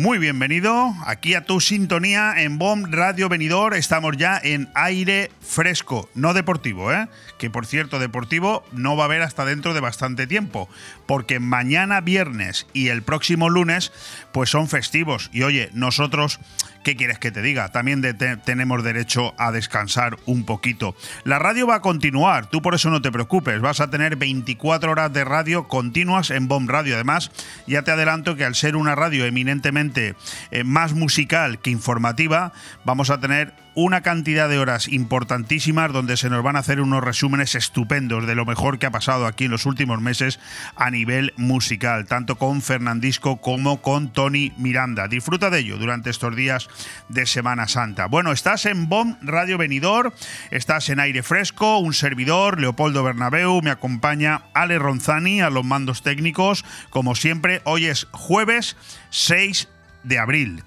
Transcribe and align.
Muy 0.00 0.16
bienvenido 0.16 0.94
aquí 1.04 1.34
a 1.34 1.44
tu 1.44 1.60
sintonía 1.60 2.32
en 2.38 2.56
BOM 2.56 2.90
Radio 2.90 3.28
Venidor. 3.28 3.74
Estamos 3.74 4.16
ya 4.16 4.40
en 4.42 4.70
aire 4.72 5.30
fresco, 5.50 6.08
no 6.14 6.32
deportivo, 6.32 6.92
¿eh? 6.92 7.08
Que 7.36 7.50
por 7.50 7.66
cierto, 7.66 7.98
deportivo 7.98 8.64
no 8.72 8.96
va 8.96 9.04
a 9.04 9.06
haber 9.06 9.22
hasta 9.22 9.44
dentro 9.44 9.74
de 9.74 9.80
bastante 9.80 10.26
tiempo, 10.26 10.68
porque 11.06 11.40
mañana 11.40 12.00
viernes 12.00 12.66
y 12.72 12.88
el 12.88 13.02
próximo 13.02 13.50
lunes, 13.50 13.92
pues 14.32 14.48
son 14.48 14.68
festivos. 14.68 15.28
Y 15.32 15.42
oye, 15.42 15.68
nosotros, 15.72 16.38
¿qué 16.84 16.94
quieres 16.94 17.18
que 17.18 17.32
te 17.32 17.42
diga? 17.42 17.68
También 17.70 18.00
tenemos 18.44 18.84
derecho 18.84 19.34
a 19.38 19.50
descansar 19.50 20.16
un 20.24 20.44
poquito. 20.44 20.94
La 21.24 21.40
radio 21.40 21.66
va 21.66 21.76
a 21.76 21.82
continuar, 21.82 22.46
tú 22.46 22.62
por 22.62 22.74
eso 22.74 22.88
no 22.90 23.02
te 23.02 23.10
preocupes, 23.10 23.60
vas 23.60 23.80
a 23.80 23.90
tener 23.90 24.14
24 24.14 24.92
horas 24.92 25.12
de 25.12 25.24
radio 25.24 25.66
continuas 25.66 26.30
en 26.30 26.46
BOM 26.46 26.68
Radio. 26.68 26.94
Además, 26.94 27.32
ya 27.66 27.82
te 27.82 27.90
adelanto 27.90 28.36
que 28.36 28.44
al 28.44 28.54
ser 28.54 28.76
una 28.76 28.94
radio 28.94 29.26
eminentemente 29.26 30.14
eh, 30.52 30.62
más 30.62 30.92
musical 30.92 31.58
que 31.58 31.70
informativa, 31.70 32.52
vamos 32.84 33.10
a 33.10 33.18
tener 33.18 33.52
una 33.74 34.00
cantidad 34.00 34.48
de 34.48 34.58
horas 34.58 34.88
importantísimas 34.88 35.92
donde 35.92 36.16
se 36.16 36.30
nos 36.30 36.42
van 36.42 36.56
a 36.56 36.60
hacer 36.60 36.80
unos 36.80 37.02
resúmenes 37.02 37.54
estupendos 37.54 38.26
de 38.26 38.34
lo 38.34 38.44
mejor 38.44 38.78
que 38.78 38.86
ha 38.86 38.90
pasado 38.90 39.26
aquí 39.26 39.44
en 39.44 39.50
los 39.50 39.66
últimos 39.66 40.00
meses 40.00 40.40
a 40.76 40.90
nivel 40.90 41.32
musical, 41.36 42.06
tanto 42.06 42.36
con 42.36 42.62
Fernandisco 42.62 43.40
como 43.40 43.82
con 43.82 44.12
Tony 44.12 44.52
Miranda. 44.56 45.08
Disfruta 45.08 45.50
de 45.50 45.60
ello 45.60 45.78
durante 45.78 46.10
estos 46.10 46.34
días 46.34 46.68
de 47.08 47.26
Semana 47.26 47.68
Santa. 47.68 48.06
Bueno, 48.06 48.32
estás 48.32 48.66
en 48.66 48.88
BOM 48.88 49.16
Radio 49.22 49.58
Venidor, 49.58 50.12
estás 50.50 50.88
en 50.88 51.00
aire 51.00 51.22
fresco, 51.22 51.78
un 51.78 51.94
servidor, 51.94 52.60
Leopoldo 52.60 53.02
Bernabeu, 53.02 53.60
me 53.62 53.70
acompaña 53.70 54.42
Ale 54.54 54.78
Ronzani 54.78 55.40
a 55.40 55.50
los 55.50 55.64
mandos 55.64 56.02
técnicos, 56.02 56.64
como 56.90 57.14
siempre, 57.14 57.62
hoy 57.64 57.86
es 57.86 58.06
jueves 58.12 58.76
6 59.10 59.68
de 60.02 60.18
abril. 60.18 60.64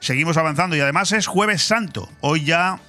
Seguimos 0.00 0.36
avanzando 0.36 0.76
y 0.76 0.80
además 0.80 1.12
es 1.12 1.26
jueves 1.26 1.62
santo. 1.62 2.08
Hoy 2.20 2.44
ya 2.44 2.80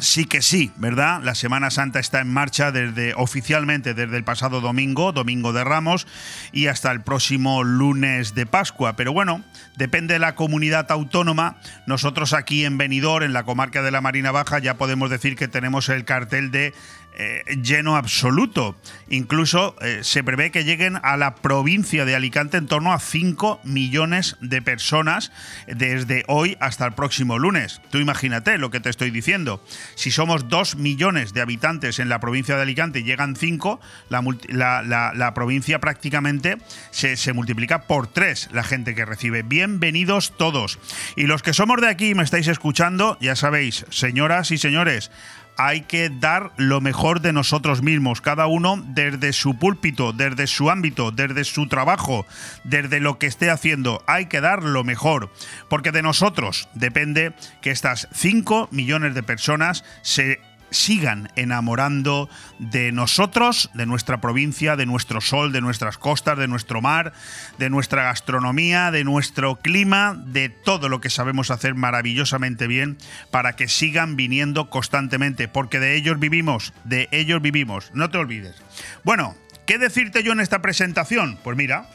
Sí 0.00 0.26
que 0.26 0.42
sí, 0.42 0.70
¿verdad? 0.76 1.20
La 1.24 1.34
Semana 1.34 1.72
Santa 1.72 1.98
está 1.98 2.20
en 2.20 2.32
marcha 2.32 2.70
desde 2.70 3.14
oficialmente 3.14 3.94
desde 3.94 4.16
el 4.16 4.22
pasado 4.22 4.60
domingo, 4.60 5.10
domingo 5.10 5.52
de 5.52 5.64
Ramos, 5.64 6.06
y 6.52 6.68
hasta 6.68 6.92
el 6.92 7.00
próximo 7.00 7.64
lunes 7.64 8.32
de 8.36 8.46
Pascua. 8.46 8.94
Pero 8.94 9.12
bueno, 9.12 9.42
depende 9.76 10.14
de 10.14 10.20
la 10.20 10.36
comunidad 10.36 10.92
autónoma. 10.92 11.56
Nosotros 11.86 12.32
aquí 12.32 12.64
en 12.64 12.78
Benidorm, 12.78 13.24
en 13.24 13.32
la 13.32 13.42
comarca 13.42 13.82
de 13.82 13.90
la 13.90 14.00
Marina 14.00 14.30
Baja, 14.30 14.60
ya 14.60 14.74
podemos 14.74 15.10
decir 15.10 15.34
que 15.34 15.48
tenemos 15.48 15.88
el 15.88 16.04
cartel 16.04 16.52
de 16.52 16.74
eh, 17.20 17.42
lleno 17.60 17.96
absoluto. 17.96 18.76
Incluso 19.10 19.74
eh, 19.80 20.00
se 20.02 20.22
prevé 20.22 20.52
que 20.52 20.62
lleguen 20.62 21.00
a 21.02 21.16
la 21.16 21.34
provincia 21.34 22.04
de 22.04 22.14
Alicante 22.14 22.58
en 22.58 22.68
torno 22.68 22.92
a 22.92 23.00
5 23.00 23.60
millones 23.64 24.36
de 24.40 24.62
personas 24.62 25.32
desde 25.66 26.22
hoy 26.28 26.56
hasta 26.60 26.86
el 26.86 26.92
próximo 26.92 27.38
lunes. 27.38 27.80
Tú 27.90 27.98
imagínate 27.98 28.56
lo 28.56 28.70
que 28.70 28.78
te 28.78 28.90
estoy 28.90 29.10
diciendo. 29.10 29.64
Si 29.96 30.12
somos 30.12 30.48
2 30.48 30.76
millones 30.76 31.32
de 31.32 31.40
habitantes 31.40 31.98
en 31.98 32.08
la 32.08 32.20
provincia 32.20 32.54
de 32.54 32.62
Alicante 32.62 33.00
y 33.00 33.02
llegan 33.04 33.34
5, 33.34 33.80
la, 34.10 35.32
provincia 35.34 35.80
prácticamente 35.80 36.58
se, 36.92 37.16
se 37.16 37.32
multiplica 37.32 37.82
por 37.82 38.06
3 38.06 38.50
la 38.52 38.62
gente 38.62 38.94
que 38.94 39.04
recibe. 39.04 39.42
Bienvenidos 39.42 40.36
todos. 40.36 40.78
Y 41.16 41.26
los 41.26 41.42
que 41.42 41.52
somos 41.52 41.80
de 41.80 41.88
aquí 41.88 42.10
y 42.10 42.14
me 42.14 42.22
estáis 42.22 42.46
escuchando, 42.46 43.18
ya 43.20 43.34
sabéis, 43.34 43.86
señoras 43.90 44.52
y 44.52 44.58
señores, 44.58 45.10
hay 45.58 45.82
que 45.82 46.08
dar 46.08 46.52
lo 46.56 46.80
mejor 46.80 47.20
de 47.20 47.32
nosotros 47.32 47.82
mismos, 47.82 48.20
cada 48.20 48.46
uno 48.46 48.82
desde 48.86 49.32
su 49.32 49.58
púlpito, 49.58 50.12
desde 50.12 50.46
su 50.46 50.70
ámbito, 50.70 51.10
desde 51.10 51.44
su 51.44 51.66
trabajo, 51.66 52.26
desde 52.64 53.00
lo 53.00 53.18
que 53.18 53.26
esté 53.26 53.50
haciendo. 53.50 54.02
Hay 54.06 54.26
que 54.26 54.40
dar 54.40 54.62
lo 54.62 54.84
mejor, 54.84 55.30
porque 55.68 55.90
de 55.90 56.02
nosotros 56.02 56.68
depende 56.74 57.34
que 57.60 57.72
estas 57.72 58.08
5 58.12 58.68
millones 58.70 59.14
de 59.14 59.22
personas 59.24 59.84
se 60.02 60.40
sigan 60.70 61.30
enamorando 61.36 62.28
de 62.58 62.92
nosotros, 62.92 63.70
de 63.74 63.86
nuestra 63.86 64.20
provincia, 64.20 64.76
de 64.76 64.86
nuestro 64.86 65.20
sol, 65.20 65.52
de 65.52 65.60
nuestras 65.60 65.98
costas, 65.98 66.38
de 66.38 66.48
nuestro 66.48 66.80
mar, 66.80 67.12
de 67.58 67.70
nuestra 67.70 68.04
gastronomía, 68.04 68.90
de 68.90 69.04
nuestro 69.04 69.56
clima, 69.56 70.14
de 70.26 70.48
todo 70.48 70.88
lo 70.88 71.00
que 71.00 71.10
sabemos 71.10 71.50
hacer 71.50 71.74
maravillosamente 71.74 72.66
bien 72.66 72.98
para 73.30 73.54
que 73.54 73.68
sigan 73.68 74.16
viniendo 74.16 74.70
constantemente, 74.70 75.48
porque 75.48 75.80
de 75.80 75.96
ellos 75.96 76.18
vivimos, 76.18 76.72
de 76.84 77.08
ellos 77.10 77.40
vivimos, 77.42 77.90
no 77.94 78.10
te 78.10 78.18
olvides. 78.18 78.56
Bueno, 79.04 79.36
¿qué 79.66 79.78
decirte 79.78 80.22
yo 80.22 80.32
en 80.32 80.40
esta 80.40 80.62
presentación? 80.62 81.38
Pues 81.42 81.56
mira, 81.56 81.86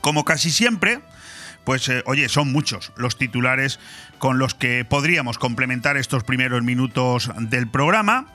como 0.00 0.24
casi 0.24 0.50
siempre, 0.50 1.00
pues 1.70 1.88
eh, 1.88 2.02
oye, 2.06 2.28
son 2.28 2.50
muchos 2.50 2.90
los 2.96 3.16
titulares 3.16 3.78
con 4.18 4.40
los 4.40 4.56
que 4.56 4.84
podríamos 4.84 5.38
complementar 5.38 5.96
estos 5.96 6.24
primeros 6.24 6.64
minutos 6.64 7.30
del 7.38 7.68
programa, 7.68 8.26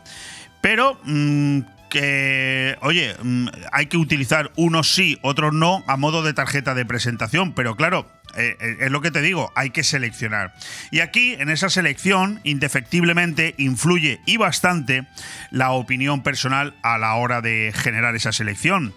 pero 0.62 0.98
mm, 1.04 1.60
que, 1.90 2.78
oye, 2.80 3.14
mm, 3.22 3.48
hay 3.74 3.88
que 3.88 3.98
utilizar 3.98 4.54
unos 4.56 4.96
sí, 4.96 5.20
otros 5.22 5.52
no, 5.52 5.84
a 5.86 5.98
modo 5.98 6.24
de 6.24 6.32
tarjeta 6.32 6.74
de 6.76 6.86
presentación, 6.86 7.52
pero 7.52 7.76
claro, 7.76 8.10
eh, 8.38 8.56
eh, 8.58 8.78
es 8.80 8.92
lo 8.92 9.02
que 9.02 9.12
te 9.12 9.22
digo, 9.22 9.52
hay 9.54 9.72
que 9.72 9.84
seleccionar. 9.84 10.54
Y 10.90 11.02
aquí, 11.02 11.34
en 11.34 11.50
esa 11.50 11.70
selección, 11.70 12.40
indefectiblemente 12.46 13.54
influye 13.58 14.22
y 14.26 14.38
bastante 14.38 15.08
la 15.52 15.72
opinión 15.72 16.24
personal 16.24 16.74
a 16.84 16.98
la 16.98 17.16
hora 17.16 17.42
de 17.42 17.74
generar 17.76 18.16
esa 18.16 18.32
selección. 18.32 18.94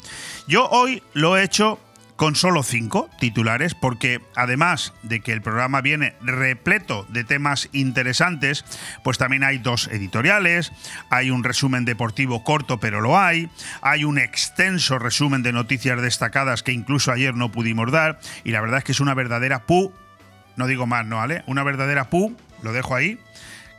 Yo 0.47 0.69
hoy 0.69 1.03
lo 1.13 1.37
he 1.37 1.43
hecho 1.43 1.81
con 2.19 2.35
solo 2.35 2.65
cinco 2.65 3.09
titulares, 3.21 3.77
porque 3.77 4.21
además 4.35 4.93
de 5.05 5.21
que 5.21 5.33
el 5.33 5.41
programa 5.41 5.81
viene 5.81 6.17
repleto 6.21 7.07
de 7.09 7.23
temas 7.23 7.69
interesantes, 7.71 8.65
pues 9.05 9.19
también 9.19 9.45
hay 9.45 9.59
dos 9.59 9.87
editoriales, 9.87 10.73
hay 11.11 11.31
un 11.31 11.45
resumen 11.45 11.85
deportivo 11.85 12.43
corto, 12.43 12.81
pero 12.81 13.01
lo 13.01 13.17
hay, 13.17 13.49
hay 13.83 14.03
un 14.03 14.19
extenso 14.19 14.99
resumen 14.99 15.45
de 15.45 15.53
noticias 15.53 16.03
destacadas 16.03 16.65
que 16.65 16.73
incluso 16.73 17.13
ayer 17.13 17.37
no 17.37 17.53
pudimos 17.53 17.93
dar, 17.93 18.19
y 18.43 18.51
la 18.51 18.61
verdad 18.61 18.79
es 18.79 18.85
que 18.85 18.93
es 18.93 19.01
una 19.01 19.15
verdadera 19.15 19.65
pu, 19.65 19.95
no 20.57 20.67
digo 20.67 20.89
más, 20.89 21.07
¿no, 21.07 21.19
vale? 21.19 21.45
Una 21.47 21.63
verdadera 21.63 22.11
pu, 22.11 22.37
lo 22.63 22.73
dejo 22.73 22.97
ahí, 22.97 23.21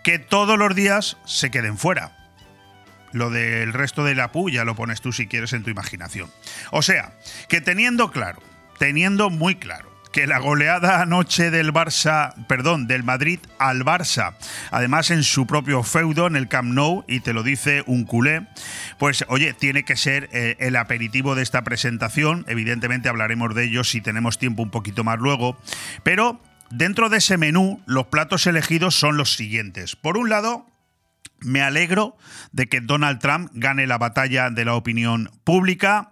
que 0.02 0.18
todos 0.18 0.58
los 0.58 0.74
días 0.76 1.18
se 1.26 1.52
queden 1.52 1.78
fuera. 1.78 2.19
Lo 3.12 3.30
del 3.30 3.74
resto 3.74 4.03
de 4.03 4.16
la 4.16 4.31
pu 4.31 4.50
ya 4.50 4.66
lo 4.66 4.75
pones 4.75 5.02
tú 5.02 5.12
si 5.12 5.28
quieres 5.28 5.53
en 5.53 5.64
tu 5.64 5.70
imaginación. 5.70 6.30
O 6.72 6.81
sea, 6.81 7.14
que 7.47 7.62
teniendo 7.62 8.12
claro, 8.12 8.42
teniendo 8.78 9.30
muy 9.30 9.56
claro 9.56 9.90
que 10.12 10.25
la 10.28 10.40
goleada 10.40 11.02
anoche 11.02 11.52
del 11.52 11.72
Barça, 11.72 12.34
perdón, 12.48 12.88
del 12.88 13.03
Madrid 13.03 13.40
al 13.59 13.86
Barça, 13.86 14.36
además 14.72 15.12
en 15.12 15.24
su 15.24 15.46
propio 15.46 15.84
feudo, 15.84 16.28
en 16.28 16.36
el 16.36 16.48
Camp 16.48 16.74
Nou, 16.74 17.03
y 17.08 17.19
te 17.19 17.34
lo 17.34 17.44
dice 17.44 17.84
un 17.86 18.06
culé, 18.06 18.48
pues 18.98 19.24
oye, 19.28 19.53
tiene 19.53 19.84
que 19.84 19.96
ser 19.96 20.30
eh, 20.31 20.56
el 20.59 20.75
aperitivo 20.75 21.36
de 21.36 21.44
esta 21.44 21.64
presentación. 21.64 22.44
Evidentemente 22.48 23.09
hablaremos 23.09 23.53
de 23.53 23.66
ello 23.66 23.84
si 23.84 24.02
tenemos 24.02 24.40
tiempo 24.40 24.64
un 24.64 24.72
poquito 24.72 25.03
más 25.03 25.19
luego, 25.19 25.58
pero 26.03 26.42
dentro 26.72 27.09
de 27.09 27.18
ese 27.18 27.38
menú, 27.38 27.81
los 27.86 28.08
platos 28.08 28.48
elegidos 28.48 28.96
son 28.96 29.18
los 29.18 29.36
siguientes. 29.36 29.96
Por 29.96 30.18
un 30.18 30.30
lado, 30.30 30.66
me 31.42 31.62
alegro 31.62 32.18
de 32.52 32.68
que 32.68 32.82
Donald 32.82 33.20
Trump 33.20 33.50
gane 33.54 33.88
la 33.88 33.98
batalla 33.98 34.50
de 34.50 34.66
la 34.66 34.76
opinión 34.76 35.32
pública. 35.44 36.12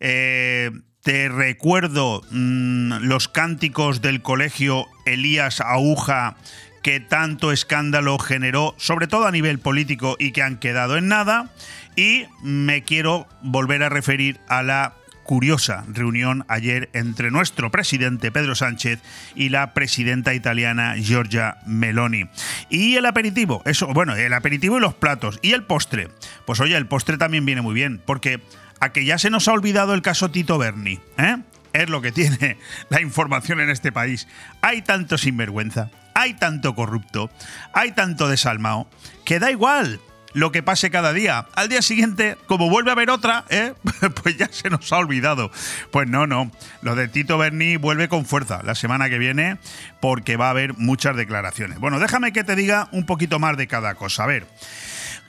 Eh, 0.00 0.70
te 1.02 1.28
recuerdo 1.28 2.22
mm, 2.30 3.04
los 3.04 3.28
cánticos 3.28 4.02
del 4.02 4.22
colegio 4.22 4.86
Elías 5.06 5.60
Aguja 5.60 6.36
que 6.82 7.00
tanto 7.00 7.52
escándalo 7.52 8.18
generó, 8.18 8.74
sobre 8.78 9.06
todo 9.06 9.26
a 9.26 9.30
nivel 9.30 9.58
político, 9.58 10.16
y 10.18 10.32
que 10.32 10.42
han 10.42 10.58
quedado 10.58 10.96
en 10.96 11.08
nada. 11.08 11.50
Y 11.96 12.24
me 12.42 12.82
quiero 12.84 13.26
volver 13.42 13.82
a 13.82 13.88
referir 13.88 14.40
a 14.48 14.62
la 14.62 14.94
curiosa 15.30 15.84
reunión 15.86 16.44
ayer 16.48 16.90
entre 16.92 17.30
nuestro 17.30 17.70
presidente 17.70 18.32
Pedro 18.32 18.56
Sánchez 18.56 18.98
y 19.36 19.50
la 19.50 19.74
presidenta 19.74 20.34
italiana 20.34 20.96
Giorgia 20.96 21.58
Meloni. 21.66 22.28
Y 22.68 22.96
el 22.96 23.06
aperitivo, 23.06 23.62
eso, 23.64 23.86
bueno, 23.94 24.16
el 24.16 24.32
aperitivo 24.32 24.78
y 24.78 24.80
los 24.80 24.94
platos. 24.94 25.38
Y 25.40 25.52
el 25.52 25.62
postre. 25.62 26.08
Pues 26.46 26.58
oye, 26.58 26.76
el 26.76 26.88
postre 26.88 27.16
también 27.16 27.46
viene 27.46 27.60
muy 27.60 27.74
bien, 27.74 28.02
porque 28.04 28.40
a 28.80 28.92
que 28.92 29.04
ya 29.04 29.18
se 29.18 29.30
nos 29.30 29.46
ha 29.46 29.52
olvidado 29.52 29.94
el 29.94 30.02
caso 30.02 30.32
Tito 30.32 30.58
Berni, 30.58 30.98
¿eh? 31.16 31.36
Es 31.74 31.88
lo 31.88 32.02
que 32.02 32.10
tiene 32.10 32.56
la 32.88 33.00
información 33.00 33.60
en 33.60 33.70
este 33.70 33.92
país. 33.92 34.26
Hay 34.62 34.82
tanto 34.82 35.16
sinvergüenza, 35.16 35.92
hay 36.12 36.34
tanto 36.34 36.74
corrupto, 36.74 37.30
hay 37.72 37.92
tanto 37.92 38.26
desalmado, 38.26 38.90
que 39.24 39.38
da 39.38 39.52
igual 39.52 40.00
lo 40.32 40.52
que 40.52 40.62
pase 40.62 40.90
cada 40.90 41.12
día. 41.12 41.46
Al 41.54 41.68
día 41.68 41.82
siguiente, 41.82 42.36
como 42.46 42.70
vuelve 42.70 42.90
a 42.90 42.92
haber 42.92 43.10
otra, 43.10 43.44
¿eh? 43.48 43.74
pues 44.22 44.36
ya 44.36 44.48
se 44.50 44.70
nos 44.70 44.92
ha 44.92 44.98
olvidado. 44.98 45.50
Pues 45.90 46.08
no, 46.08 46.26
no. 46.26 46.50
Lo 46.82 46.94
de 46.94 47.08
Tito 47.08 47.38
Berni 47.38 47.76
vuelve 47.76 48.08
con 48.08 48.26
fuerza 48.26 48.62
la 48.62 48.74
semana 48.74 49.08
que 49.08 49.18
viene 49.18 49.58
porque 50.00 50.36
va 50.36 50.48
a 50.48 50.50
haber 50.50 50.74
muchas 50.76 51.16
declaraciones. 51.16 51.78
Bueno, 51.78 51.98
déjame 51.98 52.32
que 52.32 52.44
te 52.44 52.56
diga 52.56 52.88
un 52.92 53.06
poquito 53.06 53.38
más 53.38 53.56
de 53.56 53.66
cada 53.66 53.94
cosa. 53.94 54.24
A 54.24 54.26
ver. 54.26 54.46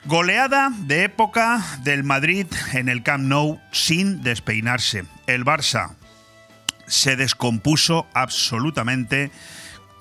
Goleada 0.04 0.70
de 0.78 1.04
época 1.04 1.64
del 1.84 2.02
Madrid 2.02 2.46
en 2.72 2.88
el 2.88 3.04
Camp 3.04 3.22
Nou 3.22 3.60
sin 3.70 4.22
despeinarse. 4.24 5.04
El 5.28 5.44
Barça 5.44 5.94
se 6.88 7.14
descompuso 7.14 8.08
absolutamente 8.12 9.30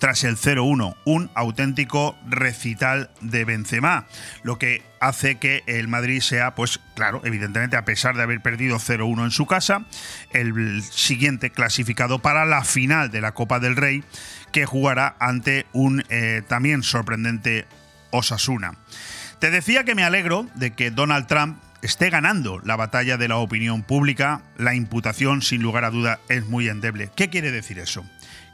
tras 0.02 0.24
el 0.24 0.36
0-1, 0.36 0.96
un 1.06 1.30
auténtico 1.36 2.18
recital 2.28 3.12
de 3.22 3.46
Benzema, 3.46 4.08
lo 4.42 4.58
que 4.58 4.82
hace 5.00 5.36
que 5.36 5.62
el 5.68 5.88
Madrid 5.88 6.22
sea, 6.22 6.56
pues 6.56 6.80
claro, 6.96 7.22
evidentemente 7.24 7.78
a 7.78 7.86
pesar 7.86 8.16
de 8.16 8.24
haber 8.24 8.42
perdido 8.42 8.78
0-1 8.78 9.26
en 9.26 9.30
su 9.30 9.46
casa, 9.46 9.86
el 10.32 10.82
siguiente 10.82 11.52
clasificado 11.52 12.18
para 12.18 12.46
la 12.46 12.64
final 12.64 13.12
de 13.12 13.22
la 13.22 13.34
Copa 13.34 13.60
del 13.60 13.76
Rey, 13.76 14.04
que 14.52 14.66
jugará 14.66 15.16
ante 15.20 15.68
un 15.72 16.04
eh, 16.10 16.42
también 16.48 16.82
sorprendente 16.82 17.68
Osasuna. 18.10 18.74
Te 19.38 19.52
decía 19.52 19.84
que 19.84 19.94
me 19.94 20.04
alegro 20.04 20.48
de 20.56 20.72
que 20.72 20.90
Donald 20.90 21.28
Trump 21.28 21.62
esté 21.84 22.10
ganando 22.10 22.60
la 22.64 22.76
batalla 22.76 23.18
de 23.18 23.28
la 23.28 23.38
opinión 23.38 23.84
pública, 23.84 24.42
la 24.58 24.74
imputación 24.74 25.44
sin 25.44 25.62
lugar 25.62 25.86
a 25.86 25.92
duda 25.92 26.20
es 26.28 26.48
muy 26.48 26.70
endeble. 26.70 27.12
¿Qué 27.16 27.30
quiere 27.30 27.52
decir 27.52 27.78
eso? 27.78 28.04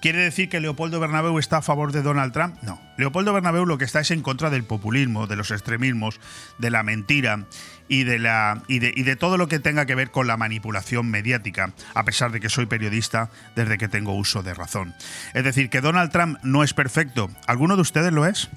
¿Quiere 0.07 0.23
decir 0.23 0.47
que 0.47 0.61
Leopoldo 0.61 1.01
Bernabéu 1.01 1.37
está 1.37 1.57
a 1.57 1.61
favor 1.61 1.91
de 1.91 2.01
Donald 2.01 2.31
Trump? 2.31 2.55
No. 2.61 2.79
Leopoldo 2.97 3.33
Bernabéu 3.33 3.65
lo 3.65 3.77
que 3.77 3.83
está 3.83 3.99
es 3.99 4.09
en 4.09 4.21
contra 4.21 4.49
del 4.49 4.63
populismo, 4.63 5.27
de 5.27 5.35
los 5.35 5.51
extremismos, 5.51 6.21
de 6.57 6.71
la 6.71 6.81
mentira 6.81 7.43
y 7.89 8.05
de, 8.05 8.17
la, 8.17 8.63
y 8.69 8.79
de, 8.79 8.93
y 8.95 9.03
de 9.03 9.17
todo 9.17 9.37
lo 9.37 9.49
que 9.49 9.59
tenga 9.59 9.85
que 9.85 9.95
ver 9.95 10.09
con 10.09 10.25
la 10.25 10.37
manipulación 10.37 11.11
mediática, 11.11 11.73
a 11.93 12.05
pesar 12.05 12.31
de 12.31 12.39
que 12.39 12.47
soy 12.47 12.67
periodista 12.67 13.31
desde 13.57 13.77
que 13.77 13.89
tengo 13.89 14.13
uso 14.13 14.43
de 14.43 14.53
razón. 14.53 14.95
Es 15.33 15.43
decir, 15.43 15.69
que 15.69 15.81
Donald 15.81 16.09
Trump 16.09 16.39
no 16.41 16.63
es 16.63 16.73
perfecto. 16.73 17.29
¿Alguno 17.45 17.75
de 17.75 17.81
ustedes 17.81 18.13
lo 18.13 18.25
es? 18.25 18.49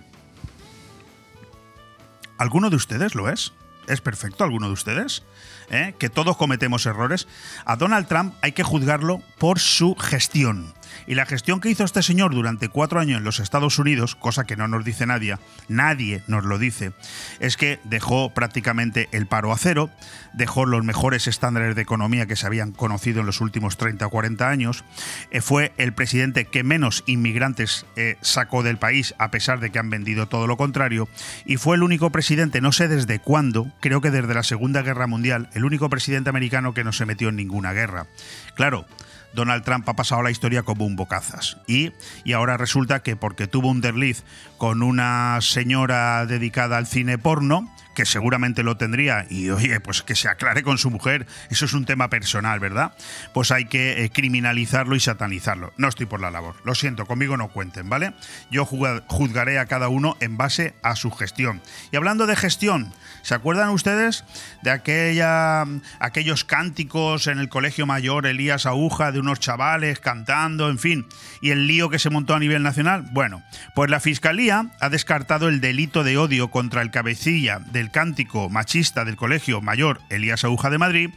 ¿Alguno 2.38 2.70
de 2.70 2.76
ustedes 2.76 3.17
lo 3.17 3.29
es? 3.29 3.52
¿Es 3.88 4.00
perfecto 4.00 4.44
alguno 4.44 4.69
de 4.69 4.75
ustedes? 4.75 5.25
¿Eh? 5.69 5.97
Que 5.99 6.11
todos 6.11 6.37
cometemos 6.37 6.87
errores. 6.87 7.26
A 7.64 7.75
Donald 7.75 8.06
Trump 8.06 8.35
hay 8.41 8.52
que 8.52 8.62
juzgarlo 8.62 9.20
por 9.38 9.58
su 9.58 9.97
gestión 9.97 10.75
y 11.06 11.14
la 11.14 11.26
gestión 11.26 11.61
que 11.61 11.70
hizo 11.70 11.85
este 11.85 12.02
señor 12.02 12.35
durante 12.35 12.69
cuatro 12.69 13.00
años 13.00 13.19
en 13.19 13.25
los 13.25 13.41
Estados 13.41 13.79
Unidos, 13.79 14.14
cosa 14.14 14.44
que 14.44 14.56
no 14.56 14.69
nos 14.69 14.85
dice 14.85 15.06
nadie, 15.06 15.37
nadie 15.69 16.23
nos 16.26 16.44
lo 16.44 16.58
dice, 16.58 16.93
es 17.38 17.56
que 17.56 17.81
dejó 17.85 18.31
prácticamente 18.31 19.08
el 19.12 19.26
paro 19.26 19.52
a 19.52 19.58
cero, 19.58 19.91
dejó 20.32 20.67
los 20.67 20.85
mejores 20.85 21.26
estándares 21.26 21.75
de 21.75 21.82
economía 21.82 22.26
que 22.26 22.37
se 22.37 22.47
habían 22.47 22.73
conocido 22.73 23.20
en 23.20 23.26
los 23.26 23.41
últimos 23.41 23.76
30 23.76 24.06
o 24.06 24.11
40 24.11 24.49
años, 24.49 24.85
eh, 25.31 25.41
fue 25.41 25.73
el 25.76 25.93
presidente 25.93 26.44
que 26.44 26.62
menos 26.62 27.05
inmigrantes 27.06 27.87
eh, 27.97 28.17
sacó 28.20 28.62
del 28.62 28.79
país, 28.79 29.14
a 29.19 29.31
pesar 29.31 29.61
de 29.61 29.70
que 29.70 29.79
han 29.79 29.91
vendido 29.91 30.29
todo 30.29 30.47
lo 30.47 30.56
contrario, 30.56 31.08
y 31.44 31.56
fue 31.56 31.76
el 31.76 31.82
único 31.82 32.11
presidente, 32.11 32.61
no 32.61 32.73
sé 32.73 32.88
desde 32.88 33.19
cuándo, 33.19 33.73
creo 33.81 34.00
que 34.00 34.11
desde 34.11 34.35
la 34.35 34.43
Segunda 34.43 34.82
Guerra 34.82 35.06
Mundial, 35.06 35.50
el 35.55 35.64
único 35.64 35.88
presidente 35.88 36.31
americano 36.31 36.75
que 36.75 36.85
no 36.85 36.93
se 36.93 37.06
metió 37.06 37.29
en 37.29 37.37
ninguna 37.37 37.73
guerra. 37.73 38.06
Claro, 38.55 38.87
Donald 39.32 39.64
Trump 39.64 39.88
ha 39.88 39.94
pasado 39.94 40.22
la 40.22 40.30
historia 40.30 40.62
como 40.62 40.84
un 40.84 40.96
bocazas. 40.96 41.58
Y, 41.66 41.92
y 42.24 42.32
ahora 42.32 42.56
resulta 42.56 43.02
que 43.02 43.16
porque 43.16 43.46
tuvo 43.46 43.68
un 43.68 43.80
desliz 43.80 44.24
con 44.58 44.82
una 44.82 45.38
señora 45.40 46.26
dedicada 46.26 46.76
al 46.76 46.86
cine 46.86 47.18
porno, 47.18 47.72
que 47.94 48.06
seguramente 48.06 48.62
lo 48.62 48.76
tendría, 48.76 49.26
y 49.28 49.50
oye, 49.50 49.81
pues 49.81 50.02
que 50.02 50.14
se 50.14 50.28
aclare 50.28 50.62
con 50.62 50.78
su 50.78 50.90
mujer, 50.90 51.26
eso 51.50 51.64
es 51.64 51.72
un 51.72 51.84
tema 51.84 52.08
personal, 52.08 52.60
¿verdad? 52.60 52.94
Pues 53.34 53.50
hay 53.50 53.66
que 53.66 54.04
eh, 54.04 54.10
criminalizarlo 54.10 54.94
y 54.96 55.00
satanizarlo. 55.00 55.72
No 55.76 55.88
estoy 55.88 56.06
por 56.06 56.20
la 56.20 56.31
labor, 56.31 56.56
lo 56.64 56.75
siento, 56.75 57.06
conmigo 57.06 57.37
no 57.37 57.48
cuenten, 57.48 57.88
¿vale? 57.88 58.14
Yo 58.50 58.64
juzgaré 58.64 59.58
a 59.58 59.66
cada 59.66 59.88
uno 59.88 60.16
en 60.20 60.37
base 60.37 60.75
a 60.82 60.96
su 60.96 61.10
gestión. 61.10 61.60
Y 61.90 61.96
hablando 61.96 62.26
de 62.26 62.37
gestión, 62.37 62.92
¿se 63.22 63.34
acuerdan 63.34 63.70
ustedes 63.70 64.25
de 64.62 64.70
aquella, 64.70 65.64
aquellos 65.98 66.44
cánticos 66.44 67.26
en 67.26 67.38
el 67.38 67.48
colegio 67.48 67.87
mayor 67.87 68.26
Elías 68.26 68.66
Aguja 68.66 69.12
de 69.12 69.20
unos 69.20 69.40
chavales 69.40 70.00
cantando, 70.00 70.70
en 70.70 70.78
fin, 70.78 71.06
y 71.40 71.50
el 71.50 71.66
lío 71.66 71.90
que 71.90 71.98
se 71.98 72.10
montó 72.10 72.34
a 72.34 72.38
nivel 72.38 72.62
nacional? 72.62 73.04
Bueno, 73.12 73.42
pues 73.75 73.90
la 73.90 74.00
Fiscalía 74.00 74.70
ha 74.81 74.88
descartado 74.88 75.48
el 75.48 75.60
delito 75.60 76.04
de 76.04 76.16
odio 76.16 76.50
contra 76.50 76.82
el 76.82 76.90
cabecilla 76.90 77.58
del 77.80 77.90
cántico 77.90 78.50
machista 78.50 79.06
del 79.06 79.16
Colegio 79.16 79.62
Mayor 79.62 80.02
Elías 80.10 80.44
Aguja 80.44 80.68
de 80.68 80.76
Madrid, 80.76 81.10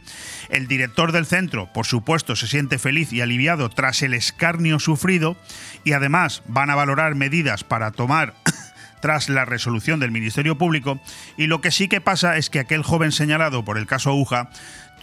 el 0.48 0.66
director 0.66 1.12
del 1.12 1.26
centro, 1.26 1.70
por 1.74 1.84
supuesto, 1.84 2.36
se 2.36 2.46
siente 2.46 2.78
feliz 2.78 3.12
y 3.12 3.20
aliviado 3.20 3.68
tras 3.68 4.00
el 4.00 4.14
escarnio 4.14 4.78
sufrido 4.78 5.36
y 5.84 5.92
además 5.92 6.42
van 6.46 6.70
a 6.70 6.74
valorar 6.74 7.16
medidas 7.16 7.64
para 7.64 7.90
tomar 7.90 8.32
tras 9.02 9.28
la 9.28 9.44
resolución 9.44 10.00
del 10.00 10.10
Ministerio 10.10 10.56
Público. 10.56 10.98
Y 11.36 11.48
lo 11.48 11.60
que 11.60 11.70
sí 11.70 11.86
que 11.86 12.00
pasa 12.00 12.38
es 12.38 12.48
que 12.48 12.60
aquel 12.60 12.82
joven 12.82 13.12
señalado 13.12 13.62
por 13.62 13.76
el 13.76 13.86
caso 13.86 14.08
Aguja 14.08 14.48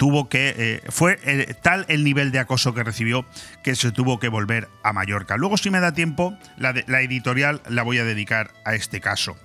tuvo 0.01 0.30
que 0.30 0.56
eh, 0.57 0.81
fue 0.89 1.19
eh, 1.25 1.53
tal 1.62 1.86
el 1.88 2.03
nivel 2.03 2.31
de 2.31 2.39
acoso 2.39 2.74
que 2.74 2.83
recibió 2.83 3.24
que 3.62 3.75
se 3.75 3.92
tuvo 3.92 4.19
que 4.19 4.30
volver 4.30 4.68
a 4.81 4.94
Mallorca. 4.94 5.38
Luego 5.38 5.57
si 5.57 5.69
me 5.69 5.80
da 5.80 5.94
tiempo 5.94 6.36
la, 6.57 6.71
editorial 7.01 7.62
la 7.69 7.83
voy 7.83 8.00
a 8.00 8.03
dedicar 8.03 8.50
a 8.65 8.74
este 8.74 9.00
caso. 9.00 9.38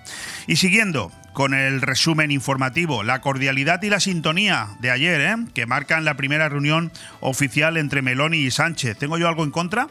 Y 0.47 0.57
siguiendo 0.57 1.13
con 1.35 1.53
el 1.53 1.83
resumen 1.83 2.31
informativo, 2.31 3.03
la 3.03 3.21
cordialidad 3.21 3.83
y 3.83 3.91
la 3.91 4.01
sintonía 4.01 4.69
de 4.81 4.91
ayer, 4.91 5.21
¿eh? 5.21 5.37
que 5.53 5.67
marcan 5.67 6.07
la 6.07 6.15
primera 6.15 6.49
reunión 6.49 6.91
oficial 7.21 7.77
entre 7.77 8.01
Meloni 8.01 8.39
y 8.39 8.51
Sánchez. 8.51 8.97
¿Tengo 8.97 9.19
yo 9.19 9.29
algo 9.29 9.45
en 9.45 9.51
contra? 9.51 9.89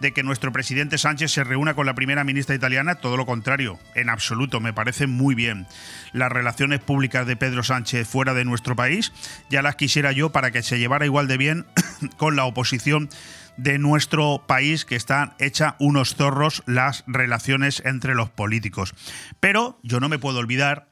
De 0.00 0.12
que 0.12 0.22
nuestro 0.22 0.52
presidente 0.52 0.98
Sánchez 0.98 1.30
se 1.30 1.44
reúna 1.44 1.74
con 1.74 1.86
la 1.86 1.94
primera 1.94 2.24
ministra 2.24 2.54
italiana, 2.54 2.96
todo 2.96 3.16
lo 3.16 3.26
contrario, 3.26 3.78
en 3.94 4.08
absoluto, 4.10 4.60
me 4.60 4.72
parece 4.72 5.06
muy 5.06 5.34
bien. 5.34 5.66
Las 6.12 6.32
relaciones 6.32 6.80
públicas 6.80 7.26
de 7.26 7.36
Pedro 7.36 7.62
Sánchez 7.62 8.08
fuera 8.08 8.34
de 8.34 8.44
nuestro 8.44 8.76
país 8.76 9.12
ya 9.50 9.62
las 9.62 9.76
quisiera 9.76 10.12
yo 10.12 10.30
para 10.30 10.50
que 10.50 10.62
se 10.62 10.78
llevara 10.78 11.06
igual 11.06 11.28
de 11.28 11.36
bien 11.36 11.66
con 12.16 12.36
la 12.36 12.44
oposición 12.44 13.08
de 13.56 13.78
nuestro 13.78 14.44
país 14.46 14.84
que 14.84 14.96
están 14.96 15.34
hecha 15.38 15.76
unos 15.78 16.14
zorros 16.14 16.62
las 16.66 17.04
relaciones 17.06 17.82
entre 17.84 18.14
los 18.14 18.30
políticos. 18.30 18.94
Pero 19.38 19.78
yo 19.82 20.00
no 20.00 20.08
me 20.08 20.18
puedo 20.18 20.38
olvidar 20.38 20.89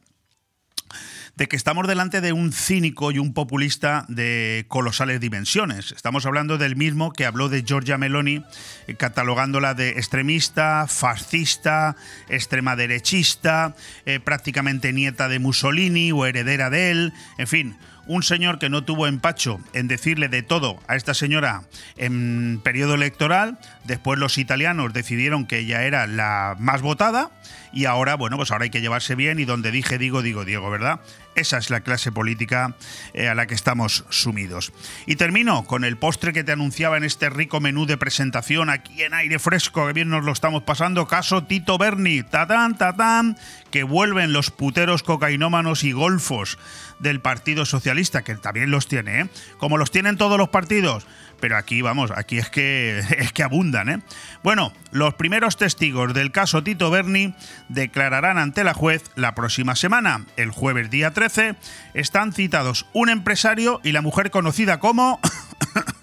de 1.39 1.47
que 1.47 1.55
estamos 1.55 1.87
delante 1.87 2.21
de 2.21 2.33
un 2.33 2.53
cínico 2.53 3.13
y 3.13 3.21
un 3.21 3.33
populista 3.33 4.05
de 4.09 4.65
colosales 4.67 5.21
dimensiones. 5.21 5.93
Estamos 5.93 6.27
hablando 6.27 6.59
del 6.59 6.75
mismo 6.75 7.13
que 7.13 7.27
habló 7.27 7.49
de 7.49 7.63
Giorgia 7.63 7.97
Meloni, 7.97 8.43
eh, 8.89 8.95
catalogándola 8.97 9.75
de 9.75 9.91
extremista, 9.91 10.87
fascista, 10.89 11.95
extrema 12.29 12.75
derechista, 12.75 13.77
eh, 14.05 14.19
prácticamente 14.19 14.93
nieta 14.93 15.29
de 15.29 15.39
Mussolini 15.39 16.11
o 16.11 16.27
heredera 16.27 16.71
de 16.71 16.91
él, 16.91 17.13
en 17.39 17.47
fin, 17.47 17.77
un 18.09 18.23
señor 18.23 18.59
que 18.59 18.71
no 18.71 18.83
tuvo 18.83 19.07
empacho 19.07 19.61
en 19.75 19.87
decirle 19.87 20.29
de 20.29 20.43
todo 20.43 20.79
a 20.89 20.97
esta 20.97 21.15
señora 21.15 21.63
en 21.97 22.61
periodo 22.65 22.95
electoral, 22.95 23.59
después 23.85 24.19
los 24.19 24.39
italianos 24.39 24.93
decidieron 24.93 25.47
que 25.47 25.59
ella 25.59 25.85
era 25.85 26.07
la 26.07 26.57
más 26.59 26.83
votada 26.83 27.31
y 27.73 27.85
ahora, 27.85 28.17
bueno, 28.17 28.37
pues 28.37 28.51
ahora 28.51 28.65
hay 28.65 28.71
que 28.71 28.81
llevarse 28.81 29.15
bien 29.15 29.39
y 29.39 29.45
donde 29.45 29.71
dije 29.71 29.99
digo, 29.99 30.23
digo 30.23 30.45
Diego, 30.45 30.71
¿verdad? 30.71 31.01
Esa 31.35 31.59
es 31.59 31.71
la 31.71 31.83
clase 31.83 32.11
política 32.11 32.75
eh, 33.15 33.29
a 33.29 33.35
la 33.35 33.47
que 33.47 33.55
estamos 33.55 34.05
sumidos. 34.09 34.73
Y 35.07 35.17
termino 35.17 35.65
con 35.65 35.85
el 35.85 35.97
postre 35.97 36.33
que 36.33 36.43
te 36.43 36.53
anunciaba 36.53 36.97
en 36.97 37.05
este 37.05 37.31
rico 37.31 37.61
menú 37.61 37.87
de 37.87 37.97
presentación 37.97 38.71
aquí 38.71 39.03
en 39.03 39.15
aire 39.15 39.39
fresco, 39.39 39.87
que 39.87 39.93
bien 39.93 40.09
nos 40.09 40.25
lo 40.25 40.33
estamos 40.33 40.63
pasando. 40.63 41.07
Caso 41.07 41.45
Tito 41.45 41.79
Berni, 41.79 42.23
tatán, 42.23 42.77
tatán, 42.77 43.37
que 43.71 43.85
vuelven 43.85 44.33
los 44.33 44.51
puteros 44.51 45.03
cocainómanos 45.03 45.85
y 45.85 45.93
golfos 45.93 46.59
del 46.99 47.21
Partido 47.21 47.65
Socialista, 47.65 48.23
que 48.23 48.35
también 48.37 48.71
los 48.71 48.89
tiene, 48.89 49.21
¿eh? 49.21 49.29
Como 49.59 49.77
los 49.77 49.91
tienen 49.91 50.17
todos 50.17 50.39
los 50.39 50.49
partidos 50.49 51.07
pero 51.41 51.57
aquí 51.57 51.83
vamos, 51.83 52.11
aquí 52.15 52.39
es 52.39 52.51
que 52.51 52.99
es 53.19 53.33
que 53.33 53.43
abundan, 53.43 53.89
¿eh? 53.89 54.01
Bueno, 54.43 54.73
los 54.91 55.15
primeros 55.15 55.57
testigos 55.57 56.15
del 56.15 56.33
caso 56.33 56.63
Tito 56.63 56.91
Berni 56.91 57.35
declararán 57.69 58.39
ante 58.39 58.65
la 58.65 58.75
juez 58.75 59.05
la 59.15 59.35
próxima 59.35 59.77
semana, 59.77 60.27
el 60.37 60.51
jueves 60.51 60.91
día 60.91 61.13
13, 61.13 61.57
están 61.95 62.33
citados 62.33 62.87
un 62.93 63.09
empresario 63.09 63.81
y 63.83 63.93
la 63.93 64.03
mujer 64.03 64.31
conocida 64.31 64.79
como 64.79 65.21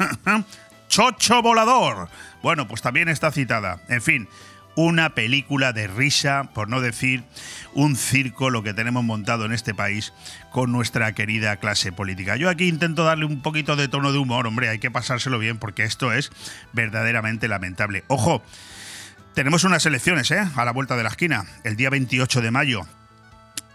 Chocho 0.88 1.42
Volador. 1.42 2.10
Bueno, 2.42 2.68
pues 2.68 2.82
también 2.82 3.10
está 3.10 3.32
citada. 3.32 3.80
En 3.90 4.02
fin, 4.02 4.30
una 4.76 5.16
película 5.16 5.74
de 5.74 5.88
risa, 5.88 6.50
por 6.54 6.70
no 6.70 6.82
decir 6.82 7.24
un 7.74 7.96
circo, 7.96 8.50
lo 8.50 8.64
que 8.64 8.74
tenemos 8.74 9.04
montado 9.04 9.46
en 9.46 9.54
este 9.54 9.74
país 9.74 10.14
con 10.52 10.72
nuestra 10.72 11.14
querida 11.14 11.58
clase 11.58 11.92
política. 11.92 12.36
Yo 12.36 12.50
aquí 12.50 12.68
intento 12.68 13.04
darle 13.04 13.26
un 13.26 13.42
poquito 13.42 13.76
de 13.76 13.88
tono 13.88 14.12
de 14.12 14.18
humor, 14.18 14.48
hombre, 14.48 14.70
hay 14.70 14.80
que 14.80 14.92
pasárselo 14.92 15.40
bien 15.40 15.58
porque 15.58 15.84
esto 15.84 16.12
es 16.12 16.32
verdaderamente 16.74 17.48
lamentable. 17.48 18.04
Ojo, 18.08 18.42
tenemos 19.34 19.64
unas 19.64 19.86
elecciones, 19.86 20.32
¿eh? 20.32 20.48
A 20.56 20.66
la 20.66 20.72
vuelta 20.72 20.96
de 20.96 21.04
la 21.04 21.10
esquina, 21.10 21.46
el 21.64 21.76
día 21.76 21.90
28 21.90 22.42
de 22.42 22.52
mayo. 22.52 22.82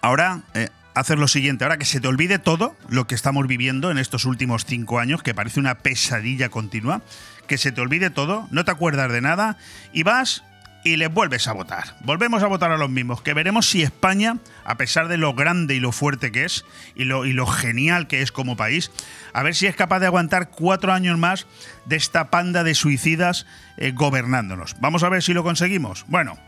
Ahora, 0.00 0.42
eh, 0.54 0.68
hacer 0.94 1.18
lo 1.18 1.28
siguiente, 1.28 1.64
ahora 1.64 1.78
que 1.78 1.84
se 1.84 2.00
te 2.00 2.08
olvide 2.08 2.38
todo 2.38 2.76
lo 2.88 3.06
que 3.06 3.14
estamos 3.14 3.46
viviendo 3.46 3.90
en 3.90 3.98
estos 3.98 4.24
últimos 4.24 4.64
cinco 4.64 4.98
años, 4.98 5.22
que 5.22 5.34
parece 5.34 5.60
una 5.60 5.76
pesadilla 5.76 6.48
continua, 6.48 7.02
que 7.46 7.58
se 7.58 7.72
te 7.72 7.80
olvide 7.80 8.10
todo, 8.10 8.48
no 8.50 8.64
te 8.64 8.70
acuerdas 8.70 9.12
de 9.12 9.20
nada 9.20 9.58
y 9.92 10.02
vas 10.02 10.44
y 10.84 10.96
les 10.96 11.12
vuelves 11.12 11.46
a 11.48 11.52
votar. 11.52 11.96
Volvemos 12.00 12.42
a 12.42 12.46
votar 12.46 12.72
a 12.72 12.76
los 12.76 12.90
mismos, 12.90 13.22
que 13.22 13.34
veremos 13.34 13.68
si 13.68 13.82
España, 13.82 14.38
a 14.64 14.76
pesar 14.76 15.08
de 15.08 15.16
lo 15.16 15.34
grande 15.34 15.74
y 15.74 15.80
lo 15.80 15.92
fuerte 15.92 16.32
que 16.32 16.44
es, 16.44 16.64
y 16.94 17.04
lo, 17.04 17.26
y 17.26 17.32
lo 17.32 17.46
genial 17.46 18.06
que 18.06 18.22
es 18.22 18.32
como 18.32 18.56
país, 18.56 18.90
a 19.32 19.42
ver 19.42 19.54
si 19.54 19.66
es 19.66 19.76
capaz 19.76 20.00
de 20.00 20.06
aguantar 20.06 20.50
cuatro 20.50 20.92
años 20.92 21.18
más 21.18 21.46
de 21.84 21.96
esta 21.96 22.30
panda 22.30 22.64
de 22.64 22.74
suicidas 22.74 23.46
eh, 23.76 23.92
gobernándonos. 23.92 24.76
Vamos 24.80 25.02
a 25.02 25.08
ver 25.08 25.22
si 25.22 25.34
lo 25.34 25.42
conseguimos. 25.42 26.04
Bueno, 26.08 26.38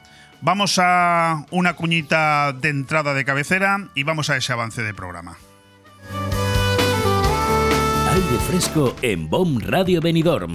vamos 0.40 0.78
a 0.78 1.44
una 1.50 1.74
cuñita 1.74 2.52
de 2.52 2.70
entrada 2.70 3.14
de 3.14 3.24
cabecera 3.24 3.88
y 3.94 4.02
vamos 4.02 4.30
a 4.30 4.36
ese 4.36 4.52
avance 4.52 4.82
de 4.82 4.94
programa. 4.94 5.36
Aire 8.12 8.38
fresco 8.46 8.94
en 9.00 9.30
BOM 9.30 9.60
Radio 9.60 10.00
Benidorm 10.02 10.54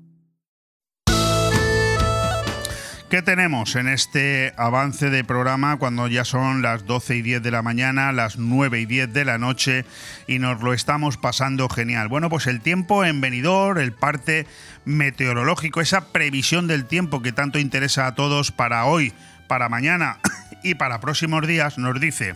¿Qué 3.11 3.21
tenemos 3.21 3.75
en 3.75 3.89
este 3.89 4.53
avance 4.55 5.09
de 5.09 5.25
programa 5.25 5.75
cuando 5.75 6.07
ya 6.07 6.23
son 6.23 6.61
las 6.61 6.85
12 6.85 7.17
y 7.17 7.21
10 7.21 7.43
de 7.43 7.51
la 7.51 7.61
mañana, 7.61 8.13
las 8.13 8.37
9 8.37 8.79
y 8.79 8.85
10 8.85 9.11
de 9.11 9.25
la 9.25 9.37
noche 9.37 9.83
y 10.27 10.39
nos 10.39 10.61
lo 10.61 10.71
estamos 10.71 11.17
pasando 11.17 11.67
genial? 11.67 12.07
Bueno, 12.07 12.29
pues 12.29 12.47
el 12.47 12.61
tiempo 12.61 13.03
en 13.03 13.19
venidor, 13.19 13.79
el 13.79 13.91
parte 13.91 14.47
meteorológico, 14.85 15.81
esa 15.81 16.13
previsión 16.13 16.67
del 16.67 16.85
tiempo 16.85 17.21
que 17.21 17.33
tanto 17.33 17.59
interesa 17.59 18.07
a 18.07 18.15
todos 18.15 18.53
para 18.53 18.85
hoy, 18.85 19.11
para 19.49 19.67
mañana 19.67 20.17
y 20.63 20.75
para 20.75 20.99
próximos 20.99 21.45
días, 21.47 21.77
nos 21.77 21.99
dice 21.99 22.35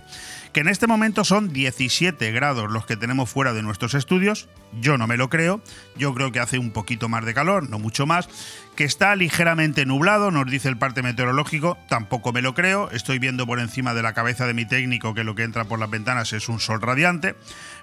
que 0.53 0.61
en 0.61 0.69
este 0.69 0.87
momento 0.87 1.25
son 1.25 1.51
17 1.51 2.31
grados 2.31 2.71
los 2.71 2.85
que 2.85 2.95
tenemos 2.95 3.29
fuera 3.29 3.53
de 3.53 3.61
nuestros 3.61 3.93
estudios. 3.93 4.47
Yo 4.79 4.97
no 4.97 5.05
me 5.05 5.17
lo 5.17 5.29
creo, 5.29 5.61
yo 5.97 6.13
creo 6.13 6.31
que 6.31 6.39
hace 6.39 6.59
un 6.59 6.71
poquito 6.71 7.09
más 7.09 7.25
de 7.25 7.33
calor, 7.33 7.69
no 7.69 7.77
mucho 7.77 8.05
más, 8.05 8.29
que 8.75 8.85
está 8.85 9.15
ligeramente 9.15 9.85
nublado, 9.85 10.31
nos 10.31 10.49
dice 10.49 10.69
el 10.69 10.77
parte 10.77 11.01
meteorológico, 11.01 11.77
tampoco 11.89 12.31
me 12.31 12.41
lo 12.41 12.53
creo, 12.53 12.89
estoy 12.91 13.19
viendo 13.19 13.45
por 13.45 13.59
encima 13.59 13.93
de 13.93 14.01
la 14.01 14.13
cabeza 14.13 14.47
de 14.47 14.53
mi 14.53 14.65
técnico 14.65 15.13
que 15.13 15.23
lo 15.23 15.35
que 15.35 15.43
entra 15.43 15.65
por 15.65 15.79
las 15.79 15.89
ventanas 15.89 16.31
es 16.33 16.49
un 16.49 16.59
sol 16.59 16.81
radiante, 16.81 17.35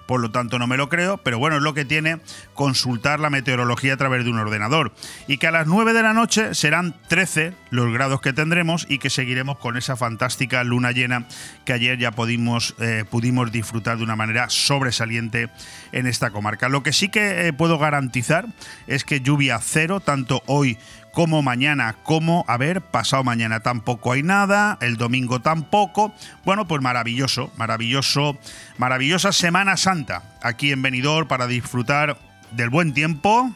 por 0.05 0.19
lo 0.19 0.31
tanto 0.31 0.59
no 0.59 0.67
me 0.67 0.77
lo 0.77 0.89
creo, 0.89 1.17
pero 1.17 1.39
bueno, 1.39 1.57
es 1.57 1.61
lo 1.61 1.73
que 1.73 1.85
tiene 1.85 2.19
consultar 2.53 3.19
la 3.19 3.29
meteorología 3.29 3.93
a 3.93 3.97
través 3.97 4.23
de 4.23 4.31
un 4.31 4.39
ordenador. 4.39 4.93
Y 5.27 5.37
que 5.37 5.47
a 5.47 5.51
las 5.51 5.67
9 5.67 5.93
de 5.93 6.03
la 6.03 6.13
noche 6.13 6.53
serán 6.53 6.95
13 7.07 7.53
los 7.69 7.91
grados 7.91 8.21
que 8.21 8.33
tendremos 8.33 8.85
y 8.89 8.99
que 8.99 9.09
seguiremos 9.09 9.57
con 9.57 9.77
esa 9.77 9.95
fantástica 9.95 10.63
luna 10.63 10.91
llena 10.91 11.27
que 11.65 11.73
ayer 11.73 11.97
ya 11.97 12.11
pudimos, 12.11 12.75
eh, 12.79 13.05
pudimos 13.09 13.51
disfrutar 13.51 13.97
de 13.97 14.03
una 14.03 14.15
manera 14.15 14.49
sobresaliente 14.49 15.49
en 15.91 16.07
esta 16.07 16.31
comarca. 16.31 16.69
Lo 16.69 16.83
que 16.83 16.93
sí 16.93 17.09
que 17.09 17.47
eh, 17.47 17.53
puedo 17.53 17.77
garantizar 17.77 18.47
es 18.87 19.03
que 19.03 19.21
lluvia 19.21 19.59
cero, 19.61 19.99
tanto 19.99 20.43
hoy 20.45 20.77
como 21.13 21.43
mañana, 21.43 21.95
como, 22.03 22.43
a 22.47 22.57
ver, 22.57 22.81
pasado 22.81 23.23
mañana 23.23 23.59
tampoco 23.59 24.11
hay 24.11 24.23
nada, 24.23 24.79
el 24.81 24.97
domingo 24.97 25.41
tampoco. 25.41 26.13
Bueno, 26.43 26.67
pues 26.67 26.81
maravilloso, 26.81 27.51
maravilloso, 27.55 28.37
maravillosa 28.77 29.31
Semana 29.31 29.77
Santa 29.77 30.23
aquí 30.41 30.71
en 30.71 30.81
Benidorm 30.81 31.27
para 31.27 31.45
disfrutar 31.45 32.17
del 32.51 32.69
buen 32.69 32.93
tiempo, 32.93 33.53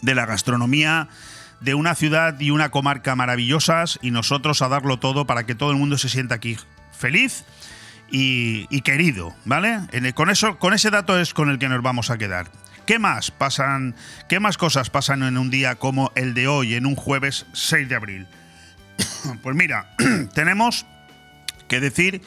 de 0.00 0.14
la 0.14 0.26
gastronomía, 0.26 1.08
de 1.60 1.74
una 1.74 1.96
ciudad 1.96 2.38
y 2.38 2.52
una 2.52 2.70
comarca 2.70 3.16
maravillosas 3.16 3.98
y 4.00 4.12
nosotros 4.12 4.62
a 4.62 4.68
darlo 4.68 5.00
todo 5.00 5.26
para 5.26 5.44
que 5.44 5.56
todo 5.56 5.72
el 5.72 5.76
mundo 5.76 5.98
se 5.98 6.08
sienta 6.08 6.36
aquí 6.36 6.56
feliz 6.96 7.44
y, 8.12 8.80
querido, 8.82 9.34
¿vale? 9.44 9.80
Con, 10.14 10.30
eso, 10.30 10.58
con 10.58 10.72
ese 10.72 10.90
dato 10.90 11.18
es 11.18 11.34
con 11.34 11.50
el 11.50 11.58
que 11.58 11.68
nos 11.68 11.82
vamos 11.82 12.10
a 12.10 12.18
quedar. 12.18 12.46
¿Qué 12.90 12.98
más 12.98 13.30
pasan? 13.30 13.94
¿Qué 14.28 14.40
más 14.40 14.58
cosas 14.58 14.90
pasan 14.90 15.22
en 15.22 15.38
un 15.38 15.48
día 15.48 15.76
como 15.76 16.10
el 16.16 16.34
de 16.34 16.48
hoy, 16.48 16.74
en 16.74 16.86
un 16.86 16.96
jueves 16.96 17.46
6 17.52 17.88
de 17.88 17.94
abril? 17.94 18.26
pues 19.44 19.54
mira, 19.54 19.94
tenemos 20.34 20.86
que 21.68 21.78
decir 21.78 22.20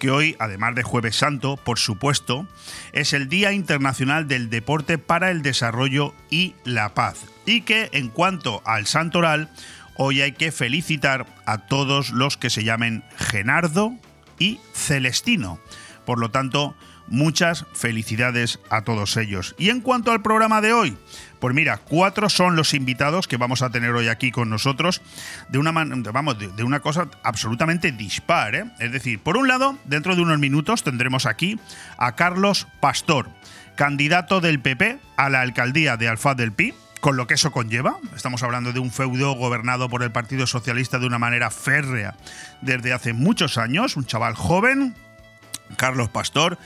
que 0.00 0.10
hoy, 0.10 0.34
además 0.38 0.74
de 0.74 0.84
Jueves 0.84 1.16
Santo, 1.16 1.58
por 1.58 1.78
supuesto, 1.78 2.48
es 2.94 3.12
el 3.12 3.28
Día 3.28 3.52
Internacional 3.52 4.26
del 4.26 4.48
Deporte 4.48 4.96
para 4.96 5.30
el 5.30 5.42
Desarrollo 5.42 6.14
y 6.30 6.54
la 6.64 6.94
Paz. 6.94 7.18
Y 7.44 7.60
que 7.60 7.90
en 7.92 8.08
cuanto 8.08 8.62
al 8.64 8.86
santoral, 8.86 9.50
hoy 9.96 10.22
hay 10.22 10.32
que 10.32 10.50
felicitar 10.50 11.26
a 11.44 11.66
todos 11.66 12.08
los 12.08 12.38
que 12.38 12.48
se 12.48 12.64
llamen 12.64 13.04
Genardo 13.18 13.92
y 14.38 14.60
Celestino. 14.72 15.60
Por 16.06 16.18
lo 16.20 16.30
tanto, 16.30 16.74
Muchas 17.08 17.66
felicidades 17.72 18.58
a 18.70 18.82
todos 18.82 19.16
ellos. 19.16 19.54
Y 19.58 19.70
en 19.70 19.80
cuanto 19.80 20.12
al 20.12 20.22
programa 20.22 20.60
de 20.60 20.72
hoy, 20.72 20.96
pues 21.40 21.54
mira, 21.54 21.78
cuatro 21.78 22.28
son 22.28 22.56
los 22.56 22.74
invitados 22.74 23.28
que 23.28 23.36
vamos 23.36 23.62
a 23.62 23.70
tener 23.70 23.90
hoy 23.90 24.08
aquí 24.08 24.32
con 24.32 24.50
nosotros 24.50 25.02
de 25.48 25.58
una, 25.58 25.70
vamos, 25.72 26.38
de, 26.38 26.64
una 26.64 26.80
cosa 26.80 27.08
absolutamente 27.22 27.92
dispar. 27.92 28.54
¿eh? 28.54 28.64
Es 28.78 28.92
decir, 28.92 29.20
por 29.20 29.36
un 29.36 29.48
lado, 29.48 29.78
dentro 29.84 30.16
de 30.16 30.22
unos 30.22 30.38
minutos 30.38 30.82
tendremos 30.82 31.26
aquí 31.26 31.60
a 31.98 32.16
Carlos 32.16 32.66
Pastor, 32.80 33.28
candidato 33.76 34.40
del 34.40 34.60
PP 34.60 34.98
a 35.16 35.28
la 35.28 35.42
alcaldía 35.42 35.96
de 35.96 36.08
Alfaz 36.08 36.36
del 36.36 36.52
Pi, 36.52 36.74
con 37.00 37.16
lo 37.16 37.26
que 37.26 37.34
eso 37.34 37.52
conlleva. 37.52 37.98
Estamos 38.16 38.42
hablando 38.42 38.72
de 38.72 38.80
un 38.80 38.90
feudo 38.90 39.34
gobernado 39.34 39.88
por 39.88 40.02
el 40.02 40.10
Partido 40.10 40.46
Socialista 40.46 40.98
de 40.98 41.06
una 41.06 41.18
manera 41.18 41.50
férrea 41.50 42.16
desde 42.62 42.92
hace 42.92 43.12
muchos 43.12 43.58
años, 43.58 43.96
un 43.96 44.06
chaval 44.06 44.34
joven, 44.34 44.94
Carlos 45.76 46.08
Pastor, 46.08 46.58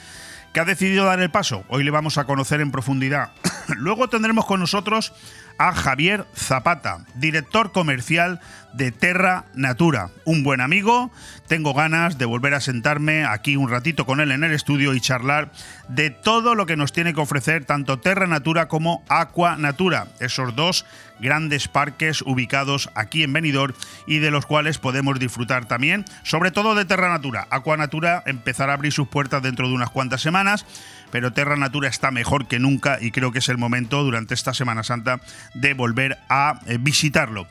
que 0.52 0.61
ha 0.61 0.64
decidido 0.64 1.04
dar 1.04 1.21
el 1.21 1.30
paso. 1.30 1.64
Hoy 1.69 1.85
le 1.85 1.90
vamos 1.90 2.19
a 2.19 2.25
conocer 2.25 2.61
en 2.61 2.71
profundidad. 2.71 3.30
Luego 3.76 4.09
tendremos 4.09 4.47
con 4.47 4.61
nosotros 4.61 5.12
a 5.59 5.75
Javier 5.75 6.26
Zapata, 6.35 7.04
director 7.14 7.71
comercial 7.71 8.40
de 8.73 8.92
Terra 8.92 9.45
Natura. 9.54 10.09
Un 10.25 10.42
buen 10.42 10.61
amigo, 10.61 11.11
tengo 11.49 11.75
ganas 11.75 12.16
de 12.16 12.25
volver 12.25 12.54
a 12.54 12.61
sentarme 12.61 13.25
aquí 13.26 13.57
un 13.57 13.69
ratito 13.69 14.07
con 14.07 14.21
él 14.21 14.33
en 14.33 14.42
el 14.42 14.52
estudio 14.52 14.95
y 14.95 15.00
charlar 15.00 15.52
de 15.88 16.09
todo 16.09 16.54
lo 16.54 16.64
que 16.66 16.76
nos 16.76 16.92
tiene 16.92 17.12
que 17.12 17.21
ofrecer 17.21 17.66
tanto 17.66 17.99
Terra 17.99 18.26
Natura 18.26 18.69
como 18.69 19.04
Aqua 19.09 19.57
Natura, 19.57 20.09
esos 20.19 20.57
dos 20.57 20.87
grandes 21.21 21.69
parques 21.69 22.23
ubicados 22.23 22.91
aquí 22.95 23.23
en 23.23 23.33
Benidorm 23.33 23.75
y 24.07 24.19
de 24.19 24.31
los 24.31 24.47
cuales 24.47 24.79
podemos 24.79 25.19
disfrutar 25.19 25.67
también, 25.67 26.05
sobre 26.23 26.50
todo 26.50 26.75
de 26.75 26.85
Terra 26.85 27.09
Natura. 27.09 27.47
Aqua 27.50 27.77
Natura 27.77 28.23
empezará 28.27 28.73
a 28.73 28.77
abrir 28.77 28.93
sus 28.93 29.09
puertas 29.09 29.43
dentro 29.43 29.69
de 29.69 29.75
unas 29.75 29.91
cuantas 29.91 30.21
semanas 30.21 30.67
pero 31.11 31.33
Terra 31.33 31.57
Natura 31.57 31.89
está 31.89 32.11
mejor 32.11 32.47
que 32.47 32.59
nunca 32.59 32.99
y 33.00 33.11
creo 33.11 33.33
que 33.33 33.41
es 33.41 33.49
el 33.49 33.59
momento 33.59 34.03
durante 34.03 34.35
esta 34.35 34.55
Semana 34.55 34.83
Santa 34.83 35.21
de 35.55 35.75
volver 35.75 36.19
a 36.29 36.61
eh, 36.67 36.79
visitarlo. 36.81 37.47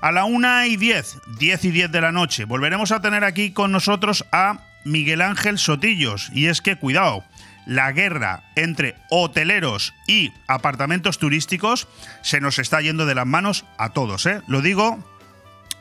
A 0.00 0.12
la 0.12 0.24
1 0.24 0.66
y 0.66 0.76
10, 0.76 1.18
10 1.38 1.64
y 1.64 1.70
10 1.70 1.90
de 1.90 2.00
la 2.00 2.12
noche, 2.12 2.44
volveremos 2.44 2.92
a 2.92 3.00
tener 3.00 3.24
aquí 3.24 3.50
con 3.50 3.72
nosotros 3.72 4.24
a 4.30 4.60
Miguel 4.84 5.22
Ángel 5.22 5.58
Sotillos. 5.58 6.30
Y 6.32 6.46
es 6.46 6.62
que, 6.62 6.76
cuidado, 6.76 7.24
la 7.68 7.92
guerra 7.92 8.44
entre 8.56 8.96
hoteleros 9.10 9.94
y 10.06 10.32
apartamentos 10.48 11.18
turísticos 11.18 11.86
se 12.22 12.40
nos 12.40 12.58
está 12.58 12.80
yendo 12.80 13.04
de 13.04 13.14
las 13.14 13.26
manos 13.26 13.66
a 13.76 13.90
todos. 13.90 14.24
¿eh? 14.24 14.40
Lo 14.48 14.62
digo 14.62 14.98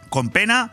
con 0.09 0.29
pena 0.29 0.71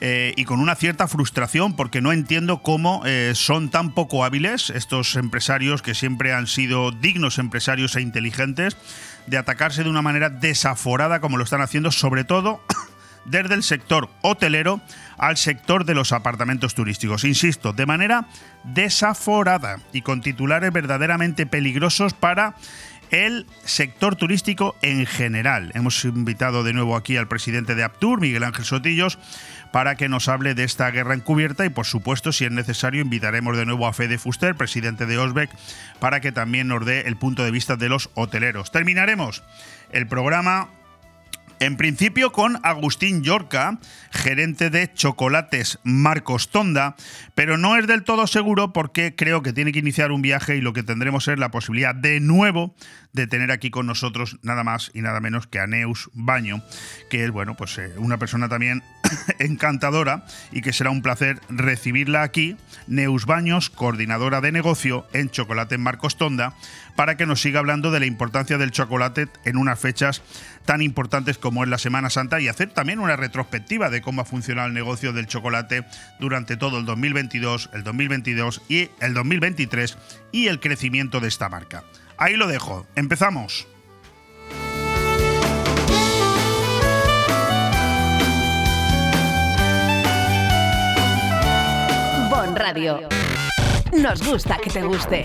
eh, 0.00 0.34
y 0.36 0.44
con 0.44 0.58
una 0.58 0.74
cierta 0.74 1.06
frustración 1.06 1.76
porque 1.76 2.00
no 2.00 2.12
entiendo 2.12 2.60
cómo 2.60 3.02
eh, 3.06 3.32
son 3.36 3.70
tan 3.70 3.92
poco 3.92 4.24
hábiles 4.24 4.70
estos 4.70 5.14
empresarios 5.14 5.80
que 5.80 5.94
siempre 5.94 6.32
han 6.32 6.48
sido 6.48 6.90
dignos 6.90 7.38
empresarios 7.38 7.94
e 7.94 8.00
inteligentes 8.00 8.76
de 9.28 9.38
atacarse 9.38 9.84
de 9.84 9.90
una 9.90 10.02
manera 10.02 10.28
desaforada 10.28 11.20
como 11.20 11.36
lo 11.36 11.44
están 11.44 11.62
haciendo 11.62 11.92
sobre 11.92 12.24
todo 12.24 12.60
desde 13.24 13.54
el 13.54 13.62
sector 13.62 14.10
hotelero 14.22 14.80
al 15.18 15.36
sector 15.36 15.84
de 15.84 15.94
los 15.94 16.12
apartamentos 16.12 16.74
turísticos. 16.74 17.24
Insisto, 17.24 17.72
de 17.72 17.86
manera 17.86 18.26
desaforada 18.64 19.78
y 19.92 20.02
con 20.02 20.20
titulares 20.20 20.72
verdaderamente 20.72 21.46
peligrosos 21.46 22.14
para 22.14 22.54
el 23.10 23.46
sector 23.64 24.16
turístico 24.16 24.76
en 24.82 25.06
general. 25.06 25.70
Hemos 25.74 26.04
invitado 26.04 26.62
de 26.62 26.72
nuevo 26.72 26.96
aquí 26.96 27.16
al 27.16 27.28
presidente 27.28 27.74
de 27.74 27.84
Aptur, 27.84 28.20
Miguel 28.20 28.44
Ángel 28.44 28.64
Sotillos, 28.64 29.18
para 29.72 29.96
que 29.96 30.08
nos 30.08 30.28
hable 30.28 30.54
de 30.54 30.64
esta 30.64 30.90
guerra 30.90 31.14
encubierta 31.14 31.64
y 31.64 31.70
por 31.70 31.86
supuesto, 31.86 32.32
si 32.32 32.44
es 32.44 32.50
necesario, 32.50 33.02
invitaremos 33.02 33.56
de 33.56 33.66
nuevo 33.66 33.86
a 33.86 33.92
Fede 33.92 34.18
Fuster, 34.18 34.54
presidente 34.54 35.06
de 35.06 35.18
Osbeck, 35.18 35.50
para 36.00 36.20
que 36.20 36.32
también 36.32 36.68
nos 36.68 36.84
dé 36.84 37.02
el 37.02 37.16
punto 37.16 37.44
de 37.44 37.50
vista 37.50 37.76
de 37.76 37.88
los 37.88 38.10
hoteleros. 38.14 38.70
Terminaremos 38.70 39.42
el 39.90 40.06
programa 40.06 40.68
En 41.60 41.76
principio 41.76 42.30
con 42.30 42.60
Agustín 42.62 43.24
Yorca, 43.24 43.80
gerente 44.12 44.70
de 44.70 44.92
Chocolates 44.92 45.80
Marcos 45.82 46.50
Tonda, 46.50 46.94
pero 47.34 47.58
no 47.58 47.76
es 47.76 47.88
del 47.88 48.04
todo 48.04 48.28
seguro 48.28 48.72
porque 48.72 49.16
creo 49.16 49.42
que 49.42 49.52
tiene 49.52 49.72
que 49.72 49.80
iniciar 49.80 50.12
un 50.12 50.22
viaje 50.22 50.56
y 50.56 50.60
lo 50.60 50.72
que 50.72 50.84
tendremos 50.84 51.26
es 51.26 51.36
la 51.36 51.50
posibilidad 51.50 51.96
de 51.96 52.20
nuevo 52.20 52.76
de 53.12 53.26
tener 53.26 53.50
aquí 53.50 53.70
con 53.70 53.86
nosotros 53.86 54.38
nada 54.42 54.62
más 54.62 54.92
y 54.94 55.02
nada 55.02 55.18
menos 55.18 55.48
que 55.48 55.58
a 55.58 55.66
Neus 55.66 56.10
Baño, 56.12 56.62
que 57.10 57.24
es 57.24 57.30
bueno, 57.32 57.56
pues 57.56 57.76
eh, 57.78 57.92
una 57.96 58.18
persona 58.18 58.48
también 58.48 58.84
encantadora 59.40 60.26
y 60.52 60.60
que 60.60 60.72
será 60.72 60.90
un 60.90 61.02
placer 61.02 61.40
recibirla 61.48 62.22
aquí, 62.22 62.56
Neus 62.86 63.26
Baños, 63.26 63.70
coordinadora 63.70 64.40
de 64.40 64.52
negocio 64.52 65.06
en 65.12 65.30
Chocolate 65.30 65.78
Marcos 65.78 66.16
Tonda, 66.16 66.54
para 66.94 67.16
que 67.16 67.26
nos 67.26 67.40
siga 67.40 67.60
hablando 67.60 67.90
de 67.90 68.00
la 68.00 68.06
importancia 68.06 68.58
del 68.58 68.70
chocolate 68.70 69.28
en 69.44 69.56
unas 69.56 69.78
fechas 69.78 70.22
tan 70.64 70.82
importantes 70.82 71.38
como 71.38 71.47
es 71.62 71.68
la 71.68 71.78
Semana 71.78 72.10
Santa 72.10 72.40
y 72.40 72.48
hacer 72.48 72.70
también 72.70 72.98
una 72.98 73.16
retrospectiva 73.16 73.90
de 73.90 74.00
cómo 74.00 74.22
ha 74.22 74.24
funcionado 74.24 74.68
el 74.68 74.74
negocio 74.74 75.12
del 75.12 75.26
chocolate 75.26 75.84
durante 76.18 76.56
todo 76.56 76.78
el 76.78 76.84
2022, 76.84 77.70
el 77.72 77.84
2022 77.84 78.62
y 78.68 78.90
el 79.00 79.14
2023 79.14 79.98
y 80.32 80.46
el 80.48 80.60
crecimiento 80.60 81.20
de 81.20 81.28
esta 81.28 81.48
marca. 81.48 81.84
Ahí 82.16 82.36
lo 82.36 82.46
dejo. 82.46 82.86
Empezamos. 82.94 83.66
Bon 92.30 92.56
Radio. 92.56 93.08
Nos 93.92 94.26
gusta 94.26 94.58
que 94.62 94.70
te 94.70 94.82
guste. 94.82 95.24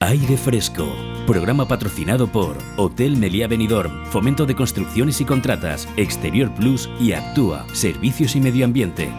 Aire 0.00 0.36
Fresco. 0.36 0.92
Programa 1.26 1.66
patrocinado 1.66 2.30
por 2.30 2.58
Hotel 2.76 3.16
Meliá 3.16 3.46
Benidorm, 3.46 4.04
Fomento 4.06 4.44
de 4.44 4.54
Construcciones 4.54 5.20
y 5.20 5.24
Contratas, 5.24 5.88
Exterior 5.96 6.52
Plus 6.54 6.90
y 7.00 7.12
Actúa, 7.12 7.64
Servicios 7.72 8.36
y 8.36 8.40
Medio 8.40 8.64
Ambiente. 8.66 9.10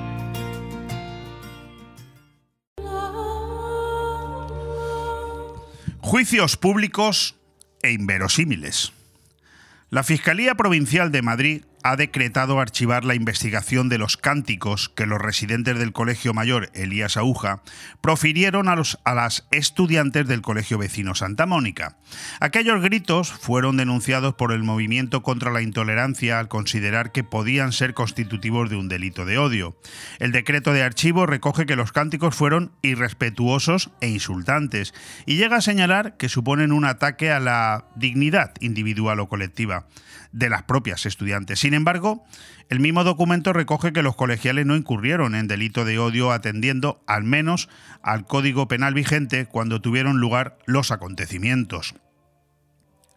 Juicios 6.01 6.55
públicos 6.55 7.35
e 7.81 7.91
inverosímiles. 7.91 8.93
La 9.89 10.03
Fiscalía 10.03 10.55
Provincial 10.55 11.11
de 11.11 11.21
Madrid 11.21 11.63
ha 11.85 11.95
decretado 11.95 12.59
archivar 12.59 13.05
la 13.05 13.13
investigación 13.13 13.89
de 13.89 13.99
los 13.99 14.17
cánticos 14.17 14.89
que 14.89 15.05
los 15.05 15.21
residentes 15.21 15.77
del 15.77 15.91
Colegio 15.91 16.33
Mayor 16.33 16.71
Elías 16.73 17.15
Aúja 17.15 17.61
profirieron 18.01 18.69
a, 18.69 18.75
los, 18.75 18.97
a 19.03 19.13
las 19.13 19.47
estudiantes 19.51 20.27
del 20.27 20.41
Colegio 20.41 20.79
Vecino 20.79 21.13
Santa 21.13 21.45
Mónica. 21.45 21.99
Aquellos 22.39 22.81
gritos 22.81 23.31
fueron 23.31 23.77
denunciados 23.77 24.33
por 24.33 24.51
el 24.51 24.63
movimiento 24.63 25.21
contra 25.21 25.51
la 25.51 25.61
intolerancia 25.61 26.39
al 26.39 26.47
considerar 26.47 27.11
que 27.11 27.23
podían 27.23 27.71
ser 27.71 27.93
constitutivos 27.93 28.67
de 28.71 28.77
un 28.77 28.87
delito 28.87 29.23
de 29.23 29.37
odio. 29.37 29.77
El 30.17 30.31
decreto 30.31 30.73
de 30.73 30.81
archivo 30.81 31.27
recoge 31.27 31.67
que 31.67 31.75
los 31.75 31.91
cánticos 31.91 32.33
fueron 32.33 32.71
irrespetuosos 32.81 33.91
e 34.01 34.09
insultantes 34.09 34.95
y 35.27 35.35
llega 35.35 35.57
a 35.57 35.61
señalar 35.61 36.17
que 36.17 36.29
suponen 36.29 36.71
un 36.71 36.85
ataque 36.85 37.29
a 37.29 37.39
la 37.39 37.85
dignidad 37.95 38.53
individual 38.59 39.19
o 39.19 39.29
colectiva 39.29 39.85
de 40.35 40.49
las 40.49 40.63
propias 40.63 41.05
estudiantes. 41.05 41.61
Sin 41.61 41.73
embargo, 41.73 42.25
el 42.69 42.81
mismo 42.81 43.05
documento 43.05 43.53
recoge 43.53 43.93
que 43.93 44.03
los 44.03 44.17
colegiales 44.17 44.65
no 44.65 44.75
incurrieron 44.75 45.33
en 45.33 45.47
delito 45.47 45.85
de 45.85 45.97
odio 45.97 46.33
atendiendo 46.33 47.01
al 47.07 47.23
menos 47.23 47.69
al 48.03 48.25
Código 48.25 48.67
Penal 48.67 48.93
vigente 48.93 49.45
cuando 49.45 49.79
tuvieron 49.79 50.17
lugar 50.17 50.57
los 50.65 50.91
acontecimientos. 50.91 51.95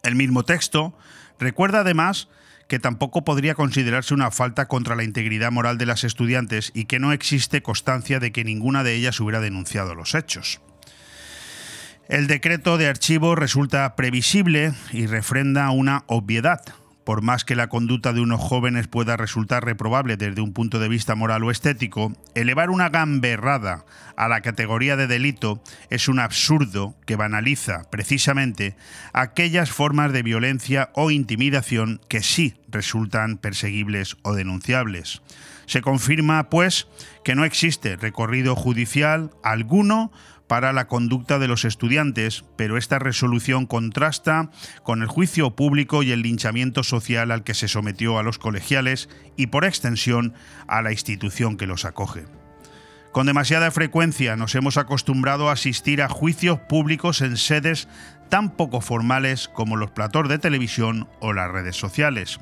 El 0.01 0.15
mismo 0.15 0.43
texto 0.43 0.97
recuerda 1.39 1.81
además 1.81 2.29
que 2.69 2.79
tampoco 2.79 3.25
podría 3.25 3.53
considerarse 3.53 4.13
una 4.13 4.31
falta 4.31 4.69
contra 4.69 4.95
la 4.95 5.03
integridad 5.03 5.51
moral 5.51 5.77
de 5.77 5.87
las 5.87 6.05
estudiantes 6.05 6.71
y 6.73 6.85
que 6.85 6.99
no 6.99 7.11
existe 7.11 7.61
constancia 7.61 8.21
de 8.21 8.31
que 8.31 8.45
ninguna 8.45 8.85
de 8.85 8.95
ellas 8.95 9.19
hubiera 9.19 9.41
denunciado 9.41 9.93
los 9.93 10.15
hechos. 10.15 10.61
El 12.07 12.27
decreto 12.27 12.77
de 12.77 12.87
archivo 12.87 13.35
resulta 13.35 13.95
previsible 13.95 14.71
y 14.93 15.05
refrenda 15.05 15.69
una 15.69 16.05
obviedad, 16.07 16.61
por 17.09 17.23
más 17.23 17.43
que 17.43 17.55
la 17.55 17.69
conducta 17.69 18.13
de 18.13 18.21
unos 18.21 18.39
jóvenes 18.39 18.87
pueda 18.87 19.17
resultar 19.17 19.65
reprobable 19.65 20.15
desde 20.15 20.41
un 20.41 20.53
punto 20.53 20.77
de 20.77 20.87
vista 20.87 21.15
moral 21.15 21.43
o 21.43 21.49
estético, 21.49 22.13
elevar 22.35 22.69
una 22.69 22.89
gamberrada 22.89 23.83
a 24.15 24.27
la 24.27 24.41
categoría 24.41 24.95
de 24.95 25.07
delito 25.07 25.59
es 25.89 26.07
un 26.07 26.19
absurdo 26.19 26.93
que 27.07 27.15
banaliza 27.15 27.89
precisamente 27.89 28.75
aquellas 29.11 29.71
formas 29.71 30.13
de 30.13 30.21
violencia 30.21 30.91
o 30.93 31.09
intimidación 31.09 31.99
que 32.09 32.21
sí 32.21 32.53
resultan 32.67 33.37
perseguibles 33.37 34.15
o 34.21 34.35
denunciables. 34.35 35.23
Se 35.65 35.81
confirma, 35.81 36.51
pues, 36.51 36.87
que 37.23 37.33
no 37.33 37.43
existe 37.43 37.95
recorrido 37.95 38.55
judicial 38.55 39.31
alguno 39.43 40.11
para 40.49 40.73
la 40.73 40.87
conducta 40.87 41.37
de 41.37 41.47
los 41.47 41.63
estudiantes, 41.63 42.43
pero 42.55 42.75
esta 42.75 42.97
resolución 42.97 43.67
contrasta 43.67 44.49
con 44.81 45.03
el 45.03 45.07
juicio 45.07 45.55
público 45.55 46.01
y 46.01 46.11
el 46.11 46.23
linchamiento 46.23 46.81
social 46.81 47.29
al 47.29 47.43
que 47.43 47.53
se 47.53 47.67
sometió 47.67 48.17
a 48.17 48.23
los 48.23 48.39
colegiales 48.39 49.09
y 49.37 49.47
por 49.47 49.63
extensión 49.63 50.33
a 50.67 50.81
la 50.81 50.91
institución 50.91 51.55
que 51.55 51.67
los 51.67 51.85
acoge. 51.85 52.25
Con 53.11 53.27
demasiada 53.27 53.69
frecuencia 53.69 54.35
nos 54.35 54.55
hemos 54.55 54.77
acostumbrado 54.77 55.49
a 55.49 55.53
asistir 55.53 56.01
a 56.01 56.09
juicios 56.09 56.57
públicos 56.59 57.21
en 57.21 57.37
sedes 57.37 57.87
tan 58.29 58.49
poco 58.49 58.81
formales 58.81 59.49
como 59.49 59.77
los 59.77 59.91
platós 59.91 60.27
de 60.29 60.39
televisión 60.39 61.07
o 61.19 61.31
las 61.31 61.51
redes 61.51 61.75
sociales. 61.75 62.39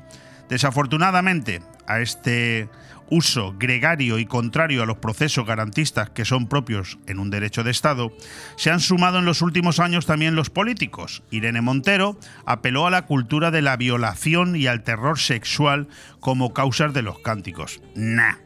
Desafortunadamente, 0.48 1.60
a 1.86 2.00
este 2.00 2.70
uso 3.10 3.54
gregario 3.58 4.18
y 4.18 4.26
contrario 4.26 4.82
a 4.82 4.86
los 4.86 4.98
procesos 4.98 5.46
garantistas 5.46 6.10
que 6.10 6.24
son 6.24 6.48
propios 6.48 6.98
en 7.06 7.18
un 7.18 7.30
derecho 7.30 7.64
de 7.64 7.70
Estado, 7.70 8.12
se 8.56 8.70
han 8.70 8.80
sumado 8.80 9.18
en 9.18 9.24
los 9.24 9.42
últimos 9.42 9.80
años 9.80 10.06
también 10.06 10.34
los 10.34 10.50
políticos. 10.50 11.22
Irene 11.30 11.60
Montero 11.60 12.18
apeló 12.46 12.86
a 12.86 12.90
la 12.90 13.06
cultura 13.06 13.50
de 13.50 13.62
la 13.62 13.76
violación 13.76 14.56
y 14.56 14.66
al 14.66 14.82
terror 14.82 15.18
sexual 15.18 15.88
como 16.20 16.52
causas 16.52 16.92
de 16.92 17.02
los 17.02 17.18
cánticos. 17.20 17.80
Nah. 17.94 18.36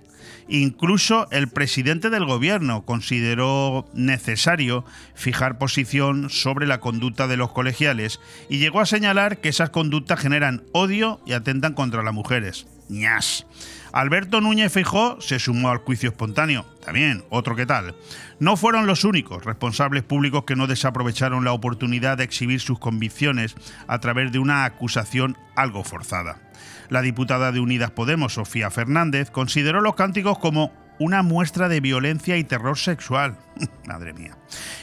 Incluso 0.49 1.29
el 1.31 1.49
presidente 1.49 2.11
del 2.11 2.27
gobierno 2.27 2.85
consideró 2.85 3.89
necesario 3.95 4.85
fijar 5.15 5.57
posición 5.57 6.31
sobre 6.31 6.67
la 6.67 6.81
conducta 6.81 7.27
de 7.27 7.37
los 7.37 7.53
colegiales 7.53 8.21
y 8.49 8.59
llegó 8.59 8.81
a 8.81 8.87
señalar 8.87 9.39
que 9.39 9.49
esas 9.49 9.71
conductas 9.71 10.21
generan 10.21 10.65
odio 10.73 11.21
y 11.25 11.33
atentan 11.33 11.75
contra 11.75 12.03
las 12.03 12.13
mujeres. 12.13 12.67
ñas. 12.89 13.47
Alberto 13.93 14.41
Núñez 14.41 14.73
Feijó 14.73 15.21
se 15.21 15.39
sumó 15.39 15.69
al 15.69 15.79
juicio 15.79 16.09
espontáneo. 16.09 16.65
También, 16.83 17.25
otro 17.29 17.55
que 17.55 17.67
tal. 17.67 17.95
No 18.41 18.57
fueron 18.57 18.87
los 18.87 19.05
únicos 19.05 19.45
responsables 19.45 20.03
públicos 20.03 20.45
que 20.45 20.57
no 20.57 20.67
desaprovecharon 20.67 21.45
la 21.45 21.53
oportunidad 21.53 22.17
de 22.17 22.25
exhibir 22.25 22.61
sus 22.61 22.79
convicciones 22.79 23.55
a 23.87 23.99
través 23.99 24.33
de 24.33 24.39
una 24.39 24.65
acusación 24.65 25.37
algo 25.57 25.85
forzada. 25.85 26.41
La 26.89 27.03
diputada 27.03 27.53
de 27.53 27.61
Unidas 27.61 27.91
Podemos, 27.91 28.35
Sofía 28.35 28.71
Fernández, 28.71 29.31
consideró 29.31 29.83
los 29.83 29.95
cánticos 29.95 30.39
como 30.39 30.73
una 30.99 31.23
muestra 31.23 31.69
de 31.69 31.81
violencia 31.81 32.37
y 32.37 32.45
terror 32.45 32.79
sexual. 32.79 33.39
Madre 33.87 34.13
mía. 34.13 34.37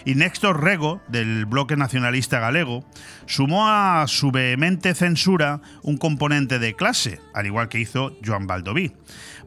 Y 0.06 0.16
Néstor 0.16 0.64
Rego, 0.64 1.02
del 1.08 1.46
bloque 1.46 1.76
nacionalista 1.76 2.40
galego, 2.40 2.86
sumó 3.26 3.70
a 3.70 4.06
su 4.08 4.32
vehemente 4.32 4.94
censura 4.96 5.62
un 5.84 5.98
componente 5.98 6.60
de 6.60 6.76
clase, 6.76 7.20
al 7.34 7.46
igual 7.46 7.70
que 7.70 7.80
hizo 7.80 8.18
Joan 8.26 8.48
Baldoví. 8.48 8.94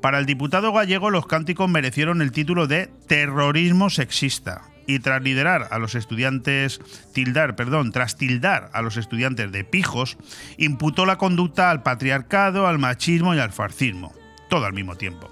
Para 0.00 0.18
el 0.18 0.26
diputado 0.26 0.72
gallego, 0.72 1.10
los 1.10 1.26
cánticos 1.26 1.70
merecieron 1.70 2.22
el 2.22 2.32
título 2.32 2.66
de 2.66 2.90
terrorismo 3.06 3.90
sexista. 3.90 4.62
Y 4.86 4.98
tras 4.98 5.22
liderar 5.22 5.68
a 5.70 5.78
los 5.78 5.94
estudiantes, 5.94 6.80
tildar, 7.14 7.54
perdón, 7.54 7.92
tras 7.92 8.16
tildar 8.16 8.68
a 8.72 8.82
los 8.82 8.96
estudiantes 8.96 9.52
de 9.52 9.62
pijos, 9.62 10.18
imputó 10.56 11.06
la 11.06 11.18
conducta 11.18 11.70
al 11.70 11.84
patriarcado, 11.84 12.66
al 12.66 12.80
machismo 12.80 13.32
y 13.34 13.38
al 13.38 13.52
fascismo, 13.52 14.12
todo 14.48 14.66
al 14.66 14.72
mismo 14.72 14.96
tiempo. 14.96 15.31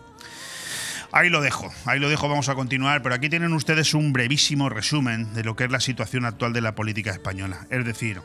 Ahí 1.13 1.29
lo 1.29 1.41
dejo, 1.41 1.73
ahí 1.87 1.99
lo 1.99 2.09
dejo, 2.09 2.29
vamos 2.29 2.49
a 2.49 2.55
continuar, 2.55 3.03
pero 3.03 3.15
aquí 3.15 3.29
tienen 3.29 3.53
ustedes 3.53 3.95
un 3.95 4.13
brevísimo 4.13 4.69
resumen 4.69 5.35
de 5.35 5.43
lo 5.43 5.57
que 5.57 5.65
es 5.65 5.71
la 5.71 5.81
situación 5.81 6.25
actual 6.25 6.53
de 6.53 6.61
la 6.61 6.77
política 6.77 7.11
española. 7.11 7.67
Es 7.69 7.85
decir, 7.85 8.23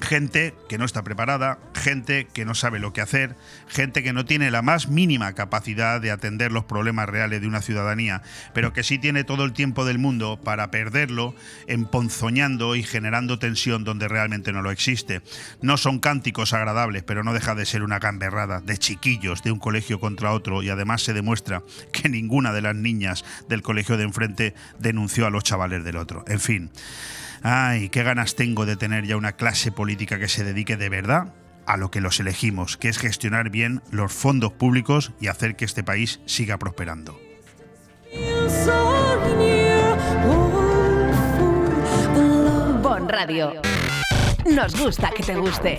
gente 0.00 0.54
que 0.68 0.78
no 0.78 0.84
está 0.84 1.02
preparada, 1.02 1.58
gente 1.74 2.26
que 2.32 2.44
no 2.44 2.54
sabe 2.54 2.78
lo 2.78 2.92
que 2.92 3.00
hacer, 3.00 3.36
gente 3.68 4.02
que 4.02 4.12
no 4.12 4.24
tiene 4.24 4.50
la 4.50 4.62
más 4.62 4.88
mínima 4.88 5.34
capacidad 5.34 6.00
de 6.00 6.10
atender 6.10 6.52
los 6.52 6.64
problemas 6.64 7.08
reales 7.08 7.40
de 7.40 7.46
una 7.46 7.62
ciudadanía, 7.62 8.22
pero 8.54 8.72
que 8.72 8.82
sí 8.82 8.98
tiene 8.98 9.24
todo 9.24 9.44
el 9.44 9.52
tiempo 9.52 9.84
del 9.84 9.98
mundo 9.98 10.40
para 10.42 10.70
perderlo 10.70 11.34
emponzoñando 11.66 12.76
y 12.76 12.82
generando 12.82 13.38
tensión 13.38 13.84
donde 13.84 14.08
realmente 14.08 14.52
no 14.52 14.62
lo 14.62 14.70
existe. 14.70 15.22
No 15.62 15.76
son 15.76 15.98
cánticos 15.98 16.52
agradables, 16.52 17.02
pero 17.02 17.22
no 17.22 17.32
deja 17.32 17.54
de 17.54 17.66
ser 17.66 17.82
una 17.82 17.98
gamberrada 17.98 18.60
de 18.60 18.78
chiquillos 18.78 19.42
de 19.42 19.52
un 19.52 19.58
colegio 19.58 20.00
contra 20.00 20.32
otro 20.32 20.62
y 20.62 20.70
además 20.70 21.02
se 21.02 21.12
demuestra 21.12 21.62
que 21.92 22.08
ninguna 22.08 22.52
de 22.52 22.62
las 22.62 22.74
niñas 22.74 23.24
del 23.48 23.62
colegio 23.62 23.96
de 23.96 24.04
enfrente 24.04 24.54
denunció 24.78 25.26
a 25.26 25.30
los 25.30 25.44
chavales 25.44 25.84
del 25.84 25.96
otro. 25.96 26.24
En 26.26 26.40
fin. 26.40 26.70
Ay, 27.42 27.88
qué 27.88 28.02
ganas 28.02 28.34
tengo 28.34 28.66
de 28.66 28.76
tener 28.76 29.06
ya 29.06 29.16
una 29.16 29.32
clase 29.32 29.72
política 29.72 30.18
que 30.18 30.28
se 30.28 30.44
dedique 30.44 30.76
de 30.76 30.88
verdad 30.88 31.32
a 31.66 31.76
lo 31.76 31.90
que 31.90 32.00
los 32.00 32.20
elegimos, 32.20 32.76
que 32.76 32.88
es 32.88 32.98
gestionar 32.98 33.50
bien 33.50 33.82
los 33.90 34.12
fondos 34.12 34.52
públicos 34.52 35.12
y 35.20 35.28
hacer 35.28 35.56
que 35.56 35.64
este 35.64 35.84
país 35.84 36.20
siga 36.26 36.58
prosperando. 36.58 37.18
Bon 42.82 43.08
Radio. 43.08 43.62
Nos 44.46 44.78
gusta 44.78 45.10
que 45.10 45.22
te 45.22 45.36
guste. 45.36 45.78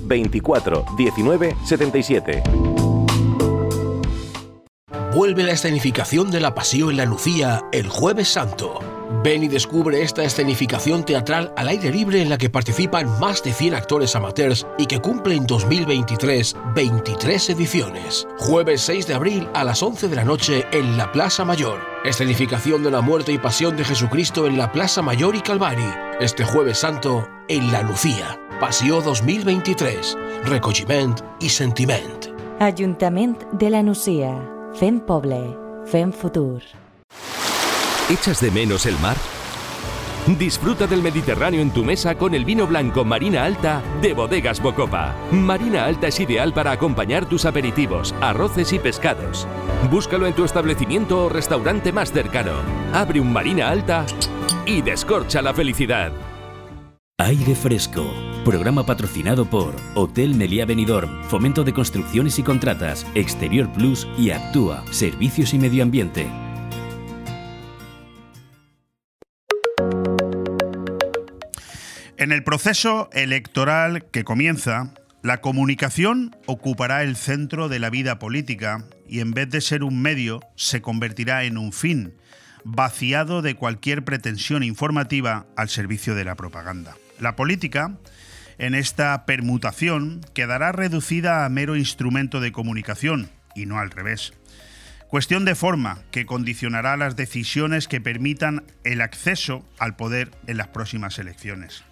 24 0.03 0.85
19 0.97 1.55
77. 1.65 2.43
Vuelve 5.13 5.43
la 5.43 5.51
escenificación 5.51 6.31
de 6.31 6.39
la 6.39 6.55
Pasión 6.55 6.91
en 6.91 6.97
la 6.97 7.05
Lucía 7.05 7.63
el 7.71 7.89
Jueves 7.89 8.29
Santo. 8.29 8.79
Ven 9.23 9.43
y 9.43 9.47
descubre 9.47 10.01
esta 10.01 10.23
escenificación 10.23 11.03
teatral 11.03 11.53
al 11.55 11.67
aire 11.67 11.91
libre 11.91 12.21
en 12.21 12.29
la 12.29 12.37
que 12.37 12.49
participan 12.49 13.19
más 13.19 13.43
de 13.43 13.53
100 13.53 13.75
actores 13.75 14.15
amateurs 14.15 14.65
y 14.77 14.85
que 14.85 14.99
cumple 14.99 15.35
en 15.35 15.45
2023 15.45 16.55
23 16.73 17.49
ediciones. 17.49 18.27
Jueves 18.39 18.81
6 18.81 19.07
de 19.07 19.13
abril 19.13 19.49
a 19.53 19.63
las 19.63 19.83
11 19.83 20.07
de 20.07 20.15
la 20.15 20.23
noche 20.23 20.65
en 20.71 20.97
la 20.97 21.11
Plaza 21.11 21.45
Mayor. 21.45 21.79
Escenificación 22.03 22.83
de 22.83 22.91
la 22.91 23.01
muerte 23.01 23.31
y 23.31 23.37
pasión 23.37 23.77
de 23.77 23.83
Jesucristo 23.83 24.47
en 24.47 24.57
la 24.57 24.71
Plaza 24.71 25.01
Mayor 25.01 25.35
y 25.35 25.41
Calvari. 25.41 25.89
Este 26.19 26.43
Jueves 26.43 26.79
Santo 26.79 27.27
en 27.47 27.71
La 27.71 27.83
Lucía. 27.83 28.39
Passió 28.59 29.01
2023. 29.01 30.17
Recogiment 30.45 31.19
i 31.39 31.49
sentiment. 31.49 32.27
Ajuntament 32.59 33.41
de 33.53 33.69
la 33.69 33.81
Nucia. 33.81 34.35
Fem 34.73 34.99
poble. 34.99 35.41
Fem 35.85 36.11
futur. 36.13 36.61
¿Echas 38.09 38.41
de 38.41 38.51
menos 38.51 38.85
el 38.85 38.97
mar? 38.99 39.15
Disfruta 40.27 40.85
del 40.85 41.01
Mediterráneo 41.01 41.61
en 41.61 41.71
tu 41.71 41.83
mesa 41.83 42.15
con 42.15 42.35
el 42.35 42.45
vino 42.45 42.67
blanco 42.67 43.05
Marina 43.05 43.43
Alta 43.43 43.81
de 44.01 44.13
Bodegas 44.13 44.61
Bocopa. 44.61 45.15
Marina 45.31 45.85
Alta 45.85 46.07
es 46.07 46.19
ideal 46.19 46.53
para 46.53 46.71
acompañar 46.71 47.25
tus 47.25 47.45
aperitivos, 47.45 48.13
arroces 48.21 48.73
y 48.73 48.79
pescados. 48.79 49.47
Búscalo 49.89 50.27
en 50.27 50.33
tu 50.33 50.43
establecimiento 50.43 51.25
o 51.25 51.29
restaurante 51.29 51.91
más 51.91 52.11
cercano. 52.11 52.51
Abre 52.93 53.19
un 53.19 53.31
Marina 53.31 53.69
Alta 53.69 54.05
y 54.65 54.81
descorcha 54.81 55.41
la 55.41 55.53
felicidad. 55.53 56.11
Aire 57.17 57.55
Fresco. 57.55 58.05
Programa 58.43 58.85
patrocinado 58.85 59.45
por 59.45 59.75
Hotel 59.95 60.35
Meliá 60.35 60.65
Benidorm, 60.65 61.23
Fomento 61.25 61.63
de 61.63 61.73
Construcciones 61.73 62.39
y 62.39 62.43
Contratas, 62.43 63.05
Exterior 63.15 63.71
Plus 63.71 64.07
y 64.17 64.31
Actúa, 64.31 64.83
Servicios 64.91 65.53
y 65.53 65.59
Medio 65.59 65.83
Ambiente. 65.83 66.50
En 72.21 72.31
el 72.31 72.43
proceso 72.43 73.09
electoral 73.13 74.05
que 74.11 74.23
comienza, 74.23 74.93
la 75.23 75.41
comunicación 75.41 76.35
ocupará 76.45 77.01
el 77.01 77.15
centro 77.15 77.67
de 77.67 77.79
la 77.79 77.89
vida 77.89 78.19
política 78.19 78.85
y 79.09 79.21
en 79.21 79.31
vez 79.31 79.49
de 79.49 79.59
ser 79.59 79.83
un 79.83 80.03
medio, 80.03 80.39
se 80.55 80.83
convertirá 80.83 81.45
en 81.45 81.57
un 81.57 81.73
fin, 81.73 82.13
vaciado 82.63 83.41
de 83.41 83.55
cualquier 83.55 84.03
pretensión 84.03 84.61
informativa 84.61 85.47
al 85.57 85.69
servicio 85.69 86.13
de 86.13 86.23
la 86.23 86.35
propaganda. 86.35 86.95
La 87.19 87.35
política, 87.35 87.97
en 88.59 88.75
esta 88.75 89.25
permutación, 89.25 90.21
quedará 90.35 90.71
reducida 90.71 91.43
a 91.43 91.49
mero 91.49 91.75
instrumento 91.75 92.39
de 92.39 92.51
comunicación 92.51 93.31
y 93.55 93.65
no 93.65 93.79
al 93.79 93.89
revés. 93.89 94.33
Cuestión 95.07 95.43
de 95.43 95.55
forma 95.55 95.97
que 96.11 96.27
condicionará 96.27 96.97
las 96.97 97.15
decisiones 97.15 97.87
que 97.87 97.99
permitan 97.99 98.63
el 98.83 99.01
acceso 99.01 99.67
al 99.79 99.95
poder 99.95 100.29
en 100.45 100.57
las 100.57 100.67
próximas 100.67 101.17
elecciones. 101.17 101.83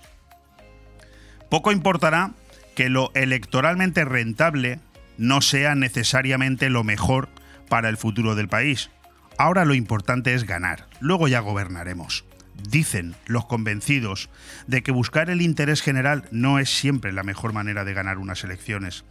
Poco 1.49 1.71
importará 1.71 2.31
que 2.75 2.89
lo 2.89 3.11
electoralmente 3.15 4.05
rentable 4.05 4.79
no 5.17 5.41
sea 5.41 5.75
necesariamente 5.75 6.69
lo 6.69 6.83
mejor 6.83 7.29
para 7.67 7.89
el 7.89 7.97
futuro 7.97 8.35
del 8.35 8.47
país. 8.47 8.89
Ahora 9.37 9.65
lo 9.65 9.73
importante 9.73 10.33
es 10.33 10.45
ganar, 10.45 10.87
luego 10.99 11.27
ya 11.27 11.39
gobernaremos. 11.39 12.25
Dicen 12.69 13.15
los 13.25 13.45
convencidos 13.45 14.29
de 14.67 14.83
que 14.83 14.91
buscar 14.91 15.29
el 15.29 15.41
interés 15.41 15.81
general 15.81 16.25
no 16.31 16.59
es 16.59 16.69
siempre 16.69 17.13
la 17.13 17.23
mejor 17.23 17.53
manera 17.53 17.85
de 17.85 17.93
ganar 17.93 18.17
unas 18.17 18.43
elecciones. 18.43 19.05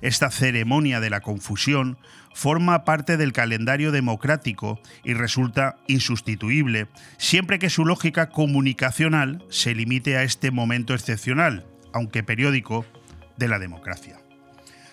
Esta 0.00 0.30
ceremonia 0.30 1.00
de 1.00 1.10
la 1.10 1.20
confusión 1.20 1.98
forma 2.34 2.84
parte 2.84 3.16
del 3.16 3.32
calendario 3.32 3.92
democrático 3.92 4.80
y 5.04 5.14
resulta 5.14 5.76
insustituible, 5.86 6.88
siempre 7.18 7.58
que 7.58 7.70
su 7.70 7.84
lógica 7.84 8.30
comunicacional 8.30 9.44
se 9.50 9.74
limite 9.74 10.16
a 10.16 10.22
este 10.22 10.50
momento 10.50 10.94
excepcional, 10.94 11.66
aunque 11.94 12.22
periódico, 12.22 12.84
de 13.38 13.48
la 13.48 13.58
democracia. 13.58 14.20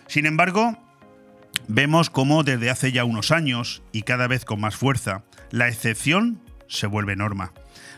Sin 0.08 0.26
embargo, 0.26 0.78
vemos 1.68 2.10
cómo 2.10 2.44
desde 2.44 2.70
hace 2.70 2.92
ya 2.92 3.04
unos 3.04 3.32
años, 3.32 3.84
y 3.92 4.04
cada 4.04 4.28
vez 4.28 4.46
con 4.46 4.62
más 4.62 4.76
fuerza, 4.76 5.24
la 5.52 5.68
excepción 5.68 6.42
se 6.68 6.88
vuelve 6.88 7.16
norma. 7.16 7.54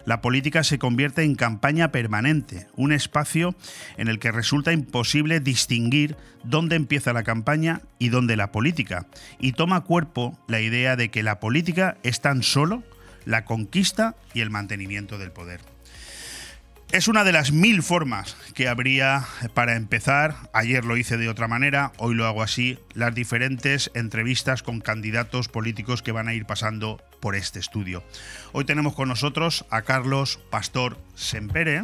La 0.05 0.21
política 0.21 0.63
se 0.63 0.79
convierte 0.79 1.23
en 1.23 1.35
campaña 1.35 1.91
permanente, 1.91 2.67
un 2.75 2.91
espacio 2.91 3.55
en 3.97 4.09
el 4.09 4.19
que 4.19 4.31
resulta 4.31 4.73
imposible 4.73 5.39
distinguir 5.39 6.17
dónde 6.43 6.75
empieza 6.75 7.13
la 7.13 7.23
campaña 7.23 7.81
y 7.99 8.09
dónde 8.09 8.35
la 8.35 8.51
política, 8.51 9.05
y 9.39 9.53
toma 9.53 9.81
cuerpo 9.81 10.37
la 10.47 10.59
idea 10.59 10.95
de 10.95 11.09
que 11.09 11.23
la 11.23 11.39
política 11.39 11.97
es 12.03 12.19
tan 12.19 12.43
solo 12.43 12.83
la 13.25 13.45
conquista 13.45 14.15
y 14.33 14.41
el 14.41 14.49
mantenimiento 14.49 15.17
del 15.17 15.31
poder. 15.31 15.72
Es 16.91 17.07
una 17.07 17.23
de 17.23 17.31
las 17.31 17.51
mil 17.51 17.81
formas 17.81 18.37
que 18.53 18.67
habría 18.67 19.25
para 19.55 19.75
empezar. 19.75 20.35
Ayer 20.53 20.85
lo 20.85 20.95
hice 20.95 21.17
de 21.17 21.27
otra 21.27 21.47
manera, 21.47 21.91
hoy 21.97 22.13
lo 22.13 22.27
hago 22.27 22.43
así. 22.43 22.77
Las 22.93 23.15
diferentes 23.15 23.89
entrevistas 23.95 24.61
con 24.61 24.79
candidatos 24.79 25.47
políticos 25.47 26.03
que 26.03 26.11
van 26.11 26.27
a 26.27 26.35
ir 26.35 26.45
pasando 26.45 27.01
por 27.19 27.35
este 27.35 27.59
estudio. 27.59 28.03
Hoy 28.51 28.65
tenemos 28.65 28.93
con 28.93 29.09
nosotros 29.09 29.65
a 29.71 29.81
Carlos 29.81 30.39
Pastor 30.51 30.99
Sempere, 31.15 31.83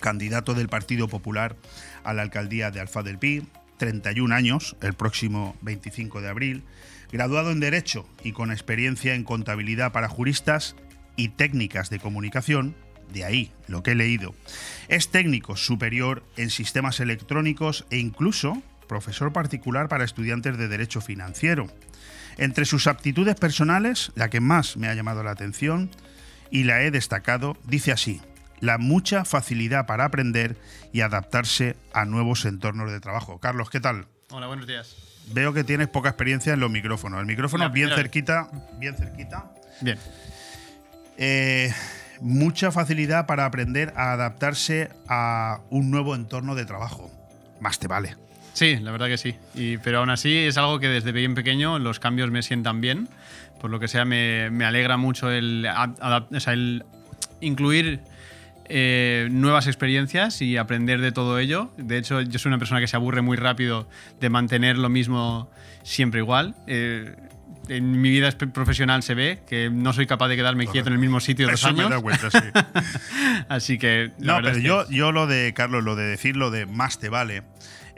candidato 0.00 0.54
del 0.54 0.68
Partido 0.68 1.08
Popular 1.08 1.56
a 2.02 2.14
la 2.14 2.22
alcaldía 2.22 2.70
de 2.70 2.80
Alfa 2.80 3.02
del 3.02 3.18
Pi, 3.18 3.42
31 3.76 4.34
años, 4.34 4.76
el 4.80 4.94
próximo 4.94 5.56
25 5.60 6.22
de 6.22 6.28
abril, 6.28 6.64
graduado 7.12 7.50
en 7.50 7.60
Derecho 7.60 8.08
y 8.24 8.32
con 8.32 8.50
experiencia 8.52 9.14
en 9.14 9.24
contabilidad 9.24 9.92
para 9.92 10.08
juristas 10.08 10.76
y 11.16 11.28
técnicas 11.28 11.90
de 11.90 11.98
comunicación 11.98 12.74
de 13.12 13.24
ahí 13.24 13.52
lo 13.66 13.82
que 13.82 13.92
he 13.92 13.94
leído. 13.94 14.34
Es 14.88 15.10
técnico 15.10 15.56
superior 15.56 16.24
en 16.36 16.50
sistemas 16.50 17.00
electrónicos 17.00 17.86
e 17.90 17.98
incluso 17.98 18.62
profesor 18.88 19.32
particular 19.32 19.88
para 19.88 20.04
estudiantes 20.04 20.58
de 20.58 20.68
Derecho 20.68 21.00
Financiero. 21.00 21.68
Entre 22.38 22.64
sus 22.64 22.86
aptitudes 22.86 23.34
personales, 23.34 24.12
la 24.14 24.30
que 24.30 24.40
más 24.40 24.76
me 24.76 24.88
ha 24.88 24.94
llamado 24.94 25.22
la 25.22 25.32
atención 25.32 25.90
y 26.50 26.64
la 26.64 26.82
he 26.82 26.90
destacado, 26.90 27.56
dice 27.64 27.92
así, 27.92 28.20
la 28.60 28.78
mucha 28.78 29.24
facilidad 29.24 29.86
para 29.86 30.04
aprender 30.04 30.56
y 30.92 31.02
adaptarse 31.02 31.76
a 31.92 32.04
nuevos 32.04 32.44
entornos 32.44 32.90
de 32.90 33.00
trabajo. 33.00 33.38
Carlos, 33.38 33.70
¿qué 33.70 33.80
tal? 33.80 34.06
Hola, 34.30 34.46
buenos 34.46 34.66
días. 34.66 34.96
Veo 35.32 35.52
que 35.52 35.64
tienes 35.64 35.88
poca 35.88 36.08
experiencia 36.08 36.54
en 36.54 36.60
los 36.60 36.70
micrófonos. 36.70 37.20
El 37.20 37.26
micrófono 37.26 37.70
bien 37.70 37.90
cerquita, 37.90 38.50
bien 38.78 38.96
cerquita. 38.96 39.52
Bien. 39.80 39.98
Eh, 41.18 41.72
mucha 42.20 42.72
facilidad 42.72 43.26
para 43.26 43.44
aprender 43.44 43.92
a 43.96 44.12
adaptarse 44.12 44.90
a 45.08 45.60
un 45.70 45.90
nuevo 45.90 46.14
entorno 46.14 46.54
de 46.54 46.64
trabajo. 46.64 47.10
Más 47.60 47.78
te 47.78 47.88
vale. 47.88 48.16
Sí, 48.52 48.76
la 48.76 48.90
verdad 48.90 49.06
que 49.06 49.18
sí. 49.18 49.36
pero 49.84 50.00
aún 50.00 50.10
así 50.10 50.36
es 50.36 50.58
algo 50.58 50.80
que 50.80 50.88
desde 50.88 51.12
bien 51.12 51.34
pequeño 51.34 51.78
los 51.78 52.00
cambios 52.00 52.30
me 52.30 52.42
sientan 52.42 52.80
bien. 52.80 53.08
Por 53.60 53.70
lo 53.70 53.80
que 53.80 53.88
sea, 53.88 54.04
me, 54.04 54.46
alegra 54.64 54.96
mucho 54.96 55.30
el, 55.30 55.68
el 56.46 56.84
incluir 57.40 58.00
eh, 58.70 59.28
nuevas 59.30 59.66
experiencias 59.66 60.42
y 60.42 60.56
aprender 60.56 61.00
de 61.00 61.12
todo 61.12 61.38
ello. 61.38 61.70
De 61.76 61.98
hecho, 61.98 62.20
yo 62.20 62.38
soy 62.38 62.50
una 62.50 62.58
persona 62.58 62.80
que 62.80 62.86
se 62.86 62.96
aburre 62.96 63.22
muy 63.22 63.36
rápido 63.36 63.88
de 64.20 64.28
mantener 64.28 64.76
lo 64.76 64.88
mismo 64.88 65.48
siempre 65.82 66.20
igual. 66.20 66.54
Eh, 66.66 67.16
en 67.68 68.00
mi 68.00 68.10
vida 68.10 68.30
profesional 68.52 69.02
se 69.02 69.14
ve 69.14 69.40
que 69.46 69.70
no 69.70 69.92
soy 69.92 70.06
capaz 70.06 70.28
de 70.28 70.36
quedarme 70.36 70.66
quieto 70.66 70.88
en 70.88 70.94
el 70.94 70.98
mismo 70.98 71.20
sitio 71.20 71.48
dos 71.48 71.64
años. 71.64 71.90
Así 73.48 73.78
que. 73.78 74.12
no, 74.18 74.38
pero 74.42 74.58
yo, 74.58 74.88
yo 74.90 75.12
lo 75.12 75.26
de, 75.26 75.52
Carlos, 75.54 75.84
lo 75.84 75.96
de 75.96 76.04
decir 76.04 76.36
lo 76.36 76.50
de 76.50 76.66
más 76.66 76.98
te 76.98 77.08
vale 77.08 77.42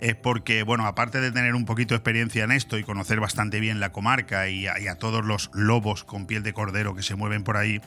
es 0.01 0.17
porque, 0.17 0.63
bueno, 0.63 0.87
aparte 0.87 1.21
de 1.21 1.31
tener 1.31 1.55
un 1.55 1.67
poquito 1.67 1.95
de 1.95 1.99
experiencia 1.99 2.45
en 2.45 2.53
esto 2.53 2.79
y 2.79 2.85
conocer 2.85 3.21
bastante 3.21 3.61
bien 3.61 3.81
la 3.81 3.93
comarca 3.93 4.49
y 4.49 4.67
a, 4.67 4.95
todos 4.99 5.25
los 5.25 5.51
lobos 5.53 6.05
con 6.05 6.27
piel 6.27 6.43
de 6.43 6.53
cordero 6.53 6.95
que 6.95 7.03
se 7.03 7.15
mueven 7.15 7.45
por 7.45 7.57
ahí, 7.57 7.81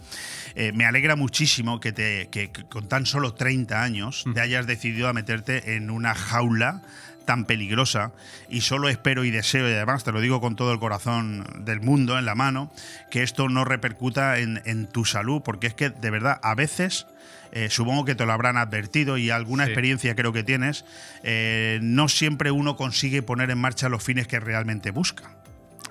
eh, 0.56 0.72
me 0.74 0.86
alegra 0.86 1.16
muchísimo 1.16 1.80
que, 1.80 1.92
te, 1.92 2.30
que, 2.30 2.52
con 2.70 2.88
tan 2.88 3.06
solo 3.06 3.34
30 3.34 3.82
años 3.82 4.26
te 4.34 4.40
hayas 4.40 4.68
decidido 4.68 5.08
a 5.08 5.14
meterte 5.14 5.76
en 5.76 5.90
una 5.90 6.14
jaula 6.14 6.82
tan 7.26 7.46
peligrosa 7.46 8.12
y 8.50 8.62
solo 8.62 8.90
espero 8.90 9.24
y 9.24 9.32
deseo, 9.32 9.70
y 9.70 9.74
además 9.74 10.04
te 10.04 10.12
lo 10.12 10.22
digo 10.22 10.42
con 10.42 10.56
todo 10.56 10.74
el 10.74 10.80
corazón 10.80 11.46
del 11.66 11.82
mundo 11.82 12.18
en 12.18 12.26
la 12.26 12.36
mano, 12.36 12.72
que 13.10 13.24
esto 13.24 13.50
no 13.50 13.66
repercuta 13.66 14.40
en, 14.40 14.62
en 14.66 14.88
tu 14.88 15.06
salud, 15.06 15.42
porque 15.44 15.68
es 15.68 15.74
que 15.74 15.90
de 15.90 16.10
verdad 16.10 16.40
a 16.44 16.56
veces... 16.56 17.08
Eh, 17.56 17.70
supongo 17.70 18.04
que 18.04 18.16
te 18.16 18.26
lo 18.26 18.34
habrán 18.34 18.58
advertido 18.58 19.16
y 19.16 19.30
alguna 19.30 19.66
experiencia 19.66 20.16
creo 20.16 20.34
que 20.34 20.42
tienes, 20.42 20.86
eh, 21.22 21.78
no 21.84 22.10
siempre 22.10 22.50
uno 22.50 22.76
consigue 22.76 23.22
poner 23.22 23.52
en 23.52 23.60
marcha 23.60 23.90
los 23.90 24.04
fines 24.04 24.28
que 24.28 24.40
realmente 24.40 24.90
busca. 24.90 25.36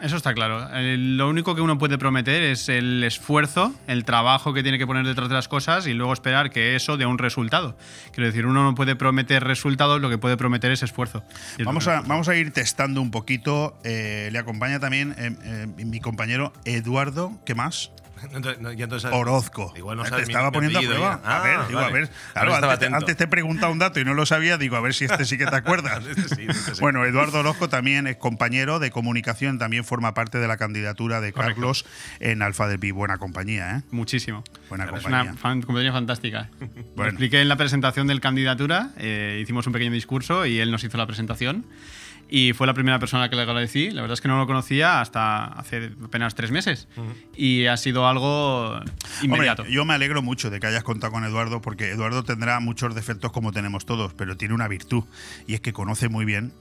Eso 0.02 0.16
está 0.16 0.34
claro. 0.34 0.68
lo 0.72 1.28
único 1.28 1.54
que 1.54 1.60
uno 1.60 1.78
puede 1.78 1.96
prometer 1.96 2.42
es 2.42 2.68
el 2.68 3.04
esfuerzo, 3.04 3.72
el 3.86 4.04
trabajo 4.04 4.52
que 4.52 4.64
tiene 4.64 4.76
que 4.76 4.84
poner 4.84 5.06
detrás 5.06 5.28
de 5.28 5.36
las 5.36 5.46
cosas 5.46 5.86
y 5.86 5.94
luego 5.94 6.12
esperar 6.12 6.50
que 6.50 6.74
eso 6.74 6.96
dé 6.96 7.06
un 7.06 7.18
resultado. 7.18 7.76
Quiero 8.10 8.26
decir, 8.26 8.44
uno 8.44 8.64
no 8.64 8.74
puede 8.74 8.96
prometer 8.96 9.44
resultados, 9.44 10.00
lo 10.00 10.10
que 10.10 10.18
puede 10.18 10.36
prometer 10.36 10.72
es 10.72 10.82
esfuerzo. 10.82 11.22
vamos, 11.64 11.86
a, 11.86 12.00
vamos 12.00 12.28
a 12.28 12.34
ir 12.34 12.52
testando 12.52 13.00
un 13.00 13.12
poquito. 13.12 13.78
Eh, 13.84 14.28
le 14.32 14.38
acompaña 14.40 14.80
también 14.80 15.14
eh, 15.18 15.36
eh, 15.44 15.66
mi 15.84 16.00
compañero 16.00 16.52
Eduardo. 16.64 17.38
¿Qué 17.46 17.54
más? 17.54 17.92
Orozco. 19.12 19.72
Igual 19.76 19.98
no 19.98 20.04
te 20.04 20.22
estaba 20.22 20.52
poniendo 20.52 20.78
a 20.78 20.82
prueba. 20.82 21.20
a 21.24 21.40
ver, 21.42 21.56
ah, 21.58 21.64
digo, 21.68 21.80
a 21.80 21.90
ver. 21.90 22.11
antes, 22.94 23.16
te 23.16 23.24
he 23.24 23.28
preguntado 23.28 23.72
un 23.72 23.78
dato 23.78 24.00
y 24.00 24.04
no 24.04 24.14
lo 24.14 24.26
sabía, 24.26 24.58
digo, 24.58 24.76
a 24.76 24.80
ver 24.80 24.94
si 24.94 25.04
este 25.04 25.24
sí 25.24 25.38
que 25.38 25.46
te 25.46 25.56
acuerdas. 25.56 26.04
Este 26.06 26.46
este 26.50 26.80
bueno, 26.80 27.04
Eduardo 27.04 27.40
Orozco 27.40 27.68
también 27.68 28.06
es 28.06 28.16
compañero 28.16 28.78
de 28.78 28.90
comunicación, 28.90 29.58
también 29.58 29.85
forma 29.85 30.14
parte 30.14 30.38
de 30.38 30.48
la 30.48 30.56
candidatura 30.56 31.20
de 31.20 31.32
Carlos 31.32 31.85
en 32.20 32.42
Alfa 32.42 32.68
del 32.68 32.78
Pi. 32.78 32.90
Buena 32.90 33.18
compañía, 33.18 33.78
¿eh? 33.78 33.82
Muchísimo. 33.90 34.44
Buena 34.68 34.87
compañía. 34.87 35.32
Es 35.32 35.44
una 35.44 35.61
compañía 35.62 35.92
fantástica. 35.92 36.50
Lo 36.96 37.06
expliqué 37.06 37.40
en 37.40 37.48
la 37.48 37.56
presentación 37.56 38.06
del 38.06 38.20
candidatura, 38.20 38.90
eh, 38.98 39.40
hicimos 39.42 39.66
un 39.66 39.72
pequeño 39.72 39.92
discurso 39.92 40.46
y 40.46 40.61
él 40.61 40.70
nos 40.70 40.85
hizo 40.85 40.96
la 40.98 41.06
presentación 41.06 41.64
y 42.34 42.54
fue 42.54 42.66
la 42.66 42.72
primera 42.72 42.98
persona 42.98 43.28
que 43.28 43.36
le 43.36 43.42
agradecí. 43.42 43.90
La 43.90 44.00
verdad 44.00 44.14
es 44.14 44.22
que 44.22 44.28
no 44.28 44.38
lo 44.38 44.46
conocía 44.46 45.02
hasta 45.02 45.44
hace 45.44 45.92
apenas 46.02 46.34
tres 46.34 46.50
meses 46.50 46.88
y 47.36 47.66
ha 47.66 47.76
sido 47.76 48.08
algo 48.08 48.80
inmediato. 49.20 49.66
yo 49.66 49.84
me 49.84 49.92
alegro 49.92 50.22
mucho 50.22 50.48
de 50.48 50.58
que 50.58 50.66
hayas 50.66 50.82
contado 50.82 51.12
con 51.12 51.24
Eduardo 51.24 51.60
porque 51.60 51.90
Eduardo 51.90 52.24
tendrá 52.24 52.58
muchos 52.60 52.94
defectos 52.94 53.32
como 53.32 53.52
tenemos 53.52 53.84
todos, 53.84 54.14
pero 54.14 54.38
tiene 54.38 54.54
una 54.54 54.66
virtud 54.66 55.04
y 55.46 55.52
es 55.52 55.60
que 55.60 55.74
conoce 55.74 56.08
muy 56.08 56.24
bien 56.24 56.54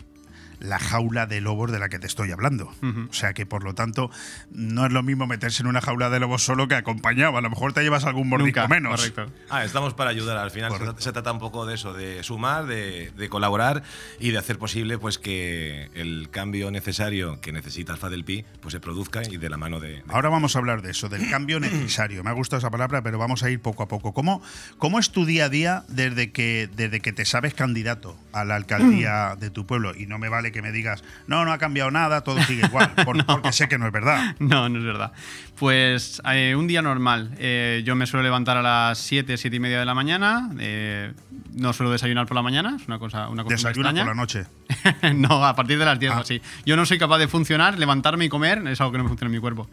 la 0.61 0.79
jaula 0.79 1.25
de 1.25 1.41
lobos 1.41 1.71
de 1.71 1.79
la 1.79 1.89
que 1.89 1.99
te 1.99 2.07
estoy 2.07 2.31
hablando. 2.31 2.71
O 3.09 3.13
sea 3.13 3.33
que, 3.33 3.45
por 3.45 3.63
lo 3.63 3.73
tanto, 3.73 4.09
no 4.51 4.85
es 4.85 4.91
lo 4.91 5.03
mismo 5.03 5.27
meterse 5.27 5.63
en 5.63 5.67
una 5.67 5.81
jaula 5.81 6.09
de 6.09 6.19
lobos 6.19 6.43
solo 6.43 6.67
que 6.67 6.75
acompañado. 6.75 7.37
A 7.37 7.41
lo 7.41 7.49
mejor 7.49 7.73
te 7.73 7.81
llevas 7.81 8.05
algún 8.05 8.29
mordico 8.29 8.67
menos. 8.67 9.01
Correcto. 9.01 9.31
Ah, 9.49 9.65
estamos 9.65 9.93
para 9.93 10.11
ayudar. 10.11 10.37
Al 10.37 10.51
final 10.51 10.73
se, 10.97 11.11
trata 11.11 11.31
un 11.31 11.39
poco 11.39 11.65
de 11.65 11.75
eso, 11.75 11.93
de 11.93 12.23
sumar, 12.23 12.65
de, 12.65 13.27
colaborar 13.29 13.83
y 14.19 14.31
de 14.31 14.37
hacer 14.37 14.57
posible 14.57 14.97
pues 14.97 15.17
que 15.17 15.89
el 15.93 16.29
cambio 16.29 16.69
necesario 16.69 17.39
que 17.39 17.51
necesita 17.51 17.93
Alfa 17.93 18.09
del 18.09 18.25
Pi 18.25 18.45
pues 18.61 18.73
se 18.73 18.79
produzca 18.79 19.21
y 19.23 19.37
de 19.37 19.49
la 19.49 19.57
mano 19.57 19.79
de, 19.79 20.03
Ahora 20.09 20.29
vamos 20.29 20.55
a 20.55 20.59
hablar 20.59 20.81
de 20.81 20.91
eso, 20.91 21.09
del 21.09 21.29
cambio 21.29 21.59
necesario. 21.59 22.23
Me 22.23 22.29
ha 22.29 22.33
gustado 22.33 22.59
esa 22.59 22.69
palabra, 22.69 23.01
pero 23.01 23.17
vamos 23.17 23.43
a 23.43 23.49
ir 23.49 23.61
poco 23.61 23.83
a 23.83 23.87
poco. 23.87 24.13
¿Cómo, 24.13 24.41
cómo 24.77 24.99
es 24.99 25.11
tu 25.11 25.25
día 25.25 25.45
a 25.45 25.49
día 25.49 25.83
desde 25.87 26.31
que, 26.31 26.69
desde 26.75 26.99
que 26.99 27.13
te 27.13 27.25
sabes 27.25 27.53
candidato 27.53 28.17
a 28.33 28.43
la 28.43 28.55
alcaldía 28.55 29.35
de 29.39 29.49
tu 29.49 29.65
pueblo? 29.65 29.95
Y 29.95 30.05
no 30.05 30.19
me 30.19 30.29
vale 30.29 30.50
que 30.51 30.61
me 30.61 30.71
digas, 30.71 31.03
no, 31.27 31.45
no 31.45 31.51
ha 31.51 31.57
cambiado 31.57 31.91
nada, 31.91 32.21
todo 32.21 32.41
sigue 32.43 32.65
igual, 32.65 32.91
porque 33.05 33.51
sé 33.51 33.67
que 33.67 33.77
no 33.77 33.87
es 33.87 33.91
verdad. 33.91 34.35
No, 34.39 34.69
no 34.69 34.79
es 34.79 34.85
verdad. 34.85 35.11
Pues 35.57 36.21
eh, 36.31 36.55
un 36.55 36.67
día 36.67 36.81
normal, 36.81 37.31
eh, 37.37 37.83
yo 37.85 37.95
me 37.95 38.07
suelo 38.07 38.23
levantar 38.23 38.57
a 38.57 38.61
las 38.61 38.97
7, 38.99 39.37
7 39.37 39.55
y 39.55 39.59
media 39.59 39.79
de 39.79 39.85
la 39.85 39.93
mañana, 39.93 40.49
eh, 40.59 41.13
no 41.53 41.73
suelo 41.73 41.91
desayunar 41.91 42.25
por 42.25 42.35
la 42.35 42.41
mañana, 42.41 42.77
es 42.79 42.87
una 42.87 42.99
cosa, 42.99 43.29
una 43.29 43.43
cosa 43.43 43.71
por 43.71 43.93
la 43.93 44.13
noche? 44.13 44.45
no, 45.15 45.45
a 45.45 45.55
partir 45.55 45.77
de 45.77 45.85
las 45.85 45.99
10 45.99 46.11
o 46.11 46.15
ah. 46.15 46.19
así. 46.19 46.41
Yo 46.65 46.75
no 46.75 46.85
soy 46.85 46.97
capaz 46.97 47.19
de 47.19 47.27
funcionar, 47.27 47.77
levantarme 47.77 48.25
y 48.25 48.29
comer, 48.29 48.65
es 48.67 48.81
algo 48.81 48.91
que 48.91 48.97
no 48.97 49.03
me 49.03 49.09
funciona 49.09 49.27
en 49.27 49.33
mi 49.33 49.39
cuerpo. 49.39 49.69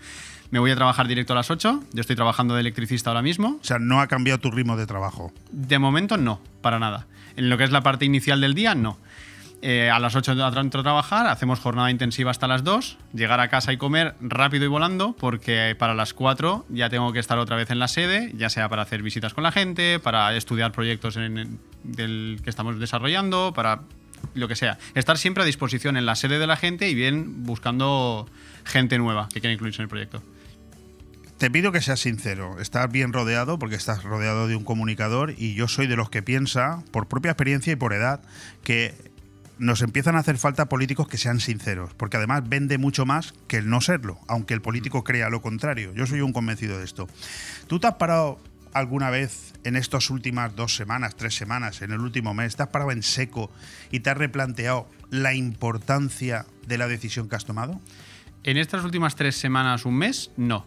Me 0.50 0.58
voy 0.58 0.70
a 0.70 0.76
trabajar 0.76 1.06
directo 1.06 1.34
a 1.34 1.36
las 1.36 1.50
8. 1.50 1.82
Yo 1.92 2.00
estoy 2.00 2.16
trabajando 2.16 2.54
de 2.54 2.60
electricista 2.60 3.10
ahora 3.10 3.20
mismo. 3.20 3.58
O 3.60 3.64
sea, 3.64 3.78
no 3.78 4.00
ha 4.00 4.06
cambiado 4.06 4.40
tu 4.40 4.50
ritmo 4.50 4.76
de 4.76 4.86
trabajo. 4.86 5.30
De 5.50 5.78
momento 5.78 6.16
no, 6.16 6.40
para 6.62 6.78
nada. 6.78 7.06
En 7.36 7.50
lo 7.50 7.58
que 7.58 7.64
es 7.64 7.70
la 7.70 7.82
parte 7.82 8.06
inicial 8.06 8.40
del 8.40 8.54
día, 8.54 8.74
no. 8.74 8.98
Eh, 9.60 9.90
a 9.90 9.98
las 9.98 10.14
8 10.14 10.32
entro 10.60 10.80
a 10.80 10.84
trabajar, 10.84 11.26
hacemos 11.26 11.58
jornada 11.58 11.90
intensiva 11.90 12.30
hasta 12.30 12.46
las 12.46 12.62
2, 12.62 12.96
llegar 13.12 13.40
a 13.40 13.48
casa 13.48 13.72
y 13.72 13.76
comer 13.76 14.14
rápido 14.20 14.64
y 14.64 14.68
volando, 14.68 15.14
porque 15.14 15.74
para 15.76 15.94
las 15.94 16.14
4 16.14 16.66
ya 16.68 16.88
tengo 16.88 17.12
que 17.12 17.18
estar 17.18 17.38
otra 17.38 17.56
vez 17.56 17.70
en 17.70 17.80
la 17.80 17.88
sede, 17.88 18.30
ya 18.36 18.50
sea 18.50 18.68
para 18.68 18.82
hacer 18.82 19.02
visitas 19.02 19.34
con 19.34 19.42
la 19.42 19.50
gente, 19.50 19.98
para 19.98 20.36
estudiar 20.36 20.70
proyectos 20.70 21.16
del 21.16 22.40
que 22.44 22.50
estamos 22.50 22.78
desarrollando, 22.78 23.52
para 23.52 23.80
lo 24.34 24.46
que 24.46 24.54
sea. 24.54 24.78
Estar 24.94 25.18
siempre 25.18 25.42
a 25.42 25.46
disposición 25.46 25.96
en 25.96 26.06
la 26.06 26.14
sede 26.14 26.38
de 26.38 26.46
la 26.46 26.56
gente 26.56 26.88
y 26.88 26.94
bien 26.94 27.42
buscando 27.44 28.28
gente 28.64 28.96
nueva 28.98 29.28
que 29.32 29.40
quiera 29.40 29.52
incluirse 29.52 29.82
en 29.82 29.84
el 29.84 29.88
proyecto. 29.88 30.22
Te 31.38 31.52
pido 31.52 31.70
que 31.70 31.80
seas 31.80 32.00
sincero. 32.00 32.60
Estás 32.60 32.90
bien 32.90 33.12
rodeado 33.12 33.60
porque 33.60 33.76
estás 33.76 34.02
rodeado 34.02 34.48
de 34.48 34.56
un 34.56 34.64
comunicador 34.64 35.34
y 35.38 35.54
yo 35.54 35.68
soy 35.68 35.86
de 35.86 35.94
los 35.94 36.10
que 36.10 36.20
piensa, 36.20 36.82
por 36.90 37.06
propia 37.06 37.30
experiencia 37.30 37.72
y 37.72 37.76
por 37.76 37.92
edad, 37.92 38.22
que 38.64 39.07
nos 39.58 39.82
empiezan 39.82 40.16
a 40.16 40.20
hacer 40.20 40.38
falta 40.38 40.68
políticos 40.68 41.08
que 41.08 41.18
sean 41.18 41.40
sinceros, 41.40 41.94
porque 41.94 42.16
además 42.16 42.48
vende 42.48 42.78
mucho 42.78 43.06
más 43.06 43.34
que 43.46 43.58
el 43.58 43.68
no 43.68 43.80
serlo, 43.80 44.18
aunque 44.28 44.54
el 44.54 44.62
político 44.62 45.04
crea 45.04 45.30
lo 45.30 45.42
contrario. 45.42 45.92
Yo 45.94 46.06
soy 46.06 46.20
un 46.20 46.32
convencido 46.32 46.78
de 46.78 46.84
esto. 46.84 47.08
¿Tú 47.66 47.78
te 47.78 47.86
has 47.86 47.94
parado 47.94 48.38
alguna 48.72 49.10
vez 49.10 49.54
en 49.64 49.76
estas 49.76 50.10
últimas 50.10 50.54
dos 50.54 50.76
semanas, 50.76 51.16
tres 51.16 51.34
semanas, 51.34 51.82
en 51.82 51.92
el 51.92 52.00
último 52.00 52.34
mes, 52.34 52.56
te 52.56 52.62
has 52.62 52.68
parado 52.68 52.92
en 52.92 53.02
seco 53.02 53.50
y 53.90 54.00
te 54.00 54.10
has 54.10 54.16
replanteado 54.16 54.88
la 55.10 55.34
importancia 55.34 56.46
de 56.66 56.78
la 56.78 56.86
decisión 56.86 57.28
que 57.28 57.36
has 57.36 57.44
tomado? 57.44 57.80
En 58.44 58.56
estas 58.56 58.84
últimas 58.84 59.16
tres 59.16 59.36
semanas, 59.36 59.84
un 59.84 59.96
mes, 59.96 60.30
no. 60.36 60.66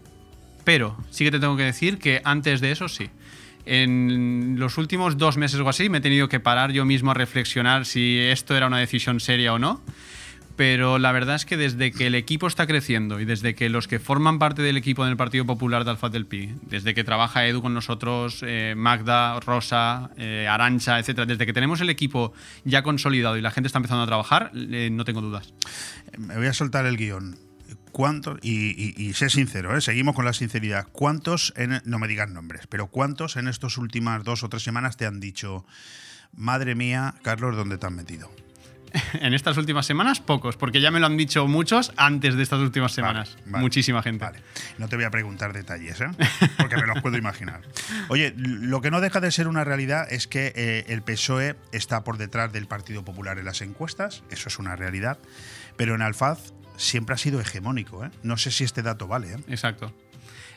Pero 0.64 0.98
sí 1.10 1.24
que 1.24 1.32
te 1.32 1.40
tengo 1.40 1.58
que 1.58 1.64
decir 1.64 1.98
que 1.98 2.22
antes 2.24 2.62
de 2.62 2.72
eso 2.72 2.88
sí. 2.88 3.10
En 3.74 4.56
los 4.60 4.78
últimos 4.78 5.18
dos 5.18 5.38
meses 5.38 5.58
o 5.62 5.70
así 5.70 5.88
me 5.88 6.00
he 6.00 6.02
tenido 6.02 6.28
que 6.28 6.42
parar 6.42 6.74
yo 6.74 6.84
mismo 6.84 7.12
a 7.12 7.14
reflexionar 7.14 7.86
si 7.86 8.20
esto 8.20 8.54
era 8.54 8.68
una 8.68 8.80
decisión 8.80 9.22
seria 9.22 9.54
o 9.54 9.60
no 9.60 9.82
pero 10.58 11.00
la 11.00 11.14
verdad 11.14 11.38
es 11.38 11.46
que 11.46 11.56
desde 11.56 11.92
que 11.92 12.08
el 12.08 12.16
equipo 12.16 12.48
está 12.48 12.68
creciendo 12.68 13.22
y 13.22 13.26
desde 13.26 13.56
que 13.56 13.70
los 13.70 13.88
que 13.88 13.98
forman 13.98 14.40
parte 14.40 14.62
del 14.62 14.76
equipo 14.76 15.06
del 15.06 15.18
Partido 15.18 15.46
Popular 15.46 15.86
de 15.86 15.92
Alfaz 15.92 16.12
del 16.12 16.26
Pi, 16.26 16.54
desde 16.64 16.94
que 16.94 17.04
trabaja 17.06 17.48
Edu 17.48 17.62
con 17.62 17.74
nosotros, 17.74 18.44
eh, 18.46 18.74
Magda, 18.76 19.40
Rosa, 19.40 20.12
eh, 20.18 20.48
Arancha, 20.50 21.00
etcétera, 21.00 21.26
desde 21.26 21.46
que 21.46 21.54
tenemos 21.54 21.82
el 21.82 21.90
equipo 21.90 22.34
ya 22.66 22.84
consolidado 22.84 23.38
y 23.38 23.42
la 23.42 23.52
gente 23.52 23.68
está 23.68 23.80
empezando 23.80 24.04
a 24.04 24.08
trabajar, 24.08 24.52
eh, 24.54 24.90
no 24.92 25.06
tengo 25.06 25.22
dudas. 25.22 25.54
Me 26.18 26.36
voy 26.36 26.48
a 26.48 26.54
soltar 26.54 26.86
el 26.86 26.98
guion. 26.98 27.51
¿Cuántos? 27.92 28.40
Y, 28.42 29.14
sé 29.14 29.30
sincero, 29.30 29.80
seguimos 29.82 30.16
con 30.16 30.26
la 30.26 30.34
sinceridad. 30.34 30.88
¿Cuántos, 30.92 31.54
no 31.86 32.00
me 32.00 32.08
digas 32.08 32.30
nombres, 32.30 32.68
pero 32.68 32.88
cuántos 32.88 33.36
en 33.38 33.48
estas 33.48 33.78
últimas 33.78 34.24
dos 34.24 34.44
o 34.44 34.50
tres 34.50 34.64
semanas 34.64 34.98
te 34.98 35.06
han 35.06 35.20
dicho, 35.20 35.66
madre 36.34 36.76
mía, 36.76 37.16
Carlos, 37.22 37.56
¿dónde 37.56 37.78
te 37.78 37.86
has 37.86 37.92
metido? 37.92 38.32
en 39.14 39.34
estas 39.34 39.58
últimas 39.58 39.86
semanas, 39.86 40.20
pocos, 40.20 40.58
porque 40.58 40.82
ya 40.82 40.92
me 40.92 41.00
lo 41.00 41.06
han 41.06 41.18
dicho 41.18 41.48
muchos 41.48 41.92
antes 41.98 42.36
de 42.36 42.44
estas 42.44 42.60
últimas 42.60 42.92
semanas. 42.92 43.38
Muchísima 43.46 44.02
gente. 44.04 44.26
Vale. 44.26 44.40
No 44.78 44.88
te 44.88 44.96
voy 44.96 45.06
a 45.06 45.12
preguntar 45.12 45.54
detalles, 45.54 46.02
¿eh? 46.02 46.10
porque 46.58 46.76
me 46.76 46.86
los 46.86 47.02
puedo 47.02 47.18
imaginar. 47.18 47.62
Oye, 48.10 48.34
lo 48.36 48.82
que 48.82 48.92
no 48.92 49.02
deja 49.02 49.20
de 49.20 49.32
ser 49.32 49.48
una 49.48 49.64
realidad 49.64 50.12
es 50.12 50.28
que 50.28 50.54
eh, 50.56 50.86
el 50.88 51.02
PSOE 51.02 51.56
está 51.72 52.04
por 52.04 52.18
detrás 52.18 52.52
del 52.52 52.68
Partido 52.68 53.04
Popular 53.04 53.40
en 53.40 53.46
las 53.46 53.62
encuestas, 53.62 54.24
eso 54.30 54.50
es 54.50 54.60
una 54.60 54.76
realidad, 54.76 55.20
pero 55.78 55.96
en 55.96 56.02
Alfaz 56.02 56.54
siempre 56.82 57.16
ha 57.16 57.18
sido 57.18 57.40
hegemónico. 57.40 58.04
¿eh? 58.04 58.10
No 58.24 58.38
sé 58.38 58.52
si 58.52 58.64
este 58.64 58.82
dato 58.82 59.08
vale. 59.08 59.34
¿eh? 59.34 59.38
Exacto. 59.48 59.94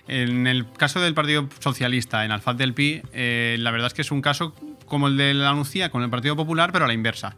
En 0.06 0.46
el 0.46 0.70
caso 0.70 1.00
del 1.00 1.14
Partido 1.14 1.48
Socialista, 1.60 2.24
en 2.24 2.30
Alfaz 2.30 2.58
del 2.58 2.74
Pi, 2.74 3.00
la 3.14 3.70
verdad 3.70 3.86
es 3.86 3.94
que 3.94 4.02
es 4.02 4.10
un 4.10 4.20
caso 4.20 4.54
como 4.84 5.08
el 5.08 5.16
de 5.16 5.32
la 5.32 5.48
Anuncia 5.48 5.88
con 5.88 6.02
el 6.02 6.10
Partido 6.10 6.36
Popular, 6.36 6.72
pero 6.72 6.84
a 6.84 6.88
la 6.88 6.92
inversa. 6.92 7.36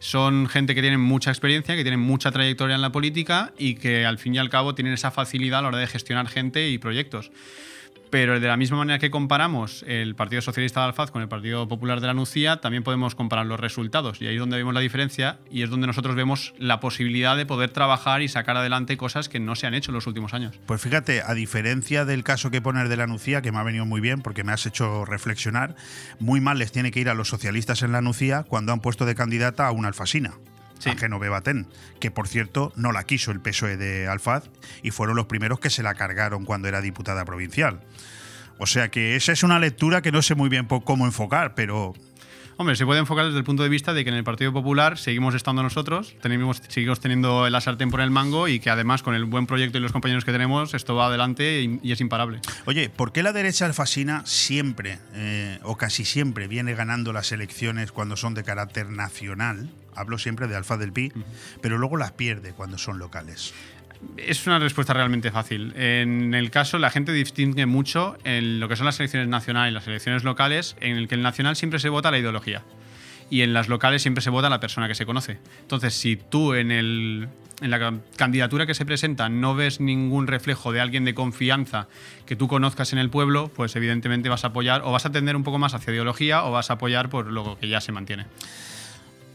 Son 0.00 0.48
gente 0.48 0.74
que 0.74 0.80
tienen 0.80 1.00
mucha 1.00 1.30
experiencia, 1.30 1.76
que 1.76 1.82
tienen 1.82 2.00
mucha 2.00 2.32
trayectoria 2.32 2.74
en 2.74 2.82
la 2.82 2.90
política 2.90 3.52
y 3.56 3.76
que 3.76 4.04
al 4.04 4.18
fin 4.18 4.34
y 4.34 4.38
al 4.38 4.50
cabo 4.50 4.74
tienen 4.74 4.94
esa 4.94 5.12
facilidad 5.12 5.60
a 5.60 5.62
la 5.62 5.68
hora 5.68 5.78
de 5.78 5.86
gestionar 5.86 6.26
gente 6.26 6.68
y 6.68 6.78
proyectos. 6.78 7.30
Pero 8.10 8.40
de 8.40 8.48
la 8.48 8.56
misma 8.56 8.78
manera 8.78 8.98
que 8.98 9.10
comparamos 9.10 9.84
el 9.86 10.14
Partido 10.14 10.42
Socialista 10.42 10.80
de 10.80 10.86
Alfaz 10.86 11.10
con 11.10 11.22
el 11.22 11.28
Partido 11.28 11.68
Popular 11.68 12.00
de 12.00 12.06
la 12.06 12.14
Nucía, 12.14 12.60
también 12.60 12.82
podemos 12.82 13.14
comparar 13.14 13.46
los 13.46 13.60
resultados. 13.60 14.20
Y 14.20 14.26
ahí 14.26 14.34
es 14.34 14.40
donde 14.40 14.56
vemos 14.56 14.74
la 14.74 14.80
diferencia 14.80 15.38
y 15.50 15.62
es 15.62 15.70
donde 15.70 15.86
nosotros 15.86 16.16
vemos 16.16 16.54
la 16.58 16.80
posibilidad 16.80 17.36
de 17.36 17.46
poder 17.46 17.70
trabajar 17.70 18.22
y 18.22 18.28
sacar 18.28 18.56
adelante 18.56 18.96
cosas 18.96 19.28
que 19.28 19.40
no 19.40 19.54
se 19.54 19.66
han 19.66 19.74
hecho 19.74 19.90
en 19.90 19.96
los 19.96 20.06
últimos 20.06 20.34
años. 20.34 20.58
Pues 20.66 20.80
fíjate, 20.80 21.22
a 21.22 21.34
diferencia 21.34 22.04
del 22.04 22.24
caso 22.24 22.50
que 22.50 22.62
pones 22.62 22.88
de 22.88 22.96
la 22.96 23.06
Nucía, 23.06 23.42
que 23.42 23.52
me 23.52 23.58
ha 23.58 23.62
venido 23.62 23.84
muy 23.84 24.00
bien 24.00 24.22
porque 24.22 24.44
me 24.44 24.52
has 24.52 24.64
hecho 24.66 25.04
reflexionar, 25.04 25.76
muy 26.18 26.40
mal 26.40 26.58
les 26.58 26.72
tiene 26.72 26.90
que 26.90 27.00
ir 27.00 27.08
a 27.08 27.14
los 27.14 27.28
socialistas 27.28 27.82
en 27.82 27.92
la 27.92 28.00
Nucía 28.00 28.44
cuando 28.44 28.72
han 28.72 28.80
puesto 28.80 29.04
de 29.04 29.14
candidata 29.14 29.66
a 29.66 29.72
una 29.72 29.88
alfasina 29.88 30.34
sí. 30.78 30.90
a 30.90 30.96
Genoveva 30.96 31.40
Ten, 31.40 31.66
que 32.00 32.10
por 32.10 32.28
cierto 32.28 32.72
no 32.76 32.92
la 32.92 33.04
quiso 33.04 33.30
el 33.30 33.40
PSOE 33.40 33.76
de 33.76 34.08
Alfaz 34.08 34.44
y 34.82 34.90
fueron 34.90 35.16
los 35.16 35.26
primeros 35.26 35.60
que 35.60 35.70
se 35.70 35.82
la 35.82 35.94
cargaron 35.94 36.44
cuando 36.44 36.68
era 36.68 36.80
diputada 36.80 37.24
provincial. 37.24 37.80
O 38.58 38.66
sea 38.66 38.90
que 38.90 39.14
esa 39.16 39.32
es 39.32 39.42
una 39.42 39.58
lectura 39.60 40.02
que 40.02 40.10
no 40.10 40.20
sé 40.20 40.34
muy 40.34 40.48
bien 40.48 40.66
cómo 40.66 41.06
enfocar, 41.06 41.54
pero 41.54 41.94
Hombre, 42.60 42.74
se 42.74 42.84
puede 42.84 42.98
enfocar 42.98 43.26
desde 43.26 43.38
el 43.38 43.44
punto 43.44 43.62
de 43.62 43.68
vista 43.68 43.94
de 43.94 44.02
que 44.02 44.10
en 44.10 44.16
el 44.16 44.24
Partido 44.24 44.52
Popular 44.52 44.98
seguimos 44.98 45.36
estando 45.36 45.62
nosotros, 45.62 46.16
tenemos, 46.20 46.60
seguimos 46.66 46.98
teniendo 46.98 47.46
el 47.46 47.62
sartén 47.62 47.88
por 47.88 48.00
el 48.00 48.10
mango 48.10 48.48
y 48.48 48.58
que 48.58 48.68
además 48.68 49.04
con 49.04 49.14
el 49.14 49.26
buen 49.26 49.46
proyecto 49.46 49.78
y 49.78 49.80
los 49.80 49.92
compañeros 49.92 50.24
que 50.24 50.32
tenemos, 50.32 50.74
esto 50.74 50.96
va 50.96 51.06
adelante 51.06 51.62
y, 51.62 51.92
es 51.92 52.00
imparable. 52.00 52.40
Oye, 52.66 52.90
¿por 52.90 53.12
qué 53.12 53.22
la 53.22 53.32
derecha 53.32 53.64
alfasina 53.64 54.26
siempre, 54.26 54.98
eh, 55.14 55.60
o 55.62 55.76
casi 55.76 56.04
siempre, 56.04 56.48
viene 56.48 56.74
ganando 56.74 57.12
las 57.12 57.30
elecciones 57.30 57.92
cuando 57.92 58.16
son 58.16 58.34
de 58.34 58.42
carácter 58.42 58.90
nacional? 58.90 59.70
Hablo 59.94 60.18
siempre 60.18 60.48
de 60.48 60.56
Alfa 60.56 60.76
del 60.76 60.92
Pi, 60.92 61.12
pero 61.60 61.78
luego 61.78 61.96
las 61.96 62.10
pierde 62.10 62.54
cuando 62.54 62.76
son 62.76 62.98
locales. 62.98 63.54
Es 64.16 64.46
una 64.46 64.58
respuesta 64.58 64.92
realmente 64.92 65.30
fácil. 65.30 65.72
En 65.76 66.34
el 66.34 66.50
caso, 66.50 66.78
la 66.78 66.90
gente 66.90 67.12
distingue 67.12 67.66
mucho 67.66 68.16
en 68.24 68.60
lo 68.60 68.68
que 68.68 68.76
son 68.76 68.86
las 68.86 68.98
elecciones 69.00 69.28
nacionales 69.28 69.72
y 69.72 69.74
las 69.74 69.86
elecciones 69.86 70.24
locales, 70.24 70.76
en 70.80 70.96
el 70.96 71.08
que 71.08 71.14
el 71.14 71.22
nacional 71.22 71.56
siempre 71.56 71.78
se 71.78 71.88
vota 71.88 72.10
la 72.10 72.18
ideología 72.18 72.62
y 73.30 73.42
en 73.42 73.52
las 73.52 73.68
locales 73.68 74.02
siempre 74.02 74.22
se 74.22 74.30
vota 74.30 74.48
la 74.48 74.60
persona 74.60 74.88
que 74.88 74.94
se 74.94 75.06
conoce. 75.06 75.38
Entonces, 75.60 75.94
si 75.94 76.16
tú 76.16 76.54
en, 76.54 76.70
el, 76.70 77.28
en 77.60 77.70
la 77.70 78.00
candidatura 78.16 78.66
que 78.66 78.74
se 78.74 78.86
presenta 78.86 79.28
no 79.28 79.54
ves 79.54 79.80
ningún 79.80 80.26
reflejo 80.26 80.72
de 80.72 80.80
alguien 80.80 81.04
de 81.04 81.14
confianza 81.14 81.88
que 82.26 82.36
tú 82.36 82.48
conozcas 82.48 82.92
en 82.92 82.98
el 82.98 83.10
pueblo, 83.10 83.50
pues 83.54 83.76
evidentemente 83.76 84.28
vas 84.28 84.44
a 84.44 84.48
apoyar 84.48 84.82
o 84.84 84.92
vas 84.92 85.06
a 85.06 85.12
tender 85.12 85.36
un 85.36 85.44
poco 85.44 85.58
más 85.58 85.74
hacia 85.74 85.92
ideología 85.92 86.44
o 86.44 86.52
vas 86.52 86.70
a 86.70 86.74
apoyar 86.74 87.08
por 87.10 87.26
lo 87.26 87.58
que 87.58 87.68
ya 87.68 87.80
se 87.80 87.92
mantiene. 87.92 88.26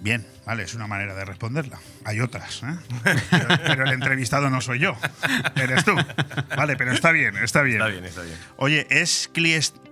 Bien, 0.03 0.25
vale, 0.45 0.63
es 0.63 0.73
una 0.73 0.85
manera 0.85 1.15
de 1.15 1.23
responderla. 1.23 1.79
Hay 2.03 2.19
otras, 2.19 2.61
¿eh? 2.63 2.75
pero, 3.65 3.85
el 3.85 3.93
entrevistado 3.93 4.49
no 4.49 4.59
soy 4.59 4.79
yo, 4.79 4.97
eres 5.55 5.85
tú. 5.85 5.95
Vale, 6.57 6.75
pero 6.75 6.91
está 6.91 7.13
bien, 7.13 7.37
está 7.37 7.61
bien. 7.61 7.77
Está 7.77 7.87
bien, 7.87 8.03
está 8.03 8.21
bien. 8.21 8.35
Oye, 8.57 8.85
¿es 8.89 9.31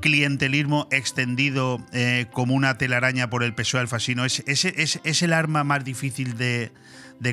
clientelismo 0.01 0.89
extendido 0.91 1.79
eh, 1.93 2.25
como 2.33 2.55
una 2.55 2.77
telaraña 2.77 3.29
por 3.29 3.41
el 3.41 3.53
PSOE 3.53 3.79
alfasino? 3.79 4.25
¿Es, 4.25 4.43
es, 4.47 4.65
es, 4.65 5.21
el 5.21 5.31
arma 5.31 5.63
más 5.63 5.85
difícil 5.85 6.35
de, 6.37 6.73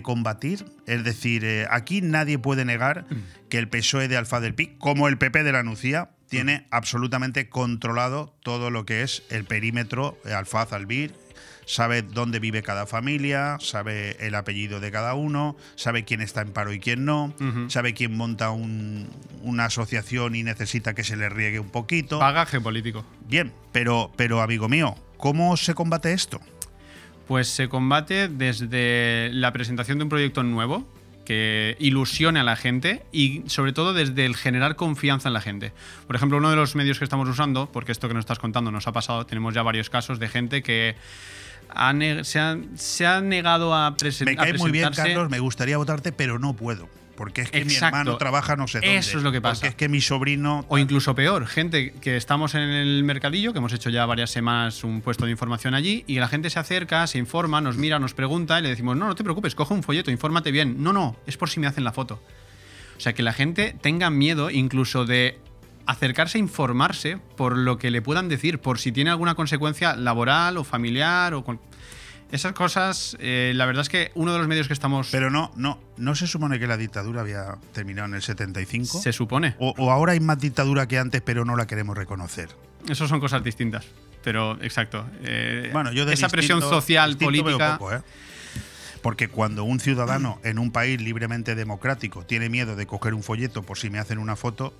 combatir? 0.02 0.64
Es 0.86 1.02
decir, 1.02 1.44
eh, 1.44 1.66
aquí 1.72 2.00
nadie 2.00 2.38
puede 2.38 2.64
negar 2.64 3.06
que 3.48 3.58
el 3.58 3.68
PSOE 3.68 4.06
de 4.06 4.16
Alfa 4.16 4.38
del 4.38 4.54
Pi, 4.54 4.76
como 4.78 5.08
el 5.08 5.18
PP 5.18 5.42
de 5.42 5.50
la 5.50 5.64
Nucía, 5.64 6.10
tiene 6.28 6.68
absolutamente 6.70 7.48
controlado 7.48 8.36
todo 8.44 8.70
lo 8.70 8.86
que 8.86 9.02
es 9.02 9.24
el 9.30 9.44
perímetro 9.44 10.16
Alfaz-Albir 10.24 11.12
sabe 11.68 12.00
dónde 12.02 12.40
vive 12.40 12.62
cada 12.62 12.86
familia, 12.86 13.58
sabe 13.60 14.16
el 14.26 14.34
apellido 14.34 14.80
de 14.80 14.90
cada 14.90 15.14
uno, 15.14 15.54
sabe 15.76 16.04
quién 16.04 16.22
está 16.22 16.40
en 16.40 16.52
paro 16.52 16.72
y 16.72 16.80
quién 16.80 17.04
no, 17.04 17.34
sabe 17.68 17.92
quién 17.92 18.16
monta 18.16 18.50
una 18.50 19.64
asociación 19.66 20.34
y 20.34 20.42
necesita 20.42 20.94
que 20.94 21.04
se 21.04 21.16
le 21.16 21.28
riegue 21.28 21.60
un 21.60 21.68
poquito. 21.68 22.18
Pagaje 22.18 22.60
político. 22.60 23.04
Bien, 23.26 23.52
pero, 23.70 24.10
pero 24.16 24.40
amigo 24.40 24.68
mío, 24.68 24.96
¿cómo 25.18 25.56
se 25.58 25.74
combate 25.74 26.14
esto? 26.14 26.40
Pues 27.26 27.48
se 27.48 27.68
combate 27.68 28.28
desde 28.28 29.30
la 29.34 29.52
presentación 29.52 29.98
de 29.98 30.04
un 30.04 30.08
proyecto 30.08 30.42
nuevo, 30.42 30.88
que 31.26 31.76
ilusione 31.78 32.40
a 32.40 32.42
la 32.42 32.56
gente 32.56 33.04
y 33.12 33.42
sobre 33.48 33.74
todo 33.74 33.92
desde 33.92 34.24
el 34.24 34.34
generar 34.34 34.76
confianza 34.76 35.28
en 35.28 35.34
la 35.34 35.42
gente. 35.42 35.74
Por 36.06 36.16
ejemplo, 36.16 36.38
uno 36.38 36.48
de 36.48 36.56
los 36.56 36.74
medios 36.74 36.98
que 36.98 37.04
estamos 37.04 37.28
usando, 37.28 37.70
porque 37.70 37.92
esto 37.92 38.08
que 38.08 38.14
nos 38.14 38.22
estás 38.22 38.38
contando 38.38 38.70
nos 38.70 38.86
ha 38.86 38.92
pasado, 38.92 39.26
tenemos 39.26 39.52
ya 39.52 39.62
varios 39.62 39.90
casos 39.90 40.18
de 40.18 40.28
gente 40.28 40.62
que 40.62 40.96
se, 42.24 42.38
ha, 42.38 42.58
se, 42.76 43.06
ha, 43.06 43.20
negado 43.20 43.74
a, 43.74 43.96
presentarse. 43.96 44.24
Me 44.24 44.36
cae 44.36 44.58
muy 44.58 44.70
bien, 44.70 44.90
Carlos, 44.94 45.30
me 45.30 45.38
gustaría 45.38 45.76
votarte, 45.76 46.12
pero 46.12 46.38
no 46.38 46.54
puedo. 46.54 46.88
Porque 47.18 47.40
es 47.40 47.50
que 47.50 47.64
mi 47.64 47.74
hermano 47.74 48.16
trabaja 48.16 48.54
no 48.54 48.68
sé 48.68 48.78
dónde. 48.78 48.96
Eso 48.96 49.18
es 49.18 49.24
lo 49.24 49.32
que 49.32 49.40
pasa. 49.40 49.54
Porque 49.54 49.68
es 49.70 49.74
que 49.74 49.88
mi 49.88 50.00
sobrino. 50.00 50.64
O 50.68 50.78
incluso 50.78 51.16
peor, 51.16 51.48
gente 51.48 51.92
que 52.00 52.16
estamos 52.16 52.54
en 52.54 52.60
el 52.60 53.02
mercadillo, 53.02 53.52
que 53.52 53.58
hemos 53.58 53.72
hecho 53.72 53.90
ya 53.90 54.06
varias 54.06 54.30
semanas 54.30 54.84
un 54.84 55.00
puesto 55.00 55.24
de 55.24 55.32
información 55.32 55.74
allí, 55.74 56.04
y 56.06 56.20
la 56.20 56.28
gente 56.28 56.48
se 56.48 56.60
acerca, 56.60 57.04
se 57.08 57.18
informa, 57.18 57.60
nos 57.60 57.76
mira, 57.76 57.98
nos 57.98 58.14
pregunta, 58.14 58.60
y 58.60 58.62
le 58.62 58.68
decimos, 58.68 58.96
no, 58.96 59.08
no 59.08 59.16
te 59.16 59.24
preocupes, 59.24 59.56
coge 59.56 59.74
un 59.74 59.82
folleto, 59.82 60.12
infórmate 60.12 60.52
bien. 60.52 60.80
No, 60.80 60.92
no, 60.92 61.16
es 61.26 61.36
por 61.36 61.50
si 61.50 61.58
me 61.58 61.66
hacen 61.66 61.82
la 61.82 61.90
foto. 61.90 62.22
O 62.96 63.00
sea, 63.00 63.14
que 63.14 63.24
la 63.24 63.32
gente 63.32 63.74
tenga 63.80 64.10
miedo 64.10 64.48
incluso 64.48 65.04
de 65.04 65.40
acercarse 65.88 66.36
a 66.36 66.40
informarse 66.40 67.18
por 67.36 67.56
lo 67.56 67.78
que 67.78 67.90
le 67.90 68.02
puedan 68.02 68.28
decir, 68.28 68.60
por 68.60 68.78
si 68.78 68.92
tiene 68.92 69.08
alguna 69.08 69.34
consecuencia 69.34 69.96
laboral 69.96 70.58
o 70.58 70.64
familiar 70.64 71.32
o 71.32 71.42
con... 71.42 71.60
Esas 72.30 72.52
cosas, 72.52 73.16
eh, 73.20 73.52
la 73.54 73.64
verdad 73.64 73.80
es 73.80 73.88
que 73.88 74.12
uno 74.14 74.34
de 74.34 74.38
los 74.38 74.46
medios 74.48 74.66
que 74.66 74.74
estamos... 74.74 75.08
Pero 75.10 75.30
no, 75.30 75.50
no, 75.56 75.80
¿no 75.96 76.14
se 76.14 76.26
supone 76.26 76.58
que 76.58 76.66
la 76.66 76.76
dictadura 76.76 77.22
había 77.22 77.56
terminado 77.72 78.06
en 78.06 78.16
el 78.16 78.22
75? 78.22 79.00
Se 79.00 79.14
supone. 79.14 79.56
O, 79.58 79.90
ahora 79.90 80.12
hay 80.12 80.20
más 80.20 80.38
dictadura 80.38 80.86
que 80.86 80.98
antes, 80.98 81.22
pero 81.22 81.46
no 81.46 81.56
la 81.56 81.66
queremos 81.66 81.96
reconocer. 81.96 82.50
Esas 82.86 83.08
son 83.08 83.18
cosas 83.18 83.42
distintas, 83.42 83.86
pero 84.22 84.62
exacto. 84.62 85.06
Eh, 85.22 85.70
bueno, 85.72 85.90
yo 85.90 86.04
de 86.04 86.12
Esa 86.12 86.28
presión 86.28 86.60
social, 86.60 87.16
política... 87.16 87.78
¿eh? 87.92 88.00
Porque 89.00 89.28
cuando 89.28 89.64
un 89.64 89.80
ciudadano 89.80 90.38
en 90.42 90.58
un 90.58 90.70
país 90.70 91.00
libremente 91.00 91.54
democrático 91.54 92.26
tiene 92.26 92.50
miedo 92.50 92.76
de 92.76 92.86
coger 92.86 93.14
un 93.14 93.22
folleto 93.22 93.62
por 93.62 93.78
si 93.78 93.88
me 93.88 93.98
hacen 93.98 94.18
una 94.18 94.36
foto, 94.36 94.74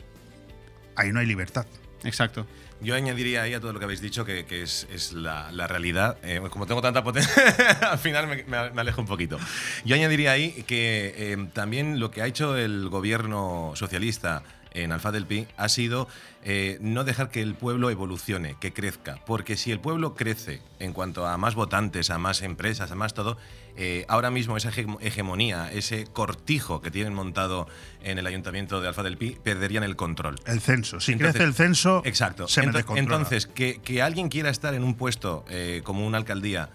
ahí 0.99 1.13
no 1.13 1.21
hay 1.21 1.27
libertad. 1.27 1.67
Exacto. 2.05 2.47
Yo 2.81 2.95
añadiría 2.95 3.43
ahí 3.43 3.55
a 3.55 3.61
todo 3.61 3.73
lo 3.73 3.81
que 3.81 3.87
habéis 3.87 4.01
dicho 4.01 4.25
que, 4.25 4.45
es, 4.51 5.13
la, 5.13 5.51
realidad. 5.67 6.17
Eh, 6.23 6.41
como 6.51 6.67
tengo 6.67 6.81
tanta 6.81 7.03
potencia, 7.03 7.33
al 7.91 7.99
final 7.99 8.45
me, 8.47 8.57
alejo 8.57 9.01
un 9.01 9.07
poquito. 9.07 9.39
Yo 9.85 9.97
añadiría 9.97 10.33
ahí 10.33 10.65
que 10.67 11.15
eh, 11.17 11.49
también 11.53 11.99
lo 11.99 12.11
que 12.11 12.23
ha 12.23 12.27
hecho 12.27 12.57
el 12.57 12.89
gobierno 12.89 13.73
socialista 13.75 14.43
en 14.73 14.93
Alfa 14.93 15.11
del 15.11 15.27
Pi 15.27 15.47
ha 15.57 15.69
sido 15.69 16.09
eh, 16.45 16.79
no 16.81 17.03
dejar 17.03 17.31
que 17.31 17.43
el 17.43 17.55
pueblo 17.55 17.91
evolucione, 17.91 18.57
que 18.61 18.73
crezca. 18.73 19.19
Porque 19.27 19.57
si 19.57 19.73
el 19.73 19.81
pueblo 19.81 20.15
crece 20.15 20.63
en 20.79 20.93
cuanto 20.93 21.27
a 21.27 21.37
más 21.37 21.57
votantes, 21.57 22.11
a 22.11 22.19
más 22.19 22.43
empresas, 22.43 22.91
a 22.93 22.95
más 22.95 23.13
todo, 23.13 23.39
eh, 23.81 24.05
ahora 24.09 24.31
mismo 24.33 24.57
esa 24.57 24.71
hege- 24.73 24.99
hegemonía, 25.01 25.71
ese 25.73 26.05
cortijo 26.05 26.81
que 26.81 26.91
tienen 26.91 27.15
montado 27.15 27.69
en 28.03 28.19
el 28.19 28.27
ayuntamiento 28.27 28.81
de 28.81 28.89
Alfa 28.89 29.05
del 29.05 29.17
Pi, 29.17 29.39
perderían 29.43 29.85
el 29.85 29.95
control. 29.95 30.35
El 30.47 30.61
censo. 30.61 30.99
Si 30.99 31.13
Entonces- 31.13 31.37
crece 31.37 31.49
el 31.49 31.55
censo, 31.55 32.03
Exacto. 32.05 32.49
se 32.49 32.67
me. 32.67 32.73
Entonces, 32.97 33.47
que, 33.47 33.81
que 33.83 34.03
alguien 34.03 34.29
quiera 34.29 34.51
estar 34.51 34.75
en 34.75 34.83
un 34.83 34.95
puesto 34.97 35.45
eh, 35.49 35.81
como 35.85 36.05
una 36.07 36.19
alcaldía 36.19 36.71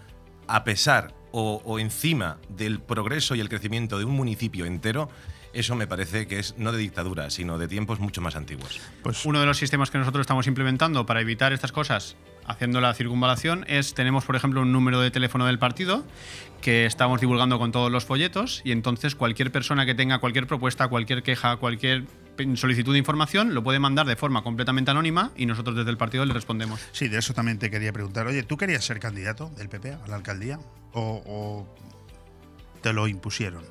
a 0.48 0.64
pesar 0.64 1.14
o, 1.32 1.60
o 1.64 1.78
encima 1.78 2.38
del 2.48 2.80
progreso 2.80 3.34
y 3.34 3.40
el 3.40 3.48
crecimiento 3.48 3.98
de 3.98 4.04
un 4.06 4.12
municipio 4.12 4.64
entero, 4.64 5.10
eso 5.52 5.74
me 5.76 5.86
parece 5.86 6.26
que 6.26 6.38
es 6.38 6.54
no 6.58 6.72
de 6.72 6.78
dictadura, 6.78 7.30
sino 7.30 7.58
de 7.58 7.68
tiempos 7.68 8.00
mucho 8.00 8.20
más 8.20 8.34
antiguos. 8.34 8.80
pues 9.02 9.24
Uno 9.24 9.40
de 9.40 9.46
los 9.46 9.56
sistemas 9.58 9.90
que 9.90 9.98
nosotros 9.98 10.22
estamos 10.22 10.46
implementando 10.46 11.06
para 11.06 11.20
evitar 11.20 11.52
estas 11.52 11.70
cosas, 11.70 12.16
haciendo 12.46 12.80
la 12.80 12.92
circunvalación, 12.92 13.64
es 13.68 13.94
tenemos, 13.94 14.24
por 14.24 14.36
ejemplo, 14.36 14.60
un 14.62 14.72
número 14.72 15.00
de 15.00 15.10
teléfono 15.10 15.46
del 15.46 15.58
partido 15.58 16.04
que 16.64 16.86
estamos 16.86 17.20
divulgando 17.20 17.58
con 17.58 17.72
todos 17.72 17.92
los 17.92 18.06
folletos 18.06 18.62
y 18.64 18.72
entonces 18.72 19.14
cualquier 19.14 19.52
persona 19.52 19.84
que 19.84 19.94
tenga 19.94 20.18
cualquier 20.18 20.46
propuesta, 20.46 20.88
cualquier 20.88 21.22
queja, 21.22 21.58
cualquier 21.58 22.06
solicitud 22.54 22.94
de 22.94 22.98
información 22.98 23.52
lo 23.52 23.62
puede 23.62 23.78
mandar 23.78 24.06
de 24.06 24.16
forma 24.16 24.42
completamente 24.42 24.90
anónima 24.90 25.30
y 25.36 25.44
nosotros 25.44 25.76
desde 25.76 25.90
el 25.90 25.98
partido 25.98 26.24
le 26.24 26.32
respondemos. 26.32 26.80
Sí, 26.92 27.08
de 27.08 27.18
eso 27.18 27.34
también 27.34 27.58
te 27.58 27.70
quería 27.70 27.92
preguntar. 27.92 28.26
Oye, 28.26 28.44
¿tú 28.44 28.56
querías 28.56 28.82
ser 28.82 28.98
candidato 28.98 29.50
del 29.58 29.68
PP 29.68 29.92
a 29.92 30.08
la 30.08 30.16
alcaldía? 30.16 30.58
¿O, 30.94 31.22
o 31.26 31.76
te 32.80 32.94
lo 32.94 33.08
impusieron? 33.08 33.62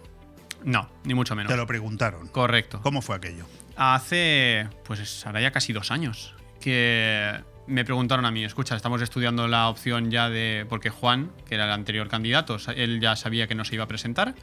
No, 0.64 0.88
ni 1.04 1.16
mucho 1.16 1.36
menos. 1.36 1.52
Te 1.52 1.58
lo 1.58 1.66
preguntaron. 1.66 2.28
Correcto. 2.28 2.80
¿Cómo 2.84 3.02
fue 3.02 3.16
aquello? 3.16 3.48
Hace, 3.76 4.70
pues 4.84 5.26
ahora 5.26 5.42
ya 5.42 5.50
casi 5.50 5.74
dos 5.74 5.90
años, 5.90 6.36
que 6.62 7.40
me 7.68 7.86
preguntaron 7.86 8.26
a 8.26 8.32
mí, 8.32 8.44
escucha, 8.44 8.76
estamos 8.76 9.02
estudiando 9.02 9.48
la 9.48 9.70
opción 9.70 10.12
ya 10.12 10.30
de, 10.30 10.66
porque 10.68 10.90
Juan, 10.90 11.32
que 11.48 11.56
era 11.56 11.66
el 11.66 11.72
anterior 11.72 12.08
candidato, 12.08 12.58
él 12.76 13.00
ya 13.00 13.16
sabía 13.16 13.48
que 13.48 13.56
no 13.56 13.66
se 13.66 13.76
iba 13.76 13.86
a 13.86 13.88
presentar, 13.88 14.36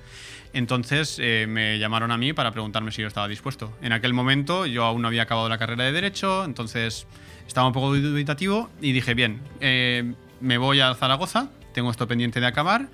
entonces 0.52 1.18
eh, 1.20 1.46
me 1.48 1.78
llamaron 1.78 2.10
a 2.10 2.16
mí 2.16 2.32
para 2.32 2.52
preguntarme 2.52 2.92
si 2.92 3.02
yo 3.02 3.08
estaba 3.08 3.28
dispuesto. 3.28 3.72
En 3.82 3.92
aquel 3.92 4.14
momento 4.14 4.66
yo 4.66 4.84
aún 4.84 5.02
no 5.02 5.08
había 5.08 5.22
acabado 5.22 5.48
la 5.48 5.58
carrera 5.58 5.84
de 5.84 5.92
Derecho, 5.92 6.44
entonces 6.44 7.06
estaba 7.46 7.66
un 7.66 7.72
poco 7.72 7.94
dubitativo 7.94 8.70
y 8.80 8.92
dije, 8.92 9.14
bien, 9.14 9.40
eh, 9.60 10.14
me 10.40 10.58
voy 10.58 10.80
a 10.80 10.94
Zaragoza, 10.94 11.50
tengo 11.72 11.90
esto 11.90 12.08
pendiente 12.08 12.40
de 12.40 12.46
acabar 12.46 12.88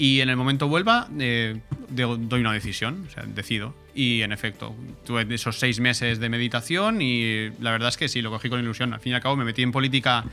y 0.00 0.22
en 0.22 0.30
el 0.30 0.36
momento 0.36 0.66
vuelva 0.66 1.08
eh, 1.18 1.60
doy 1.90 2.40
una 2.40 2.54
decisión, 2.54 3.04
o 3.06 3.10
sea, 3.10 3.24
decido. 3.24 3.74
Y 3.94 4.22
en 4.22 4.32
efecto, 4.32 4.74
tuve 5.04 5.26
esos 5.34 5.58
seis 5.58 5.78
meses 5.78 6.20
de 6.20 6.28
meditación 6.30 7.02
y 7.02 7.50
la 7.60 7.70
verdad 7.70 7.90
es 7.90 7.98
que 7.98 8.08
sí, 8.08 8.22
lo 8.22 8.30
cogí 8.30 8.48
con 8.48 8.60
ilusión. 8.60 8.94
Al 8.94 9.00
fin 9.00 9.12
y 9.12 9.14
al 9.14 9.20
cabo 9.20 9.36
me 9.36 9.44
metí 9.44 9.62
en 9.62 9.72
política 9.72 10.24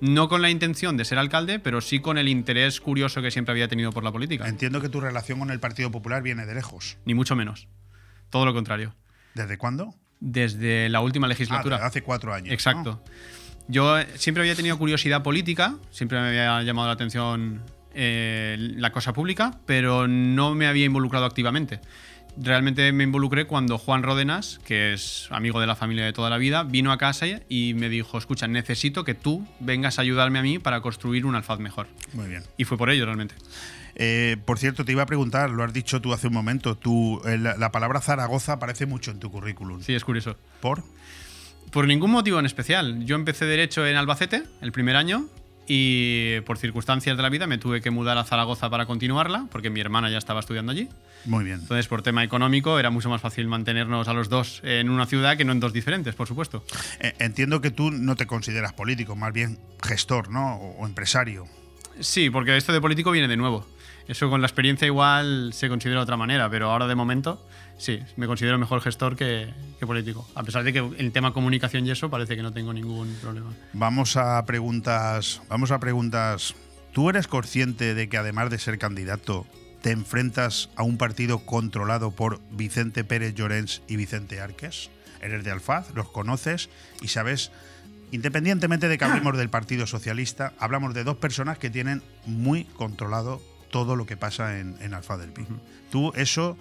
no 0.00 0.28
con 0.28 0.42
la 0.42 0.50
intención 0.50 0.96
de 0.96 1.04
ser 1.04 1.18
alcalde, 1.18 1.58
pero 1.58 1.80
sí 1.80 1.98
con 1.98 2.18
el 2.18 2.28
interés 2.28 2.80
curioso 2.80 3.20
que 3.20 3.32
siempre 3.32 3.50
había 3.50 3.66
tenido 3.66 3.90
por 3.90 4.04
la 4.04 4.12
política. 4.12 4.46
Entiendo 4.46 4.80
que 4.80 4.88
tu 4.88 5.00
relación 5.00 5.40
con 5.40 5.50
el 5.50 5.58
Partido 5.58 5.90
Popular 5.90 6.22
viene 6.22 6.46
de 6.46 6.54
lejos. 6.54 6.96
Ni 7.04 7.14
mucho 7.14 7.34
menos. 7.34 7.66
Todo 8.30 8.44
lo 8.44 8.54
contrario. 8.54 8.94
¿Desde 9.34 9.58
cuándo? 9.58 9.92
Desde 10.20 10.88
la 10.88 11.00
última 11.00 11.26
Ah, 11.26 11.30
legislatura. 11.30 11.78
de 11.78 11.84
hace 11.84 12.02
cuatro 12.02 12.32
años. 12.32 12.48
¿no? 12.48 12.52
Exacto. 12.54 13.02
Yo 13.66 13.98
eh, 13.98 14.06
siempre 14.14 14.42
había 14.42 14.54
tenido 14.54 14.78
curiosidad 14.78 15.24
política, 15.24 15.74
siempre 15.90 16.20
me 16.20 16.28
había 16.28 16.62
llamado 16.62 16.86
la 16.86 16.94
atención 16.94 17.62
eh, 17.96 18.56
la 18.58 18.92
cosa 18.92 19.12
pública, 19.14 19.58
pero 19.64 20.06
no 20.06 20.54
me 20.54 20.66
había 20.66 20.84
involucrado 20.84 21.24
activamente. 21.24 21.80
Realmente 22.36 22.92
me 22.92 23.04
involucré 23.04 23.46
cuando 23.46 23.78
Juan 23.78 24.02
Ródenas, 24.02 24.60
que 24.66 24.92
es 24.92 25.26
amigo 25.30 25.58
de 25.58 25.66
la 25.66 25.74
familia 25.74 26.04
de 26.04 26.12
toda 26.12 26.28
la 26.28 26.36
vida, 26.36 26.62
vino 26.64 26.92
a 26.92 26.98
casa 26.98 27.26
y 27.48 27.72
me 27.72 27.88
dijo, 27.88 28.18
escucha, 28.18 28.46
necesito 28.46 29.04
que 29.04 29.14
tú 29.14 29.46
vengas 29.60 29.98
a 29.98 30.02
ayudarme 30.02 30.38
a 30.38 30.42
mí 30.42 30.58
para 30.58 30.82
construir 30.82 31.24
un 31.24 31.34
alfaz 31.34 31.58
mejor. 31.58 31.86
Muy 32.12 32.28
bien. 32.28 32.42
Y 32.58 32.64
fue 32.64 32.76
por 32.76 32.90
ello 32.90 33.06
realmente. 33.06 33.34
Eh, 33.94 34.36
por 34.44 34.58
cierto, 34.58 34.84
te 34.84 34.92
iba 34.92 35.02
a 35.02 35.06
preguntar, 35.06 35.48
lo 35.48 35.64
has 35.64 35.72
dicho 35.72 36.02
tú 36.02 36.12
hace 36.12 36.26
un 36.26 36.34
momento, 36.34 36.76
tú, 36.76 37.22
eh, 37.24 37.38
la, 37.38 37.56
la 37.56 37.72
palabra 37.72 38.02
Zaragoza 38.02 38.52
aparece 38.52 38.84
mucho 38.84 39.10
en 39.10 39.18
tu 39.18 39.30
currículum. 39.30 39.80
Sí, 39.80 39.94
es 39.94 40.04
curioso. 40.04 40.36
¿Por? 40.60 40.84
Por 41.70 41.86
ningún 41.86 42.10
motivo 42.10 42.38
en 42.38 42.44
especial. 42.44 43.06
Yo 43.06 43.16
empecé 43.16 43.46
Derecho 43.46 43.86
en 43.86 43.96
Albacete 43.96 44.42
el 44.60 44.72
primer 44.72 44.96
año 44.96 45.30
y 45.66 46.40
por 46.42 46.58
circunstancias 46.58 47.16
de 47.16 47.22
la 47.22 47.28
vida 47.28 47.46
me 47.46 47.58
tuve 47.58 47.80
que 47.80 47.90
mudar 47.90 48.18
a 48.18 48.24
Zaragoza 48.24 48.70
para 48.70 48.86
continuarla, 48.86 49.46
porque 49.50 49.70
mi 49.70 49.80
hermana 49.80 50.10
ya 50.10 50.18
estaba 50.18 50.40
estudiando 50.40 50.72
allí. 50.72 50.88
Muy 51.24 51.44
bien. 51.44 51.60
Entonces, 51.60 51.88
por 51.88 52.02
tema 52.02 52.22
económico, 52.22 52.78
era 52.78 52.90
mucho 52.90 53.10
más 53.10 53.20
fácil 53.20 53.48
mantenernos 53.48 54.06
a 54.08 54.12
los 54.12 54.28
dos 54.28 54.60
en 54.62 54.90
una 54.90 55.06
ciudad 55.06 55.36
que 55.36 55.44
no 55.44 55.52
en 55.52 55.60
dos 55.60 55.72
diferentes, 55.72 56.14
por 56.14 56.28
supuesto. 56.28 56.64
Eh, 57.00 57.14
entiendo 57.18 57.60
que 57.60 57.70
tú 57.70 57.90
no 57.90 58.16
te 58.16 58.26
consideras 58.26 58.72
político, 58.72 59.16
más 59.16 59.32
bien 59.32 59.58
gestor, 59.82 60.30
¿no? 60.30 60.56
O, 60.56 60.82
o 60.82 60.86
empresario. 60.86 61.46
Sí, 62.00 62.30
porque 62.30 62.56
esto 62.56 62.72
de 62.72 62.80
político 62.80 63.10
viene 63.10 63.28
de 63.28 63.36
nuevo. 63.36 63.66
Eso 64.08 64.30
con 64.30 64.40
la 64.40 64.46
experiencia 64.46 64.86
igual 64.86 65.52
se 65.52 65.68
considera 65.68 66.00
de 66.00 66.04
otra 66.04 66.16
manera, 66.16 66.48
pero 66.48 66.70
ahora 66.70 66.86
de 66.86 66.94
momento 66.94 67.44
sí, 67.78 68.00
me 68.16 68.26
considero 68.26 68.58
mejor 68.58 68.80
gestor 68.80 69.16
que, 69.16 69.52
que 69.78 69.86
político. 69.86 70.28
A 70.34 70.42
pesar 70.42 70.64
de 70.64 70.72
que 70.72 70.78
el 70.78 71.12
tema 71.12 71.32
comunicación 71.32 71.86
y 71.86 71.90
eso 71.90 72.10
parece 72.10 72.36
que 72.36 72.42
no 72.42 72.52
tengo 72.52 72.72
ningún 72.72 73.14
problema. 73.20 73.52
Vamos 73.72 74.16
a 74.16 74.44
preguntas. 74.46 75.42
Vamos 75.48 75.70
a 75.70 75.80
preguntas. 75.80 76.54
¿Tú 76.92 77.10
eres 77.10 77.28
consciente 77.28 77.94
de 77.94 78.08
que 78.08 78.16
además 78.16 78.50
de 78.50 78.58
ser 78.58 78.78
candidato, 78.78 79.46
te 79.82 79.90
enfrentas 79.90 80.70
a 80.76 80.82
un 80.82 80.96
partido 80.96 81.40
controlado 81.40 82.10
por 82.10 82.40
Vicente 82.50 83.04
Pérez 83.04 83.34
Llorens 83.34 83.82
y 83.86 83.96
Vicente 83.96 84.40
Arques? 84.40 84.90
Eres 85.20 85.44
de 85.44 85.50
Alfaz, 85.50 85.92
los 85.94 86.08
conoces 86.08 86.70
y 87.02 87.08
sabes, 87.08 87.50
independientemente 88.12 88.88
de 88.88 88.96
que 88.96 89.04
hablemos 89.04 89.36
del 89.38 89.50
Partido 89.50 89.86
Socialista, 89.86 90.54
hablamos 90.58 90.94
de 90.94 91.04
dos 91.04 91.16
personas 91.16 91.58
que 91.58 91.70
tienen 91.70 92.02
muy 92.24 92.64
controlado 92.64 93.42
todo 93.70 93.96
lo 93.96 94.06
que 94.06 94.16
pasa 94.16 94.58
en, 94.58 94.76
en 94.80 94.94
Alfaz 94.94 95.18
del 95.20 95.30
Pi. 95.30 95.44
¿Tú 95.90 96.12
eso 96.16 96.56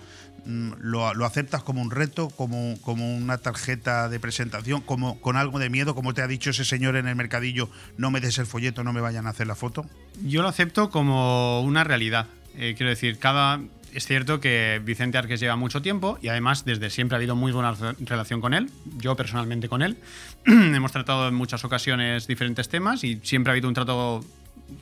mm, 0.46 0.74
lo, 0.80 1.14
lo 1.14 1.26
aceptas 1.26 1.64
como 1.64 1.82
un 1.82 1.92
reto, 1.92 2.30
como, 2.30 2.76
como 2.82 3.16
una 3.16 3.38
tarjeta 3.38 4.08
de 4.10 4.20
presentación, 4.20 4.82
como 4.82 5.20
con 5.22 5.36
algo 5.38 5.60
de 5.60 5.70
miedo, 5.70 5.96
como 5.96 6.14
te 6.14 6.22
ha 6.22 6.28
dicho 6.28 6.52
ese 6.52 6.66
señor 6.66 6.96
en 6.96 7.08
el 7.08 7.16
mercadillo, 7.16 7.70
no 7.98 8.12
me 8.12 8.22
des 8.22 8.38
el 8.38 8.46
folleto, 8.46 8.84
no 8.84 8.94
me 8.94 9.02
vayan 9.02 9.28
a 9.28 9.32
hacer 9.32 9.48
la 9.48 9.56
foto? 9.56 9.86
Yo 10.24 10.42
lo 10.42 10.48
acepto 10.48 10.90
como 10.90 11.62
una 11.62 11.84
realidad. 11.84 12.28
Eh, 12.58 12.74
quiero 12.78 12.90
decir, 12.90 13.18
cada. 13.20 13.60
Es 13.94 14.06
cierto 14.08 14.42
que 14.42 14.82
Vicente 14.84 15.18
Arques 15.18 15.40
lleva 15.40 15.56
mucho 15.56 15.82
tiempo 15.82 16.20
y 16.22 16.28
además 16.28 16.66
desde 16.66 16.90
siempre 16.90 17.16
ha 17.16 17.18
habido 17.18 17.38
muy 17.38 17.54
buena 17.54 17.72
re- 17.72 17.96
relación 18.02 18.42
con 18.42 18.54
él, 18.54 18.70
yo 18.98 19.16
personalmente 19.16 19.70
con 19.70 19.82
él. 19.82 19.98
Hemos 20.46 20.92
tratado 20.92 21.30
en 21.30 21.34
muchas 21.34 21.64
ocasiones 21.64 22.28
diferentes 22.28 22.68
temas 22.68 23.06
y 23.06 23.22
siempre 23.24 23.52
ha 23.52 23.54
habido 23.54 23.70
un 23.70 23.74
trato 23.74 24.22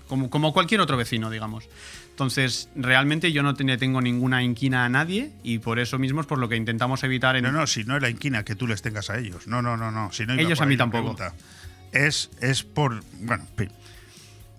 como, 0.08 0.30
como 0.30 0.54
cualquier 0.54 0.82
otro 0.82 0.98
vecino, 0.98 1.30
digamos. 1.30 1.68
Entonces, 2.10 2.70
realmente 2.76 3.32
yo 3.32 3.42
no 3.42 3.56
te- 3.56 3.78
tengo 3.78 4.00
ninguna 4.00 4.44
inquina 4.44 4.86
a 4.86 4.90
nadie 4.90 5.32
y 5.44 5.58
por 5.60 5.80
eso 5.80 5.98
mismo 5.98 6.22
es 6.22 6.28
por 6.28 6.38
lo 6.38 6.48
que 6.48 6.56
intentamos 6.56 7.04
evitar 7.04 7.36
en... 7.36 7.44
No, 7.44 7.52
no, 7.52 7.66
si 7.66 7.84
no 7.86 7.96
es 7.96 8.02
la 8.04 8.10
inquina 8.10 8.44
que 8.46 8.56
tú 8.56 8.68
les 8.68 8.82
tengas 8.84 9.10
a 9.10 9.18
ellos. 9.18 9.48
No, 9.48 9.62
no, 9.64 9.78
no, 9.78 9.90
no. 9.92 10.12
Si 10.12 10.26
no 10.26 10.34
Ellos 10.34 10.62
a 10.62 10.66
mí 10.68 10.78
tampoco. 10.78 11.16
pregunta. 11.16 11.34
Es, 11.92 12.30
es 12.42 12.64
por. 12.64 13.04
Bueno, 13.20 13.46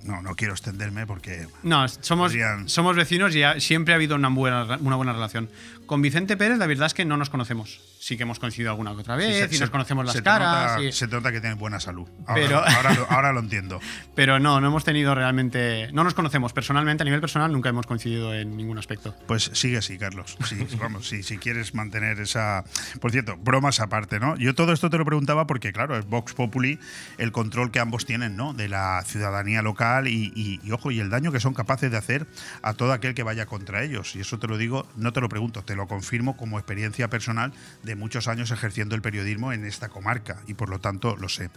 no, 0.04 0.20
no 0.22 0.34
quiero 0.36 0.52
extenderme 0.54 1.06
porque. 1.06 1.46
No, 1.62 1.86
somos, 1.88 2.32
Podrían- 2.32 2.68
somos 2.68 2.94
vecinos 2.96 3.34
y 3.34 3.42
ha- 3.42 3.58
siempre 3.60 3.94
ha 3.94 3.96
habido 3.96 4.14
una 4.16 4.28
buena, 4.28 4.76
una 4.80 4.96
buena 4.96 5.12
relación. 5.12 5.48
Con 5.86 6.02
Vicente 6.02 6.36
Pérez, 6.36 6.58
la 6.58 6.66
verdad 6.66 6.86
es 6.86 6.94
que 6.94 7.04
no 7.04 7.16
nos 7.16 7.30
conocemos. 7.30 7.80
Sí 8.04 8.18
que 8.18 8.24
hemos 8.24 8.38
coincidido 8.38 8.70
alguna 8.70 8.92
que 8.92 9.00
otra 9.00 9.16
vez 9.16 9.34
se- 9.48 9.54
y 9.54 9.56
se- 9.56 9.60
nos 9.62 9.70
conocemos 9.70 10.04
las 10.04 10.14
se 10.14 10.22
caras. 10.22 10.72
nota- 10.72 10.82
y- 10.84 10.92
Se 10.92 11.08
te 11.08 11.14
nota 11.16 11.32
que 11.32 11.40
tienes 11.40 11.58
buena 11.58 11.80
salud. 11.80 12.06
Ahora, 12.26 12.42
Pero- 12.42 12.58
ahora, 12.62 12.92
lo- 12.94 13.10
ahora 13.10 13.32
lo 13.32 13.40
entiendo. 13.40 13.80
Pero 14.14 14.38
no, 14.38 14.60
no 14.60 14.66
hemos 14.66 14.84
tenido 14.84 15.14
realmente. 15.14 15.88
No 15.92 16.04
nos 16.04 16.12
conocemos 16.12 16.52
personalmente, 16.52 17.02
a 17.02 17.06
nivel 17.06 17.22
personal 17.22 17.50
nunca 17.50 17.70
hemos 17.70 17.86
coincidido 17.86 18.34
en 18.34 18.58
ningún 18.58 18.76
aspecto. 18.76 19.16
Pues 19.26 19.44
sigue 19.54 19.78
así, 19.78 19.96
Carlos. 19.96 20.36
Sí, 20.44 20.66
vamos, 20.78 21.08
sí, 21.08 21.22
si 21.22 21.38
quieres 21.38 21.74
mantener 21.74 22.20
esa. 22.20 22.64
Por 23.00 23.10
cierto, 23.10 23.38
bromas 23.38 23.80
aparte, 23.80 24.20
¿no? 24.20 24.36
Yo 24.36 24.54
todo 24.54 24.74
esto 24.74 24.90
te 24.90 24.98
lo 24.98 25.06
preguntaba 25.06 25.46
porque, 25.46 25.72
claro, 25.72 25.96
es 25.96 26.04
Vox 26.06 26.34
Populi 26.34 26.78
el 27.16 27.32
control 27.32 27.70
que 27.70 27.80
ambos 27.80 28.04
tienen, 28.04 28.36
¿no? 28.36 28.52
De 28.52 28.68
la 28.68 29.02
ciudadanía 29.06 29.62
local 29.62 30.08
y, 30.08 30.30
y- 30.36 30.60
y, 30.62 30.70
ojo, 30.72 30.90
y 30.90 31.00
el 31.00 31.08
daño 31.08 31.32
que 31.32 31.40
son 31.40 31.54
capaces 31.54 31.90
de 31.90 31.96
hacer 31.96 32.26
a 32.60 32.74
todo 32.74 32.92
aquel 32.92 33.14
que 33.14 33.22
vaya 33.22 33.46
contra 33.46 33.82
ellos. 33.82 34.14
Y 34.14 34.20
eso 34.20 34.38
te 34.38 34.46
lo 34.46 34.58
digo, 34.58 34.86
no 34.94 35.14
te 35.14 35.22
lo 35.22 35.30
pregunto, 35.30 35.62
te 35.64 35.74
lo 35.74 35.86
confirmo 35.88 36.36
como 36.36 36.58
experiencia 36.58 37.08
personal 37.08 37.54
de 37.82 37.93
muchos 37.96 38.28
años 38.28 38.50
ejerciendo 38.50 38.94
el 38.94 39.02
periodismo 39.02 39.52
en 39.52 39.64
esta 39.64 39.88
comarca 39.88 40.38
y 40.46 40.54
por 40.54 40.68
lo 40.68 40.80
tanto 40.80 41.16
lo 41.16 41.28
sé. 41.28 41.50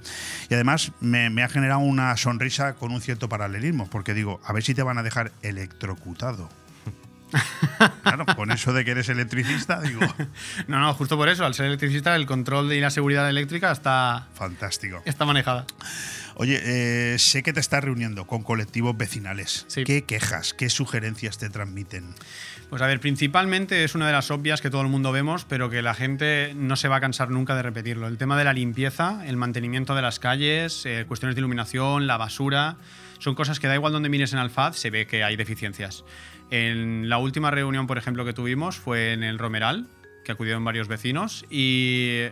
Y 0.49 0.53
además 0.53 0.91
me, 0.99 1.29
me 1.29 1.43
ha 1.43 1.49
generado 1.49 1.79
una 1.79 2.15
sonrisa 2.17 2.73
con 2.73 2.91
un 2.91 3.01
cierto 3.01 3.29
paralelismo, 3.29 3.89
porque 3.89 4.13
digo, 4.13 4.39
a 4.43 4.53
ver 4.53 4.63
si 4.63 4.73
te 4.73 4.83
van 4.83 4.97
a 4.97 5.03
dejar 5.03 5.31
electrocutado. 5.41 6.49
Claro, 8.03 8.25
con 8.35 8.51
eso 8.51 8.73
de 8.73 8.85
que 8.85 8.91
eres 8.91 9.09
electricista, 9.09 9.81
digo, 9.81 9.99
No, 10.67 10.79
no, 10.79 10.93
justo 10.93 11.17
por 11.17 11.29
eso, 11.29 11.45
al 11.45 11.53
ser 11.53 11.65
electricista, 11.65 12.15
el 12.15 12.25
control 12.25 12.71
y 12.73 12.79
la 12.79 12.89
seguridad 12.89 13.29
eléctrica 13.29 13.71
está, 13.71 14.27
fantástico. 14.33 15.01
está 15.05 15.25
manejada. 15.25 15.65
Oye, 16.35 16.61
eh, 16.63 17.19
sé 17.19 17.43
que 17.43 17.51
te 17.51 17.59
estás 17.59 17.83
reuniendo 17.83 18.27
con 18.27 18.43
colectivos 18.43 18.95
vecinales. 18.95 19.65
Sí. 19.67 19.83
¿Qué 19.83 20.03
quejas, 20.03 20.53
qué 20.53 20.69
sugerencias 20.69 21.37
te 21.37 21.49
transmiten? 21.49 22.13
Pues 22.69 22.81
a 22.81 22.87
ver, 22.87 22.99
principalmente 22.99 23.85
es 23.85 23.95
una 23.95 24.07
de 24.07 24.11
las 24.11 24.29
obvias 24.29 24.59
que 24.59 24.69
todo 24.69 24.81
el 24.81 24.89
mundo 24.89 25.13
vemos, 25.13 25.45
pero 25.45 25.69
que 25.69 25.81
la 25.81 25.93
gente 25.93 26.53
no 26.53 26.75
se 26.75 26.89
va 26.89 26.97
a 26.97 26.99
cansar 26.99 27.29
nunca 27.29 27.55
de 27.55 27.61
repetirlo. 27.61 28.07
El 28.07 28.17
tema 28.17 28.37
de 28.37 28.43
la 28.43 28.51
limpieza, 28.51 29.25
el 29.25 29.37
mantenimiento 29.37 29.95
de 29.95 30.01
las 30.01 30.19
calles, 30.19 30.85
eh, 30.85 31.05
cuestiones 31.07 31.35
de 31.35 31.39
iluminación, 31.39 32.07
la 32.07 32.17
basura, 32.17 32.75
son 33.19 33.35
cosas 33.35 33.61
que 33.61 33.67
da 33.67 33.75
igual 33.75 33.93
donde 33.93 34.09
mires 34.09 34.33
en 34.33 34.39
Alfaz, 34.39 34.75
se 34.75 34.89
ve 34.89 35.07
que 35.07 35.23
hay 35.23 35.37
deficiencias. 35.37 36.03
En 36.51 37.07
la 37.07 37.19
última 37.19 37.51
reunión, 37.51 37.87
por 37.87 37.97
ejemplo, 37.97 38.25
que 38.25 38.33
tuvimos 38.33 38.75
fue 38.75 39.13
en 39.13 39.23
el 39.23 39.39
Romeral, 39.39 39.87
que 40.25 40.33
acudieron 40.33 40.65
varios 40.65 40.89
vecinos, 40.89 41.45
y 41.49 42.23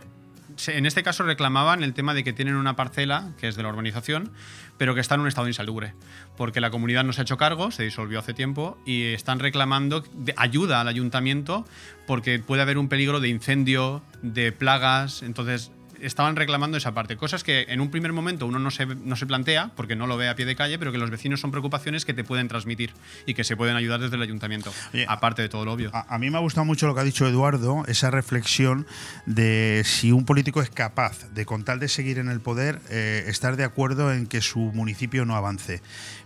en 0.66 0.84
este 0.86 1.02
caso 1.02 1.24
reclamaban 1.24 1.82
el 1.82 1.94
tema 1.94 2.12
de 2.12 2.24
que 2.24 2.34
tienen 2.34 2.56
una 2.56 2.76
parcela, 2.76 3.30
que 3.40 3.48
es 3.48 3.56
de 3.56 3.62
la 3.62 3.70
urbanización, 3.70 4.30
pero 4.78 4.94
que 4.94 5.00
está 5.00 5.14
en 5.14 5.22
un 5.22 5.28
estado 5.28 5.48
insalubre, 5.48 5.94
porque 6.36 6.60
la 6.60 6.70
comunidad 6.70 7.04
no 7.04 7.12
se 7.12 7.20
ha 7.20 7.22
hecho 7.22 7.36
cargo, 7.36 7.70
se 7.70 7.82
disolvió 7.82 8.18
hace 8.18 8.34
tiempo, 8.34 8.78
y 8.84 9.04
están 9.12 9.38
reclamando 9.38 10.04
ayuda 10.36 10.80
al 10.80 10.88
ayuntamiento 10.88 11.64
porque 12.06 12.38
puede 12.38 12.62
haber 12.62 12.78
un 12.78 12.88
peligro 12.88 13.20
de 13.20 13.28
incendio, 13.28 14.02
de 14.22 14.52
plagas, 14.52 15.22
entonces 15.22 15.72
estaban 16.00 16.36
reclamando 16.36 16.76
esa 16.76 16.92
parte, 16.94 17.16
cosas 17.16 17.42
que 17.44 17.66
en 17.68 17.80
un 17.80 17.90
primer 17.90 18.12
momento 18.12 18.46
uno 18.46 18.58
no 18.58 18.70
se, 18.70 18.86
no 18.86 19.16
se 19.16 19.26
plantea, 19.26 19.70
porque 19.76 19.96
no 19.96 20.06
lo 20.06 20.16
ve 20.16 20.28
a 20.28 20.34
pie 20.36 20.46
de 20.46 20.56
calle, 20.56 20.78
pero 20.78 20.92
que 20.92 20.98
los 20.98 21.10
vecinos 21.10 21.40
son 21.40 21.50
preocupaciones 21.50 22.04
que 22.04 22.14
te 22.14 22.24
pueden 22.24 22.48
transmitir 22.48 22.92
y 23.26 23.34
que 23.34 23.44
se 23.44 23.56
pueden 23.56 23.76
ayudar 23.76 24.00
desde 24.00 24.16
el 24.16 24.22
ayuntamiento, 24.22 24.72
Oye, 24.92 25.06
aparte 25.08 25.42
de 25.42 25.48
todo 25.48 25.64
lo 25.64 25.72
obvio. 25.72 25.90
A, 25.94 26.14
a 26.14 26.18
mí 26.18 26.30
me 26.30 26.36
ha 26.38 26.40
gustado 26.40 26.64
mucho 26.64 26.86
lo 26.86 26.94
que 26.94 27.00
ha 27.00 27.04
dicho 27.04 27.26
Eduardo, 27.26 27.84
esa 27.86 28.10
reflexión 28.10 28.86
de 29.26 29.82
si 29.84 30.12
un 30.12 30.24
político 30.24 30.62
es 30.62 30.70
capaz 30.70 31.28
de, 31.32 31.44
con 31.46 31.64
tal 31.64 31.78
de 31.80 31.88
seguir 31.88 32.18
en 32.18 32.28
el 32.28 32.40
poder, 32.40 32.80
eh, 32.90 33.24
estar 33.26 33.56
de 33.56 33.64
acuerdo 33.64 34.12
en 34.12 34.26
que 34.26 34.40
su 34.40 34.58
municipio 34.58 35.24
no 35.24 35.36
avance. 35.36 35.82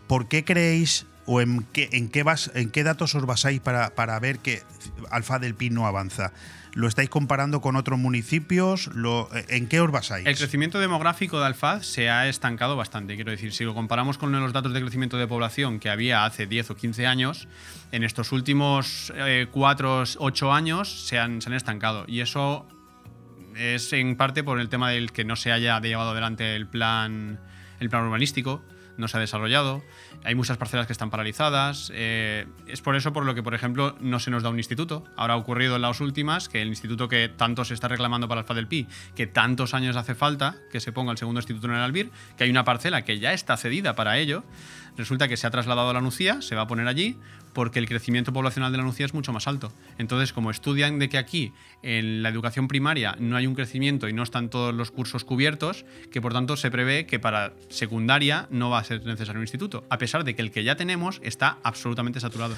¿Por 0.06 0.28
qué 0.28 0.44
creéis 0.44 1.06
o 1.26 1.40
en 1.40 1.62
qué, 1.72 1.88
en 1.92 2.08
qué, 2.08 2.24
bas- 2.24 2.50
en 2.54 2.70
qué 2.70 2.82
datos 2.82 3.14
os 3.14 3.24
basáis 3.26 3.60
para, 3.60 3.90
para 3.90 4.18
ver 4.18 4.38
que 4.40 4.62
Alfa 5.10 5.38
del 5.38 5.54
Pi 5.54 5.70
no 5.70 5.86
avanza? 5.86 6.32
¿Lo 6.74 6.86
estáis 6.86 7.10
comparando 7.10 7.60
con 7.60 7.74
otros 7.74 7.98
municipios? 7.98 8.86
Lo- 8.94 9.28
¿En 9.48 9.66
qué 9.66 9.80
os 9.80 9.90
basáis? 9.90 10.26
El 10.26 10.36
crecimiento 10.36 10.78
demográfico 10.78 11.40
de 11.40 11.46
Alfaz 11.46 11.84
se 11.84 12.08
ha 12.10 12.28
estancado 12.28 12.76
bastante. 12.76 13.16
Quiero 13.16 13.32
decir, 13.32 13.52
si 13.52 13.64
lo 13.64 13.74
comparamos 13.74 14.18
con 14.18 14.30
los 14.30 14.52
datos 14.52 14.72
de 14.72 14.80
crecimiento 14.80 15.16
de 15.18 15.26
población 15.26 15.80
que 15.80 15.90
había 15.90 16.24
hace 16.24 16.46
10 16.46 16.70
o 16.70 16.76
15 16.76 17.06
años, 17.08 17.48
en 17.90 18.04
estos 18.04 18.30
últimos 18.30 19.12
4 19.50 19.98
o 20.02 20.04
8 20.18 20.52
años 20.52 21.06
se 21.08 21.18
han, 21.18 21.42
se 21.42 21.48
han 21.48 21.54
estancado. 21.54 22.04
Y 22.06 22.20
eso 22.20 22.68
es 23.56 23.92
en 23.92 24.16
parte 24.16 24.44
por 24.44 24.60
el 24.60 24.68
tema 24.68 24.90
del 24.90 25.10
que 25.10 25.24
no 25.24 25.34
se 25.34 25.50
haya 25.50 25.80
llevado 25.80 26.10
adelante 26.10 26.54
el 26.54 26.68
plan, 26.68 27.40
el 27.80 27.90
plan 27.90 28.04
urbanístico, 28.04 28.62
no 28.96 29.08
se 29.08 29.16
ha 29.16 29.20
desarrollado. 29.20 29.82
Hay 30.22 30.34
muchas 30.34 30.58
parcelas 30.58 30.86
que 30.86 30.92
están 30.92 31.10
paralizadas. 31.10 31.90
eh, 31.94 32.46
es 32.66 32.82
por 32.82 32.94
eso 32.94 33.12
por 33.12 33.24
lo 33.24 33.34
que, 33.34 33.42
por 33.42 33.54
ejemplo, 33.54 33.96
no 34.00 34.18
se 34.20 34.30
nos 34.30 34.42
da 34.42 34.50
un 34.50 34.58
instituto. 34.58 35.04
Ahora 35.16 35.34
ha 35.34 35.36
ocurrido 35.36 35.76
en 35.76 35.82
las 35.82 36.00
últimas 36.00 36.48
que 36.48 36.60
el 36.60 36.68
instituto 36.68 37.08
que 37.08 37.28
tanto 37.28 37.64
se 37.64 37.74
está 37.74 37.88
reclamando 37.88 38.28
para 38.28 38.42
Alfa 38.42 38.54
del 38.54 38.66
Pi, 38.66 38.86
que 39.14 39.26
tantos 39.26 39.72
años 39.72 39.96
hace 39.96 40.14
falta 40.14 40.56
que 40.70 40.80
se 40.80 40.92
ponga 40.92 41.12
el 41.12 41.18
segundo 41.18 41.40
instituto 41.40 41.68
en 41.68 41.74
el 41.74 41.80
Albir, 41.80 42.10
que 42.36 42.44
hay 42.44 42.50
una 42.50 42.64
parcela 42.64 43.02
que 43.02 43.18
ya 43.18 43.32
está 43.32 43.56
cedida 43.56 43.94
para 43.94 44.18
ello, 44.18 44.44
resulta 44.96 45.28
que 45.28 45.36
se 45.36 45.46
ha 45.46 45.50
trasladado 45.50 45.90
a 45.90 45.94
la 45.94 46.00
Nucía, 46.00 46.42
se 46.42 46.54
va 46.54 46.62
a 46.62 46.66
poner 46.66 46.86
allí, 46.86 47.18
porque 47.52 47.78
el 47.78 47.88
crecimiento 47.88 48.32
poblacional 48.32 48.72
de 48.72 48.78
la 48.78 48.84
Nucía 48.84 49.06
es 49.06 49.14
mucho 49.14 49.32
más 49.32 49.46
alto. 49.46 49.72
Entonces, 49.98 50.32
como 50.32 50.50
estudian 50.50 50.98
de 50.98 51.08
que 51.08 51.18
aquí 51.18 51.52
en 51.82 52.22
la 52.22 52.28
educación 52.28 52.68
primaria 52.68 53.16
no 53.18 53.36
hay 53.36 53.46
un 53.46 53.54
crecimiento 53.54 54.08
y 54.08 54.12
no 54.12 54.22
están 54.22 54.50
todos 54.50 54.74
los 54.74 54.90
cursos 54.90 55.24
cubiertos, 55.24 55.84
que 56.10 56.20
por 56.20 56.32
tanto 56.32 56.56
se 56.56 56.70
prevé 56.70 57.06
que 57.06 57.18
para 57.18 57.52
secundaria 57.68 58.46
no 58.50 58.70
va 58.70 58.78
a 58.78 58.84
ser 58.84 59.04
necesario 59.04 59.38
un 59.40 59.44
instituto, 59.44 59.84
a 59.90 59.98
pesar 59.98 60.24
de 60.24 60.34
que 60.34 60.42
el 60.42 60.50
que 60.50 60.64
ya 60.64 60.76
tenemos 60.76 61.20
está 61.24 61.58
absolutamente 61.62 62.20
saturado. 62.20 62.56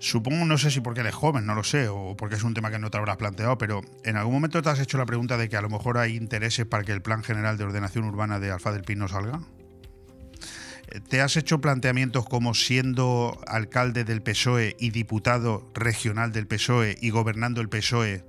Supongo, 0.00 0.44
no 0.44 0.58
sé 0.58 0.70
si 0.70 0.80
porque 0.80 1.00
eres 1.00 1.14
joven, 1.14 1.44
no 1.44 1.56
lo 1.56 1.64
sé, 1.64 1.88
o 1.88 2.16
porque 2.16 2.36
es 2.36 2.44
un 2.44 2.54
tema 2.54 2.70
que 2.70 2.78
no 2.78 2.88
te 2.88 2.98
habrás 2.98 3.16
planteado, 3.16 3.58
pero 3.58 3.80
¿en 4.04 4.16
algún 4.16 4.34
momento 4.34 4.62
te 4.62 4.70
has 4.70 4.78
hecho 4.78 4.96
la 4.96 5.06
pregunta 5.06 5.36
de 5.36 5.48
que 5.48 5.56
a 5.56 5.60
lo 5.60 5.68
mejor 5.68 5.98
hay 5.98 6.14
intereses 6.14 6.66
para 6.66 6.84
que 6.84 6.92
el 6.92 7.02
Plan 7.02 7.24
General 7.24 7.58
de 7.58 7.64
Ordenación 7.64 8.04
Urbana 8.04 8.38
de 8.38 8.52
Alfa 8.52 8.70
del 8.70 8.82
Pi 8.82 8.94
no 8.94 9.08
salga? 9.08 9.40
¿Te 11.08 11.20
has 11.20 11.36
hecho 11.36 11.60
planteamientos 11.60 12.26
como 12.26 12.54
siendo 12.54 13.40
alcalde 13.46 14.04
del 14.04 14.22
PSOE 14.22 14.76
y 14.78 14.90
diputado 14.90 15.70
regional 15.74 16.32
del 16.32 16.46
PSOE 16.46 16.96
y 17.00 17.10
gobernando 17.10 17.60
el 17.60 17.68
PSOE 17.68 18.24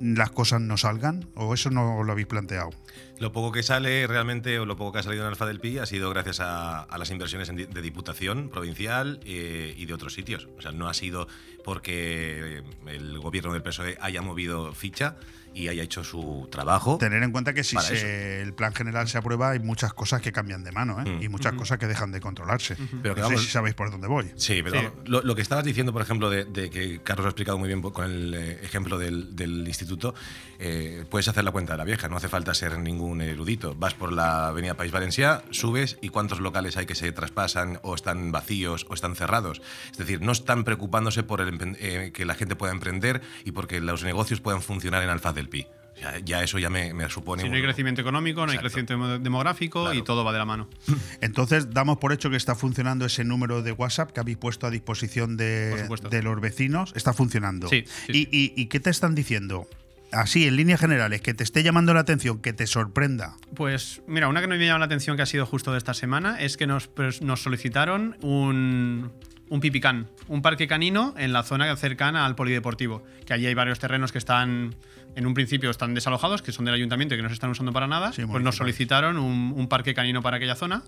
las 0.00 0.30
cosas 0.30 0.60
no 0.60 0.76
salgan? 0.76 1.28
¿O 1.34 1.54
eso 1.54 1.70
no 1.70 2.02
lo 2.02 2.12
habéis 2.12 2.26
planteado? 2.26 2.70
Lo 3.18 3.32
poco 3.32 3.52
que 3.52 3.62
sale 3.62 4.06
realmente, 4.06 4.58
o 4.58 4.66
lo 4.66 4.76
poco 4.76 4.92
que 4.92 4.98
ha 4.98 5.02
salido 5.02 5.22
en 5.24 5.28
Alfa 5.28 5.46
del 5.46 5.60
Pi, 5.60 5.78
ha 5.78 5.86
sido 5.86 6.10
gracias 6.10 6.40
a, 6.40 6.82
a 6.82 6.98
las 6.98 7.10
inversiones 7.10 7.48
de 7.48 7.82
Diputación 7.82 8.50
provincial 8.50 9.20
eh, 9.24 9.74
y 9.76 9.86
de 9.86 9.94
otros 9.94 10.12
sitios. 10.12 10.48
O 10.58 10.62
sea, 10.62 10.72
no 10.72 10.88
ha 10.88 10.94
sido 10.94 11.28
porque 11.64 12.62
el 12.86 13.18
gobierno 13.18 13.52
del 13.52 13.62
PSOE 13.62 13.96
haya 14.00 14.22
movido 14.22 14.72
ficha 14.72 15.16
y 15.56 15.68
haya 15.68 15.82
hecho 15.82 16.04
su 16.04 16.48
trabajo. 16.50 16.98
Tener 16.98 17.22
en 17.22 17.32
cuenta 17.32 17.54
que 17.54 17.64
si 17.64 17.76
se- 17.78 18.42
el 18.42 18.52
plan 18.52 18.74
general 18.74 19.08
se 19.08 19.18
aprueba 19.18 19.50
hay 19.50 19.58
muchas 19.58 19.94
cosas 19.94 20.20
que 20.20 20.30
cambian 20.32 20.62
de 20.64 20.72
mano 20.72 21.00
¿eh? 21.00 21.08
Mm. 21.18 21.22
y 21.22 21.28
muchas 21.28 21.54
cosas 21.54 21.78
que 21.78 21.86
dejan 21.86 22.12
de 22.12 22.20
controlarse. 22.20 22.76
Pero 23.02 23.14
que 23.14 23.20
no 23.22 23.28
sé 23.28 23.34
vamos- 23.34 23.42
si 23.46 23.50
sabéis 23.50 23.74
por 23.74 23.90
dónde 23.90 24.06
voy. 24.06 24.30
Sí, 24.36 24.60
pero 24.62 24.80
Sí. 24.80 24.86
Lo, 25.06 25.22
lo 25.22 25.34
que 25.34 25.42
estabas 25.42 25.64
diciendo, 25.64 25.92
por 25.92 26.02
ejemplo, 26.02 26.28
de, 26.30 26.44
de 26.44 26.68
que 26.70 27.00
Carlos 27.02 27.24
ha 27.26 27.30
explicado 27.30 27.56
muy 27.58 27.68
bien 27.68 27.80
con 27.82 28.04
el 28.04 28.34
eh, 28.34 28.60
ejemplo 28.62 28.98
del, 28.98 29.34
del 29.34 29.66
instituto, 29.66 30.14
eh, 30.58 31.04
puedes 31.10 31.28
hacer 31.28 31.44
la 31.44 31.50
cuenta 31.52 31.72
de 31.72 31.78
la 31.78 31.84
vieja, 31.84 32.08
no 32.08 32.16
hace 32.16 32.28
falta 32.28 32.52
ser 32.54 32.78
ningún 32.78 33.20
erudito. 33.20 33.74
Vas 33.74 33.94
por 33.94 34.12
la 34.12 34.48
avenida 34.48 34.74
País 34.74 34.92
Valencià, 34.92 35.42
subes 35.50 35.98
y 36.02 36.08
cuántos 36.10 36.40
locales 36.40 36.76
hay 36.76 36.86
que 36.86 36.94
se 36.94 37.10
traspasan 37.12 37.78
o 37.82 37.94
están 37.94 38.32
vacíos 38.32 38.86
o 38.88 38.94
están 38.94 39.16
cerrados. 39.16 39.62
Es 39.90 39.98
decir, 39.98 40.20
no 40.20 40.32
están 40.32 40.64
preocupándose 40.64 41.22
por 41.22 41.40
el 41.40 41.76
eh, 41.78 42.10
que 42.12 42.24
la 42.24 42.34
gente 42.34 42.56
pueda 42.56 42.72
emprender 42.72 43.22
y 43.44 43.52
porque 43.52 43.80
los 43.80 44.02
negocios 44.04 44.40
puedan 44.40 44.60
funcionar 44.62 45.02
en 45.02 45.10
Alfaz 45.10 45.34
del 45.34 45.45
O 45.46 45.98
sea, 45.98 46.18
ya 46.18 46.42
eso 46.42 46.58
ya 46.58 46.68
me, 46.68 46.92
me 46.92 47.08
supone... 47.08 47.42
Si 47.42 47.48
no 47.48 47.56
hay 47.56 47.62
crecimiento 47.62 48.02
económico, 48.02 48.44
no 48.44 48.52
hay 48.52 48.58
crecimiento 48.58 48.92
demo- 48.92 49.18
demográfico 49.18 49.94
y 49.94 50.02
todo 50.04 50.24
va 50.24 50.32
de 50.32 50.38
la 50.38 50.44
mano. 50.44 50.68
Entonces, 51.22 51.70
damos 51.70 51.96
por 51.98 52.12
hecho 52.12 52.28
que 52.28 52.36
está 52.36 52.54
funcionando 52.54 53.06
ese 53.06 53.24
número 53.24 53.62
de 53.62 53.72
WhatsApp 53.72 54.10
que 54.12 54.20
habéis 54.20 54.36
puesto 54.36 54.66
a 54.66 54.70
disposición 54.70 55.38
de, 55.38 55.86
los 56.22 56.40
vecinos. 56.40 56.92
Está 56.94 57.14
funcionando. 57.14 57.68
Sí, 57.68 57.84
sí, 58.06 58.12
¿Y, 58.30 58.36
y- 58.36 58.52
y 58.60 58.66
qué 58.66 58.78
te 58.78 58.90
están 58.90 59.14
diciendo? 59.14 59.66
Así, 60.12 60.46
en 60.46 60.56
líneas 60.56 60.78
generales, 60.80 61.20
que 61.22 61.32
te 61.34 61.42
esté 61.42 61.62
llamando 61.62 61.92
la 61.94 62.00
atención, 62.00 62.40
que 62.40 62.52
te 62.52 62.66
sorprenda. 62.66 63.34
Pues 63.54 64.02
mira, 64.06 64.28
una 64.28 64.40
que 64.42 64.46
nos 64.48 64.58
me 64.58 64.66
llama 64.66 64.78
la 64.80 64.84
atención 64.84 65.16
que 65.16 65.22
ha 65.22 65.26
sido 65.26 65.46
justo 65.46 65.72
de 65.72 65.78
esta 65.78 65.94
semana 65.94 66.38
es 66.40 66.56
que 66.58 66.66
nos, 66.66 66.90
nos 67.22 67.42
solicitaron 67.42 68.16
un, 68.22 69.10
un 69.48 69.60
pipicán, 69.60 70.08
un 70.28 70.42
parque 70.42 70.68
canino 70.68 71.12
en 71.16 71.32
la 71.32 71.42
zona 71.42 71.74
cercana 71.76 72.24
al 72.24 72.36
polideportivo, 72.36 73.02
que 73.26 73.32
allí 73.32 73.46
hay 73.46 73.54
varios 73.54 73.78
terrenos 73.80 74.12
que 74.12 74.18
están, 74.18 74.76
en 75.16 75.26
un 75.26 75.34
principio 75.34 75.70
están 75.70 75.94
desalojados, 75.94 76.42
que 76.42 76.52
son 76.52 76.66
del 76.66 76.74
ayuntamiento 76.74 77.14
y 77.14 77.18
que 77.18 77.22
no 77.22 77.28
se 77.28 77.34
están 77.34 77.50
usando 77.50 77.72
para 77.72 77.86
nada, 77.86 78.12
Sí, 78.12 78.24
pues 78.26 78.42
nos 78.42 78.56
solicitaron 78.56 79.18
un, 79.18 79.52
un 79.56 79.68
parque 79.68 79.94
canino 79.94 80.22
para 80.22 80.36
aquella 80.36 80.54
zona. 80.54 80.82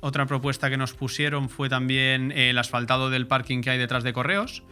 Otra 0.00 0.26
propuesta 0.26 0.68
que 0.70 0.76
nos 0.76 0.92
pusieron 0.92 1.48
fue 1.48 1.68
también 1.68 2.32
el 2.32 2.58
asfaltado 2.58 3.10
del 3.10 3.26
parking 3.26 3.62
que 3.62 3.70
hay 3.70 3.78
detrás 3.78 4.04
de 4.04 4.12
Correos, 4.12 4.62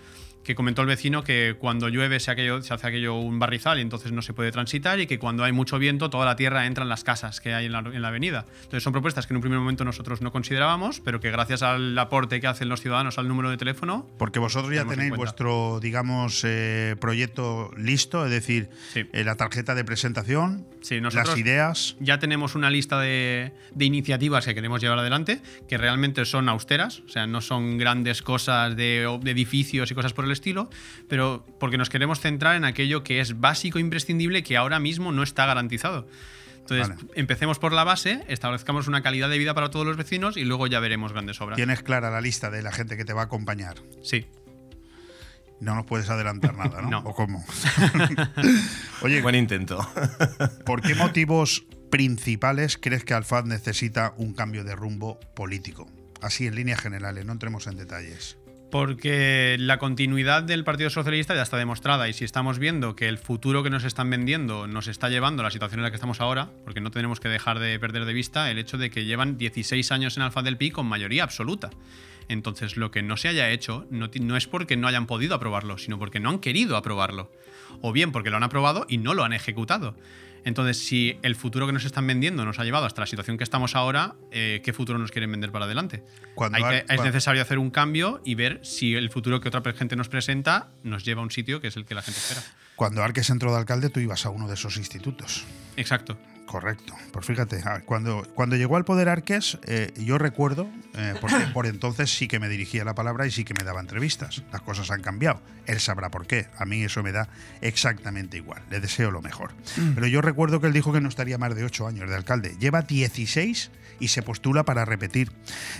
que 0.46 0.54
comentó 0.54 0.80
el 0.82 0.86
vecino 0.88 1.24
que 1.24 1.56
cuando 1.58 1.88
llueve 1.88 2.20
se, 2.20 2.30
aquello- 2.30 2.62
se 2.62 2.72
hace 2.72 2.86
aquello 2.86 3.14
un 3.16 3.40
barrizal 3.40 3.78
y 3.78 3.82
entonces 3.82 4.12
no 4.12 4.22
se 4.22 4.32
puede 4.32 4.52
transitar 4.52 5.00
y 5.00 5.08
que 5.08 5.18
cuando 5.18 5.42
hay 5.42 5.50
mucho 5.50 5.76
viento 5.78 6.08
toda 6.08 6.24
la 6.24 6.36
tierra 6.36 6.66
entra 6.66 6.84
en 6.84 6.88
las 6.88 7.02
casas 7.02 7.40
que 7.40 7.52
hay 7.52 7.66
en 7.66 7.72
la, 7.72 7.80
en 7.80 8.00
la 8.00 8.08
avenida. 8.08 8.46
Entonces 8.58 8.84
son 8.84 8.92
propuestas 8.92 9.26
que 9.26 9.32
en 9.32 9.38
un 9.38 9.40
primer 9.42 9.58
momento 9.58 9.84
nosotros 9.84 10.22
no 10.22 10.30
considerábamos, 10.30 11.00
pero 11.00 11.18
que 11.18 11.32
gracias 11.32 11.62
al 11.62 11.98
aporte 11.98 12.40
que 12.40 12.46
hacen 12.46 12.68
los 12.68 12.80
ciudadanos 12.80 13.18
al 13.18 13.26
número 13.26 13.50
de 13.50 13.56
teléfono, 13.56 14.06
Porque 14.18 14.38
vosotros 14.38 14.72
ya 14.72 14.84
tenéis 14.84 15.14
vuestro, 15.16 15.80
digamos, 15.80 16.42
eh, 16.44 16.94
proyecto 17.00 17.72
listo, 17.76 18.24
es 18.24 18.30
decir, 18.30 18.70
Sí. 18.92 19.04
eh, 19.12 19.24
la 19.24 19.34
tarjeta 19.34 19.74
de 19.74 19.84
presentación, 19.84 20.64
Sí, 20.86 21.00
nosotros- 21.00 21.30
las 21.30 21.38
ideas. 21.38 21.96
ya 21.98 22.20
tenemos 22.20 22.54
una 22.54 22.70
lista 22.70 23.00
de, 23.00 23.52
de 23.74 23.84
iniciativas 23.84 24.44
que 24.44 24.54
queremos 24.54 24.80
llevar 24.80 25.00
adelante, 25.00 25.40
que 25.68 25.78
realmente 25.78 26.24
son 26.24 26.48
austeras, 26.48 27.00
o 27.00 27.08
sea, 27.08 27.26
no 27.26 27.40
son 27.40 27.76
grandes 27.76 28.22
cosas 28.22 28.76
de, 28.76 29.18
de 29.20 29.30
edificios 29.32 29.90
y 29.90 29.94
cosas 29.96 30.12
por 30.12 30.24
el 30.24 30.30
estilo, 30.30 30.70
pero 31.08 31.44
porque 31.58 31.76
nos 31.76 31.90
queremos 31.90 32.20
centrar 32.20 32.54
en 32.54 32.64
aquello 32.64 33.02
que 33.02 33.18
es 33.18 33.40
básico 33.40 33.78
e 33.78 33.80
imprescindible 33.80 34.44
que 34.44 34.56
ahora 34.56 34.78
mismo 34.78 35.10
no 35.10 35.24
está 35.24 35.44
garantizado. 35.44 36.06
Entonces, 36.60 36.88
Vale. 36.88 37.00
empecemos 37.16 37.58
por 37.58 37.72
la 37.72 37.82
base, 37.82 38.24
establezcamos 38.28 38.86
una 38.86 39.02
calidad 39.02 39.28
de 39.28 39.38
vida 39.38 39.54
para 39.54 39.70
todos 39.70 39.86
los 39.86 39.96
vecinos 39.96 40.36
y 40.36 40.44
luego 40.44 40.68
ya 40.68 40.78
veremos 40.78 41.12
grandes 41.12 41.40
obras. 41.40 41.56
Tienes 41.56 41.82
clara 41.82 42.10
la 42.10 42.20
lista 42.20 42.48
de 42.50 42.62
la 42.62 42.70
gente 42.70 42.96
que 42.96 43.04
te 43.04 43.12
va 43.12 43.22
a 43.22 43.24
acompañar. 43.24 43.76
Sí. 44.02 44.26
No 45.60 45.74
nos 45.74 45.86
puedes 45.86 46.08
adelantar 46.10 46.54
nada, 46.56 46.82
¿no? 46.82 46.90
No. 46.90 46.98
¿O 47.00 47.14
cómo? 47.14 47.44
Oye, 49.02 49.22
Buen 49.22 49.34
intento. 49.34 49.86
¿por 50.64 50.82
qué 50.82 50.94
motivos 50.94 51.64
principales 51.90 52.78
crees 52.80 53.04
que 53.04 53.14
Alfaz 53.14 53.44
necesita 53.44 54.14
un 54.16 54.34
cambio 54.34 54.64
de 54.64 54.74
rumbo 54.74 55.18
político? 55.34 55.88
Así, 56.20 56.46
en 56.46 56.54
líneas 56.54 56.80
generales, 56.80 57.24
no 57.24 57.32
entremos 57.32 57.66
en 57.66 57.76
detalles. 57.76 58.38
Porque 58.70 59.56
la 59.60 59.78
continuidad 59.78 60.42
del 60.42 60.64
Partido 60.64 60.90
Socialista 60.90 61.34
ya 61.34 61.42
está 61.42 61.56
demostrada 61.56 62.08
y 62.08 62.12
si 62.12 62.24
estamos 62.24 62.58
viendo 62.58 62.96
que 62.96 63.08
el 63.08 63.16
futuro 63.16 63.62
que 63.62 63.70
nos 63.70 63.84
están 63.84 64.10
vendiendo 64.10 64.66
nos 64.66 64.88
está 64.88 65.08
llevando 65.08 65.42
a 65.42 65.44
la 65.44 65.50
situación 65.50 65.80
en 65.80 65.84
la 65.84 65.90
que 65.90 65.96
estamos 65.96 66.20
ahora, 66.20 66.50
porque 66.64 66.80
no 66.80 66.90
tenemos 66.90 67.20
que 67.20 67.28
dejar 67.28 67.60
de 67.60 67.78
perder 67.78 68.06
de 68.06 68.12
vista 68.12 68.50
el 68.50 68.58
hecho 68.58 68.76
de 68.76 68.90
que 68.90 69.04
llevan 69.04 69.38
16 69.38 69.92
años 69.92 70.16
en 70.16 70.24
Alfa 70.24 70.42
del 70.42 70.56
Pi 70.56 70.72
con 70.72 70.86
mayoría 70.86 71.22
absoluta. 71.22 71.70
Entonces, 72.28 72.76
lo 72.76 72.90
que 72.90 73.02
no 73.02 73.16
se 73.16 73.28
haya 73.28 73.50
hecho 73.50 73.86
no, 73.90 74.10
no, 74.20 74.36
es 74.36 74.46
porque 74.46 74.76
no 74.76 74.88
hayan 74.88 75.06
podido 75.06 75.34
aprobarlo, 75.34 75.78
sino 75.78 75.98
porque 75.98 76.20
no 76.20 76.30
han 76.30 76.38
querido 76.38 76.76
aprobarlo. 76.76 77.30
O 77.82 77.92
bien 77.92 78.12
porque 78.12 78.30
lo 78.30 78.36
han 78.36 78.42
aprobado 78.42 78.86
y 78.88 78.98
no 78.98 79.14
lo 79.14 79.24
han 79.24 79.32
ejecutado. 79.32 79.94
Entonces, 80.44 80.78
si 80.78 81.18
el 81.22 81.34
futuro 81.34 81.66
que 81.66 81.72
nos 81.72 81.84
están 81.84 82.06
vendiendo 82.06 82.44
nos 82.44 82.60
ha 82.60 82.64
llevado 82.64 82.86
hasta 82.86 83.00
la 83.00 83.06
situación 83.08 83.36
que 83.36 83.42
estamos 83.42 83.74
ahora, 83.74 84.14
eh, 84.30 84.62
¿qué 84.64 84.72
futuro 84.72 84.96
nos 84.96 85.10
quieren 85.10 85.30
vender 85.32 85.50
para 85.50 85.64
adelante? 85.64 86.04
es 86.88 87.02
necesario 87.02 87.42
hacer 87.42 87.58
un 87.58 87.70
cambio 87.70 88.20
y 88.24 88.36
ver 88.36 88.60
si 88.62 88.94
el 88.94 89.10
futuro 89.10 89.40
que 89.40 89.48
otra 89.48 89.60
gente 89.72 89.96
nos 89.96 90.08
presenta 90.08 90.68
nos 90.84 91.04
lleva 91.04 91.20
a 91.20 91.24
un 91.24 91.32
sitio 91.32 91.60
que 91.60 91.66
es 91.66 91.76
el 91.76 91.84
que 91.84 91.96
la 91.96 92.02
gente 92.02 92.20
espera. 92.20 92.42
Cuando 92.76 93.02
Arques 93.02 93.28
entró 93.30 93.50
de 93.50 93.58
alcalde, 93.58 93.90
tú 93.90 93.98
ibas 93.98 94.24
a 94.24 94.30
uno 94.30 94.46
de 94.46 94.54
esos 94.54 94.76
institutos. 94.76 95.44
Exacto. 95.76 96.16
Correcto. 96.46 96.94
Pues 97.12 97.26
fíjate, 97.26 97.62
cuando, 97.84 98.22
cuando 98.34 98.56
llegó 98.56 98.76
al 98.76 98.84
poder 98.84 99.08
Arques, 99.08 99.58
eh, 99.64 99.92
yo 99.96 100.16
recuerdo, 100.16 100.70
eh, 100.94 101.14
porque 101.20 101.46
por 101.52 101.66
entonces 101.66 102.10
sí 102.10 102.28
que 102.28 102.38
me 102.38 102.48
dirigía 102.48 102.84
la 102.84 102.94
palabra 102.94 103.26
y 103.26 103.30
sí 103.32 103.44
que 103.44 103.52
me 103.58 103.64
daba 103.64 103.80
entrevistas. 103.80 104.42
Las 104.52 104.62
cosas 104.62 104.90
han 104.90 105.02
cambiado. 105.02 105.42
Él 105.66 105.80
sabrá 105.80 106.10
por 106.10 106.26
qué. 106.26 106.46
A 106.56 106.64
mí 106.64 106.82
eso 106.82 107.02
me 107.02 107.10
da 107.10 107.28
exactamente 107.60 108.36
igual. 108.36 108.62
Le 108.70 108.80
deseo 108.80 109.10
lo 109.10 109.22
mejor. 109.22 109.52
Mm. 109.76 109.94
Pero 109.94 110.06
yo 110.06 110.22
recuerdo 110.22 110.60
que 110.60 110.68
él 110.68 110.72
dijo 110.72 110.92
que 110.92 111.00
no 111.00 111.08
estaría 111.08 111.36
más 111.36 111.54
de 111.54 111.64
ocho 111.64 111.86
años 111.88 112.08
de 112.08 112.14
alcalde. 112.14 112.56
Lleva 112.60 112.82
16 112.82 113.72
y 113.98 114.08
se 114.08 114.22
postula 114.22 114.64
para 114.64 114.84
repetir. 114.84 115.32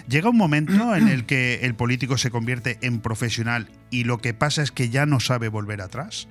Llega 0.09 0.31
un 0.31 0.37
momento 0.37 0.95
en 0.97 1.09
el 1.09 1.27
que 1.27 1.61
el 1.62 1.77
político 1.77 2.19
se 2.19 2.31
convierte 2.31 2.79
en 2.83 3.01
profesional 3.01 3.69
y 3.91 4.05
lo 4.05 4.19
que 4.19 4.35
pasa 4.35 4.62
es 4.62 4.73
que 4.73 4.91
ya 4.91 5.07
no 5.07 5.21
sabe 5.21 5.49
volver 5.49 5.81
atrás. 5.81 6.27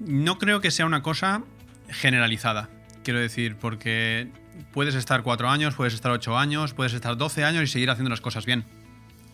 No 0.00 0.38
creo 0.38 0.60
que 0.60 0.72
sea 0.72 0.84
una 0.84 1.02
cosa 1.02 1.44
generalizada. 1.92 2.68
Quiero 3.04 3.20
decir, 3.20 3.56
porque 3.56 4.28
puedes 4.72 4.94
estar 4.94 5.22
cuatro 5.22 5.48
años, 5.50 5.74
puedes 5.74 5.94
estar 5.94 6.12
ocho 6.12 6.38
años, 6.38 6.74
puedes 6.74 6.92
estar 6.92 7.16
doce 7.16 7.44
años 7.44 7.64
y 7.64 7.66
seguir 7.66 7.90
haciendo 7.90 8.10
las 8.10 8.20
cosas 8.20 8.46
bien. 8.46 8.64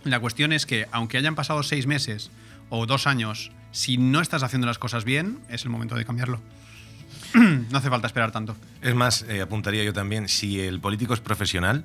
La 0.04 0.20
cuestión 0.20 0.52
es 0.52 0.66
que, 0.66 0.86
aunque 0.92 1.18
hayan 1.18 1.34
pasado 1.34 1.62
seis 1.62 1.86
meses 1.86 2.30
o 2.70 2.86
dos 2.86 3.06
años, 3.06 3.50
si 3.72 3.98
no 3.98 4.20
estás 4.20 4.42
haciendo 4.42 4.66
las 4.66 4.78
cosas 4.78 5.04
bien, 5.04 5.38
es 5.48 5.64
el 5.64 5.70
momento 5.70 5.94
de 5.96 6.04
cambiarlo. 6.04 6.40
no 7.34 7.78
hace 7.78 7.90
falta 7.90 8.06
esperar 8.06 8.30
tanto. 8.30 8.56
Es 8.80 8.94
más, 8.94 9.22
eh, 9.28 9.40
apuntaría 9.40 9.84
yo 9.84 9.92
también, 9.92 10.28
si 10.28 10.60
el 10.60 10.80
político 10.80 11.14
es 11.14 11.20
profesional, 11.20 11.84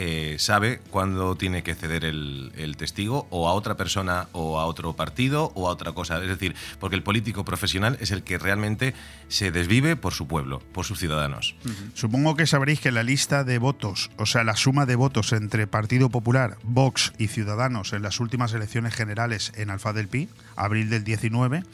eh, 0.00 0.36
sabe 0.38 0.80
cuándo 0.90 1.34
tiene 1.34 1.64
que 1.64 1.74
ceder 1.74 2.04
el, 2.04 2.76
testigo 2.78 3.26
o 3.30 3.48
a 3.48 3.52
otra 3.52 3.76
persona 3.76 4.28
o 4.30 4.60
a 4.60 4.66
otro 4.66 4.94
partido 4.94 5.50
o 5.56 5.66
a 5.66 5.72
otra 5.72 5.90
cosa. 5.90 6.22
Es 6.22 6.28
decir, 6.28 6.54
porque 6.78 6.94
el 6.94 7.02
político 7.02 7.44
profesional 7.44 7.98
es 8.00 8.12
el 8.12 8.22
que 8.22 8.38
realmente 8.38 8.94
se 9.26 9.50
desvive 9.50 9.96
por 9.96 10.12
su 10.12 10.28
pueblo, 10.28 10.60
por 10.72 10.84
sus 10.84 11.00
ciudadanos. 11.00 11.56
Supongo 11.94 12.36
que 12.36 12.46
sabréis 12.46 12.78
que 12.78 12.92
la 12.92 13.02
lista 13.02 13.42
de 13.42 13.58
votos, 13.58 14.12
o 14.18 14.26
sea, 14.26 14.44
la 14.44 14.54
suma 14.54 14.86
de 14.86 14.94
votos 14.94 15.32
entre 15.32 15.66
Partido 15.66 16.10
Popular, 16.10 16.58
Vox 16.62 17.12
y 17.18 17.26
Ciudadanos 17.26 17.92
en 17.92 18.02
las 18.02 18.20
últimas 18.20 18.52
elecciones 18.52 18.94
generales 18.94 19.52
en 19.56 19.68
Alfa 19.68 19.92
del 19.92 20.06
Pi, 20.06 20.28
abril 20.54 20.90
del 20.90 21.02
19, 21.02 21.64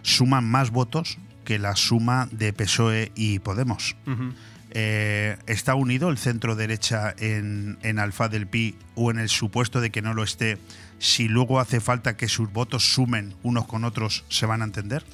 suman 0.00 0.48
más 0.48 0.70
votos 0.70 1.18
que 1.44 1.58
la 1.58 1.76
suma 1.76 2.30
de 2.32 2.54
PSOE 2.54 3.12
y 3.14 3.40
Podemos. 3.40 3.94
Eh, 4.70 5.36
¿Está 5.46 5.74
unido 5.74 6.10
el 6.10 6.18
centro 6.18 6.56
derecha 6.56 7.14
en, 7.18 7.78
en 7.82 7.98
Alfa 7.98 8.28
del 8.28 8.46
Pi 8.46 8.76
o 8.94 9.10
en 9.10 9.18
el 9.18 9.28
supuesto 9.28 9.80
de 9.80 9.90
que 9.90 10.02
no 10.02 10.14
lo 10.14 10.22
esté? 10.22 10.58
Si 10.98 11.28
luego 11.28 11.60
hace 11.60 11.80
falta 11.80 12.16
que 12.16 12.28
sus 12.28 12.52
votos 12.52 12.92
sumen 12.92 13.34
unos 13.42 13.66
con 13.66 13.84
otros, 13.84 14.24
¿se 14.28 14.46
van 14.46 14.62
a 14.62 14.64
entender? 14.64 15.04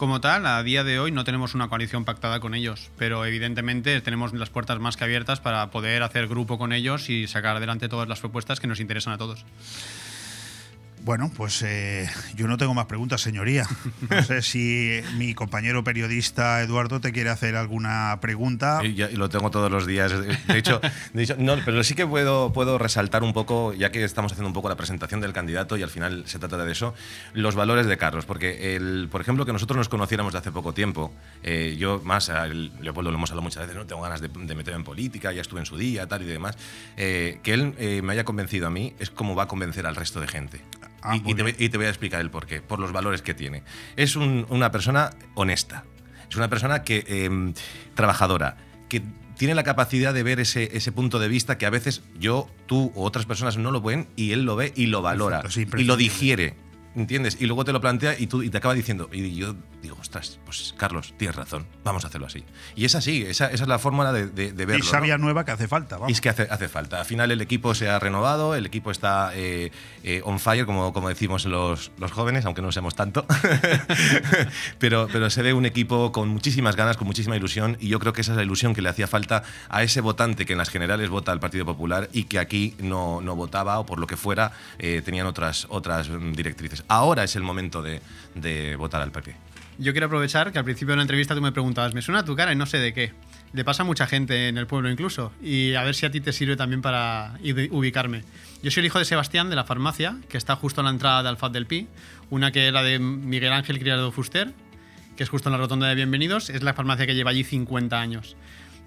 Como 0.00 0.22
tal, 0.22 0.46
a 0.46 0.62
día 0.62 0.82
de 0.82 0.98
hoy 0.98 1.12
no 1.12 1.24
tenemos 1.24 1.54
una 1.54 1.68
coalición 1.68 2.06
pactada 2.06 2.40
con 2.40 2.54
ellos, 2.54 2.90
pero 2.96 3.26
evidentemente 3.26 4.00
tenemos 4.00 4.32
las 4.32 4.48
puertas 4.48 4.78
más 4.80 4.96
que 4.96 5.04
abiertas 5.04 5.40
para 5.40 5.70
poder 5.70 6.02
hacer 6.02 6.26
grupo 6.26 6.56
con 6.56 6.72
ellos 6.72 7.10
y 7.10 7.26
sacar 7.26 7.56
adelante 7.56 7.86
todas 7.90 8.08
las 8.08 8.20
propuestas 8.20 8.60
que 8.60 8.66
nos 8.66 8.80
interesan 8.80 9.12
a 9.12 9.18
todos. 9.18 9.44
Bueno, 11.02 11.30
pues 11.34 11.62
eh, 11.62 12.08
yo 12.34 12.46
no 12.46 12.58
tengo 12.58 12.74
más 12.74 12.86
preguntas, 12.86 13.22
señoría. 13.22 13.66
No 14.08 14.22
sé 14.22 14.42
si 14.42 15.00
mi 15.16 15.34
compañero 15.34 15.82
periodista 15.82 16.60
Eduardo 16.60 17.00
te 17.00 17.12
quiere 17.12 17.30
hacer 17.30 17.56
alguna 17.56 18.18
pregunta. 18.20 18.82
Lo 19.14 19.28
tengo 19.30 19.50
todos 19.50 19.70
los 19.70 19.86
días. 19.86 20.12
De 20.46 20.58
hecho, 20.58 20.80
no, 21.38 21.56
pero 21.64 21.82
sí 21.84 21.94
que 21.94 22.06
puedo, 22.06 22.52
puedo 22.52 22.76
resaltar 22.76 23.22
un 23.22 23.32
poco, 23.32 23.72
ya 23.72 23.90
que 23.90 24.04
estamos 24.04 24.32
haciendo 24.32 24.48
un 24.48 24.52
poco 24.52 24.68
la 24.68 24.76
presentación 24.76 25.20
del 25.20 25.32
candidato 25.32 25.76
y 25.76 25.82
al 25.82 25.90
final 25.90 26.24
se 26.26 26.38
trata 26.38 26.62
de 26.64 26.70
eso, 26.70 26.94
los 27.32 27.54
valores 27.54 27.86
de 27.86 27.96
Carlos. 27.96 28.26
Porque, 28.26 28.76
el, 28.76 29.08
por 29.10 29.22
ejemplo, 29.22 29.46
que 29.46 29.52
nosotros 29.52 29.78
nos 29.78 29.88
conociéramos 29.88 30.34
de 30.34 30.38
hace 30.40 30.52
poco 30.52 30.74
tiempo, 30.74 31.12
eh, 31.42 31.76
yo 31.78 32.02
más, 32.04 32.28
a 32.28 32.46
Leopoldo 32.46 33.10
lo 33.10 33.16
hemos 33.16 33.30
hablado 33.30 33.42
muchas 33.42 33.62
veces, 33.62 33.76
no 33.76 33.86
tengo 33.86 34.02
ganas 34.02 34.20
de, 34.20 34.28
meterme 34.28 34.78
en 34.78 34.84
política, 34.84 35.32
ya 35.32 35.40
estuve 35.40 35.60
en 35.60 35.66
su 35.66 35.78
día, 35.78 36.06
tal 36.06 36.22
y 36.22 36.26
demás, 36.26 36.58
eh, 36.96 37.40
que 37.42 37.54
él 37.54 38.02
me 38.02 38.12
haya 38.12 38.24
convencido 38.24 38.66
a 38.66 38.70
mí 38.70 38.94
es 38.98 39.10
como 39.10 39.34
va 39.34 39.44
a 39.44 39.48
convencer 39.48 39.86
al 39.86 39.96
resto 39.96 40.20
de 40.20 40.28
gente. 40.28 40.60
Ah, 41.02 41.16
y, 41.16 41.34
te, 41.68 41.76
voy 41.76 41.86
a 41.86 41.88
explicar 41.88 42.20
el 42.20 42.30
porqué, 42.30 42.60
por 42.60 42.78
los 42.78 42.92
valores 42.92 43.22
que 43.22 43.34
tiene. 43.34 43.62
Es 43.96 44.16
una 44.16 44.70
persona 44.70 45.10
honesta, 45.34 45.84
es 46.28 46.36
una 46.36 46.48
persona 46.48 46.82
que 46.82 47.04
em, 47.08 47.54
trabajadora, 47.94 48.56
que 48.88 49.02
tiene 49.36 49.54
la 49.54 49.62
capacidad 49.62 50.12
de 50.12 50.22
ver 50.22 50.40
ese, 50.40 50.76
ese, 50.76 50.92
punto 50.92 51.18
de 51.18 51.28
vista 51.28 51.56
que 51.56 51.64
a 51.64 51.70
veces 51.70 52.02
yo, 52.18 52.48
tú 52.66 52.92
o 52.94 53.04
otras 53.04 53.24
personas 53.24 53.56
no 53.56 53.70
lo 53.70 53.80
ven 53.80 54.08
y 54.14 54.32
él 54.32 54.44
lo 54.44 54.56
ve 54.56 54.72
y 54.76 54.86
lo 54.86 55.00
valora 55.00 55.42
y 55.78 55.84
lo 55.84 55.96
digiere. 55.96 56.54
¿Entiendes? 56.96 57.36
Y 57.40 57.46
luego 57.46 57.64
te 57.64 57.72
lo 57.72 57.80
plantea 57.80 58.18
y, 58.18 58.26
tú, 58.26 58.42
y 58.42 58.50
te 58.50 58.58
acaba 58.58 58.74
diciendo, 58.74 59.08
y 59.12 59.36
yo 59.36 59.54
digo, 59.80 59.96
ostras, 60.00 60.40
pues 60.44 60.74
Carlos, 60.76 61.14
tienes 61.16 61.36
razón, 61.36 61.66
vamos 61.84 62.04
a 62.04 62.08
hacerlo 62.08 62.26
así. 62.26 62.44
Y 62.74 62.84
es 62.84 62.94
así, 62.96 63.22
esa, 63.22 63.46
esa 63.46 63.62
es 63.64 63.68
la 63.68 63.78
fórmula 63.78 64.12
de, 64.12 64.26
de, 64.26 64.52
verlo. 64.52 64.84
Y 64.84 64.86
sabia 64.86 65.16
nueva 65.16 65.44
que 65.44 65.52
hace 65.52 65.68
falta, 65.68 65.96
vamos. 65.96 66.10
Y 66.10 66.12
es 66.12 66.20
que 66.20 66.28
hace, 66.28 66.48
hace, 66.50 66.68
falta. 66.68 66.98
Al 66.98 67.06
final 67.06 67.30
el 67.30 67.40
equipo 67.40 67.74
se 67.74 67.88
ha 67.88 67.98
renovado, 68.00 68.56
el 68.56 68.66
equipo 68.66 68.90
está 68.90 69.30
eh, 69.34 69.70
eh, 70.02 70.20
on 70.24 70.40
fire, 70.40 70.66
como, 70.66 70.92
como 70.92 71.08
decimos 71.08 71.44
los, 71.46 71.92
los 71.98 72.10
jóvenes, 72.10 72.44
aunque 72.44 72.60
no 72.60 72.72
seamos 72.72 72.96
tanto. 72.96 73.24
pero, 74.78 75.08
pero 75.12 75.30
se 75.30 75.42
ve 75.42 75.52
un 75.52 75.66
equipo 75.66 76.10
con 76.10 76.28
muchísimas 76.28 76.74
ganas, 76.74 76.96
con 76.96 77.06
muchísima 77.06 77.36
ilusión, 77.36 77.76
y 77.80 77.88
yo 77.88 78.00
creo 78.00 78.12
que 78.12 78.22
esa 78.22 78.32
es 78.32 78.36
la 78.36 78.42
ilusión 78.42 78.74
que 78.74 78.82
le 78.82 78.88
hacía 78.88 79.06
falta 79.06 79.44
a 79.68 79.84
ese 79.84 80.00
votante 80.00 80.44
que 80.44 80.52
en 80.52 80.58
las 80.58 80.70
generales 80.70 81.08
vota 81.08 81.30
al 81.30 81.40
Partido 81.40 81.64
Popular 81.64 82.08
y 82.12 82.24
que 82.24 82.40
aquí 82.40 82.74
no, 82.80 83.20
no 83.20 83.36
votaba 83.36 83.78
o 83.78 83.86
por 83.86 84.00
lo 84.00 84.06
que 84.06 84.16
fuera 84.16 84.52
eh, 84.78 85.02
tenían 85.04 85.26
otras, 85.26 85.66
otras 85.70 86.08
directrices. 86.32 86.79
Ahora 86.88 87.24
es 87.24 87.36
el 87.36 87.42
momento 87.42 87.82
de, 87.82 88.76
votar 88.76 89.02
al 89.02 89.12
PP. 89.12 89.34
Yo 89.78 89.92
quiero 89.92 90.06
aprovechar 90.06 90.52
que 90.52 90.58
al 90.58 90.64
principio 90.64 90.92
de 90.92 90.96
la 90.96 91.02
entrevista 91.02 91.34
tú 91.34 91.40
me 91.40 91.52
preguntabas, 91.52 91.94
me 91.94 92.02
suena 92.02 92.24
tu 92.24 92.36
cara 92.36 92.52
y 92.52 92.56
no 92.56 92.66
sé 92.66 92.78
de 92.78 92.92
qué. 92.92 93.12
Le 93.52 93.64
pasa 93.64 93.82
a 93.82 93.86
mucha 93.86 94.06
gente 94.06 94.48
en 94.48 94.58
el 94.58 94.66
pueblo 94.66 94.90
incluso. 94.90 95.32
Y 95.42 95.74
a 95.74 95.82
ver 95.82 95.94
si 95.94 96.06
a 96.06 96.10
ti 96.10 96.20
te 96.20 96.32
sirve 96.32 96.56
también 96.56 96.82
para 96.82 97.34
ubicarme. 97.70 98.22
Yo 98.62 98.70
soy 98.70 98.82
el 98.82 98.86
hijo 98.86 98.98
de 98.98 99.04
Sebastián 99.04 99.48
de 99.50 99.56
la 99.56 99.64
farmacia, 99.64 100.18
que 100.28 100.36
está 100.36 100.54
justo 100.54 100.82
en 100.82 100.84
la 100.84 100.90
entrada 100.90 101.22
de 101.22 101.30
Alfaz 101.30 101.50
del 101.50 101.66
Pi. 101.66 101.88
Una 102.28 102.52
que 102.52 102.66
era 102.66 102.82
de 102.82 102.98
Miguel 102.98 103.52
Ángel 103.52 103.78
Criado 103.78 104.12
Fuster, 104.12 104.52
que 105.16 105.22
es 105.22 105.28
justo 105.28 105.48
en 105.48 105.52
la 105.52 105.58
rotonda 105.58 105.88
de 105.88 105.94
Bienvenidos. 105.94 106.50
Es 106.50 106.62
la 106.62 106.74
farmacia 106.74 107.06
que 107.06 107.14
lleva 107.14 107.30
allí 107.30 107.42
50 107.42 107.98
años. 107.98 108.36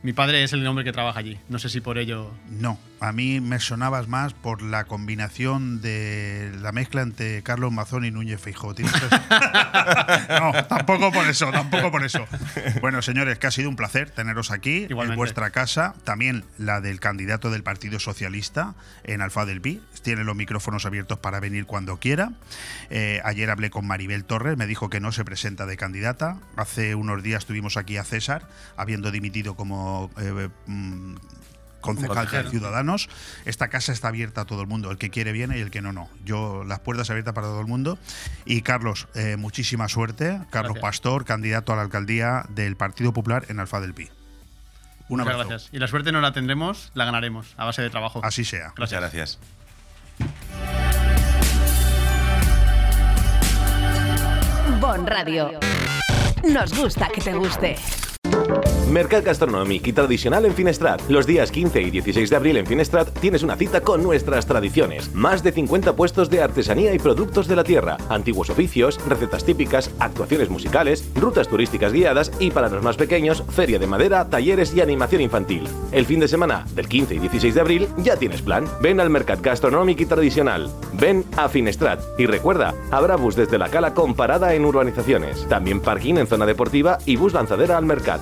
Mi 0.03 0.11
padre 0.11 0.43
es 0.43 0.51
el 0.51 0.67
hombre 0.67 0.83
que 0.83 0.91
trabaja 0.91 1.19
allí. 1.19 1.39
No 1.47 1.59
sé 1.59 1.69
si 1.69 1.79
por 1.79 1.97
ello. 1.97 2.29
No, 2.49 2.77
a 2.99 3.13
mí 3.13 3.39
me 3.39 3.59
sonabas 3.59 4.09
más 4.09 4.33
por 4.33 4.61
la 4.61 4.83
combinación 4.83 5.81
de 5.81 6.51
la 6.61 6.73
mezcla 6.73 7.01
entre 7.01 7.41
Carlos 7.41 7.71
Mazón 7.71 8.03
y 8.03 8.11
Núñez 8.11 8.41
Feijóo. 8.41 8.73
no, 10.29 10.65
tampoco 10.67 11.09
por 11.13 11.25
eso, 11.27 11.49
tampoco 11.51 11.89
por 11.89 12.03
eso. 12.03 12.25
Bueno, 12.81 13.01
señores, 13.01 13.39
que 13.39 13.47
ha 13.47 13.51
sido 13.51 13.69
un 13.69 13.77
placer 13.77 14.09
teneros 14.09 14.51
aquí 14.51 14.87
en 14.89 15.15
vuestra 15.15 15.51
casa. 15.51 15.95
También 16.03 16.43
la 16.57 16.81
del 16.81 16.99
candidato 16.99 17.49
del 17.49 17.63
Partido 17.63 17.97
Socialista 17.97 18.75
en 19.05 19.21
Alfa 19.21 19.45
del 19.45 19.61
Pi. 19.61 19.81
Tiene 20.01 20.25
los 20.25 20.35
micrófonos 20.35 20.85
abiertos 20.85 21.17
para 21.19 21.39
venir 21.39 21.65
cuando 21.65 21.97
quiera. 21.97 22.33
Eh, 22.89 23.21
ayer 23.23 23.49
hablé 23.49 23.69
con 23.69 23.87
Maribel 23.87 24.25
Torres, 24.25 24.57
me 24.57 24.67
dijo 24.67 24.89
que 24.89 24.99
no 24.99 25.13
se 25.13 25.23
presenta 25.23 25.65
de 25.65 25.77
candidata. 25.77 26.39
Hace 26.57 26.95
unos 26.95 27.23
días 27.23 27.45
tuvimos 27.45 27.77
aquí 27.77 27.95
a 27.95 28.03
César, 28.03 28.49
habiendo 28.75 29.09
dimitido 29.09 29.55
como 29.55 29.92
eh, 30.17 30.49
mm, 30.67 31.15
concejal 31.83 32.27
de 32.29 32.49
Ciudadanos. 32.49 33.09
Esta 33.45 33.67
casa 33.67 33.91
está 33.91 34.07
abierta 34.07 34.41
a 34.41 34.45
todo 34.45 34.61
el 34.61 34.67
mundo, 34.67 34.89
el 34.89 34.97
que 34.97 35.09
quiere 35.09 35.31
viene 35.31 35.57
y 35.57 35.61
el 35.61 35.69
que 35.69 35.81
no, 35.81 35.91
no. 35.91 36.09
Yo, 36.25 36.63
las 36.63 36.79
puertas 36.79 37.09
abiertas 37.09 37.33
para 37.33 37.47
todo 37.47 37.59
el 37.61 37.67
mundo. 37.67 37.99
Y 38.45 38.61
Carlos, 38.61 39.07
eh, 39.13 39.35
muchísima 39.37 39.87
suerte. 39.87 40.39
Carlos 40.49 40.79
Pastor, 40.79 41.25
candidato 41.25 41.73
a 41.73 41.75
la 41.75 41.83
alcaldía 41.83 42.45
del 42.49 42.75
Partido 42.75 43.13
Popular 43.13 43.45
en 43.49 43.59
Alfa 43.59 43.79
del 43.79 43.93
Pi. 43.93 44.09
Muchas 45.09 45.35
gracias. 45.35 45.69
Y 45.71 45.79
la 45.79 45.87
suerte 45.87 46.11
no 46.11 46.21
la 46.21 46.31
tendremos, 46.31 46.91
la 46.95 47.05
ganaremos 47.05 47.53
a 47.57 47.65
base 47.65 47.81
de 47.81 47.89
trabajo. 47.89 48.21
Así 48.23 48.45
sea. 48.45 48.73
Muchas 48.77 48.99
gracias. 48.99 49.39
Bon 54.79 55.05
Radio. 55.05 55.59
Nos 56.43 56.77
gusta 56.77 57.09
que 57.09 57.21
te 57.21 57.33
guste. 57.33 57.77
Mercat 58.91 59.23
Gastronómic 59.23 59.87
y 59.87 59.93
Tradicional 59.93 60.45
en 60.45 60.53
Finestrat. 60.53 61.01
Los 61.09 61.25
días 61.25 61.51
15 61.51 61.81
y 61.81 61.89
16 61.89 62.29
de 62.29 62.35
abril 62.35 62.57
en 62.57 62.65
Finestrat 62.65 63.17
tienes 63.19 63.41
una 63.41 63.55
cita 63.55 63.81
con 63.81 64.03
nuestras 64.03 64.45
tradiciones. 64.45 65.13
Más 65.15 65.41
de 65.41 65.51
50 65.51 65.95
puestos 65.95 66.29
de 66.29 66.41
artesanía 66.41 66.93
y 66.93 66.99
productos 66.99 67.47
de 67.47 67.55
la 67.55 67.63
tierra, 67.63 67.97
antiguos 68.09 68.49
oficios, 68.49 68.99
recetas 69.07 69.45
típicas, 69.45 69.89
actuaciones 69.99 70.49
musicales, 70.49 71.09
rutas 71.15 71.47
turísticas 71.47 71.93
guiadas 71.93 72.31
y 72.39 72.51
para 72.51 72.69
los 72.69 72.83
más 72.83 72.97
pequeños, 72.97 73.43
feria 73.49 73.79
de 73.79 73.87
madera, 73.87 74.29
talleres 74.29 74.75
y 74.75 74.81
animación 74.81 75.21
infantil. 75.21 75.67
El 75.91 76.05
fin 76.05 76.19
de 76.19 76.27
semana 76.27 76.65
del 76.75 76.87
15 76.87 77.15
y 77.15 77.19
16 77.19 77.55
de 77.55 77.61
abril 77.61 77.87
ya 77.97 78.17
tienes 78.17 78.41
plan. 78.41 78.65
Ven 78.81 78.99
al 78.99 79.09
Mercat 79.09 79.41
Gastronómic 79.41 80.01
y 80.01 80.05
Tradicional. 80.05 80.69
Ven 80.93 81.23
a 81.37 81.47
Finestrat. 81.47 82.01
Y 82.17 82.25
recuerda, 82.25 82.75
habrá 82.91 83.15
bus 83.15 83.35
desde 83.35 83.57
la 83.57 83.69
cala 83.69 83.93
con 83.93 84.13
parada 84.13 84.53
en 84.53 84.65
urbanizaciones. 84.65 85.47
También 85.47 85.79
parking 85.79 86.15
en 86.15 86.27
zona 86.27 86.45
deportiva 86.45 86.97
y 87.05 87.15
bus 87.15 87.33
lanzadera 87.33 87.77
al 87.77 87.85
Mercat. 87.85 88.21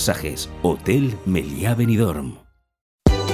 masajes. 0.00 0.48
Hotel 0.62 1.14
Meliá 1.26 1.74
Benidorm. 1.74 2.49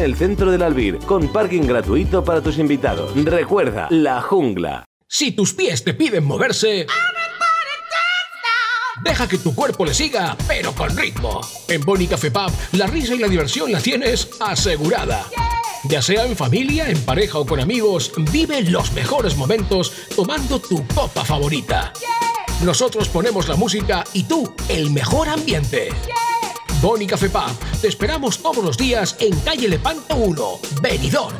en 0.00 0.06
el 0.06 0.16
centro 0.16 0.50
del 0.50 0.62
Albir, 0.62 0.98
con 0.98 1.28
parking 1.28 1.62
gratuito 1.62 2.24
para 2.24 2.40
tus 2.40 2.58
invitados. 2.58 3.12
Recuerda, 3.22 3.86
La 3.90 4.22
Jungla. 4.22 4.84
Si 5.06 5.32
tus 5.32 5.52
pies 5.52 5.84
te 5.84 5.92
piden 5.94 6.24
moverse... 6.24 6.86
Deja 9.02 9.28
que 9.28 9.38
tu 9.38 9.54
cuerpo 9.54 9.84
le 9.84 9.94
siga, 9.94 10.36
pero 10.46 10.72
con 10.72 10.96
ritmo. 10.96 11.40
En 11.68 11.82
Boni 11.82 12.06
Café 12.06 12.30
Pub, 12.30 12.50
la 12.72 12.86
risa 12.86 13.14
y 13.14 13.18
la 13.18 13.28
diversión 13.28 13.72
la 13.72 13.80
tienes 13.80 14.28
asegurada. 14.40 15.24
Ya 15.84 16.02
sea 16.02 16.24
en 16.26 16.36
familia, 16.36 16.88
en 16.88 17.00
pareja 17.02 17.38
o 17.38 17.46
con 17.46 17.60
amigos, 17.60 18.12
vive 18.32 18.62
los 18.62 18.92
mejores 18.92 19.36
momentos 19.36 19.92
tomando 20.14 20.60
tu 20.60 20.86
copa 20.88 21.24
favorita. 21.24 21.92
Nosotros 22.62 23.08
ponemos 23.08 23.48
la 23.48 23.56
música 23.56 24.04
y 24.12 24.24
tú 24.24 24.54
el 24.68 24.90
mejor 24.90 25.28
ambiente. 25.28 25.88
Boni 26.80 27.06
Café 27.06 27.30
te 27.82 27.88
esperamos 27.88 28.38
todos 28.38 28.64
los 28.64 28.78
días 28.78 29.14
en 29.20 29.38
calle 29.40 29.68
Lepanto 29.68 30.16
1, 30.16 30.60
Benidorm. 30.80 31.36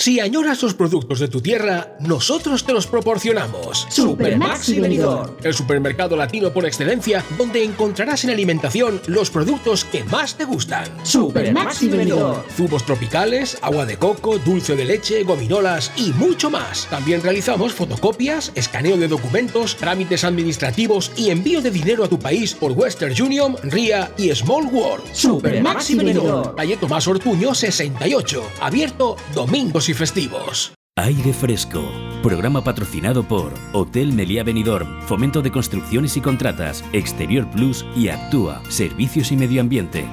Si 0.00 0.20
añoras 0.20 0.62
los 0.62 0.74
productos 0.74 1.18
de 1.18 1.26
tu 1.26 1.40
tierra, 1.40 1.96
nosotros 1.98 2.62
te 2.62 2.72
los 2.72 2.86
proporcionamos. 2.86 3.84
Supermaxi 3.90 4.78
Benidorm. 4.78 5.34
El 5.42 5.52
supermercado 5.54 6.14
latino 6.14 6.52
por 6.52 6.66
excelencia, 6.66 7.24
donde 7.36 7.64
encontrarás 7.64 8.22
en 8.22 8.30
alimentación 8.30 9.00
los 9.08 9.28
productos 9.28 9.84
que 9.84 10.04
más 10.04 10.36
te 10.36 10.44
gustan. 10.44 10.86
Supermaxi 11.02 11.88
Benidorm. 11.88 12.44
Zumos 12.56 12.86
tropicales, 12.86 13.58
agua 13.60 13.86
de 13.86 13.96
coco, 13.96 14.38
dulce 14.38 14.76
de 14.76 14.84
leche, 14.84 15.24
gominolas 15.24 15.90
y 15.96 16.12
mucho 16.12 16.48
más. 16.48 16.86
También 16.88 17.20
realizamos 17.20 17.72
fotocopias, 17.72 18.52
escaneo 18.54 18.96
de 18.98 19.08
documentos, 19.08 19.74
trámites 19.74 20.22
administrativos 20.22 21.10
y 21.16 21.30
envío 21.30 21.60
de 21.60 21.72
dinero 21.72 22.04
a 22.04 22.08
tu 22.08 22.20
país 22.20 22.54
por 22.54 22.70
Western 22.70 23.20
Union, 23.20 23.56
RIA 23.64 24.12
y 24.16 24.32
Small 24.32 24.66
World. 24.66 25.12
Supermaxi 25.12 25.96
Benidorm. 25.96 26.54
Calle 26.54 26.76
Tomás 26.76 27.08
Ortuño 27.08 27.52
68, 27.52 28.44
abierto 28.60 29.16
domingos 29.34 29.87
y 29.88 29.94
festivos. 29.94 30.74
Aire 30.96 31.32
Fresco. 31.32 31.88
Programa 32.22 32.64
patrocinado 32.64 33.22
por 33.22 33.54
Hotel 33.72 34.12
Meliá 34.12 34.42
Benidorm, 34.42 35.00
Fomento 35.02 35.42
de 35.42 35.52
Construcciones 35.52 36.16
y 36.16 36.20
Contratas, 36.20 36.84
Exterior 36.92 37.48
Plus 37.50 37.86
y 37.94 38.08
Actúa, 38.08 38.60
Servicios 38.68 39.30
y 39.30 39.36
Medio 39.36 39.60
Ambiente. 39.60 40.04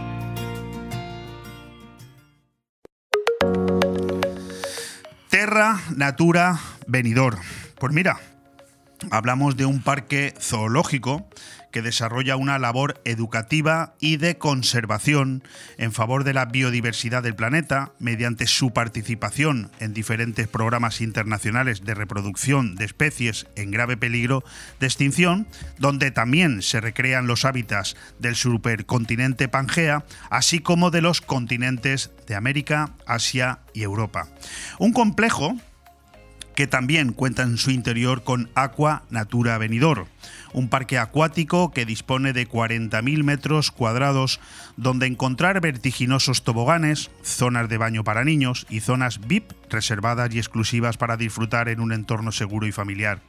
Terra 5.30 5.82
Natura 5.96 6.60
Benidorm. 6.86 7.40
Pues 7.80 7.92
mira, 7.92 8.20
hablamos 9.10 9.58
de 9.58 9.66
un 9.66 9.82
parque 9.82 10.36
zoológico 10.40 11.28
que 11.76 11.82
desarrolla 11.82 12.38
una 12.38 12.58
labor 12.58 13.02
educativa 13.04 13.96
y 14.00 14.16
de 14.16 14.38
conservación 14.38 15.44
en 15.78 15.92
favor 15.92 16.24
de 16.24 16.34
la 16.34 16.46
biodiversidad 16.46 17.22
del 17.22 17.36
planeta 17.36 17.92
mediante 18.00 18.48
su 18.48 18.72
participación 18.72 19.72
en 19.82 19.94
diferentes 19.94 20.48
programas 20.48 21.02
internacionales 21.02 21.84
de 21.84 21.94
reproducción 21.94 22.76
de 22.76 22.86
especies 22.86 23.48
en 23.58 23.72
grave 23.72 23.98
peligro 23.98 24.46
de 24.80 24.88
extinción, 24.88 25.48
donde 25.78 26.12
también 26.12 26.62
se 26.62 26.80
recrean 26.80 27.28
los 27.28 27.44
hábitats 27.44 27.98
del 28.20 28.38
supercontinente 28.38 29.50
Pangea, 29.50 30.06
así 30.30 30.60
como 30.60 30.92
de 30.92 31.02
los 31.02 31.20
continentes 31.20 32.10
de 32.26 32.36
América, 32.36 32.92
Asia 33.06 33.60
y 33.74 33.84
Europa. 33.84 34.30
Un 34.80 34.94
complejo 34.94 35.58
que 36.56 36.68
también 36.68 37.12
cuenta 37.12 37.44
en 37.44 37.58
su 37.58 37.70
interior 37.70 38.24
con 38.24 38.50
Aqua 38.56 39.04
Natura 39.10 39.58
Benidorm, 39.58 40.08
un 40.56 40.70
parque 40.70 40.98
acuático 40.98 41.72
que 41.72 41.86
dispone 41.86 42.32
de 42.32 42.48
40.000 42.48 43.24
metros 43.24 43.72
cuadrados 43.72 44.40
donde 44.78 45.06
encontrar 45.06 45.60
vertiginosos 45.60 46.44
toboganes, 46.44 47.12
zonas 47.24 47.68
de 47.68 47.78
baño 47.78 48.06
para 48.06 48.24
niños 48.24 48.66
y 48.70 48.80
zonas 48.80 49.20
VIP 49.28 49.52
reservadas 49.70 50.34
y 50.34 50.40
exclusivas 50.40 50.96
para 50.96 51.18
disfrutar 51.18 51.68
en 51.68 51.82
un 51.82 51.92
entorno 51.92 52.32
seguro 52.32 52.68
y 52.68 52.72
familiar. 52.72 53.20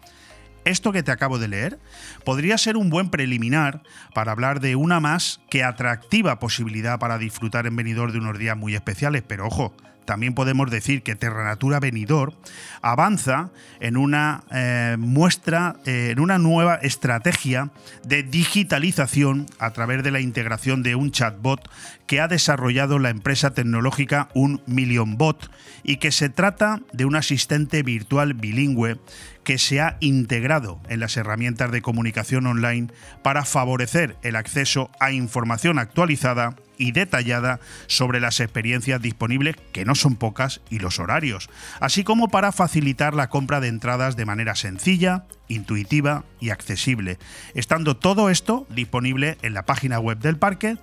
Esto 0.66 0.90
que 0.90 1.04
te 1.04 1.12
acabo 1.12 1.38
de 1.38 1.46
leer 1.46 1.78
podría 2.24 2.58
ser 2.58 2.76
un 2.76 2.90
buen 2.90 3.08
preliminar 3.08 3.84
para 4.12 4.32
hablar 4.32 4.58
de 4.58 4.74
una 4.74 4.98
más 4.98 5.40
que 5.48 5.62
atractiva 5.62 6.40
posibilidad 6.40 6.98
para 6.98 7.18
disfrutar 7.18 7.68
en 7.68 7.76
Benidorm 7.76 8.12
de 8.12 8.18
unos 8.18 8.36
días 8.36 8.56
muy 8.56 8.74
especiales, 8.74 9.22
pero 9.22 9.46
ojo, 9.46 9.72
también 10.06 10.34
podemos 10.34 10.70
decir 10.70 11.02
que 11.02 11.14
Terra 11.14 11.44
Natura 11.44 11.78
Benidorm 11.78 12.32
avanza 12.80 13.50
en 13.80 13.96
una 13.96 14.44
eh, 14.50 14.96
muestra, 14.98 15.76
eh, 15.84 16.10
en 16.12 16.20
una 16.20 16.38
nueva 16.38 16.76
estrategia 16.76 17.70
de 18.04 18.22
digitalización 18.22 19.46
a 19.58 19.72
través 19.72 20.02
de 20.02 20.10
la 20.10 20.20
integración 20.20 20.82
de 20.82 20.94
un 20.94 21.10
chatbot 21.10 21.68
que 22.06 22.20
ha 22.20 22.28
desarrollado 22.28 22.98
la 22.98 23.10
empresa 23.10 23.52
tecnológica 23.52 24.28
Un 24.34 24.62
Million 24.66 25.16
Bot 25.16 25.50
y 25.82 25.96
que 25.96 26.12
se 26.12 26.28
trata 26.28 26.80
de 26.92 27.04
un 27.04 27.16
asistente 27.16 27.82
virtual 27.82 28.34
bilingüe 28.34 28.98
que 29.46 29.56
se 29.58 29.80
ha 29.80 29.96
integrado 30.00 30.80
en 30.88 30.98
las 30.98 31.16
herramientas 31.16 31.70
de 31.70 31.80
comunicación 31.80 32.48
online 32.48 32.88
para 33.22 33.44
favorecer 33.44 34.16
el 34.22 34.34
acceso 34.34 34.90
a 34.98 35.12
información 35.12 35.78
actualizada 35.78 36.56
y 36.78 36.90
detallada 36.90 37.60
sobre 37.86 38.18
las 38.18 38.40
experiencias 38.40 39.00
disponibles, 39.00 39.54
que 39.72 39.84
no 39.84 39.94
son 39.94 40.16
pocas, 40.16 40.62
y 40.68 40.80
los 40.80 40.98
horarios, 40.98 41.48
así 41.78 42.02
como 42.02 42.26
para 42.26 42.50
facilitar 42.50 43.14
la 43.14 43.30
compra 43.30 43.60
de 43.60 43.68
entradas 43.68 44.16
de 44.16 44.24
manera 44.24 44.56
sencilla, 44.56 45.26
intuitiva 45.46 46.24
y 46.40 46.50
accesible, 46.50 47.18
estando 47.54 47.96
todo 47.96 48.30
esto 48.30 48.66
disponible 48.68 49.38
en 49.42 49.54
la 49.54 49.64
página 49.64 50.00
web 50.00 50.18
del 50.18 50.38
parque 50.38 50.76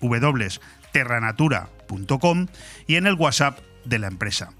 www.terranatura.com 0.00 2.46
y 2.88 2.96
en 2.96 3.06
el 3.06 3.14
WhatsApp 3.14 3.60
de 3.84 4.00
la 4.00 4.08
empresa. 4.08 4.50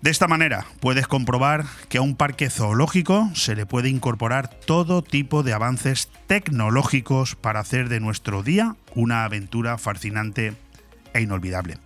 De 0.00 0.10
esta 0.10 0.28
manera 0.28 0.64
puedes 0.78 1.08
comprobar 1.08 1.64
que 1.88 1.98
a 1.98 2.02
un 2.02 2.14
parque 2.14 2.50
zoológico 2.50 3.30
se 3.34 3.56
le 3.56 3.66
puede 3.66 3.88
incorporar 3.88 4.48
todo 4.48 5.02
tipo 5.02 5.42
de 5.42 5.52
avances 5.52 6.08
tecnológicos 6.28 7.34
para 7.34 7.58
hacer 7.58 7.88
de 7.88 7.98
nuestro 7.98 8.44
día 8.44 8.76
una 8.94 9.24
aventura 9.24 9.76
fascinante 9.76 10.54
e 11.14 11.20
inolvidable. 11.20 11.78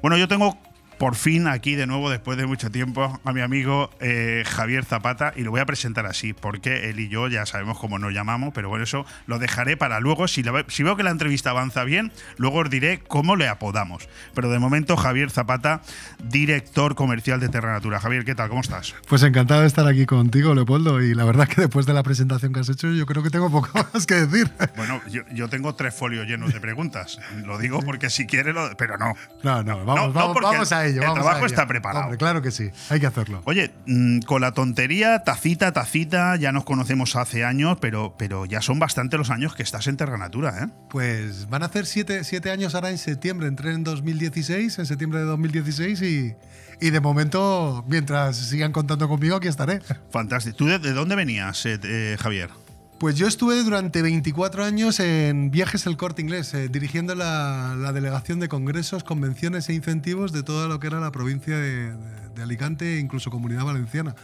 Bueno, 0.00 0.16
yo 0.16 0.28
tengo 0.28 0.56
por 0.98 1.14
fin 1.14 1.46
aquí 1.46 1.74
de 1.74 1.86
nuevo, 1.86 2.10
después 2.10 2.38
de 2.38 2.46
mucho 2.46 2.70
tiempo, 2.70 3.20
a 3.22 3.32
mi 3.32 3.40
amigo 3.40 3.90
eh, 4.00 4.44
Javier 4.46 4.84
Zapata 4.84 5.32
y 5.36 5.42
lo 5.42 5.50
voy 5.50 5.60
a 5.60 5.66
presentar 5.66 6.06
así, 6.06 6.32
porque 6.32 6.90
él 6.90 7.00
y 7.00 7.08
yo 7.08 7.28
ya 7.28 7.44
sabemos 7.46 7.78
cómo 7.78 7.98
nos 7.98 8.12
llamamos, 8.12 8.52
pero 8.54 8.68
bueno, 8.68 8.84
eso 8.84 9.04
lo 9.26 9.38
dejaré 9.38 9.76
para 9.76 10.00
luego. 10.00 10.28
Si, 10.28 10.42
si 10.68 10.82
veo 10.82 10.96
que 10.96 11.02
la 11.02 11.10
entrevista 11.10 11.50
avanza 11.50 11.84
bien, 11.84 12.12
luego 12.38 12.58
os 12.58 12.70
diré 12.70 13.00
cómo 13.06 13.36
le 13.36 13.48
apodamos. 13.48 14.08
Pero 14.34 14.50
de 14.50 14.58
momento, 14.58 14.96
Javier 14.96 15.30
Zapata, 15.30 15.82
director 16.24 16.94
comercial 16.94 17.40
de 17.40 17.48
Terra 17.48 17.72
Natura. 17.72 18.00
Javier, 18.00 18.24
¿qué 18.24 18.34
tal? 18.34 18.48
¿Cómo 18.48 18.60
estás? 18.60 18.94
Pues 19.08 19.22
encantado 19.22 19.62
de 19.62 19.66
estar 19.66 19.86
aquí 19.86 20.06
contigo, 20.06 20.54
Leopoldo, 20.54 21.02
y 21.02 21.14
la 21.14 21.24
verdad 21.24 21.48
que 21.48 21.60
después 21.62 21.86
de 21.86 21.92
la 21.92 22.02
presentación 22.02 22.52
que 22.52 22.60
has 22.60 22.68
hecho, 22.68 22.90
yo 22.90 23.06
creo 23.06 23.22
que 23.22 23.30
tengo 23.30 23.50
poco 23.50 23.68
más 23.92 24.06
que 24.06 24.26
decir. 24.26 24.50
Bueno, 24.76 25.00
yo, 25.32 25.48
tengo 25.48 25.74
tres 25.74 25.94
folios 25.94 26.26
llenos 26.26 26.52
de 26.52 26.60
preguntas. 26.60 27.18
Lo 27.44 27.58
digo 27.58 27.80
porque 27.80 28.10
si 28.10 28.26
quiere, 28.26 28.52
lo, 28.52 28.76
pero 28.76 28.96
no. 28.98 29.14
No, 29.42 29.62
no, 29.62 29.84
vamos, 29.84 30.14
vamos, 30.14 30.36
vamos 30.40 30.72
a 30.72 30.85
el 30.94 31.00
trabajo 31.00 31.46
está 31.46 31.66
preparado. 31.66 32.16
claro 32.16 32.42
que 32.42 32.50
sí, 32.50 32.70
hay 32.90 33.00
que 33.00 33.06
hacerlo. 33.06 33.42
Oye, 33.44 33.72
mm, 33.86 34.20
con 34.20 34.40
la 34.40 34.52
tontería, 34.52 35.22
tacita, 35.24 35.72
tacita, 35.72 36.36
ya 36.36 36.52
nos 36.52 36.64
conocemos 36.64 37.16
hace 37.16 37.44
años, 37.44 37.78
pero, 37.80 38.14
pero 38.18 38.46
ya 38.46 38.62
son 38.62 38.78
bastante 38.78 39.18
los 39.18 39.30
años 39.30 39.54
que 39.54 39.62
estás 39.62 39.86
en 39.86 39.96
Terra 39.96 40.18
Natura, 40.18 40.64
¿eh? 40.64 40.68
Pues 40.90 41.48
van 41.48 41.62
a 41.62 41.66
hacer 41.66 41.86
siete, 41.86 42.24
siete 42.24 42.50
años 42.50 42.74
ahora 42.74 42.90
en 42.90 42.98
septiembre. 42.98 43.48
Entré 43.48 43.72
en 43.72 43.84
2016, 43.84 44.78
en 44.78 44.86
septiembre 44.86 45.20
de 45.20 45.26
2016 45.26 46.02
y, 46.02 46.34
y 46.80 46.90
de 46.90 47.00
momento, 47.00 47.84
mientras 47.88 48.36
sigan 48.36 48.72
contando 48.72 49.08
conmigo, 49.08 49.36
aquí 49.36 49.48
estaré. 49.48 49.80
Fantástico. 50.10 50.56
¿Tú 50.56 50.66
de, 50.66 50.78
dónde 50.92 51.14
venías, 51.14 51.64
eh, 51.66 51.78
eh, 51.82 52.16
Javier? 52.20 52.50
Pues 52.98 53.16
yo 53.16 53.26
estuve 53.26 53.62
durante 53.62 54.00
24 54.00 54.64
años 54.64 55.00
en 55.00 55.50
Viajes 55.50 55.86
El 55.86 55.98
Corte 55.98 56.22
Inglés, 56.22 56.54
eh, 56.54 56.68
dirigiendo 56.68 57.14
la, 57.14 57.92
delegación 57.92 58.40
de 58.40 58.48
congresos, 58.48 59.04
convenciones 59.04 59.68
e 59.68 59.74
incentivos 59.74 60.32
de 60.32 60.42
todo 60.42 60.66
lo 60.66 60.80
que 60.80 60.86
era 60.86 60.98
la 60.98 61.12
provincia 61.12 61.58
de 61.58 61.92
de 61.92 62.25
Alicante 62.42 62.96
e 62.96 62.98
incluso 62.98 63.30
Comunidad 63.30 63.64
Valenciana. 63.64 64.14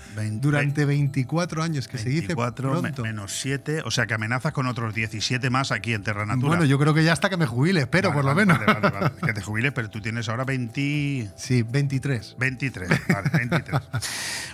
durante 0.40 0.84
24 0.84 1.62
años, 1.62 1.88
que 1.88 1.98
se 1.98 2.08
dice 2.08 2.34
pronto. 2.34 3.02
menos 3.02 3.32
7, 3.40 3.82
o 3.84 3.90
sea 3.90 4.06
que 4.06 4.14
amenazas 4.14 4.52
con 4.52 4.66
otros 4.66 4.94
17 4.94 5.50
más 5.50 5.72
aquí 5.72 5.94
en 5.94 6.02
Terra 6.02 6.26
Natura. 6.26 6.48
Bueno, 6.48 6.64
yo 6.64 6.78
creo 6.78 6.94
que 6.94 7.04
ya 7.04 7.12
hasta 7.12 7.30
que 7.30 7.36
me 7.36 7.46
jubile, 7.46 7.80
espero 7.80 8.12
por 8.12 8.24
lo 8.24 8.34
menos. 8.34 8.58
que 9.24 9.32
te 9.32 9.42
jubiles, 9.42 9.72
pero 9.72 9.90
tú 9.90 10.00
tienes 10.00 10.28
ahora 10.28 10.44
20... 10.44 11.30
Sí, 11.36 11.62
23. 11.62 12.36
23, 12.38 12.88
vale, 13.08 13.30
23. 13.32 13.80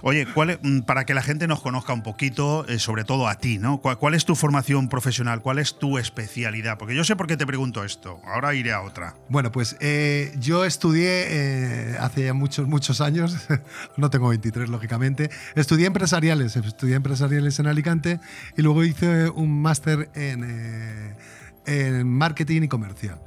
Oye, 0.03 0.27
¿cuál 0.33 0.59
mm, 0.63 0.81
para 0.81 1.05
que 1.05 1.15
la 1.15 1.23
gente 1.23 1.47
nos 1.47 1.61
conozca 1.61 1.93
un 1.93 2.03
poquito, 2.03 2.67
eh, 2.69 2.79
sobre 2.79 3.05
todo 3.05 3.29
a 3.29 3.37
ti, 3.37 3.59
¿no? 3.59 3.79
¿Cuál, 3.79 4.15
es 4.15 4.25
tu 4.25 4.35
formación 4.35 4.89
profesional? 4.89 5.43
¿Cuál 5.43 5.59
es 5.59 5.79
tu 5.79 5.99
especialidad? 5.99 6.79
Porque 6.79 6.95
yo 6.95 7.05
sé 7.05 7.17
por 7.17 7.27
qué 7.27 7.37
te 7.37 7.47
pregunto 7.47 7.85
esto, 7.85 8.21
ahora 8.25 8.55
iré 8.55 8.73
a 8.73 8.83
otra. 8.83 9.15
Bueno, 9.29 9.53
pues 9.53 9.77
eh, 9.81 10.35
yo 10.39 10.65
estudié 10.65 11.27
eh, 11.29 11.97
hace 12.01 12.33
muchos, 12.33 12.67
muchos 12.67 13.01
años 13.01 13.48
no 13.97 14.11
tengo 14.11 14.29
23, 14.29 14.69
lógicamente. 14.69 15.31
Estudié 15.55 15.87
empresariales, 15.87 16.57
estudié 16.57 16.97
empresariales 16.97 17.59
en 17.59 17.67
Alicante 17.67 18.21
y 18.57 18.63
luego 18.63 18.85
hice 18.85 19.29
un 19.31 19.61
máster 19.63 20.11
en, 20.15 20.45
eh, 20.45 21.17
en 21.67 22.09
marketing 22.09 22.63
y 22.63 22.69
comercial. 22.69 23.21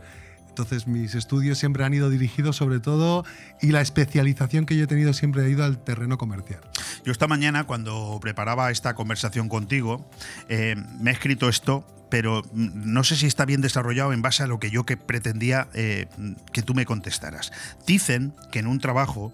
Entonces 0.51 0.86
mis 0.86 1.15
estudios 1.15 1.57
siempre 1.57 1.86
han 1.86 1.93
ido 1.93 2.09
dirigidos 2.09 2.57
sobre 2.57 2.82
todo 2.82 3.24
y 3.61 3.67
la 3.67 3.80
especialización 3.80 4.65
que 4.65 4.76
yo 4.76 4.84
he 4.84 4.88
tenido 4.88 5.13
siempre 5.13 5.45
ha 5.45 5.47
ido 5.47 5.63
al 5.63 5.82
terreno 5.82 6.17
comercial. 6.17 6.59
Yo 7.05 7.13
esta 7.13 7.26
mañana 7.28 7.63
cuando 7.63 8.19
preparaba 8.22 8.69
esta 8.69 8.93
conversación 8.93 9.47
contigo 9.47 10.09
eh, 10.49 10.76
me 10.99 11.11
he 11.11 11.13
escrito 11.13 11.47
esto 11.47 11.86
pero 12.11 12.43
no 12.53 13.05
sé 13.05 13.15
si 13.15 13.26
está 13.26 13.45
bien 13.45 13.61
desarrollado 13.61 14.11
en 14.11 14.22
base 14.22 14.43
a 14.43 14.47
lo 14.47 14.59
que 14.59 14.69
yo 14.69 14.86
que 14.86 14.97
pretendía 14.97 15.69
eh, 15.74 16.07
que 16.51 16.61
tú 16.61 16.74
me 16.74 16.86
contestaras. 16.86 17.53
Dicen 17.88 18.34
que 18.51 18.59
en 18.59 18.67
un 18.67 18.80
trabajo 18.80 19.32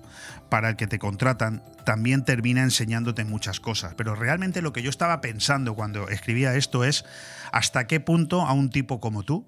para 0.50 0.70
el 0.70 0.76
que 0.76 0.88
te 0.88 1.00
contratan 1.00 1.64
también 1.86 2.26
termina 2.26 2.64
enseñándote 2.64 3.24
muchas 3.26 3.60
cosas, 3.60 3.94
pero 3.96 4.16
realmente 4.16 4.62
lo 4.62 4.74
que 4.74 4.82
yo 4.82 4.90
estaba 4.90 5.22
pensando 5.22 5.76
cuando 5.76 6.10
escribía 6.10 6.56
esto 6.56 6.84
es 6.84 7.06
hasta 7.52 7.88
qué 7.88 8.00
punto 8.00 8.42
a 8.42 8.54
un 8.54 8.70
tipo 8.70 9.00
como 9.00 9.24
tú 9.24 9.46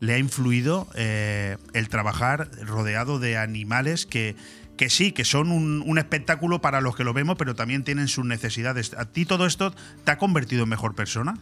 le 0.00 0.14
ha 0.14 0.18
influido 0.18 0.86
eh, 0.94 1.56
el 1.74 1.88
trabajar 1.88 2.48
rodeado 2.64 3.18
de 3.18 3.36
animales 3.36 4.06
que, 4.06 4.36
que 4.76 4.88
sí, 4.88 5.12
que 5.12 5.24
son 5.24 5.50
un, 5.50 5.98
espectáculo 5.98 6.60
para 6.62 6.80
los 6.80 6.96
que 6.96 7.04
lo 7.04 7.12
vemos, 7.12 7.36
pero 7.36 7.54
también 7.54 7.84
tienen 7.84 8.08
sus 8.08 8.24
necesidades. 8.24 8.94
¿A 8.94 9.06
ti 9.06 9.26
todo 9.26 9.44
esto 9.44 9.74
te 10.04 10.12
ha 10.12 10.18
convertido 10.18 10.62
en 10.62 10.68
mejor 10.70 10.94
persona? 10.94 11.34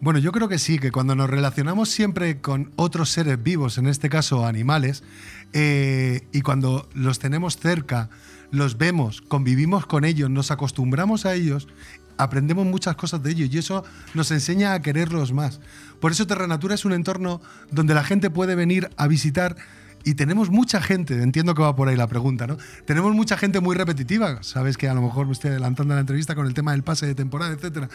Bueno, 0.00 0.18
yo 0.20 0.32
creo 0.32 0.48
que 0.48 0.58
sí, 0.58 0.78
que 0.78 0.90
cuando 0.90 1.14
nos 1.14 1.28
relacionamos 1.28 1.90
siempre 1.90 2.40
con 2.40 2.72
otros 2.76 3.10
seres 3.10 3.42
vivos, 3.42 3.78
en 3.78 3.88
este 3.88 4.08
caso 4.08 4.46
animales, 4.46 5.04
eh, 5.52 6.26
y 6.32 6.40
cuando 6.40 6.88
los 6.94 7.18
tenemos 7.18 7.58
cerca, 7.58 8.08
los 8.50 8.78
vemos, 8.78 9.20
convivimos 9.20 9.86
con 9.86 10.04
ellos, 10.04 10.30
nos 10.30 10.50
acostumbramos 10.50 11.26
a 11.26 11.34
ellos, 11.34 11.68
aprendemos 12.16 12.66
muchas 12.66 12.96
cosas 12.96 13.22
de 13.22 13.30
ellos 13.30 13.48
y 13.52 13.58
eso 13.58 13.84
nos 14.14 14.30
enseña 14.30 14.74
a 14.74 14.82
quererlos 14.82 15.32
más. 15.32 15.60
Por 16.00 16.12
eso 16.12 16.26
Terranatura 16.26 16.74
es 16.74 16.84
un 16.84 16.92
entorno 16.92 17.40
donde 17.70 17.94
la 17.94 18.04
gente 18.04 18.30
puede 18.30 18.54
venir 18.54 18.90
a 18.96 19.06
visitar 19.06 19.56
y 20.04 20.14
tenemos 20.14 20.48
mucha 20.48 20.80
gente, 20.80 21.22
entiendo 21.22 21.54
que 21.54 21.62
va 21.62 21.74
por 21.74 21.88
ahí 21.88 21.96
la 21.96 22.06
pregunta, 22.06 22.46
¿no? 22.46 22.56
Tenemos 22.86 23.14
mucha 23.14 23.36
gente 23.36 23.60
muy 23.60 23.76
repetitiva, 23.76 24.42
sabes 24.42 24.76
que 24.76 24.88
a 24.88 24.94
lo 24.94 25.02
mejor 25.02 25.26
me 25.26 25.32
estoy 25.32 25.50
adelantando 25.50 25.94
la 25.94 26.00
entrevista 26.00 26.34
con 26.34 26.46
el 26.46 26.54
tema 26.54 26.72
del 26.72 26.82
pase 26.82 27.06
de 27.06 27.14
temporada, 27.14 27.52
etcétera. 27.52 27.88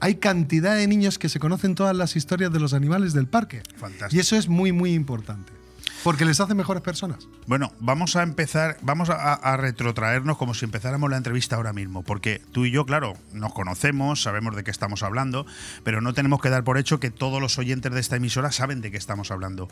Hay 0.00 0.14
cantidad 0.16 0.76
de 0.76 0.86
niños 0.86 1.18
que 1.18 1.28
se 1.28 1.40
conocen 1.40 1.74
todas 1.74 1.96
las 1.96 2.16
historias 2.16 2.52
de 2.52 2.60
los 2.60 2.74
animales 2.74 3.12
del 3.12 3.26
parque. 3.26 3.62
Fantástico. 3.76 4.16
Y 4.16 4.20
eso 4.20 4.36
es 4.36 4.48
muy, 4.48 4.72
muy 4.72 4.94
importante. 4.94 5.57
Porque 6.04 6.24
les 6.24 6.40
hace 6.40 6.54
mejores 6.54 6.82
personas. 6.82 7.28
Bueno, 7.46 7.72
vamos 7.80 8.16
a 8.16 8.22
empezar, 8.22 8.76
vamos 8.82 9.10
a, 9.10 9.56
retrotraernos 9.56 10.36
como 10.36 10.54
si 10.54 10.64
empezáramos 10.64 11.10
la 11.10 11.16
entrevista 11.16 11.56
ahora 11.56 11.72
mismo, 11.72 12.02
porque 12.02 12.40
tú 12.52 12.64
y 12.64 12.70
yo, 12.70 12.86
claro, 12.86 13.14
nos 13.32 13.52
conocemos, 13.52 14.22
sabemos 14.22 14.54
de 14.54 14.64
qué 14.64 14.70
estamos 14.70 15.02
hablando, 15.02 15.46
pero 15.84 16.00
no 16.00 16.14
tenemos 16.14 16.40
que 16.40 16.50
dar 16.50 16.64
por 16.64 16.78
hecho 16.78 17.00
que 17.00 17.10
todos 17.10 17.40
los 17.40 17.58
oyentes 17.58 17.92
de 17.92 18.00
esta 18.00 18.16
emisora 18.16 18.52
saben 18.52 18.80
de 18.80 18.90
qué 18.90 18.96
estamos 18.96 19.30
hablando. 19.30 19.68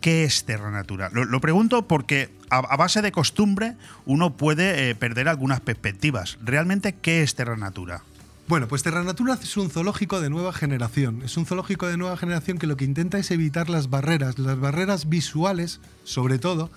¿Qué 0.00 0.24
es 0.24 0.44
Terra 0.44 0.70
Natura? 0.70 1.10
Lo, 1.12 1.40
pregunto 1.40 1.86
porque 1.86 2.30
a, 2.50 2.76
base 2.76 3.02
de 3.02 3.12
costumbre 3.12 3.76
uno 4.04 4.36
puede 4.36 4.90
eh, 4.90 4.94
perder 4.94 5.28
algunas 5.28 5.60
perspectivas. 5.60 6.38
¿Realmente 6.42 6.94
qué 6.94 7.22
es 7.22 7.34
Terra 7.34 7.56
Natura? 7.56 8.02
Bueno, 8.48 8.68
pues 8.68 8.84
Terra 8.84 9.02
Natura 9.02 9.36
es 9.42 9.56
un 9.56 9.70
zoológico 9.70 10.20
de 10.20 10.30
nueva 10.30 10.52
generación. 10.52 11.22
Es 11.24 11.36
un 11.36 11.46
zoológico 11.46 11.88
de 11.88 11.96
nueva 11.96 12.16
generación 12.16 12.58
que 12.58 12.68
lo 12.68 12.76
que 12.76 12.84
intenta 12.84 13.18
es 13.18 13.32
evitar 13.32 13.68
las 13.68 13.90
barreras, 13.90 14.38
las 14.38 14.60
barreras 14.60 15.08
visuales, 15.08 15.80
sobre 16.04 16.38
todo, 16.38 16.70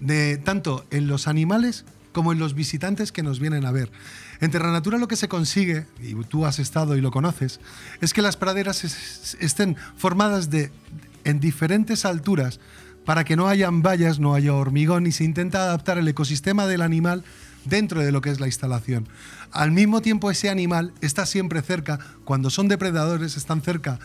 de 0.00 0.36
tanto 0.38 0.84
en 0.90 1.06
los 1.06 1.28
animales 1.28 1.84
como 2.10 2.32
en 2.32 2.40
los 2.40 2.54
visitantes 2.54 3.12
que 3.12 3.22
nos 3.22 3.38
vienen 3.38 3.64
a 3.64 3.70
ver. 3.70 3.92
En 4.40 4.50
Terra 4.50 4.72
Natura 4.72 4.98
lo 4.98 5.06
que 5.06 5.14
se 5.14 5.28
consigue, 5.28 5.86
y 6.02 6.14
tú 6.24 6.44
has 6.44 6.58
estado 6.58 6.96
y 6.96 7.00
lo 7.00 7.12
conoces, 7.12 7.60
es 8.00 8.12
que 8.12 8.20
las 8.20 8.36
praderas 8.36 8.82
estén 9.38 9.76
formadas 9.96 10.50
de, 10.50 10.72
en 11.22 11.38
diferentes 11.38 12.04
alturas 12.04 12.58
para 13.04 13.22
que 13.22 13.36
no 13.36 13.46
hayan 13.46 13.80
vallas, 13.80 14.18
no 14.18 14.34
haya 14.34 14.54
hormigón 14.54 15.06
y 15.06 15.12
se 15.12 15.22
intenta 15.22 15.62
adaptar 15.62 15.98
el 15.98 16.08
ecosistema 16.08 16.66
del 16.66 16.82
animal 16.82 17.22
dentro 17.64 18.00
de 18.00 18.12
lo 18.12 18.20
que 18.20 18.30
es 18.30 18.40
la 18.40 18.46
instalación. 18.46 19.08
Al 19.50 19.70
mismo 19.70 20.02
tiempo 20.02 20.30
ese 20.30 20.50
animal 20.50 20.92
está 21.00 21.26
siempre 21.26 21.62
cerca, 21.62 21.98
cuando 22.24 22.50
son 22.50 22.68
depredadores 22.68 23.36
están 23.36 23.62
cerca 23.62 23.98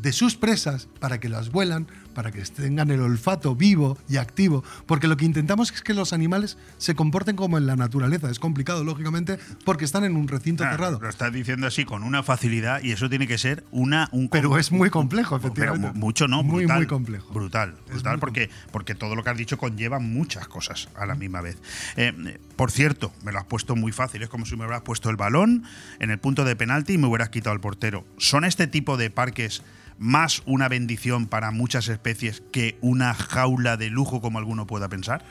de 0.00 0.12
sus 0.12 0.36
presas 0.36 0.88
para 1.00 1.18
que 1.18 1.28
las 1.28 1.50
vuelan, 1.50 1.88
para 2.18 2.32
que 2.32 2.42
tengan 2.42 2.90
el 2.90 3.00
olfato 3.00 3.54
vivo 3.54 3.96
y 4.08 4.16
activo, 4.16 4.64
porque 4.86 5.06
lo 5.06 5.16
que 5.16 5.24
intentamos 5.24 5.70
es 5.70 5.82
que 5.82 5.94
los 5.94 6.12
animales 6.12 6.58
se 6.76 6.96
comporten 6.96 7.36
como 7.36 7.58
en 7.58 7.66
la 7.68 7.76
naturaleza. 7.76 8.28
Es 8.28 8.40
complicado, 8.40 8.82
lógicamente, 8.82 9.38
porque 9.64 9.84
están 9.84 10.02
en 10.02 10.16
un 10.16 10.26
recinto 10.26 10.64
cerrado. 10.64 10.98
Lo 11.00 11.08
estás 11.08 11.32
diciendo 11.32 11.68
así 11.68 11.84
con 11.84 12.02
una 12.02 12.24
facilidad 12.24 12.82
y 12.82 12.90
eso 12.90 13.08
tiene 13.08 13.28
que 13.28 13.38
ser 13.38 13.62
una 13.70 14.08
un 14.10 14.28
Pero 14.30 14.58
es 14.58 14.72
muy 14.72 14.90
complejo, 14.90 15.36
efectivamente. 15.36 15.96
mucho 15.96 16.26
no, 16.26 16.42
muy 16.42 16.66
muy 16.66 16.88
complejo. 16.88 17.32
Brutal, 17.32 17.76
brutal 17.88 18.18
porque 18.18 18.50
porque 18.72 18.96
todo 18.96 19.14
lo 19.14 19.22
que 19.22 19.30
has 19.30 19.38
dicho 19.38 19.56
conlleva 19.56 20.00
muchas 20.00 20.48
cosas 20.48 20.88
a 20.96 21.06
la 21.06 21.14
misma 21.14 21.40
vez. 21.40 21.56
Eh, 21.94 22.36
por 22.56 22.72
cierto, 22.72 23.12
me 23.22 23.30
lo 23.30 23.38
has 23.38 23.44
puesto 23.44 23.76
muy 23.76 23.92
fácil, 23.92 24.24
es 24.24 24.28
como 24.28 24.44
si 24.44 24.56
me 24.56 24.64
hubieras 24.64 24.82
puesto 24.82 25.08
el 25.08 25.16
balón 25.16 25.62
en 26.00 26.10
el 26.10 26.18
punto 26.18 26.44
de 26.44 26.56
penalti 26.56 26.94
y 26.94 26.98
me 26.98 27.06
hubieras 27.06 27.28
quitado 27.28 27.54
el 27.54 27.60
portero. 27.60 28.04
Son 28.16 28.44
este 28.44 28.66
tipo 28.66 28.96
de 28.96 29.08
parques 29.08 29.62
más 29.98 30.42
una 30.46 30.68
bendición 30.68 31.26
para 31.26 31.50
muchas 31.50 31.88
especies 31.88 32.42
que 32.52 32.78
una 32.80 33.14
jaula 33.14 33.76
de 33.76 33.90
lujo 33.90 34.20
como 34.20 34.38
alguno 34.38 34.66
pueda 34.66 34.88
pensar? 34.88 35.24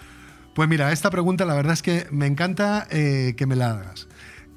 Pues 0.53 0.67
mira, 0.67 0.91
esta 0.91 1.09
pregunta 1.09 1.45
la 1.45 1.53
verdad 1.53 1.73
es 1.73 1.81
que 1.81 2.07
me 2.11 2.25
encanta 2.25 2.87
eh, 2.89 3.35
que 3.37 3.45
me 3.45 3.55
la 3.55 3.71
hagas. 3.71 4.07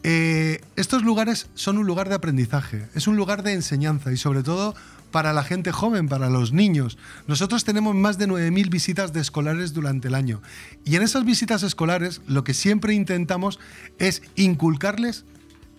Eh, 0.02 0.62
estos 0.76 1.02
lugares 1.02 1.50
son 1.54 1.76
un 1.76 1.86
lugar 1.86 2.08
de 2.08 2.14
aprendizaje, 2.14 2.88
es 2.94 3.06
un 3.06 3.16
lugar 3.16 3.42
de 3.42 3.52
enseñanza 3.52 4.10
y 4.10 4.16
sobre 4.16 4.42
todo 4.42 4.74
para 5.10 5.32
la 5.32 5.44
gente 5.44 5.72
joven, 5.72 6.08
para 6.08 6.30
los 6.30 6.52
niños. 6.52 6.96
Nosotros 7.26 7.64
tenemos 7.64 7.94
más 7.94 8.16
de 8.16 8.26
9.000 8.26 8.70
visitas 8.70 9.12
de 9.12 9.20
escolares 9.20 9.74
durante 9.74 10.08
el 10.08 10.14
año 10.14 10.40
y 10.84 10.96
en 10.96 11.02
esas 11.02 11.24
visitas 11.24 11.62
escolares 11.62 12.22
lo 12.26 12.44
que 12.44 12.54
siempre 12.54 12.94
intentamos 12.94 13.58
es 13.98 14.22
inculcarles 14.36 15.26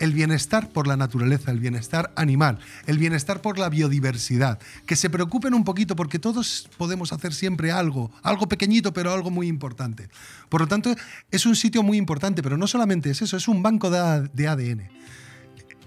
el 0.02 0.14
bienestar 0.14 0.68
por 0.70 0.88
la 0.88 0.97
naturaleza, 0.97 1.52
el 1.52 1.60
bienestar 1.60 2.12
animal, 2.16 2.58
el 2.88 2.97
bienestar 2.97 3.39
por 3.39 3.60
la 3.60 3.70
biodiversidad, 3.70 4.60
que 4.88 4.95
se 4.95 5.12
preocupen 5.12 5.54
un 5.54 5.64
poquito 5.64 5.95
porque 5.95 6.18
todos 6.18 6.68
podemos 6.78 7.14
hacer 7.14 7.34
siempre 7.34 7.72
algo, 7.72 8.12
algo 8.24 8.49
pequeñito 8.49 8.93
pero 8.93 9.14
algo 9.14 9.30
muy 9.30 9.47
importante. 9.47 10.10
Por 10.49 10.62
lo 10.62 10.68
tanto, 10.68 10.95
es 11.30 11.45
un 11.45 11.56
sitio 11.56 11.84
muy 11.84 11.97
importante, 11.97 12.41
pero 12.41 12.58
no 12.58 12.66
solamente 12.66 13.12
es 13.12 13.22
eso, 13.22 13.38
es 13.38 13.47
un 13.47 13.62
banco 13.62 13.91
de, 13.91 14.47
ADN. 14.47 14.89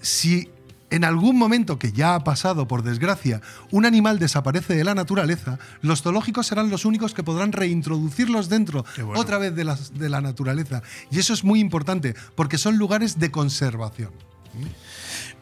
Si 0.01 0.49
en 0.91 1.05
algún 1.05 1.37
momento 1.37 1.79
que 1.79 1.93
ya 1.93 2.15
ha 2.15 2.25
pasado, 2.25 2.69
por 2.69 2.83
desgracia, 2.83 3.41
un 3.71 3.87
animal 3.87 4.19
desaparece 4.19 4.77
de 4.77 4.85
la 4.85 4.95
naturaleza, 4.95 5.59
los 5.83 6.03
zoológicos 6.03 6.47
serán 6.47 6.71
los 6.71 6.85
únicos 6.85 7.15
que 7.15 7.23
podrán 7.23 7.53
reintroducirlos 7.53 8.49
dentro 8.49 8.85
bueno. 8.97 9.19
otra 9.19 9.39
vez 9.39 9.55
de 9.55 9.65
la, 9.65 9.79
de 9.95 10.09
la 10.09 10.21
naturaleza. 10.21 10.83
Y 11.11 11.19
eso 11.19 11.33
es 11.33 11.45
muy 11.45 11.61
importante, 11.61 12.15
porque 12.35 12.59
son 12.59 12.79
lugares 12.79 13.19
de 13.19 13.31
conservación. 13.31 14.13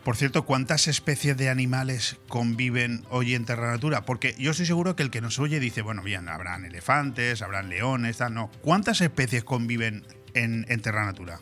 Por 0.05 0.17
cierto, 0.17 0.45
¿cuántas 0.45 0.89
especies 0.89 1.37
de 1.37 1.49
animales 1.49 2.17
conviven 2.29 3.05
hoy 3.11 3.35
en 3.35 3.45
Terra 3.45 3.71
Natura? 3.71 4.05
Porque 4.05 4.35
yo 4.39 4.51
estoy 4.51 4.67
seguro 4.67 4.97
que 4.97 5.05
el 5.05 5.11
que 5.11 5.21
nos 5.21 5.39
oye 5.39 5.61
dice, 5.61 5.83
bueno, 5.83 6.03
bien, 6.03 6.29
habrán 6.29 6.65
elefantes, 6.65 7.41
habrán 7.41 7.69
leones, 7.69 8.17
tal, 8.17 8.35
no. 8.35 8.51
¿Cuántas 8.63 9.01
especies 9.01 9.45
conviven 9.45 10.05
en, 10.35 10.67
en 10.69 10.81
Terra 10.81 11.05
Natura? 11.05 11.41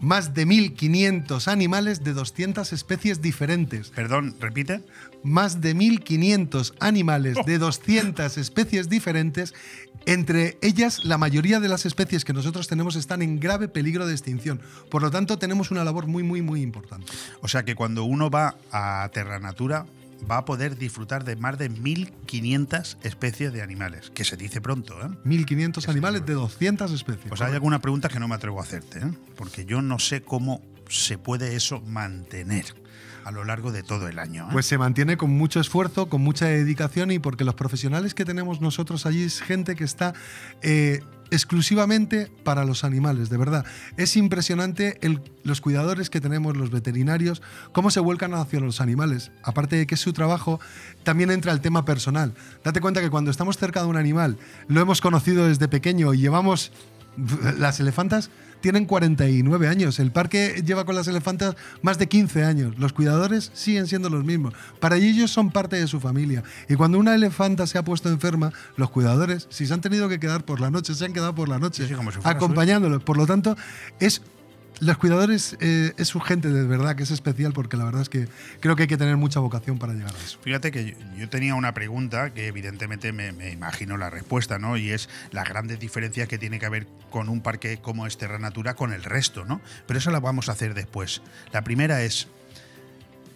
Más 0.00 0.32
de 0.34 0.46
1.500 0.46 1.48
animales 1.48 2.02
de 2.02 2.14
200 2.14 2.72
especies 2.72 3.20
diferentes. 3.20 3.90
Perdón, 3.90 4.34
repite. 4.40 4.82
Más 5.22 5.60
de 5.60 5.76
1.500 5.76 6.74
animales 6.80 7.36
de 7.44 7.58
200 7.58 8.38
especies 8.38 8.88
diferentes. 8.88 9.54
Entre 10.06 10.56
ellas, 10.62 11.04
la 11.04 11.18
mayoría 11.18 11.60
de 11.60 11.68
las 11.68 11.84
especies 11.84 12.24
que 12.24 12.32
nosotros 12.32 12.66
tenemos 12.66 12.96
están 12.96 13.20
en 13.20 13.38
grave 13.38 13.68
peligro 13.68 14.06
de 14.06 14.12
extinción. 14.12 14.60
Por 14.90 15.02
lo 15.02 15.10
tanto, 15.10 15.38
tenemos 15.38 15.70
una 15.70 15.84
labor 15.84 16.06
muy, 16.06 16.22
muy, 16.22 16.40
muy 16.40 16.62
importante. 16.62 17.12
O 17.42 17.48
sea 17.48 17.64
que 17.64 17.74
cuando 17.74 18.04
uno 18.04 18.30
va 18.30 18.56
a 18.72 19.10
Terra 19.12 19.38
Natura 19.38 19.86
va 20.28 20.38
a 20.38 20.44
poder 20.44 20.76
disfrutar 20.76 21.24
de 21.24 21.36
más 21.36 21.58
de 21.58 21.70
1.500 21.70 22.96
especies 23.02 23.52
de 23.52 23.62
animales, 23.62 24.10
que 24.10 24.24
se 24.24 24.36
dice 24.36 24.60
pronto, 24.60 25.00
¿eh? 25.00 25.08
1.500 25.24 25.88
animales 25.88 26.26
de 26.26 26.34
200 26.34 26.92
especies. 26.92 27.26
Pues 27.28 27.40
hay 27.40 27.52
alguna 27.52 27.80
pregunta 27.80 28.08
que 28.08 28.20
no 28.20 28.28
me 28.28 28.34
atrevo 28.34 28.60
a 28.60 28.62
hacerte, 28.62 28.98
¿eh? 28.98 29.12
porque 29.36 29.64
yo 29.64 29.82
no 29.82 29.98
sé 29.98 30.22
cómo 30.22 30.62
se 30.88 31.18
puede 31.18 31.54
eso 31.54 31.80
mantener 31.80 32.64
a 33.24 33.30
lo 33.30 33.44
largo 33.44 33.72
de 33.72 33.82
todo 33.82 34.08
el 34.08 34.18
año. 34.18 34.44
¿eh? 34.44 34.48
Pues 34.52 34.66
se 34.66 34.78
mantiene 34.78 35.16
con 35.16 35.30
mucho 35.30 35.60
esfuerzo, 35.60 36.08
con 36.08 36.22
mucha 36.22 36.46
dedicación 36.46 37.10
y 37.10 37.18
porque 37.18 37.44
los 37.44 37.54
profesionales 37.54 38.14
que 38.14 38.24
tenemos 38.24 38.60
nosotros 38.60 39.06
allí 39.06 39.24
es 39.24 39.40
gente 39.40 39.76
que 39.76 39.84
está 39.84 40.14
eh, 40.62 41.00
exclusivamente 41.30 42.30
para 42.44 42.64
los 42.64 42.84
animales, 42.84 43.30
de 43.30 43.36
verdad. 43.36 43.64
Es 43.96 44.16
impresionante 44.16 44.98
los 45.42 45.60
cuidadores 45.60 46.10
que 46.10 46.20
tenemos, 46.20 46.56
los 46.56 46.70
veterinarios, 46.70 47.42
cómo 47.72 47.90
se 47.90 48.00
vuelcan 48.00 48.34
hacia 48.34 48.60
los 48.60 48.80
animales. 48.80 49.30
Aparte 49.42 49.76
de 49.76 49.86
que 49.86 49.94
es 49.94 50.00
su 50.00 50.12
trabajo, 50.12 50.60
también 51.02 51.30
entra 51.30 51.52
el 51.52 51.60
tema 51.60 51.84
personal. 51.84 52.34
Date 52.64 52.80
cuenta 52.80 53.00
que 53.00 53.10
cuando 53.10 53.30
estamos 53.30 53.56
cerca 53.56 53.82
de 53.82 53.86
un 53.86 53.96
animal, 53.96 54.38
lo 54.68 54.80
hemos 54.80 55.00
conocido 55.00 55.46
desde 55.46 55.68
pequeño 55.68 56.12
y 56.14 56.18
llevamos 56.18 56.72
las 57.58 57.80
elefantas 57.80 58.30
tienen 58.60 58.86
49 58.86 59.68
años. 59.68 59.98
El 59.98 60.12
parque 60.12 60.62
lleva 60.64 60.84
con 60.84 60.94
las 60.94 61.08
elefantas 61.08 61.56
más 61.82 61.98
de 61.98 62.08
15 62.08 62.44
años. 62.44 62.78
Los 62.78 62.92
cuidadores 62.92 63.50
siguen 63.54 63.86
siendo 63.86 64.10
los 64.10 64.24
mismos. 64.24 64.54
Para 64.78 64.96
ellos 64.96 65.30
son 65.30 65.50
parte 65.50 65.76
de 65.76 65.86
su 65.86 66.00
familia. 66.00 66.42
Y 66.68 66.74
cuando 66.74 66.98
una 66.98 67.14
elefanta 67.14 67.66
se 67.66 67.78
ha 67.78 67.84
puesto 67.84 68.08
enferma, 68.08 68.52
los 68.76 68.90
cuidadores, 68.90 69.46
si 69.50 69.66
se 69.66 69.74
han 69.74 69.80
tenido 69.80 70.08
que 70.08 70.20
quedar 70.20 70.44
por 70.44 70.60
la 70.60 70.70
noche, 70.70 70.94
se 70.94 71.04
han 71.04 71.12
quedado 71.12 71.34
por 71.34 71.48
la 71.48 71.58
noche, 71.58 71.86
Sí, 71.86 71.94
sí, 71.94 72.18
acompañándolos. 72.24 73.02
Por 73.02 73.16
lo 73.16 73.26
tanto, 73.26 73.56
es 73.98 74.22
los 74.80 74.96
cuidadores 74.96 75.56
eh, 75.60 75.92
es 75.96 76.08
su 76.08 76.20
gente 76.20 76.48
de 76.48 76.66
verdad 76.66 76.96
que 76.96 77.02
es 77.02 77.10
especial 77.10 77.52
porque 77.52 77.76
la 77.76 77.84
verdad 77.84 78.02
es 78.02 78.08
que 78.08 78.28
creo 78.60 78.76
que 78.76 78.82
hay 78.82 78.88
que 78.88 78.96
tener 78.96 79.16
mucha 79.16 79.38
vocación 79.40 79.78
para 79.78 79.92
llegar 79.92 80.14
a 80.14 80.18
eso. 80.18 80.38
Fíjate 80.42 80.72
que 80.72 80.96
yo, 81.16 81.28
tenía 81.28 81.54
una 81.54 81.74
pregunta 81.74 82.30
que 82.30 82.46
evidentemente 82.46 83.12
me, 83.12 83.32
me 83.32 83.50
imagino 83.50 83.96
la 83.96 84.10
respuesta, 84.10 84.58
¿no? 84.58 84.76
Y 84.76 84.90
es 84.90 85.08
las 85.32 85.48
grandes 85.48 85.78
diferencias 85.78 86.28
que 86.28 86.38
tiene 86.38 86.58
que 86.58 86.66
haber 86.66 86.86
con 87.10 87.28
un 87.28 87.42
parque 87.42 87.78
como 87.78 88.06
es 88.06 88.16
Terra 88.16 88.38
Natura 88.38 88.74
con 88.74 88.92
el 88.92 89.04
resto, 89.04 89.44
¿no? 89.44 89.60
Pero 89.86 89.98
eso 89.98 90.10
la 90.10 90.20
vamos 90.20 90.48
a 90.48 90.52
hacer 90.52 90.74
después. 90.74 91.22
La 91.52 91.62
primera 91.62 92.02
es, 92.02 92.28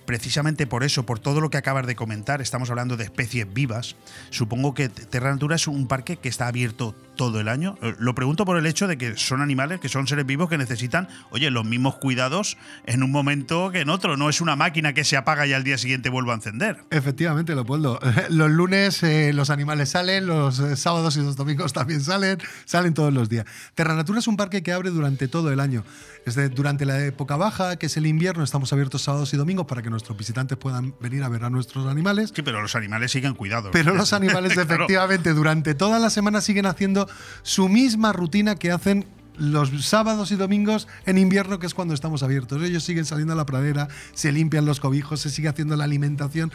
precisamente 0.07 0.66
por 0.66 0.84
eso, 0.84 1.05
por 1.05 1.18
todo 1.18 1.40
lo 1.40 1.51
que 1.51 1.59
acabas 1.59 1.86
de 1.86 1.95
comentar, 1.95 2.40
estamos 2.40 2.70
hablando 2.70 2.97
de 2.97 3.05
especies 3.05 3.53
vivas. 3.53 3.97
Supongo 4.30 4.74
que 4.74 4.88
Terra 4.88 5.30
Natura 5.30 5.57
es 5.57 5.66
un 5.66 5.86
parque 5.88 6.16
que 6.16 6.28
está 6.28 6.47
abierto 6.47 6.95
todo 7.17 7.41
el 7.41 7.49
año. 7.49 7.77
Eh, 7.83 7.95
Lo 7.99 8.15
pregunto 8.15 8.45
por 8.45 8.57
el 8.57 8.67
hecho 8.67 8.87
de 8.87 8.99
que 8.99 9.17
son 9.17 9.41
animales, 9.41 9.81
que 9.81 9.89
son 9.89 10.07
seres 10.07 10.27
vivos 10.27 10.49
que 10.49 10.59
necesitan, 10.59 11.09
oye, 11.31 11.51
los 11.51 11.65
mismos 11.65 11.97
cuidados 11.97 12.57
en 12.87 13.03
un 13.03 13.11
momento 13.11 13.71
que 13.71 13.81
en 13.81 13.91
otro. 13.91 14.17
No 14.17 14.29
es 14.29 14.41
una 14.41 14.57
máquina 14.57 14.93
que 14.93 15.05
se 15.05 15.17
apaga 15.17 15.47
y 15.47 15.53
al 15.53 15.65
día 15.65 15.79
siguiente 15.79 16.09
vuelve 16.11 16.33
a 16.33 16.35
encender. 16.35 16.79
Efectivamente, 16.91 17.55
Leopoldo. 17.55 17.99
Los 18.31 18.51
lunes 18.51 19.03
eh, 19.03 19.33
los 19.33 19.51
animales 19.51 19.91
salen, 19.91 20.27
los 20.27 20.59
eh, 20.61 20.77
sábados 20.77 21.17
y 21.17 21.21
los 21.21 21.37
domingos 21.37 21.73
también 21.73 22.01
salen, 22.01 22.39
salen 22.65 22.95
todos 22.95 23.12
los 23.12 23.29
días. 23.29 23.45
Terra 23.75 23.95
Natura 23.95 24.19
es 24.19 24.27
un 24.27 24.37
parque 24.37 24.62
que 24.62 24.73
abre 24.73 24.91
durante 24.91 25.29
todo 25.29 25.53
el 25.53 25.61
año. 25.61 25.85
Desde 26.27 26.49
durante 26.49 26.87
la 26.87 27.05
época 27.05 27.37
baja, 27.37 27.77
que 27.77 27.87
es 27.87 27.97
el 27.99 28.07
invierno, 28.07 28.43
estamos 28.45 28.73
abiertos 28.73 29.03
sábados 29.03 29.35
y 29.35 29.37
domingos 29.37 29.67
para 29.67 29.83
que 29.83 29.91
nuestros 29.91 30.17
visitantes 30.17 30.57
puedan 30.57 30.95
venir 31.01 31.23
a 31.23 31.29
ver 31.29 31.45
a 31.45 31.51
nuestros 31.51 31.87
animales. 31.87 32.33
Sí, 32.35 32.41
pero 32.43 32.62
los 32.62 32.75
animales 32.77 33.12
siguen 33.12 33.35
cuidados. 33.35 33.71
Pero 33.73 33.95
los 33.95 34.12
animales 34.12 34.55
Claro. 34.55 34.75
efectivamente 34.75 35.33
durante 35.35 35.75
toda 35.75 35.99
la 35.99 36.09
semana 36.11 36.41
siguen 36.41 36.67
haciendo 36.67 37.04
su 37.43 37.69
misma 37.69 38.13
rutina 38.13 38.55
que 38.57 38.71
hacen 38.71 39.07
los 39.37 39.85
sábados 39.85 40.31
y 40.31 40.37
domingos 40.37 40.87
en 41.07 41.19
invierno, 41.19 41.59
que 41.59 41.67
es 41.67 41.75
cuando 41.75 41.95
estamos 41.95 42.23
abiertos. 42.23 42.63
Ellos 42.63 42.85
siguen 42.85 43.05
saliendo 43.05 43.33
a 43.33 43.37
la 43.37 43.47
pradera, 43.47 43.89
se 44.15 44.33
limpian 44.33 44.65
los 44.65 44.81
cobijos, 44.81 45.21
se 45.21 45.31
sigue 45.31 45.49
haciendo 45.49 45.77
la 45.77 45.85
alimentación. 45.85 46.53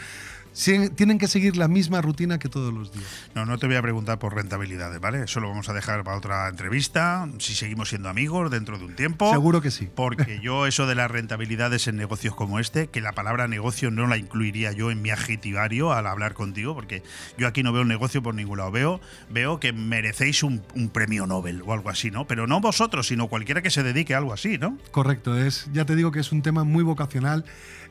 Tienen 0.63 1.17
que 1.17 1.27
seguir 1.27 1.55
la 1.55 1.67
misma 1.67 2.01
rutina 2.01 2.37
que 2.37 2.49
todos 2.49 2.73
los 2.73 2.91
días. 2.91 3.05
No, 3.33 3.45
no 3.45 3.57
te 3.57 3.67
voy 3.67 3.77
a 3.77 3.81
preguntar 3.81 4.19
por 4.19 4.35
rentabilidades, 4.35 4.99
¿vale? 4.99 5.23
Eso 5.23 5.39
lo 5.39 5.47
vamos 5.47 5.69
a 5.69 5.73
dejar 5.73 6.03
para 6.03 6.17
otra 6.17 6.49
entrevista, 6.49 7.29
si 7.37 7.55
seguimos 7.55 7.89
siendo 7.89 8.09
amigos 8.09 8.51
dentro 8.51 8.77
de 8.77 8.85
un 8.85 8.95
tiempo. 8.95 9.31
Seguro 9.31 9.61
que 9.61 9.71
sí. 9.71 9.87
Porque 9.95 10.39
yo 10.43 10.67
eso 10.67 10.85
de 10.85 10.95
las 10.95 11.09
rentabilidades 11.09 11.87
en 11.87 11.95
negocios 11.95 12.35
como 12.35 12.59
este, 12.59 12.87
que 12.87 12.99
la 12.99 13.13
palabra 13.13 13.47
negocio 13.47 13.89
no 13.89 14.05
la 14.07 14.17
incluiría 14.17 14.73
yo 14.73 14.91
en 14.91 15.01
mi 15.01 15.11
adjetivario 15.11 15.93
al 15.93 16.07
hablar 16.07 16.33
contigo, 16.33 16.75
porque 16.75 17.03
yo 17.37 17.47
aquí 17.47 17.63
no 17.63 17.71
veo 17.71 17.83
un 17.83 17.87
negocio 17.87 18.21
por 18.21 18.35
ningún 18.35 18.57
lado. 18.57 18.71
Veo, 18.71 19.01
veo 19.29 19.59
que 19.59 19.71
merecéis 19.71 20.43
un, 20.43 20.61
un 20.75 20.89
premio 20.89 21.25
Nobel 21.25 21.61
o 21.65 21.71
algo 21.71 21.89
así, 21.89 22.11
¿no? 22.11 22.27
Pero 22.27 22.47
no 22.47 22.59
vosotros, 22.59 23.07
sino 23.07 23.27
cualquiera 23.27 23.61
que 23.61 23.71
se 23.71 23.83
dedique 23.83 24.13
a 24.13 24.17
algo 24.17 24.33
así, 24.33 24.57
¿no? 24.57 24.77
Correcto, 24.91 25.37
es, 25.37 25.69
ya 25.71 25.85
te 25.85 25.95
digo 25.95 26.11
que 26.11 26.19
es 26.19 26.31
un 26.31 26.41
tema 26.41 26.63
muy 26.65 26.83
vocacional. 26.83 27.45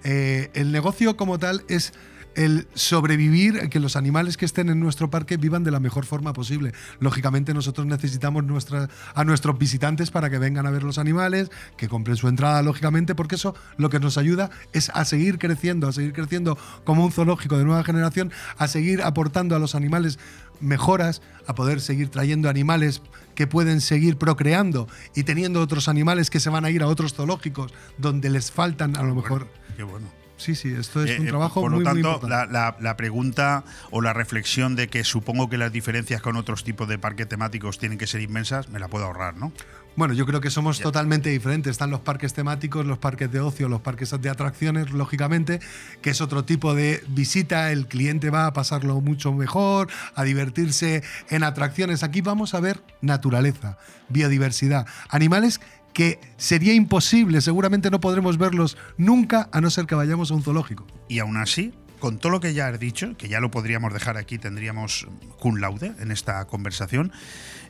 Eh, 0.04 0.50
el 0.54 0.70
negocio 0.70 1.16
como 1.16 1.38
tal 1.38 1.64
es 1.68 1.92
el 2.38 2.68
sobrevivir, 2.74 3.68
que 3.68 3.80
los 3.80 3.96
animales 3.96 4.36
que 4.36 4.44
estén 4.44 4.68
en 4.68 4.78
nuestro 4.78 5.10
parque 5.10 5.36
vivan 5.36 5.64
de 5.64 5.72
la 5.72 5.80
mejor 5.80 6.06
forma 6.06 6.32
posible. 6.32 6.72
Lógicamente 7.00 7.52
nosotros 7.52 7.84
necesitamos 7.84 8.44
nuestra, 8.44 8.88
a 9.16 9.24
nuestros 9.24 9.58
visitantes 9.58 10.12
para 10.12 10.30
que 10.30 10.38
vengan 10.38 10.64
a 10.64 10.70
ver 10.70 10.84
los 10.84 10.98
animales, 10.98 11.50
que 11.76 11.88
compren 11.88 12.16
su 12.16 12.28
entrada, 12.28 12.62
lógicamente, 12.62 13.16
porque 13.16 13.34
eso 13.34 13.56
lo 13.76 13.90
que 13.90 13.98
nos 13.98 14.18
ayuda 14.18 14.50
es 14.72 14.88
a 14.90 15.04
seguir 15.04 15.40
creciendo, 15.40 15.88
a 15.88 15.92
seguir 15.92 16.12
creciendo 16.12 16.56
como 16.84 17.04
un 17.04 17.10
zoológico 17.10 17.58
de 17.58 17.64
nueva 17.64 17.82
generación, 17.82 18.30
a 18.56 18.68
seguir 18.68 19.02
aportando 19.02 19.56
a 19.56 19.58
los 19.58 19.74
animales 19.74 20.20
mejoras, 20.60 21.22
a 21.48 21.56
poder 21.56 21.80
seguir 21.80 22.08
trayendo 22.08 22.48
animales 22.48 23.02
que 23.34 23.48
pueden 23.48 23.80
seguir 23.80 24.16
procreando 24.16 24.86
y 25.16 25.24
teniendo 25.24 25.60
otros 25.60 25.88
animales 25.88 26.30
que 26.30 26.38
se 26.38 26.50
van 26.50 26.64
a 26.64 26.70
ir 26.70 26.84
a 26.84 26.86
otros 26.86 27.14
zoológicos 27.14 27.74
donde 27.96 28.30
les 28.30 28.52
faltan 28.52 28.96
a 28.96 29.02
lo 29.02 29.16
mejor. 29.16 29.48
Qué 29.76 29.82
bueno. 29.82 30.17
Sí, 30.38 30.54
sí, 30.54 30.72
esto 30.72 31.02
es 31.04 31.10
Eh, 31.10 31.16
un 31.20 31.26
eh, 31.26 31.28
trabajo 31.30 31.60
Por 31.60 31.70
lo 31.70 31.76
muy 31.78 31.84
tanto, 31.84 31.98
importante. 31.98 32.28
la, 32.34 32.46
la- 32.46 32.76
la 32.80 32.96
pregunta 32.96 33.64
o 33.90 34.00
la 34.00 34.12
reflexión 34.14 34.76
de 34.76 34.88
que 34.88 35.04
supongo 35.04 35.50
que 35.50 35.58
las 35.58 35.72
diferencias 35.72 36.22
con 36.22 36.36
otros 36.36 36.64
tipos 36.64 36.88
de 36.88 36.96
parques 36.98 37.28
temáticos 37.28 37.78
tienen 37.78 37.98
que 37.98 38.06
ser 38.06 38.20
inmensas, 38.22 38.68
me 38.70 38.78
la 38.78 38.88
puedo 38.88 39.04
ahorrar, 39.04 39.36
¿no? 39.36 39.52
Bueno, 39.96 40.14
yo 40.14 40.26
creo 40.26 40.40
que 40.40 40.48
somos 40.50 40.78
totalmente 40.78 41.28
diferentes. 41.28 41.72
Están 41.72 41.90
los 41.90 41.98
parques 41.98 42.32
temáticos, 42.32 42.86
los 42.86 42.98
parques 42.98 43.32
de 43.32 43.40
ocio, 43.40 43.68
los 43.68 43.80
parques 43.80 44.14
de 44.20 44.30
atracciones, 44.30 44.92
lógicamente, 44.92 45.58
que 46.02 46.10
es 46.10 46.20
otro 46.20 46.44
tipo 46.44 46.72
de 46.72 47.02
visita. 47.08 47.72
El 47.72 47.88
cliente 47.88 48.30
va 48.30 48.46
a 48.46 48.52
pasarlo 48.52 49.00
mucho 49.00 49.32
mejor, 49.32 49.88
a 50.14 50.22
divertirse 50.22 51.02
en 51.30 51.42
atracciones. 51.42 52.04
Aquí 52.04 52.20
vamos 52.20 52.54
a 52.54 52.60
ver 52.60 52.80
naturaleza, 53.00 53.76
biodiversidad, 54.08 54.86
animales 55.08 55.60
que 55.98 56.20
sería 56.36 56.74
imposible, 56.74 57.40
seguramente 57.40 57.90
no 57.90 57.98
podremos 57.98 58.38
verlos 58.38 58.76
nunca 58.98 59.48
a 59.50 59.60
no 59.60 59.68
ser 59.68 59.86
que 59.86 59.96
vayamos 59.96 60.30
a 60.30 60.34
un 60.34 60.44
zoológico. 60.44 60.86
Y 61.08 61.18
aún 61.18 61.36
así, 61.36 61.74
con 61.98 62.18
todo 62.18 62.30
lo 62.30 62.38
que 62.38 62.54
ya 62.54 62.68
has 62.68 62.78
dicho, 62.78 63.16
que 63.16 63.28
ya 63.28 63.40
lo 63.40 63.50
podríamos 63.50 63.92
dejar 63.92 64.16
aquí, 64.16 64.38
tendríamos 64.38 65.08
cum 65.40 65.56
laude 65.56 65.94
en 65.98 66.12
esta 66.12 66.44
conversación, 66.44 67.10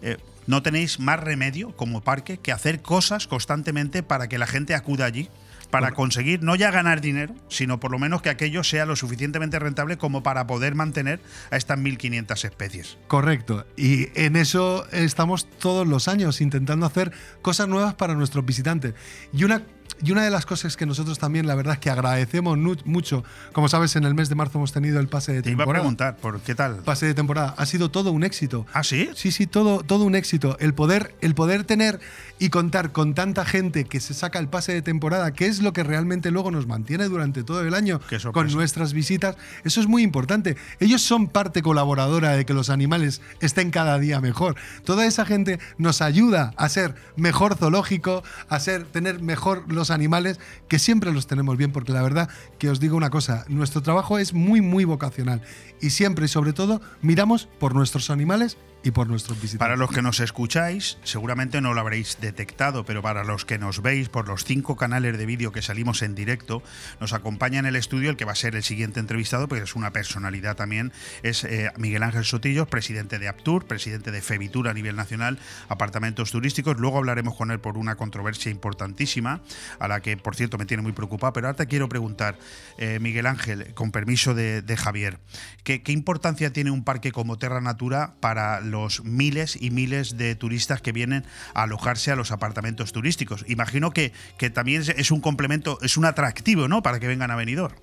eh, 0.03 0.19
no 0.47 0.63
tenéis 0.63 1.01
más 1.01 1.19
remedio 1.19 1.75
como 1.75 2.03
parque 2.03 2.37
que 2.37 2.53
hacer 2.53 2.83
cosas 2.83 3.27
constantemente 3.29 4.03
para 4.03 4.29
que 4.29 4.37
la 4.37 4.47
gente 4.47 4.75
acuda 4.75 5.07
allí, 5.07 5.31
para 5.71 5.93
conseguir 5.93 6.43
no 6.43 6.55
ya 6.57 6.71
ganar 6.71 7.01
dinero, 7.01 7.35
sino 7.49 7.81
por 7.81 7.91
lo 7.91 7.99
menos 7.99 8.23
que 8.23 8.31
aquello 8.31 8.65
sea 8.65 8.87
lo 8.87 8.97
suficientemente 8.97 9.59
rentable 9.59 9.99
como 9.99 10.23
para 10.23 10.47
poder 10.47 10.75
mantener 10.75 11.21
a 11.51 11.57
estas 11.57 11.79
1.500 11.79 12.45
especies. 12.45 12.99
Correcto. 13.07 13.67
Y 13.77 14.09
en 14.19 14.37
eso 14.37 14.87
estamos 14.93 15.49
todos 15.59 15.87
los 15.87 16.09
años 16.09 16.41
intentando 16.41 16.87
hacer 16.87 17.13
cosas 17.43 17.69
nuevas 17.69 17.95
para 17.95 18.15
nuestros 18.15 18.45
visitantes. 18.45 18.95
Y 19.33 19.45
una, 19.45 19.63
Y 20.03 20.13
una 20.13 20.23
de 20.23 20.31
las 20.31 20.47
cosas 20.47 20.77
que 20.77 20.87
nosotros 20.87 21.19
también, 21.19 21.47
la 21.47 21.55
verdad, 21.55 21.75
es 21.75 21.81
que 21.81 21.91
agradecemos 21.91 22.57
mucho, 22.85 23.25
como 23.53 23.69
sabes, 23.69 23.97
en 23.97 24.05
el 24.05 24.15
mes 24.15 24.29
de 24.29 24.35
marzo 24.35 24.59
hemos 24.59 24.73
tenido 24.73 25.01
el 25.01 25.09
pase 25.09 25.33
de 25.33 25.43
Te 25.43 25.51
iba 25.51 25.57
a 25.57 25.67
temporada. 25.67 25.83
preguntar, 25.83 26.17
¿por 26.17 26.41
qué 26.41 26.55
tal? 26.55 26.77
Pase 26.77 27.07
de 27.07 27.15
temporada. 27.15 27.55
Ha 27.57 27.67
sido 27.67 27.91
todo 27.91 28.13
un 28.13 28.25
éxito. 28.25 28.67
¿Ah, 28.73 28.85
sí? 28.85 29.11
Sí, 29.15 29.33
sí, 29.33 29.47
todo, 29.47 29.83
todo 29.83 30.05
un 30.05 30.15
éxito. 30.15 30.57
El 30.61 30.75
poder, 30.75 31.15
el 31.21 31.35
poder 31.35 31.65
tener 31.65 32.01
y 32.39 32.51
contar 32.51 32.93
con 32.93 33.15
tanta 33.15 33.45
gente 33.45 33.85
que 33.85 34.01
se 34.01 34.15
saca 34.15 34.39
el 34.39 34.49
pase 34.49 34.73
de 34.73 34.83
temporada, 34.83 35.33
que 35.33 35.47
es 35.47 35.61
lo 35.61 35.73
que 35.73 35.83
realmente 35.83 36.31
luego 36.31 36.51
nos 36.51 36.67
mantiene 36.67 37.05
durante 37.07 37.43
todo 37.43 37.63
el 37.63 37.75
año 37.75 38.01
con 38.33 38.53
nuestras 38.53 38.93
visitas, 38.93 39.37
eso 39.65 39.81
es 39.81 39.87
muy 39.87 40.03
importante. 40.03 40.57
Ellos 40.81 41.03
son 41.03 41.29
parte 41.29 41.63
colaboradora 41.63 42.33
de 42.37 42.45
que 42.45 42.55
los 42.55 42.71
animales 42.71 43.21
estén 43.41 43.71
cada 43.71 43.99
día 43.99 44.21
mejor. 44.21 44.57
Toda 44.85 45.07
esa 45.07 45.25
gente 45.25 45.59
nos 45.77 46.01
ayuda 46.03 46.53
a 46.57 46.69
ser 46.69 46.95
mejor 47.17 47.57
zoológico, 47.57 48.23
a 48.49 48.61
ser, 48.61 48.85
tener 48.85 49.21
mejor 49.21 49.65
los 49.73 49.88
animales, 49.91 50.39
que 50.69 50.79
siempre 50.79 51.13
los 51.13 51.27
tenemos 51.27 51.57
bien, 51.57 51.73
porque 51.73 51.93
la 51.93 52.03
verdad 52.03 52.29
que 52.59 52.71
os 52.71 52.81
digo 52.81 52.97
una 52.97 53.11
cosa, 53.11 53.45
nuestro 53.49 53.83
trabajo 53.83 54.19
es 54.19 54.35
muy, 54.35 54.61
muy 54.61 54.85
vocacional. 54.85 55.43
Y 55.81 55.91
siempre 55.91 56.27
y 56.27 56.29
sobre 56.29 56.53
todo 56.53 56.81
miramos 57.03 57.49
por 57.59 57.75
nuestros 57.75 58.11
animales 58.11 58.57
y 58.83 58.91
por 58.91 59.09
nuestros 59.09 59.41
visitantes. 59.41 59.59
Para 59.59 59.77
los 59.77 59.91
que 59.91 60.03
nos 60.03 60.21
escucháis, 60.21 60.99
seguramente 61.03 61.61
no 61.61 61.75
lo 61.75 61.81
habréis 61.81 62.19
detectado, 62.21 62.85
pero 62.85 63.03
para 63.03 63.25
los 63.25 63.45
que 63.45 63.59
nos 63.59 63.83
veis 63.83 64.09
por 64.09 64.29
los 64.29 64.45
cinco 64.45 64.77
canales 64.77 65.19
de 65.19 65.27
vídeo 65.27 65.53
que 65.53 65.63
salimos 65.63 66.03
en 66.03 66.15
directo, 66.15 66.63
nos 67.01 67.13
acompaña 67.13 67.59
en 67.59 67.67
el 67.67 67.77
estudio 67.77 68.11
el 68.11 68.17
que 68.17 68.25
va 68.25 68.33
a 68.33 68.37
ser 68.37 68.55
el 68.55 68.63
siguiente 68.63 69.01
entrevistado, 69.01 69.49
porque 69.49 69.65
es 69.65 69.75
una 69.75 69.93
personalidad 69.93 70.57
también, 70.57 70.93
es 71.23 71.45
eh, 71.45 71.73
Miguel 71.77 72.03
Ángel 72.03 72.25
Sotillos, 72.25 72.69
presidente 72.69 73.19
de 73.19 73.29
Aptur, 73.29 73.67
presidente 73.67 74.11
de 74.11 74.23
Febitur 74.23 74.69
a 74.69 74.75
nivel 74.75 74.97
nacional, 74.97 75.39
apartamentos 75.69 76.31
turísticos. 76.31 76.77
Luego 76.79 76.99
hablaremos 76.99 77.35
con 77.35 77.51
él 77.51 77.61
por 77.61 77.79
una 77.79 77.97
controversia 77.97 78.51
importantísima, 78.51 79.43
a 79.79 79.89
la 79.89 80.01
que, 80.01 80.17
por 80.17 80.37
cierto, 80.37 80.59
me 80.59 80.67
tiene 80.67 80.83
muy 80.83 80.93
preocupado. 80.93 81.33
Pero 81.33 81.49
ahora 81.49 81.57
te 81.57 81.67
quiero 81.67 81.89
preguntar, 81.89 82.39
eh, 82.79 82.99
Miguel 83.01 83.27
Ángel, 83.27 83.75
con 83.75 83.91
permiso 83.91 84.35
de, 84.35 84.63
Javier, 84.79 85.19
¿qué, 85.65 85.83
¿qué 85.83 85.93
importancia 85.93 86.53
tiene 86.53 86.71
un 86.71 86.85
parque 86.85 87.11
como 87.11 87.39
Terra 87.39 87.61
Natura 87.61 88.15
para 88.21 88.61
los 88.69 89.03
miles 89.05 89.59
y 89.61 89.71
miles 89.71 90.17
de 90.17 90.35
turistas 90.35 90.81
que 90.81 90.93
vienen 90.93 91.25
a 91.55 91.63
alojarse 91.65 92.11
a 92.13 92.17
los 92.17 92.31
apartamentos 92.31 92.93
turísticos? 92.93 93.45
Imagino 93.49 93.91
que, 93.91 94.13
que 94.39 94.51
también 94.51 94.83
es- 94.97 95.11
un 95.11 95.21
complemento, 95.21 95.79
es 95.83 95.97
un 95.97 96.05
atractivo, 96.05 96.69
¿no? 96.69 96.83
Para 96.83 97.01
que 97.01 97.09
vengan 97.09 97.31
a 97.31 97.37
Benidorm. 97.37 97.75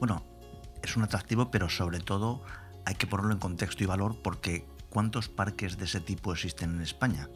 Bueno, 0.00 0.24
es 0.82 0.96
un 0.96 1.02
atractivo, 1.04 1.50
pero 1.50 1.68
sobre 1.68 2.00
todo 2.00 2.42
hay 2.84 2.94
que 2.96 3.06
ponerlo 3.06 3.32
en 3.32 3.38
contexto 3.38 3.82
y 3.84 3.86
valor 3.86 4.16
porque 4.22 4.64
¿cuántos 4.90 5.28
parques 5.28 5.78
de 5.78 5.84
ese 5.84 6.00
tipo 6.00 6.32
existen 6.32 6.74
en 6.74 6.80
España? 6.82 7.28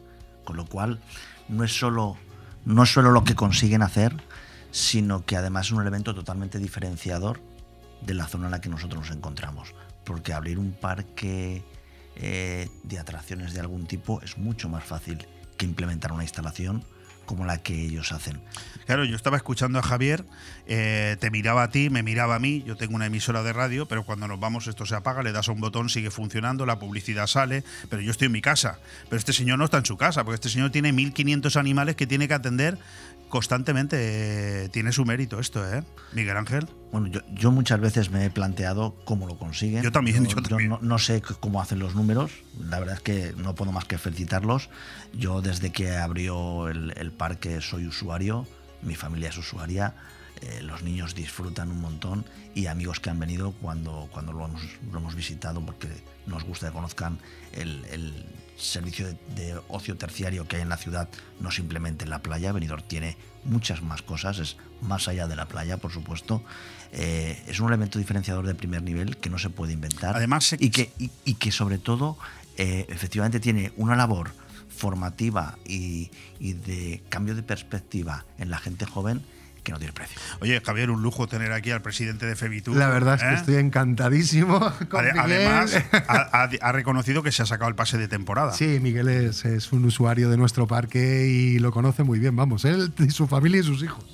Con 0.45 0.57
lo 0.57 0.67
cual, 0.67 1.01
no 1.49 1.65
es 1.65 1.73
solo, 1.79 2.17
no 2.65 2.83
es 2.83 2.93
solo 2.93 3.11
lo 3.11 3.25
que 3.25 3.35
consiguen 3.35 3.83
hacer, 3.83 4.15
sino 4.71 5.25
que 5.25 5.37
además 5.37 5.67
es 5.67 5.73
un 5.73 5.81
elemento 5.81 6.15
totalmente 6.15 6.59
diferenciador 6.59 7.41
de 8.03 8.15
la 8.15 8.27
zona 8.27 8.47
en 8.47 8.51
la 8.53 8.61
que 8.61 8.69
nosotros 8.69 9.09
nos 9.09 9.17
encontramos. 9.17 9.75
Porque 10.05 10.33
abrir 10.33 10.59
un 10.59 10.73
parque 10.73 11.65
eh, 12.21 12.69
de 12.83 12.99
atracciones 12.99 13.55
de 13.55 13.61
algún 13.61 13.87
tipo 13.87 14.21
es 14.23 14.39
mucho 14.39 14.69
más 14.69 14.85
fácil 14.85 15.27
que 15.57 15.67
implementar 15.67 16.13
una 16.13 16.23
instalación 16.23 16.85
como 17.29 17.45
la 17.45 17.59
que 17.59 17.85
ellos 17.85 18.11
hacen. 18.13 18.41
Claro, 18.87 19.05
yo 19.05 19.15
estaba 19.15 19.37
escuchando 19.37 19.79
a 19.79 19.83
Javier, 19.83 20.25
eh, 20.67 21.19
te 21.21 21.31
miraba 21.31 21.65
a 21.65 21.71
ti, 21.71 21.91
me 21.91 22.03
miraba 22.03 22.37
a 22.37 22.39
mí, 22.39 22.65
yo 22.67 22.75
tengo 22.75 22.97
una 22.97 23.05
emisora 23.05 23.43
de 23.43 23.53
radio, 23.53 23.87
pero 23.87 24.05
cuando 24.05 24.27
nos 24.27 24.41
vamos 24.41 24.67
esto 24.67 24.87
se 24.87 24.95
apaga, 24.95 25.23
le 25.23 25.31
das 25.31 25.49
a 25.51 25.53
un 25.53 25.61
botón, 25.61 25.91
sigue 25.91 26.11
funcionando, 26.11 26.65
la 26.65 26.79
publicidad 26.79 27.27
sale, 27.27 27.65
pero 27.91 28.01
yo 28.01 28.11
estoy 28.11 28.27
en 28.27 28.33
mi 28.33 28.41
casa. 28.41 28.79
Pero 29.11 29.19
este 29.19 29.35
señor 29.35 29.59
no 29.59 29.67
está 29.67 29.77
en 29.77 29.85
su 29.85 29.99
casa, 29.99 30.25
porque 30.25 30.37
este 30.37 30.49
señor 30.49 30.71
tiene 30.71 30.91
1.500 30.91 31.57
animales 31.57 31.97
que 31.97 32.07
tiene 32.07 32.29
que 32.29 32.35
atender 32.35 32.79
constantemente. 33.29 34.65
Eh, 34.65 34.69
tiene 34.71 34.93
su 34.93 35.05
mérito 35.05 35.39
esto, 35.41 35.67
¿eh? 35.71 35.85
Miguel 36.13 36.37
Ángel. 36.37 36.67
Bueno, 36.93 37.09
yo, 37.09 37.21
yo 37.35 37.51
muchas 37.51 37.81
veces 37.81 38.11
me 38.11 38.25
he 38.25 38.31
planteado 38.31 38.95
cómo 39.05 39.27
lo 39.27 39.39
consiguen. 39.39 39.83
Yo 39.83 39.93
también, 39.93 40.27
yo 40.27 40.43
también. 40.43 40.71
no, 40.71 40.79
no 40.81 40.99
sé 40.99 41.23
cómo 41.41 41.61
hacen 41.61 41.79
los 41.79 41.95
números. 41.95 42.33
La 42.59 42.79
verdad 42.79 42.97
es 42.97 43.03
que 43.03 43.35
no 43.37 43.55
puedo 43.55 43.73
más 43.73 43.85
que 43.85 43.99
felicitarlos. 43.99 44.71
Yo 45.13 45.43
desde 45.43 45.71
que 45.71 45.97
abrió 45.97 46.69
el, 46.69 46.93
el 46.97 47.13
parque 47.13 47.61
soy 47.61 47.87
usuario, 47.87 48.47
mi 48.83 48.95
familia 48.95 49.29
es 49.29 49.39
usuaria. 49.39 49.95
eh, 50.43 50.63
los 50.63 50.83
niños 50.83 51.15
disfrutan 51.15 51.71
un 51.71 51.81
montón 51.81 52.25
y 52.55 52.67
amigos 52.67 53.01
que 53.01 53.11
han 53.11 53.19
venido 53.19 53.53
cuando, 53.53 54.09
cuando 54.13 54.33
lo, 54.33 54.45
hemos, 54.47 54.63
lo 54.93 54.99
hemos 54.99 55.15
visitado 55.15 55.61
porque 55.65 55.89
nos 56.27 56.45
gusta 56.45 56.69
que 56.69 56.73
conozcan 56.73 57.19
el, 57.53 57.85
el 57.91 58.25
servicio 58.59 59.07
de, 59.07 59.17
de 59.35 59.61
ocio 59.69 59.97
terciario 59.97 60.47
que 60.49 60.57
hay 60.57 60.63
en 60.63 60.69
la 60.69 60.77
ciudad, 60.77 61.09
no 61.41 61.51
simplemente 61.51 62.05
en 62.05 62.11
la 62.11 62.19
playa. 62.21 62.53
Benidorm 62.53 62.83
tiene 62.83 63.17
muchas 63.45 63.83
más 63.83 64.03
cosas, 64.03 64.39
es 64.39 64.57
más 64.83 65.09
allá 65.09 65.27
de 65.29 65.37
la 65.37 65.47
playa, 65.47 65.77
por 65.77 65.93
supuesto. 65.93 66.43
Eh, 66.93 67.43
es 67.47 67.61
un 67.61 67.69
elemento 67.69 67.99
diferenciador 67.99 68.47
de 68.47 68.55
primer 68.55 68.83
nivel 68.83 69.17
que 69.19 69.31
no 69.31 69.39
se 69.39 69.51
puede 69.51 69.73
inventar. 69.73 70.17
Además, 70.17 70.45
se- 70.45 70.57
y, 70.59 70.71
que, 70.71 70.91
y, 70.99 71.11
y 71.25 71.35
que 71.35 71.53
sobre 71.53 71.79
todo, 71.79 72.19
eh, 72.57 72.87
efectivamente, 72.89 73.41
tiene 73.41 73.73
una 73.77 73.95
labor 73.97 74.33
formativa 74.69 75.59
y, 75.67 76.11
y 76.39 76.53
de 76.53 77.03
cambio 77.09 77.35
de 77.35 77.43
perspectiva 77.43 78.25
en 78.39 78.51
la 78.51 78.59
gente 78.59 78.87
joven 78.87 79.23
que 79.69 79.73
no 79.73 79.79
tiene 79.79 79.93
precio. 79.93 80.19
Oye, 80.41 80.61
Javier, 80.65 80.91
un 80.91 81.03
lujo 81.03 81.27
tener 81.29 81.53
aquí 81.53 81.71
al 81.71 81.83
presidente 81.83 82.27
de 82.27 82.37
Febitur. 82.37 82.77
La 82.77 82.89
verdad 82.89 83.15
es 83.17 83.23
que 83.23 83.29
¿eh? 83.31 83.35
estoy 83.35 83.55
encantadísimo 83.57 84.59
con. 84.91 85.05
Además, 85.19 85.75
ha, 86.09 86.43
ha- 86.43 86.51
ha 86.61 86.73
reconocido 86.73 87.23
que 87.23 87.33
se 87.33 87.43
ha 87.43 87.47
sacado 87.47 87.69
el 87.69 87.75
pase 87.75 87.99
de 87.99 88.09
temporada. 88.09 88.53
Sí, 88.53 88.79
Miguel 88.81 89.09
es, 89.09 89.45
es 89.45 89.73
un 89.73 89.85
usuario 89.85 90.31
de 90.31 90.37
nuestro 90.37 90.67
parque 90.67 91.27
y 91.29 91.59
lo 91.59 91.71
conoce 91.73 92.03
muy 92.03 92.19
bien, 92.19 92.35
vamos, 92.37 92.65
él 92.65 92.93
y 92.99 93.11
su 93.11 93.27
familia 93.27 93.61
y 93.61 93.65
sus 93.65 93.83
hijos. 93.83 94.05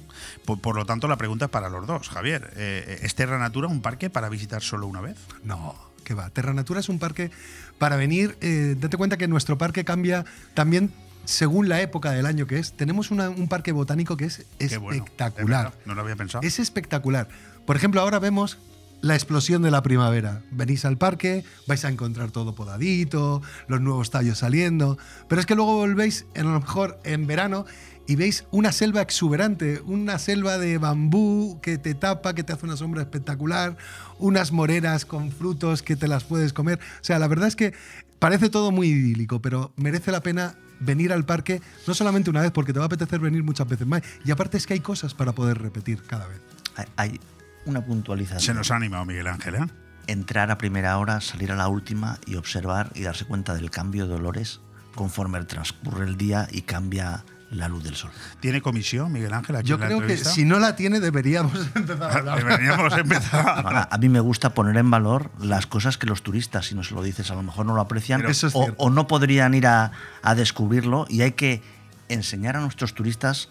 Por, 0.44 0.60
por 0.60 0.76
lo 0.76 0.84
tanto, 0.86 1.08
la 1.08 1.16
pregunta 1.16 1.46
es 1.46 1.50
para 1.50 1.68
los 1.68 1.86
dos. 1.86 2.08
Javier, 2.08 2.50
eh, 2.56 2.98
¿es 3.02 3.14
Terra 3.14 3.38
Natura 3.38 3.68
un 3.68 3.80
parque 3.82 4.10
para 4.10 4.28
visitar 4.28 4.62
solo 4.62 4.86
una 4.86 5.00
vez? 5.00 5.16
No, 5.42 5.74
que 6.04 6.14
va. 6.14 6.30
Terra 6.30 6.52
Natura 6.54 6.80
es 6.80 6.88
un 6.88 6.98
parque 6.98 7.30
para 7.78 7.96
venir. 7.96 8.36
eh, 8.40 8.76
date 8.78 8.96
cuenta 8.96 9.16
que 9.16 9.28
nuestro 9.28 9.56
parque 9.58 9.84
cambia 9.84 10.24
también 10.54 10.92
según 11.24 11.68
la 11.68 11.80
época 11.80 12.10
del 12.12 12.26
año 12.26 12.46
que 12.46 12.58
es. 12.58 12.72
Tenemos 12.72 13.10
una- 13.10 13.30
un 13.30 13.48
parque 13.48 13.72
botánico 13.72 14.16
que 14.16 14.26
es 14.26 14.44
bueno, 14.80 14.90
espectacular. 15.04 15.72
no 15.86 15.94
lo 15.94 16.00
había 16.02 16.16
pensado. 16.16 16.42
Es 16.46 16.58
espectacular. 16.58 17.28
Por 17.66 17.76
ejemplo, 17.76 18.00
ahora 18.00 18.18
vemos 18.18 18.58
la 19.00 19.14
explosión 19.14 19.60
de 19.62 19.70
la 19.70 19.82
primavera. 19.82 20.42
Venís 20.50 20.84
al 20.86 20.96
parque, 20.96 21.44
vais 21.66 21.84
a 21.84 21.88
encontrar 21.90 22.30
todo 22.30 22.54
podadito, 22.54 23.42
los 23.68 23.80
nuevos 23.80 24.10
tallos 24.10 24.38
saliendo, 24.38 24.96
pero 25.28 25.40
es 25.40 25.46
que 25.46 25.54
luego 25.54 25.76
volvéis 25.76 26.24
a 26.34 26.42
lo 26.42 26.58
mejor 26.60 26.98
en 27.04 27.26
verano 27.26 27.66
y 28.06 28.16
veis 28.16 28.44
una 28.50 28.72
selva 28.72 29.02
exuberante, 29.02 29.80
una 29.84 30.18
selva 30.18 30.56
de 30.58 30.78
bambú 30.78 31.58
que 31.62 31.76
te 31.78 31.94
tapa, 31.94 32.34
que 32.34 32.44
te 32.44 32.52
hace 32.54 32.64
una 32.66 32.76
sombra 32.76 33.02
espectacular, 33.02 33.76
unas 34.18 34.52
moreras 34.52 35.04
con 35.04 35.30
frutos 35.32 35.82
que 35.82 35.96
te 35.96 36.08
las 36.08 36.24
puedes 36.24 36.52
comer. 36.54 36.78
O 37.00 37.04
sea, 37.04 37.18
la 37.18 37.28
verdad 37.28 37.48
es 37.48 37.56
que 37.56 37.72
parece 38.18 38.48
todo 38.48 38.70
muy 38.72 38.88
idílico, 38.88 39.40
pero 39.42 39.72
merece 39.76 40.12
la 40.12 40.20
pena 40.22 40.54
venir 40.84 41.12
al 41.12 41.24
parque 41.24 41.60
no 41.86 41.94
solamente 41.94 42.30
una 42.30 42.42
vez, 42.42 42.50
porque 42.50 42.72
te 42.72 42.78
va 42.78 42.84
a 42.84 42.86
apetecer 42.86 43.20
venir 43.20 43.42
muchas 43.42 43.68
veces 43.68 43.86
más. 43.86 44.02
Y 44.24 44.30
aparte 44.30 44.56
es 44.56 44.66
que 44.66 44.74
hay 44.74 44.80
cosas 44.80 45.14
para 45.14 45.32
poder 45.32 45.60
repetir 45.60 46.02
cada 46.02 46.26
vez. 46.26 46.40
Hay, 46.76 46.86
hay 46.96 47.20
una 47.66 47.84
puntualización. 47.84 48.40
Se 48.40 48.54
nos 48.54 48.70
ha 48.70 48.76
animado 48.76 49.04
Miguel 49.04 49.26
Ángel, 49.26 49.54
¿eh? 49.56 49.66
Entrar 50.06 50.50
a 50.50 50.58
primera 50.58 50.98
hora, 50.98 51.20
salir 51.20 51.50
a 51.50 51.56
la 51.56 51.68
última 51.68 52.18
y 52.26 52.34
observar 52.34 52.90
y 52.94 53.02
darse 53.02 53.24
cuenta 53.24 53.54
del 53.54 53.70
cambio 53.70 54.06
de 54.06 54.14
olores 54.14 54.60
conforme 54.94 55.42
transcurre 55.44 56.04
el 56.04 56.16
día 56.16 56.48
y 56.50 56.62
cambia 56.62 57.24
la 57.54 57.68
luz 57.68 57.84
del 57.84 57.94
sol. 57.94 58.10
¿Tiene 58.40 58.60
comisión, 58.60 59.12
Miguel 59.12 59.32
Ángel? 59.32 59.56
Aquí 59.56 59.68
Yo 59.68 59.76
en 59.76 59.80
la 59.80 59.86
creo 59.86 60.06
que 60.06 60.16
si 60.16 60.44
no 60.44 60.58
la 60.58 60.76
tiene 60.76 61.00
deberíamos 61.00 61.54
empezar 61.74 62.02
a 62.02 62.18
hablar. 62.18 62.38
Deberíamos 62.38 62.96
empezar. 62.96 63.48
Ahora, 63.64 63.88
a 63.90 63.98
mí 63.98 64.08
me 64.08 64.20
gusta 64.20 64.54
poner 64.54 64.76
en 64.76 64.90
valor 64.90 65.30
las 65.40 65.66
cosas 65.66 65.98
que 65.98 66.06
los 66.06 66.22
turistas, 66.22 66.66
si 66.66 66.74
no 66.74 66.84
se 66.84 66.94
lo 66.94 67.02
dices, 67.02 67.30
a 67.30 67.34
lo 67.34 67.42
mejor 67.42 67.66
no 67.66 67.74
lo 67.74 67.80
aprecian 67.80 68.20
Pero 68.20 68.30
eso 68.30 68.46
es 68.48 68.54
o, 68.54 68.90
no 68.90 69.06
podrían 69.06 69.54
ir 69.54 69.66
a, 69.66 69.92
a 70.22 70.34
descubrirlo 70.34 71.06
y 71.08 71.22
hay 71.22 71.32
que 71.32 71.62
enseñar 72.08 72.56
a 72.56 72.60
nuestros 72.60 72.94
turistas 72.94 73.48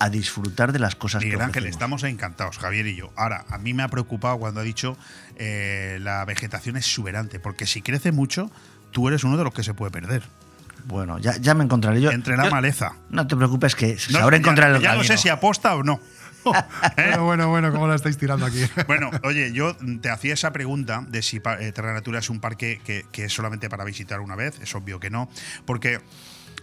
a 0.00 0.08
disfrutar 0.08 0.72
de 0.72 0.78
las 0.78 0.96
cosas 0.96 1.22
Miguel 1.22 1.38
que 1.38 1.44
Ángel, 1.44 1.66
estamos 1.66 2.04
encantados, 2.04 2.58
Javier 2.58 2.86
y 2.86 2.96
yo. 2.96 3.12
Ahora, 3.16 3.44
a 3.50 3.58
mí 3.58 3.74
me 3.74 3.82
ha 3.82 3.88
preocupado 3.88 4.38
cuando 4.38 4.60
ha 4.60 4.62
dicho 4.62 4.96
eh, 5.36 5.98
la 6.00 6.24
vegetación 6.24 6.78
es 6.78 6.86
exuberante, 6.86 7.38
porque 7.38 7.66
si 7.66 7.82
crece 7.82 8.10
mucho, 8.10 8.50
tú 8.92 9.08
eres 9.08 9.24
uno 9.24 9.36
de 9.36 9.44
los 9.44 9.52
que 9.52 9.62
se 9.62 9.74
puede 9.74 9.92
perder. 9.92 10.22
Bueno, 10.86 11.18
ya, 11.18 11.36
ya 11.38 11.54
me 11.54 11.64
encontraré 11.64 12.00
yo. 12.00 12.10
Entre 12.10 12.36
la 12.36 12.44
yo- 12.44 12.50
maleza. 12.50 12.92
No 13.10 13.26
te 13.26 13.36
preocupes 13.36 13.74
que 13.74 13.94
No, 14.10 14.18
sabré 14.20 14.36
ya- 14.36 14.40
encontrar 14.40 14.70
el 14.76 14.80
ya 14.82 14.94
no 14.94 15.04
sé 15.04 15.16
si 15.18 15.28
aposta 15.28 15.74
o 15.76 15.82
no. 15.82 16.00
Bueno, 16.96 17.24
bueno, 17.24 17.48
bueno, 17.50 17.70
¿cómo 17.72 17.86
la 17.86 17.94
estáis 17.96 18.16
tirando 18.16 18.46
aquí? 18.46 18.62
Bueno, 18.86 19.10
oye, 19.24 19.52
yo 19.52 19.76
te 20.00 20.08
hacía 20.08 20.32
esa 20.34 20.52
pregunta 20.52 21.04
de 21.06 21.20
si 21.22 21.36
eh, 21.36 21.72
Terra 21.72 21.92
Natura 21.92 22.18
es 22.20 22.30
un 22.30 22.40
parque 22.40 22.80
que, 22.84 23.04
que 23.12 23.24
es 23.26 23.32
solamente 23.32 23.68
para 23.68 23.84
visitar 23.84 24.20
una 24.20 24.36
vez. 24.36 24.58
Es 24.60 24.74
obvio 24.74 24.98
que 25.00 25.10
no. 25.10 25.28
Porque 25.66 26.00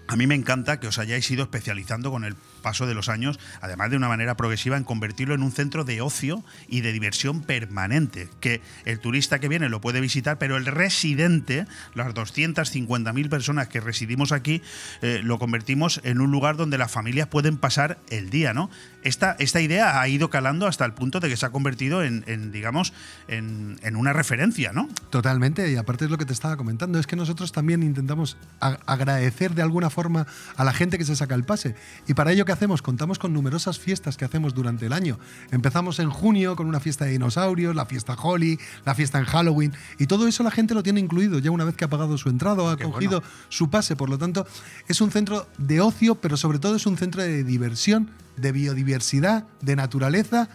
A 0.10 0.16
mí 0.16 0.26
me 0.26 0.36
encanta 0.36 0.80
que 0.80 0.88
os 0.88 0.98
hayáis 1.00 1.30
ido 1.30 1.44
especializando 1.44 2.10
con 2.12 2.24
el 2.24 2.36
paso 2.68 2.86
de 2.86 2.94
los 2.94 3.08
años, 3.08 3.40
además 3.62 3.92
de 3.92 3.96
una 3.96 4.10
manera 4.10 4.36
progresiva, 4.36 4.76
en 4.76 4.84
convertirlo 4.84 5.34
en 5.34 5.42
un 5.42 5.54
centro 5.54 5.86
de 5.86 6.02
ocio 6.02 6.44
y 6.68 6.82
de 6.82 6.92
diversión 6.92 7.44
permanente. 7.44 8.28
Que 8.42 8.60
el 8.84 9.00
turista 9.00 9.40
que 9.40 9.48
viene 9.48 9.70
lo 9.70 9.80
puede 9.80 10.02
visitar, 10.02 10.38
pero 10.38 10.58
el 10.58 10.66
residente, 10.66 11.66
las 11.96 12.14
250.000 12.14 13.30
personas 13.30 13.70
que 13.70 13.80
residimos 13.80 14.34
aquí, 14.34 14.62
eh, 15.02 15.22
lo 15.24 15.40
convertimos 15.40 16.02
en 16.04 16.20
un 16.20 16.30
lugar 16.30 16.58
donde 16.58 16.78
las 16.78 16.92
familias 16.92 17.30
pueden 17.30 17.56
pasar 17.56 18.00
el 18.10 18.30
día, 18.30 18.54
¿no? 18.54 18.70
Esta, 19.02 19.38
esta 19.40 19.62
idea 19.62 20.02
ha 20.02 20.08
ido 20.10 20.30
calando 20.30 20.68
hasta 20.68 20.84
el 20.84 20.92
punto 20.92 21.22
de 21.22 21.30
que 21.30 21.38
se 21.38 21.46
ha 21.46 21.52
convertido 21.52 22.04
en, 22.04 22.52
digamos, 22.52 22.92
en, 23.30 23.80
en 23.82 23.96
una 23.96 24.12
referencia, 24.12 24.74
¿no? 24.74 24.90
Totalmente, 25.10 25.72
y 25.72 25.78
aparte 25.78 26.04
es 26.04 26.12
lo 26.12 26.18
que 26.18 26.26
te 26.26 26.34
estaba 26.34 26.58
comentando, 26.58 27.00
es 27.00 27.08
que 27.08 27.16
nosotros 27.16 27.54
también 27.54 27.82
intentamos 27.82 28.36
agradecer 28.60 29.56
de 29.56 29.62
alguna 29.62 29.90
forma 29.90 30.28
a 30.58 30.66
la 30.66 30.74
gente 30.74 30.98
que 30.98 31.06
se 31.06 31.16
saca 31.16 31.34
el 31.34 31.46
pase. 31.46 31.76
Y 32.08 32.14
para 32.14 32.34
ello, 32.34 32.44
¿qué 32.44 32.52
hacemos? 32.58 32.82
Contamos 32.82 33.20
con 33.20 33.34
numerosas 33.34 33.78
fiestas 33.78 34.18
que 34.18 34.26
hacemos 34.26 34.56
durante 34.56 34.88
el 34.88 34.94
año. 34.94 35.20
Empezamos 35.52 36.00
en 36.00 36.10
junio 36.10 36.56
con 36.56 36.66
una 36.66 36.80
fiesta 36.80 37.06
de 37.06 37.12
dinosaurios, 37.12 37.76
la 37.76 37.86
fiesta 37.86 38.16
Holly, 38.16 38.60
la 38.84 38.96
fiesta 38.96 39.20
en 39.20 39.26
Halloween, 39.26 39.74
y 40.00 40.08
todo 40.08 40.28
eso 40.28 40.42
la 40.42 40.50
gente 40.50 40.74
lo 40.74 40.82
tiene 40.82 41.00
incluido 41.00 41.38
ya 41.38 41.52
una 41.52 41.66
vez 41.66 41.76
que 41.76 41.86
ha 41.86 41.90
pagado 41.90 42.18
su 42.18 42.30
entrada 42.30 42.64
o 42.64 42.70
ha 42.70 42.78
Qué 42.78 42.84
cogido 42.84 43.22
bueno. 43.22 43.36
su 43.50 43.70
pase. 43.70 43.96
Por 43.96 44.10
lo 44.10 44.18
tanto, 44.18 44.48
es 44.88 45.02
un 45.02 45.12
centro 45.12 45.48
de 45.60 45.82
ocio, 45.82 46.16
pero 46.16 46.36
sobre 46.36 46.58
todo 46.58 46.76
es 46.76 46.88
un 46.88 46.98
centro 46.98 47.22
de 47.22 47.44
diversión, 47.44 48.10
de 48.36 48.52
biodiversidad, 48.52 49.46
de 49.62 49.76
naturaleza 49.76 50.50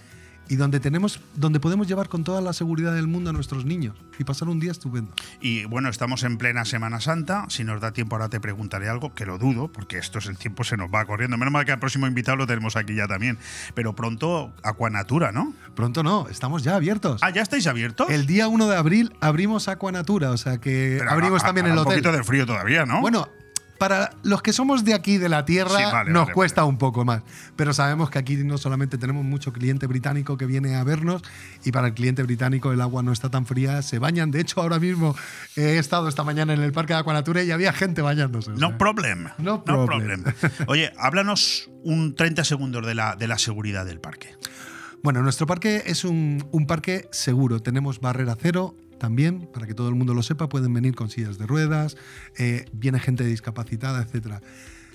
y 0.48 0.56
donde 0.56 0.81
tenemos 0.81 1.20
donde 1.35 1.60
podemos 1.60 1.86
llevar 1.86 2.09
con 2.09 2.24
toda 2.24 2.40
la 2.40 2.52
seguridad 2.52 2.94
del 2.94 3.06
mundo 3.06 3.31
a 3.31 3.32
nuestros 3.32 3.64
niños 3.64 3.97
y 4.19 4.24
pasar 4.24 4.48
un 4.48 4.60
día 4.60 4.70
estupendo. 4.73 5.12
Y 5.40 5.64
bueno, 5.64 5.89
estamos 5.89 6.23
en 6.24 6.39
plena 6.39 6.64
Semana 6.64 7.01
Santa. 7.01 7.47
Si 7.48 7.64
nos 7.64 7.81
da 7.81 7.93
tiempo, 7.93 8.16
ahora 8.16 8.28
te 8.28 8.40
preguntaré 8.40 8.89
algo, 8.89 9.14
que 9.14 9.27
lo 9.27 9.39
dudo, 9.39 9.69
porque 9.69 9.98
esto 9.98 10.19
es 10.19 10.27
el 10.27 10.36
tiempo 10.39 10.64
se 10.64 10.77
nos 10.77 10.90
va 10.93 11.05
corriendo. 11.05 11.36
Menos 11.36 11.52
mal 11.52 11.64
que 11.64 11.73
al 11.73 11.78
próximo 11.78 12.06
invitado 12.06 12.36
lo 12.36 12.47
tenemos 12.47 12.77
aquí 12.77 12.94
ya 12.94 13.06
también. 13.06 13.39
Pero 13.74 13.94
pronto, 13.94 14.52
Aquanatura, 14.62 15.32
¿no? 15.32 15.55
Pronto 15.74 16.02
no, 16.02 16.28
estamos 16.28 16.62
ya 16.62 16.77
abiertos. 16.77 17.20
Ah, 17.23 17.31
¿ya 17.31 17.43
estáis 17.43 17.66
abiertos? 17.66 18.10
El 18.10 18.27
día 18.27 18.48
1 18.48 18.69
de 18.69 18.77
abril 18.77 19.12
abrimos 19.20 19.69
Aquanatura, 19.69 20.31
o 20.31 20.36
sea 20.36 20.59
que 20.59 20.97
Pero 20.98 21.10
abrimos 21.10 21.43
también 21.43 21.66
el 21.66 21.73
un 21.73 21.78
hotel. 21.78 21.94
poquito 21.94 22.12
de 22.12 22.24
frío 22.24 22.47
todavía, 22.47 22.85
¿no? 22.85 23.01
Bueno, 23.01 23.28
para 23.82 24.12
los 24.22 24.42
que 24.42 24.52
somos 24.52 24.84
de 24.84 24.94
aquí, 24.94 25.18
de 25.18 25.28
la 25.28 25.44
tierra, 25.44 25.76
Sí, 25.76 25.82
vale, 25.90 26.12
nos 26.12 26.26
vale, 26.26 26.34
cuesta 26.34 26.64
un 26.64 26.78
poco 26.78 27.04
más. 27.04 27.24
Pero 27.56 27.74
sabemos 27.74 28.10
que 28.10 28.18
aquí 28.20 28.36
no 28.36 28.56
solamente 28.56 28.96
tenemos 28.96 29.24
mucho 29.24 29.52
cliente 29.52 29.88
británico 29.88 30.36
que 30.36 30.46
viene 30.46 30.76
a 30.76 30.84
vernos, 30.84 31.20
y 31.64 31.72
para 31.72 31.88
el 31.88 31.94
cliente 31.94 32.22
británico 32.22 32.70
el 32.70 32.80
agua 32.80 33.02
no 33.02 33.10
está 33.10 33.28
tan 33.28 33.44
fría, 33.44 33.82
se 33.82 33.98
bañan. 33.98 34.30
De 34.30 34.40
hecho, 34.40 34.60
ahora 34.60 34.78
mismo 34.78 35.16
he 35.56 35.78
estado 35.78 36.09
esta 36.09 36.22
mañana 36.22 36.52
en 36.54 36.62
el 36.62 36.70
Parque 36.70 36.92
de 36.92 37.00
Aquanatura 37.00 37.42
y 37.42 37.50
había 37.50 37.72
gente 37.72 38.02
bañándose. 38.02 38.52
o 38.52 38.54
No 38.54 38.78
problem. 38.78 39.30
No 39.38 39.64
problem. 39.64 40.22
Oye, 40.68 40.92
háblanos 40.96 41.68
un 41.82 42.14
30 42.14 42.44
segundos 42.44 42.86
de 42.86 42.94
la, 42.94 43.16
de 43.16 43.26
la 43.26 43.38
seguridad 43.38 43.84
del 43.84 43.98
parque. 43.98 44.36
Bueno, 45.02 45.22
nuestro 45.22 45.48
parque 45.48 45.82
es 45.86 46.04
un, 46.04 46.46
un 46.52 46.68
parque 46.68 47.09
seguro. 47.10 47.59
Tenemos 47.59 47.98
barrera 47.98 48.36
cero 48.40 48.76
también, 49.03 49.49
para 49.53 49.66
que 49.66 49.74
todo 49.74 49.89
el 49.89 49.97
mundo 49.97 50.15
lo 50.15 50.23
sepa. 50.23 50.49
Pueden 50.49 50.73
venir 50.73 50.95
con 50.95 51.11
sillas 51.11 51.37
de 51.37 51.45
ruedas, 51.45 51.97
eh, 52.39 52.66
viene 52.73 53.01
gente 53.01 53.24
discapacitada, 53.24 54.01
etc. 54.01 54.37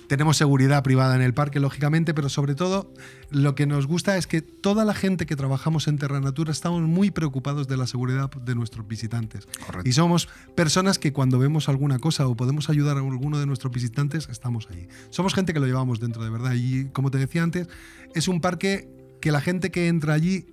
Tenemos 0.06 0.38
seguridad 0.38 0.82
privada 0.82 1.14
en 1.14 1.20
el 1.20 1.34
parque, 1.34 1.60
lógicamente, 1.60 2.14
pero 2.14 2.30
sobre 2.30 2.54
todo 2.54 2.94
lo 3.28 3.54
que 3.54 3.66
nos 3.66 3.86
gusta 3.86 4.16
es 4.16 4.26
que 4.26 4.40
toda 4.40 4.86
la 4.86 4.94
gente 4.94 5.26
que 5.26 5.36
trabajamos 5.36 5.88
en 5.88 5.98
Terra 5.98 6.20
Natura 6.20 6.52
estamos 6.52 6.80
muy 6.80 7.10
preocupados 7.10 7.68
de 7.68 7.76
la 7.76 7.86
seguridad 7.86 8.30
de 8.30 8.54
nuestros 8.54 8.88
visitantes. 8.88 9.44
Correcto. 9.66 9.86
Y 9.86 9.92
somos 9.92 10.30
personas 10.56 10.98
que 10.98 11.12
cuando 11.12 11.38
vemos 11.38 11.68
alguna 11.68 11.98
cosa 11.98 12.26
o 12.26 12.34
podemos 12.34 12.70
ayudar 12.70 12.96
a 12.96 13.00
alguno 13.00 13.38
de 13.38 13.44
nuestros 13.44 13.70
visitantes, 13.70 14.26
estamos 14.30 14.68
ahí. 14.70 14.88
Somos 15.10 15.34
gente 15.34 15.52
que 15.52 15.60
lo 15.60 15.66
llevamos 15.66 16.00
dentro 16.00 16.24
de 16.24 16.30
verdad. 16.30 16.54
Y 16.54 16.86
como 16.86 17.10
te 17.10 17.18
decía 17.18 17.42
antes, 17.42 17.68
es 18.14 18.26
un 18.26 18.40
parque 18.40 18.88
que 19.20 19.30
la 19.30 19.42
gente 19.42 19.70
que 19.70 19.88
entra 19.88 20.14
allí 20.14 20.46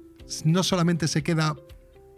no 0.43 0.63
solamente 0.63 1.07
se 1.07 1.23
queda 1.23 1.55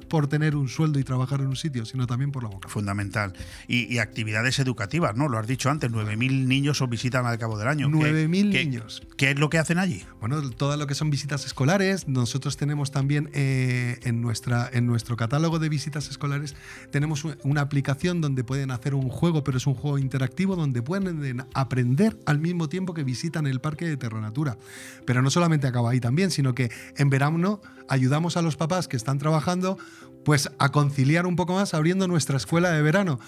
por 0.07 0.27
tener 0.27 0.55
un 0.55 0.67
sueldo 0.67 0.99
y 0.99 1.03
trabajar 1.03 1.41
en 1.41 1.47
un 1.47 1.55
sitio, 1.55 1.85
sino 1.85 2.07
también 2.07 2.31
por 2.31 2.43
la 2.43 2.49
boca. 2.49 2.69
Fundamental. 2.69 3.33
Y, 3.67 3.93
y 3.93 3.99
actividades 3.99 4.59
educativas, 4.59 5.15
¿no? 5.15 5.27
Lo 5.29 5.37
has 5.37 5.47
dicho 5.47 5.69
antes, 5.69 5.91
9.000 5.91 6.47
niños 6.47 6.81
os 6.81 6.89
visitan 6.89 7.25
al 7.25 7.37
cabo 7.37 7.57
del 7.57 7.67
año. 7.67 7.87
¿Qué- 7.91 7.97
9.000 8.27 8.51
qué- 8.51 8.65
niños. 8.65 9.03
¿Qué 9.17 9.31
es 9.31 9.39
lo 9.39 9.49
que 9.49 9.57
hacen 9.57 9.77
allí? 9.79 10.03
Bueno, 10.19 10.41
todo 10.51 10.75
lo 10.77 10.87
que 10.87 10.95
son 10.95 11.09
visitas 11.09 11.45
escolares, 11.45 12.07
nosotros 12.07 12.57
tenemos 12.57 12.91
también 12.91 13.29
eh, 13.33 13.99
en, 14.03 14.21
nuestra, 14.21 14.69
en 14.71 14.85
nuestro 14.87 15.17
catálogo 15.17 15.59
de 15.59 15.69
visitas 15.69 16.09
escolares, 16.09 16.55
tenemos 16.91 17.25
una 17.43 17.61
aplicación 17.61 18.21
donde 18.21 18.43
pueden 18.43 18.71
hacer 18.71 18.93
un 18.95 19.09
juego, 19.09 19.43
pero 19.43 19.57
es 19.57 19.67
un 19.67 19.73
juego 19.75 19.97
interactivo 19.97 20.55
donde 20.55 20.81
pueden 20.81 21.43
aprender 21.53 22.17
al 22.25 22.39
mismo 22.39 22.69
tiempo 22.69 22.93
que 22.93 23.03
visitan 23.03 23.47
el 23.47 23.59
parque 23.59 23.85
de 23.85 23.97
Terranatura. 23.97 24.57
Pero 25.05 25.21
no 25.21 25.29
solamente 25.29 25.67
acaba 25.67 25.91
ahí 25.91 25.99
también, 25.99 26.31
sino 26.31 26.53
que 26.53 26.71
en 26.97 27.09
verano 27.09 27.61
ayudamos 27.89 28.37
a 28.37 28.41
los 28.41 28.55
papás 28.55 28.87
que 28.87 28.97
están 28.97 29.17
trabajando 29.17 29.77
pues 30.25 30.49
a 30.59 30.71
conciliar 30.71 31.25
un 31.25 31.35
poco 31.35 31.53
más 31.53 31.73
abriendo 31.73 32.07
nuestra 32.07 32.37
escuela 32.37 32.71
de 32.71 32.81
verano. 32.81 33.19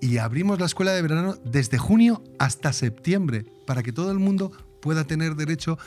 Y 0.00 0.18
abrimos 0.18 0.58
la 0.58 0.66
escuela 0.66 0.92
de 0.92 1.02
verano 1.02 1.36
desde 1.44 1.78
junio 1.78 2.22
hasta 2.38 2.72
septiembre 2.72 3.46
para 3.66 3.82
que 3.82 3.92
todo 3.92 4.10
el 4.10 4.18
mundo 4.18 4.52
pueda 4.80 5.04
tener 5.04 5.34
derecho 5.36 5.78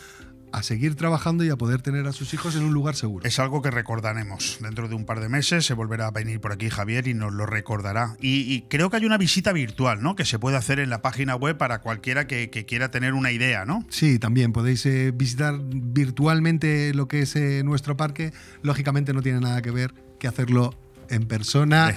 a 0.51 0.63
seguir 0.63 0.95
trabajando 0.95 1.43
y 1.43 1.49
a 1.49 1.55
poder 1.55 1.81
tener 1.81 2.07
a 2.07 2.13
sus 2.13 2.33
hijos 2.33 2.55
en 2.55 2.63
un 2.63 2.73
lugar 2.73 2.95
seguro. 2.95 3.25
Es 3.25 3.39
algo 3.39 3.61
que 3.61 3.71
recordaremos. 3.71 4.57
Dentro 4.61 4.87
de 4.87 4.95
un 4.95 5.05
par 5.05 5.19
de 5.19 5.29
meses 5.29 5.65
se 5.65 5.73
volverá 5.73 6.07
a 6.07 6.11
venir 6.11 6.39
por 6.39 6.51
aquí 6.51 6.69
Javier 6.69 7.07
y 7.07 7.13
nos 7.13 7.33
lo 7.33 7.45
recordará. 7.45 8.15
Y, 8.19 8.53
y 8.53 8.61
creo 8.63 8.89
que 8.89 8.97
hay 8.97 9.05
una 9.05 9.17
visita 9.17 9.53
virtual, 9.53 10.01
¿no? 10.01 10.15
Que 10.15 10.25
se 10.25 10.39
puede 10.39 10.57
hacer 10.57 10.79
en 10.79 10.89
la 10.89 11.01
página 11.01 11.35
web 11.35 11.57
para 11.57 11.81
cualquiera 11.81 12.27
que, 12.27 12.49
que 12.49 12.65
quiera 12.65 12.91
tener 12.91 13.13
una 13.13 13.31
idea, 13.31 13.65
¿no? 13.65 13.85
Sí, 13.89 14.19
también 14.19 14.53
podéis 14.53 14.85
eh, 14.85 15.11
visitar 15.13 15.59
virtualmente 15.61 16.93
lo 16.93 17.07
que 17.07 17.21
es 17.21 17.35
eh, 17.35 17.61
nuestro 17.63 17.97
parque. 17.97 18.33
Lógicamente 18.61 19.13
no 19.13 19.21
tiene 19.21 19.39
nada 19.39 19.61
que 19.61 19.71
ver 19.71 19.93
que 20.19 20.27
hacerlo 20.27 20.73
en 21.09 21.27
persona, 21.27 21.95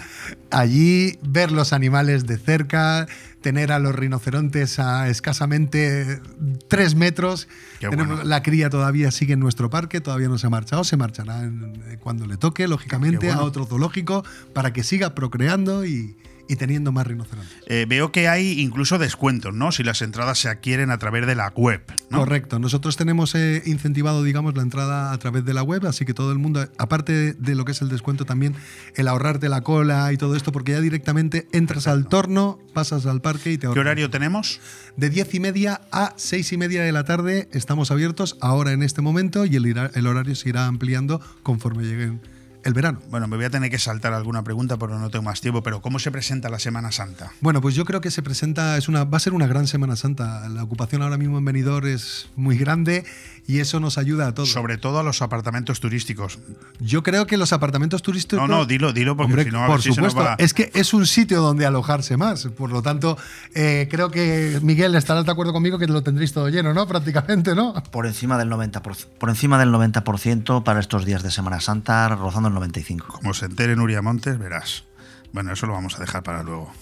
allí 0.51 1.19
ver 1.23 1.53
los 1.53 1.73
animales 1.73 2.27
de 2.27 2.39
cerca, 2.39 3.07
tener 3.41 3.73
a 3.73 3.79
los 3.79 3.95
rinocerontes 3.95 4.79
a 4.79 5.09
escasamente 5.09 6.21
tres 6.69 6.95
metros. 6.95 7.49
Bueno. 7.81 8.23
La 8.25 8.43
cría 8.43 8.71
todavía 8.71 9.11
sigue 9.11 9.35
en 9.35 9.41
nuestro 9.41 9.71
parque, 9.71 10.01
todavía 10.01 10.29
no 10.29 10.39
se 10.39 10.47
ha 10.47 10.51
marchado, 10.51 10.85
se 10.85 10.97
marchará 10.97 11.45
eh, 11.45 11.99
cuando 12.01 12.27
le 12.27 12.37
toque, 12.37 12.69
lógicamente, 12.69 13.27
bueno. 13.27 13.41
a 13.41 13.45
otro 13.45 13.67
zoológico 13.67 14.25
para 14.53 14.73
que 14.73 14.83
siga 14.83 15.15
procreando 15.15 15.85
y, 15.85 16.17
y 16.51 16.57
teniendo 16.57 16.91
más 16.91 17.07
rinocerontes. 17.07 17.57
Eh, 17.67 17.87
veo 17.89 18.11
que 18.11 18.29
hay 18.29 18.61
incluso 18.61 18.99
descuentos, 18.99 19.55
¿no? 19.55 19.71
Si 19.71 19.85
las 19.85 20.03
entradas 20.03 20.37
se 20.37 20.49
adquieren 20.49 20.91
a 20.91 20.99
través 20.99 21.25
de 21.29 21.37
la 21.37 21.53
web, 21.55 21.81
¿no? 22.11 22.19
Correcto. 22.19 22.59
Nosotros 22.59 22.97
tenemos 22.97 23.37
eh, 23.37 23.63
incentivado, 23.67 24.25
digamos, 24.25 24.57
la 24.57 24.63
entrada 24.63 25.13
a 25.13 25.19
través 25.19 25.45
de 25.45 25.55
la 25.55 25.63
web, 25.63 25.87
así 25.87 26.05
que 26.05 26.13
todo 26.13 26.33
el 26.33 26.39
mundo, 26.39 26.69
aparte 26.77 27.35
de 27.35 27.55
lo 27.55 27.65
que 27.65 27.71
es 27.71 27.83
el 27.83 27.89
descuento, 27.89 28.25
también 28.25 28.57
el 28.97 29.07
ahorrarte 29.07 29.49
la 29.49 29.61
cola 29.61 30.13
y 30.13 30.17
todo 30.17 30.35
esto, 30.35 30.51
porque 30.51 30.73
ya 30.73 30.81
directamente 30.81 31.47
entras 31.53 31.87
al 31.87 32.09
torno, 32.09 32.59
pasas 32.75 33.07
al 33.07 33.21
parque 33.21 33.53
y 33.53 33.55
te 33.55 33.61
¿Qué 33.61 33.67
ahorras. 33.69 33.83
horario 33.83 34.11
tenemos? 34.11 34.61
De 34.97 35.09
10 35.09 35.33
y 35.35 35.41
media 35.41 35.83
a 35.93 36.15
6 36.17 36.53
y 36.53 36.57
media 36.57 36.83
de 36.83 36.91
la 36.91 37.05
tarde 37.05 37.49
estamos 37.53 37.93
abiertos 37.93 38.37
ahora 38.41 38.73
en 38.73 38.83
este 38.83 39.03
momento 39.03 39.45
y 39.47 39.55
el, 39.55 39.67
el 39.67 40.07
horario 40.09 40.35
se 40.35 40.49
irá 40.49 40.67
ampliando 40.67 41.21
conforme 41.45 41.85
llegue 41.85 42.19
el 42.65 42.75
verano. 42.75 43.01
Bueno, 43.11 43.27
me 43.27 43.37
voy 43.37 43.47
a 43.47 43.51
tener 43.51 43.71
que 43.71 43.79
saltar 43.79 44.13
alguna 44.13 44.43
pregunta 44.43 44.77
porque 44.77 44.97
no 44.97 45.11
tengo 45.11 45.25
más 45.25 45.41
tiempo, 45.41 45.63
pero 45.63 45.81
¿cómo 45.81 45.99
se 45.99 46.11
presenta 46.11 46.49
la 46.49 46.59
Semana 46.59 46.93
Santa? 46.93 47.33
Bueno, 47.41 47.61
pues 47.61 47.75
yo 47.75 47.85
creo 47.85 48.01
que 48.01 48.11
se 48.11 48.23
presenta, 48.23 48.77
es 48.77 48.89
una, 48.89 49.05
va 49.05 49.17
a 49.17 49.21
ser 49.21 49.33
una 49.33 49.47
gran 49.47 49.67
Semana 49.67 49.97
Santa. 49.97 50.49
La 50.49 50.63
ocupación 50.63 51.03
ahora 51.03 51.17
mismo 51.17 51.39
en 51.39 51.45
Benidorm 51.45 51.87
es 51.87 52.29
muy 52.37 52.57
grande 52.57 53.05
y 53.51 53.61
eso 53.61 53.81
nos 53.81 53.99
ayuda 53.99 54.29
a 54.29 54.35
todos. 54.35 54.51
Sobre 54.53 54.79
todo 54.79 54.99
a 54.99 55.03
los 55.03 55.23
apartamentos 55.23 55.81
turísticos. 55.81 56.39
Yo 56.79 57.03
creo 57.03 57.27
que 57.27 57.37
los 57.37 57.53
apartamentos 57.53 58.03
turísticos. 58.03 58.49
No, 58.49 58.57
no, 58.57 58.65
dilo, 58.67 58.93
dilo, 58.93 59.17
porque 59.17 59.33
Hombre, 59.33 59.45
si 59.45 59.51
no, 59.51 59.63
a 59.65 59.67
por 59.67 59.77
ver 59.77 59.83
si 59.83 59.93
se 59.93 60.01
nos 60.01 60.13
supuesto. 60.13 60.31
va- 60.31 60.37
Es 60.39 60.55
que 60.55 60.71
es 60.75 60.95
un 60.95 61.07
sitio 61.07 61.41
donde 61.41 61.67
alojarse 61.67 62.17
más. 62.17 62.47
Por 62.57 62.71
lo 62.71 62.83
tanto, 62.83 63.17
eh, 63.55 63.89
creo 63.91 64.11
que 64.11 64.59
Miguel 64.63 64.95
estará 64.95 65.23
de 65.23 65.31
acuerdo 65.31 65.53
conmigo 65.53 65.79
que 65.79 65.87
lo 65.87 66.03
tendréis 66.03 66.33
todo 66.33 66.49
lleno, 66.49 66.73
¿no? 66.75 66.87
Prácticamente, 66.87 67.55
¿no? 67.55 67.75
Por 67.91 68.07
encima 68.07 68.39
del 68.39 68.49
90%, 68.51 69.09
por 69.19 69.29
encima 69.31 69.59
del 69.59 69.71
90% 69.73 70.65
para 70.65 70.81
estos 70.81 71.05
días 71.05 71.23
de 71.23 71.31
Semana 71.31 71.61
Santa, 71.61 72.09
rozando 72.09 72.49
el 72.49 72.55
95%. 72.55 73.03
Como 73.21 73.35
se 73.35 73.47
entere 73.47 73.75
Nuria 73.77 74.03
Montes, 74.03 74.39
verás. 74.39 74.85
Bueno, 75.33 75.53
eso 75.53 75.67
lo 75.67 75.73
vamos 75.75 75.97
a 75.97 76.01
dejar 76.01 76.23
para 76.23 76.43
luego. 76.43 76.73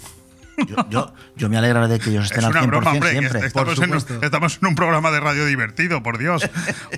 Yo, 0.66 0.76
yo, 0.90 1.14
yo 1.36 1.48
me 1.48 1.56
alegra 1.56 1.86
de 1.88 1.98
que 1.98 2.10
ellos 2.10 2.24
estén 2.26 2.40
Es 2.40 2.44
al 2.46 2.50
una 2.52 2.62
100% 2.62 2.66
broma, 2.66 2.90
hombre. 2.92 3.10
que 3.12 3.18
siempre. 3.18 3.46
Estamos 3.46 3.78
en, 3.80 3.92
un, 3.92 4.24
estamos 4.24 4.58
en 4.60 4.68
un 4.68 4.74
programa 4.74 5.10
de 5.10 5.20
radio 5.20 5.46
divertido, 5.46 6.02
por 6.02 6.18
Dios. 6.18 6.48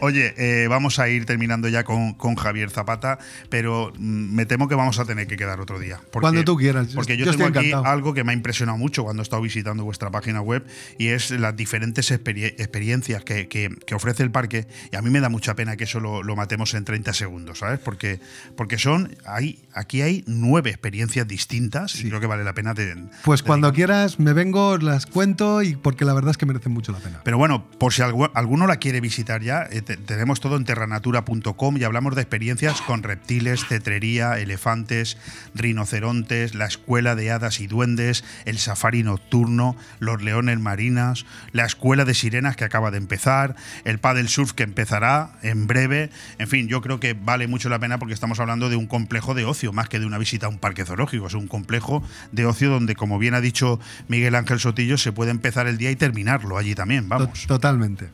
Oye, 0.00 0.34
eh, 0.36 0.66
vamos 0.68 0.98
a 0.98 1.08
ir 1.08 1.26
terminando 1.26 1.68
ya 1.68 1.84
con, 1.84 2.14
con 2.14 2.34
Javier 2.36 2.70
Zapata, 2.70 3.18
pero 3.48 3.92
mm, 3.96 4.34
me 4.34 4.46
temo 4.46 4.68
que 4.68 4.74
vamos 4.74 4.98
a 4.98 5.04
tener 5.04 5.26
que 5.26 5.36
quedar 5.36 5.60
otro 5.60 5.78
día. 5.78 5.98
Porque- 6.10 6.20
Cuando 6.24 6.44
tú 6.44 6.56
quieras. 6.56 6.88
Porque 6.94 7.16
yo, 7.16 7.26
Yo 7.26 7.32
tengo 7.32 7.46
aquí 7.46 7.68
encantado. 7.68 7.86
algo 7.86 8.14
que 8.14 8.24
me 8.24 8.32
ha 8.32 8.34
impresionado 8.34 8.78
mucho 8.78 9.04
cuando 9.04 9.22
he 9.22 9.24
estado 9.24 9.42
visitando 9.42 9.84
vuestra 9.84 10.10
página 10.10 10.40
web 10.40 10.64
y 10.98 11.08
es 11.08 11.30
las 11.30 11.54
diferentes 11.56 12.10
experie- 12.10 12.54
experiencias 12.58 13.24
que, 13.24 13.48
que- 13.48 13.70
que 13.86 13.94
ofrece 13.94 14.22
el 14.22 14.30
parque. 14.30 14.66
Y 14.92 14.96
a 14.96 15.02
mí 15.02 15.10
me 15.10 15.20
da 15.20 15.28
mucha 15.28 15.54
pena 15.54 15.76
que 15.76 15.84
eso 15.84 16.00
lo, 16.00 16.22
lo 16.22 16.36
matemos 16.36 16.74
en 16.74 16.84
30 16.84 17.12
segundos, 17.14 17.58
¿sabes? 17.58 17.78
Porque, 17.80 18.20
porque 18.56 18.78
son, 18.78 19.16
hay, 19.26 19.62
aquí 19.74 20.02
hay 20.02 20.24
nueve 20.26 20.70
experiencias 20.70 21.26
distintas 21.28 21.94
y 22.00 22.08
creo 22.08 22.20
que 22.20 22.26
vale 22.26 22.44
la 22.44 22.54
pena 22.54 22.74
de, 22.74 22.96
Pues 23.24 23.42
de 23.42 23.46
cuando 23.50 23.72
quieras 23.72 24.20
me 24.20 24.32
vengo, 24.32 24.78
las 24.78 25.06
cuento 25.06 25.60
y 25.62 25.74
porque 25.74 26.04
la 26.04 26.14
verdad 26.14 26.30
es 26.30 26.36
que 26.36 26.46
merecen 26.46 26.70
mucho 26.70 26.92
la 26.92 26.98
pena. 26.98 27.20
Pero 27.24 27.36
bueno, 27.36 27.64
por 27.80 27.92
si 27.92 28.00
algu- 28.00 28.30
alguno 28.34 28.68
la 28.68 28.76
quiere 28.76 29.00
visitar 29.00 29.42
ya, 29.42 29.64
eh, 29.72 29.82
te- 29.82 29.96
tenemos 29.96 30.38
todo 30.38 30.56
en 30.56 30.64
terranatura.com 30.64 31.76
y 31.76 31.82
hablamos 31.82 32.14
de 32.14 32.22
experiencias 32.22 32.80
con 32.82 33.02
reptiles, 33.02 33.64
cetrería, 33.66 34.38
elefantes, 34.38 35.16
rinocerontes, 35.52 36.54
la 36.54 36.66
escuela 36.66 37.16
de 37.16 37.32
hadas 37.32 37.58
y 37.60 37.66
duendes, 37.66 38.22
el 38.44 38.58
safari 38.58 39.02
nocturno, 39.02 39.76
los 39.98 40.22
leones 40.22 40.60
marinas, 40.60 41.26
la 41.50 41.64
escuela 41.64 42.04
de 42.04 42.14
sirenas 42.14 42.54
que 42.54 42.62
acaba 42.62 42.92
de 42.92 42.98
empezar, 42.98 43.56
el 43.84 43.98
paddle 43.98 44.28
surf 44.28 44.52
que 44.52 44.62
empezará 44.62 45.32
en 45.42 45.66
breve. 45.66 46.10
En 46.38 46.46
fin, 46.46 46.68
yo 46.68 46.82
creo 46.82 47.00
que 47.00 47.14
vale 47.14 47.48
mucho 47.48 47.68
la 47.68 47.80
pena 47.80 47.98
porque 47.98 48.14
estamos 48.14 48.38
hablando 48.38 48.68
de 48.70 48.76
un 48.76 48.86
complejo 48.86 49.34
de 49.34 49.44
ocio, 49.44 49.72
más 49.72 49.88
que 49.88 49.98
de 49.98 50.06
una 50.06 50.18
visita 50.18 50.46
a 50.46 50.48
un 50.50 50.58
parque 50.58 50.84
zoológico. 50.84 51.26
Es 51.26 51.34
un 51.34 51.48
complejo 51.48 52.02
de 52.30 52.46
ocio 52.46 52.70
donde, 52.70 52.94
como 52.94 53.18
bien 53.18 53.34
ha 53.34 53.39
dicho 53.40 53.80
Miguel 54.08 54.34
Ángel 54.34 54.60
Sotillo, 54.60 54.98
se 54.98 55.12
puede 55.12 55.30
empezar 55.30 55.66
el 55.66 55.78
día 55.78 55.90
y 55.90 55.96
terminarlo 55.96 56.56
allí 56.58 56.74
también. 56.74 57.08
Vamos. 57.08 57.46
Totalmente. 57.46 58.08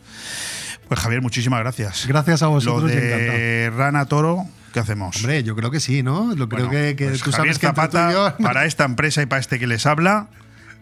Pues 0.89 1.01
Javier, 1.01 1.21
muchísimas 1.23 1.61
gracias. 1.61 2.07
Gracias 2.07 2.43
a 2.43 2.47
vosotros 2.47 2.83
Lo 2.83 2.89
de 2.89 3.73
Rana 3.77 4.05
Toro, 4.07 4.45
¿qué 4.73 4.79
hacemos? 4.81 5.17
Hombre, 5.17 5.43
yo 5.43 5.57
creo 5.57 5.71
que 5.73 5.81
sí, 5.81 6.03
¿no? 6.05 6.35
Lo 6.37 6.49
creo 6.49 6.67
Bueno, 6.67 6.71
que, 6.71 6.95
que 6.97 7.07
pues 7.09 7.23
tú 7.23 7.33
Javier 7.33 7.55
sabes 7.55 7.59
que 7.59 7.67
Zapata, 7.67 8.13
yo- 8.13 8.37
para 8.43 8.65
esta 8.67 8.85
empresa 8.85 9.21
y 9.23 9.27
para 9.27 9.41
este 9.41 9.59
que 9.59 9.67
les 9.67 9.85
habla, 9.85 10.29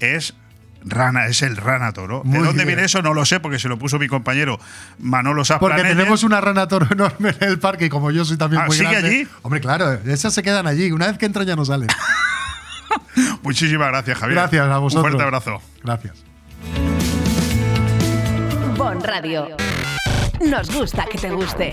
es 0.00 0.34
Rana, 0.86 1.24
es 1.28 1.40
el 1.40 1.56
Rana 1.56 1.92
Toro. 1.92 2.20
¿De 2.26 2.36
dónde 2.36 2.52
bien. 2.52 2.66
viene 2.66 2.84
eso? 2.84 3.00
No 3.00 3.14
lo 3.14 3.24
sé, 3.24 3.40
porque 3.40 3.58
se 3.58 3.68
lo 3.70 3.78
puso 3.78 3.98
mi 3.98 4.06
compañero 4.06 4.60
Manolo 4.98 5.36
Porque 5.40 5.46
Saplaneller. 5.54 5.96
tenemos 5.96 6.22
una 6.24 6.42
rana 6.42 6.68
toro 6.68 6.86
enorme 6.90 7.34
en 7.40 7.48
el 7.48 7.58
parque 7.58 7.86
y 7.86 7.88
como 7.88 8.10
yo 8.10 8.26
soy 8.26 8.36
también 8.36 8.60
Ah, 8.60 8.66
muy 8.66 8.76
¿sigue 8.76 8.90
grande. 8.90 9.08
allí? 9.08 9.28
Hombre, 9.40 9.60
claro, 9.62 9.90
esas 10.04 10.34
se 10.34 10.42
quedan 10.42 10.66
allí. 10.66 10.92
Una 10.92 11.06
vez 11.06 11.16
que 11.16 11.24
entran 11.24 11.46
ya 11.46 11.56
no 11.56 11.64
salen. 11.64 11.88
Muchísimas 13.42 13.88
gracias, 13.88 14.18
Javier. 14.18 14.38
Gracias 14.38 14.68
a 14.68 14.78
vosotros. 14.78 15.04
Un 15.04 15.10
fuerte 15.10 15.22
abrazo. 15.22 15.62
Gracias. 15.82 16.24
Bon 18.76 19.00
Radio. 19.02 19.56
Nos 20.40 20.74
gusta 20.74 21.06
que 21.06 21.18
te 21.18 21.30
guste. 21.30 21.72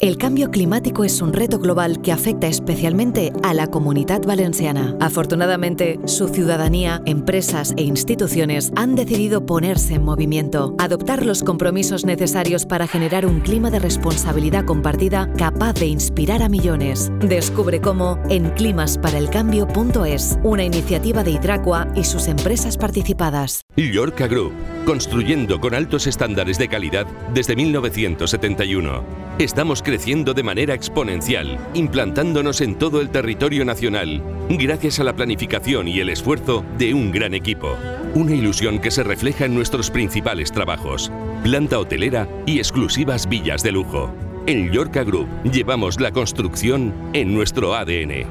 El 0.00 0.16
cambio 0.16 0.52
climático 0.52 1.02
es 1.02 1.20
un 1.20 1.32
reto 1.32 1.58
global 1.58 2.00
que 2.00 2.12
afecta 2.12 2.46
especialmente 2.46 3.32
a 3.42 3.52
la 3.52 3.66
comunidad 3.66 4.22
valenciana. 4.22 4.96
Afortunadamente, 5.00 5.98
su 6.04 6.28
ciudadanía, 6.28 7.02
empresas 7.04 7.74
e 7.76 7.82
instituciones 7.82 8.70
han 8.76 8.94
decidido 8.94 9.44
ponerse 9.44 9.94
en 9.94 10.04
movimiento, 10.04 10.76
adoptar 10.78 11.26
los 11.26 11.42
compromisos 11.42 12.04
necesarios 12.04 12.64
para 12.64 12.86
generar 12.86 13.26
un 13.26 13.40
clima 13.40 13.72
de 13.72 13.80
responsabilidad 13.80 14.66
compartida 14.66 15.32
capaz 15.36 15.72
de 15.72 15.86
inspirar 15.86 16.44
a 16.44 16.48
millones. 16.48 17.10
Descubre 17.18 17.80
cómo 17.80 18.20
en 18.30 18.50
climasparaelcambio.es, 18.50 20.38
una 20.44 20.62
iniciativa 20.62 21.24
de 21.24 21.32
Hidracua 21.32 21.88
y 21.96 22.04
sus 22.04 22.28
empresas 22.28 22.76
participadas. 22.76 23.62
Llorca 23.74 24.28
Group, 24.28 24.52
construyendo 24.86 25.58
con 25.58 25.74
altos 25.74 26.06
estándares 26.06 26.56
de 26.56 26.68
calidad 26.68 27.08
desde 27.34 27.56
1971. 27.56 29.28
Estamos 29.38 29.84
creciendo 29.88 30.34
de 30.34 30.42
manera 30.42 30.74
exponencial, 30.74 31.56
implantándonos 31.72 32.60
en 32.60 32.74
todo 32.74 33.00
el 33.00 33.08
territorio 33.08 33.64
nacional, 33.64 34.22
gracias 34.50 35.00
a 35.00 35.04
la 35.04 35.16
planificación 35.16 35.88
y 35.88 35.98
el 36.00 36.10
esfuerzo 36.10 36.62
de 36.76 36.92
un 36.92 37.10
gran 37.10 37.32
equipo. 37.32 37.74
Una 38.12 38.34
ilusión 38.34 38.80
que 38.80 38.90
se 38.90 39.02
refleja 39.02 39.46
en 39.46 39.54
nuestros 39.54 39.90
principales 39.90 40.52
trabajos, 40.52 41.10
planta 41.42 41.78
hotelera 41.78 42.28
y 42.44 42.58
exclusivas 42.58 43.30
villas 43.30 43.62
de 43.62 43.72
lujo. 43.72 44.14
En 44.46 44.70
Llorca 44.70 45.04
Group 45.04 45.26
llevamos 45.50 45.98
la 45.98 46.12
construcción 46.12 46.92
en 47.14 47.32
nuestro 47.32 47.74
ADN. 47.74 48.26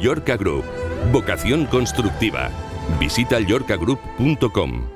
Llorca 0.00 0.38
Group, 0.38 0.64
vocación 1.12 1.66
constructiva. 1.66 2.50
Visita 2.98 3.38
llorcagroup.com. 3.38 4.95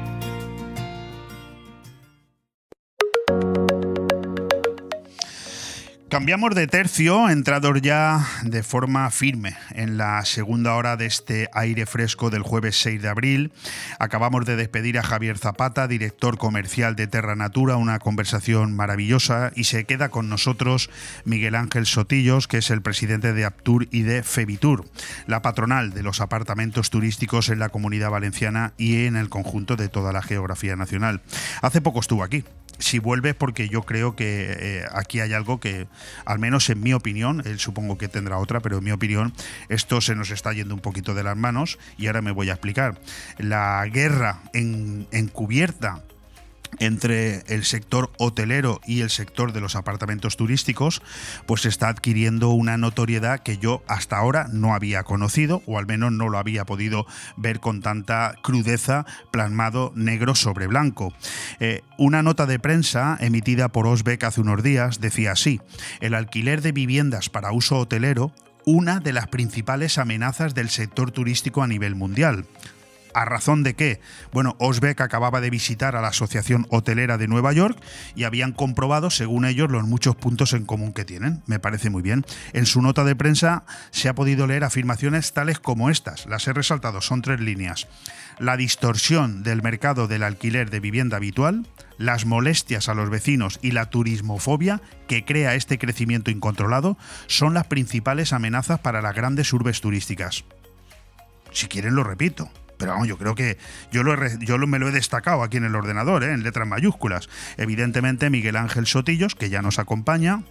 Cambiamos 6.11 6.53
de 6.55 6.67
tercio, 6.67 7.29
entrados 7.29 7.81
ya 7.81 8.27
de 8.43 8.63
forma 8.63 9.09
firme 9.11 9.55
en 9.69 9.97
la 9.97 10.25
segunda 10.25 10.75
hora 10.75 10.97
de 10.97 11.05
este 11.05 11.47
aire 11.53 11.85
fresco 11.85 12.29
del 12.29 12.41
jueves 12.41 12.75
6 12.81 13.01
de 13.01 13.07
abril. 13.07 13.53
Acabamos 13.97 14.45
de 14.45 14.57
despedir 14.57 14.99
a 14.99 15.03
Javier 15.03 15.37
Zapata, 15.37 15.87
director 15.87 16.37
comercial 16.37 16.97
de 16.97 17.07
Terra 17.07 17.37
Natura, 17.37 17.77
una 17.77 17.97
conversación 17.99 18.75
maravillosa 18.75 19.53
y 19.55 19.63
se 19.63 19.85
queda 19.85 20.09
con 20.09 20.27
nosotros 20.27 20.89
Miguel 21.23 21.55
Ángel 21.55 21.85
Sotillos, 21.85 22.49
que 22.49 22.57
es 22.57 22.71
el 22.71 22.81
presidente 22.81 23.31
de 23.31 23.45
Aptur 23.45 23.87
y 23.89 24.01
de 24.01 24.21
Febitur, 24.21 24.89
la 25.27 25.41
patronal 25.41 25.93
de 25.93 26.03
los 26.03 26.19
apartamentos 26.19 26.89
turísticos 26.89 27.47
en 27.47 27.59
la 27.59 27.69
comunidad 27.69 28.09
valenciana 28.09 28.73
y 28.77 29.05
en 29.05 29.15
el 29.15 29.29
conjunto 29.29 29.77
de 29.77 29.87
toda 29.87 30.11
la 30.11 30.21
geografía 30.21 30.75
nacional. 30.75 31.21
Hace 31.61 31.79
poco 31.79 32.01
estuvo 32.01 32.21
aquí, 32.21 32.43
si 32.81 32.99
vuelve 32.99 33.33
porque 33.33 33.69
yo 33.69 33.83
creo 33.83 34.15
que 34.15 34.47
eh, 34.59 34.85
aquí 34.91 35.21
hay 35.21 35.31
algo 35.33 35.59
que, 35.59 35.87
al 36.25 36.39
menos 36.39 36.69
en 36.69 36.81
mi 36.81 36.93
opinión, 36.93 37.41
él 37.45 37.57
supongo 37.59 37.97
que 37.97 38.07
tendrá 38.09 38.37
otra, 38.37 38.59
pero 38.59 38.79
en 38.79 38.83
mi 38.83 38.91
opinión 38.91 39.33
esto 39.69 40.01
se 40.01 40.15
nos 40.15 40.31
está 40.31 40.51
yendo 40.51 40.73
un 40.75 40.81
poquito 40.81 41.13
de 41.13 41.23
las 41.23 41.37
manos 41.37 41.79
y 41.97 42.07
ahora 42.07 42.21
me 42.21 42.31
voy 42.31 42.49
a 42.49 42.53
explicar. 42.53 42.99
La 43.37 43.85
guerra 43.91 44.41
en- 44.53 45.07
encubierta 45.11 46.03
entre 46.79 47.43
el 47.47 47.63
sector 47.63 48.11
hotelero 48.17 48.81
y 48.85 49.01
el 49.01 49.09
sector 49.09 49.53
de 49.53 49.61
los 49.61 49.75
apartamentos 49.75 50.37
turísticos, 50.37 51.01
pues 51.45 51.65
está 51.65 51.89
adquiriendo 51.89 52.49
una 52.49 52.77
notoriedad 52.77 53.41
que 53.41 53.57
yo 53.57 53.83
hasta 53.87 54.17
ahora 54.17 54.47
no 54.51 54.73
había 54.73 55.03
conocido, 55.03 55.61
o 55.65 55.77
al 55.77 55.85
menos 55.85 56.11
no 56.11 56.29
lo 56.29 56.37
había 56.37 56.65
podido 56.65 57.05
ver 57.37 57.59
con 57.59 57.81
tanta 57.81 58.35
crudeza 58.41 59.05
plasmado 59.31 59.91
negro 59.95 60.35
sobre 60.35 60.67
blanco. 60.67 61.13
Eh, 61.59 61.81
una 61.97 62.23
nota 62.23 62.45
de 62.45 62.59
prensa 62.59 63.17
emitida 63.19 63.69
por 63.69 63.87
Osbeck 63.87 64.23
hace 64.23 64.41
unos 64.41 64.63
días 64.63 64.99
decía 64.99 65.33
así, 65.33 65.61
el 65.99 66.13
alquiler 66.13 66.61
de 66.61 66.71
viviendas 66.71 67.29
para 67.29 67.51
uso 67.51 67.77
hotelero, 67.77 68.33
una 68.65 68.99
de 68.99 69.13
las 69.13 69.27
principales 69.27 69.97
amenazas 69.97 70.53
del 70.53 70.69
sector 70.69 71.11
turístico 71.11 71.63
a 71.63 71.67
nivel 71.67 71.95
mundial. 71.95 72.45
¿A 73.13 73.25
razón 73.25 73.63
de 73.63 73.75
qué? 73.75 73.99
Bueno, 74.31 74.55
Osbeck 74.59 75.01
acababa 75.01 75.41
de 75.41 75.49
visitar 75.49 75.95
a 75.95 76.01
la 76.01 76.09
Asociación 76.09 76.65
Hotelera 76.69 77.17
de 77.17 77.27
Nueva 77.27 77.53
York 77.53 77.77
y 78.15 78.23
habían 78.23 78.51
comprobado, 78.51 79.09
según 79.09 79.45
ellos, 79.45 79.69
los 79.69 79.83
muchos 79.83 80.15
puntos 80.15 80.53
en 80.53 80.65
común 80.65 80.93
que 80.93 81.05
tienen. 81.05 81.43
Me 81.45 81.59
parece 81.59 81.89
muy 81.89 82.01
bien. 82.01 82.25
En 82.53 82.65
su 82.65 82.81
nota 82.81 83.03
de 83.03 83.15
prensa 83.15 83.63
se 83.91 84.09
ha 84.09 84.15
podido 84.15 84.47
leer 84.47 84.63
afirmaciones 84.63 85.33
tales 85.33 85.59
como 85.59 85.89
estas. 85.89 86.25
Las 86.25 86.47
he 86.47 86.53
resaltado, 86.53 87.01
son 87.01 87.21
tres 87.21 87.39
líneas. 87.39 87.87
La 88.39 88.57
distorsión 88.57 89.43
del 89.43 89.61
mercado 89.61 90.07
del 90.07 90.23
alquiler 90.23 90.69
de 90.69 90.79
vivienda 90.79 91.17
habitual, 91.17 91.67
las 91.97 92.25
molestias 92.25 92.89
a 92.89 92.93
los 92.93 93.09
vecinos 93.09 93.59
y 93.61 93.71
la 93.71 93.89
turismofobia 93.89 94.81
que 95.07 95.25
crea 95.25 95.55
este 95.55 95.77
crecimiento 95.77 96.31
incontrolado 96.31 96.97
son 97.27 97.53
las 97.53 97.67
principales 97.67 98.33
amenazas 98.33 98.79
para 98.79 99.01
las 99.01 99.15
grandes 99.15 99.53
urbes 99.53 99.81
turísticas. 99.81 100.43
Si 101.51 101.67
quieren 101.67 101.95
lo 101.95 102.03
repito. 102.03 102.49
Pero 102.81 102.93
vamos, 102.93 103.07
yo 103.07 103.15
creo 103.15 103.35
que 103.35 103.59
yo, 103.91 104.01
lo 104.01 104.15
yo 104.39 104.57
me 104.57 104.79
lo 104.79 104.87
he 104.87 104.91
destacado 104.91 105.43
aquí 105.43 105.57
en 105.57 105.65
el 105.65 105.75
ordenador, 105.75 106.23
¿eh? 106.23 106.33
en 106.33 106.41
letras 106.41 106.67
mayúsculas. 106.67 107.29
Evidentemente, 107.57 108.31
Miguel 108.31 108.55
Ángel 108.55 108.87
Sotillos, 108.87 109.35
que 109.35 109.51
ya 109.51 109.61
nos 109.61 109.77
acompaña, 109.77 110.41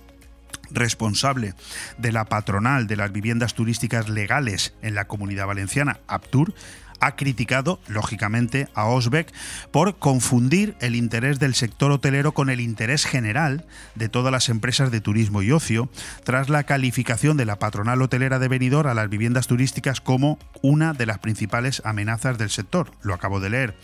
responsable 0.70 1.54
de 1.98 2.12
la 2.12 2.26
patronal 2.26 2.86
de 2.86 2.94
las 2.94 3.10
viviendas 3.10 3.54
turísticas 3.54 4.08
legales 4.08 4.74
en 4.80 4.94
la 4.94 5.06
comunidad 5.06 5.48
valenciana, 5.48 5.98
Aptur, 6.06 6.54
ha 7.00 7.16
criticado, 7.16 7.80
lógicamente, 7.88 8.68
a 8.74 8.86
Osbeck 8.86 9.32
por 9.70 9.98
confundir 9.98 10.76
el 10.80 10.94
interés 10.94 11.38
del 11.38 11.54
sector 11.54 11.90
hotelero 11.90 12.32
con 12.32 12.50
el 12.50 12.60
interés 12.60 13.04
general 13.04 13.66
de 13.94 14.08
todas 14.08 14.32
las 14.32 14.48
empresas 14.48 14.90
de 14.90 15.00
turismo 15.00 15.42
y 15.42 15.52
ocio, 15.52 15.88
tras 16.24 16.48
la 16.48 16.64
calificación 16.64 17.36
de 17.36 17.46
la 17.46 17.58
patronal 17.58 18.02
hotelera 18.02 18.38
de 18.38 18.48
Benidorm 18.48 18.88
a 18.88 18.94
las 18.94 19.08
viviendas 19.08 19.46
turísticas 19.46 20.00
como 20.00 20.38
una 20.62 20.92
de 20.92 21.06
las 21.06 21.18
principales 21.18 21.82
amenazas 21.84 22.38
del 22.38 22.50
sector. 22.50 22.92
Lo 23.02 23.14
acabo 23.14 23.40
de 23.40 23.50
leer. 23.50 23.76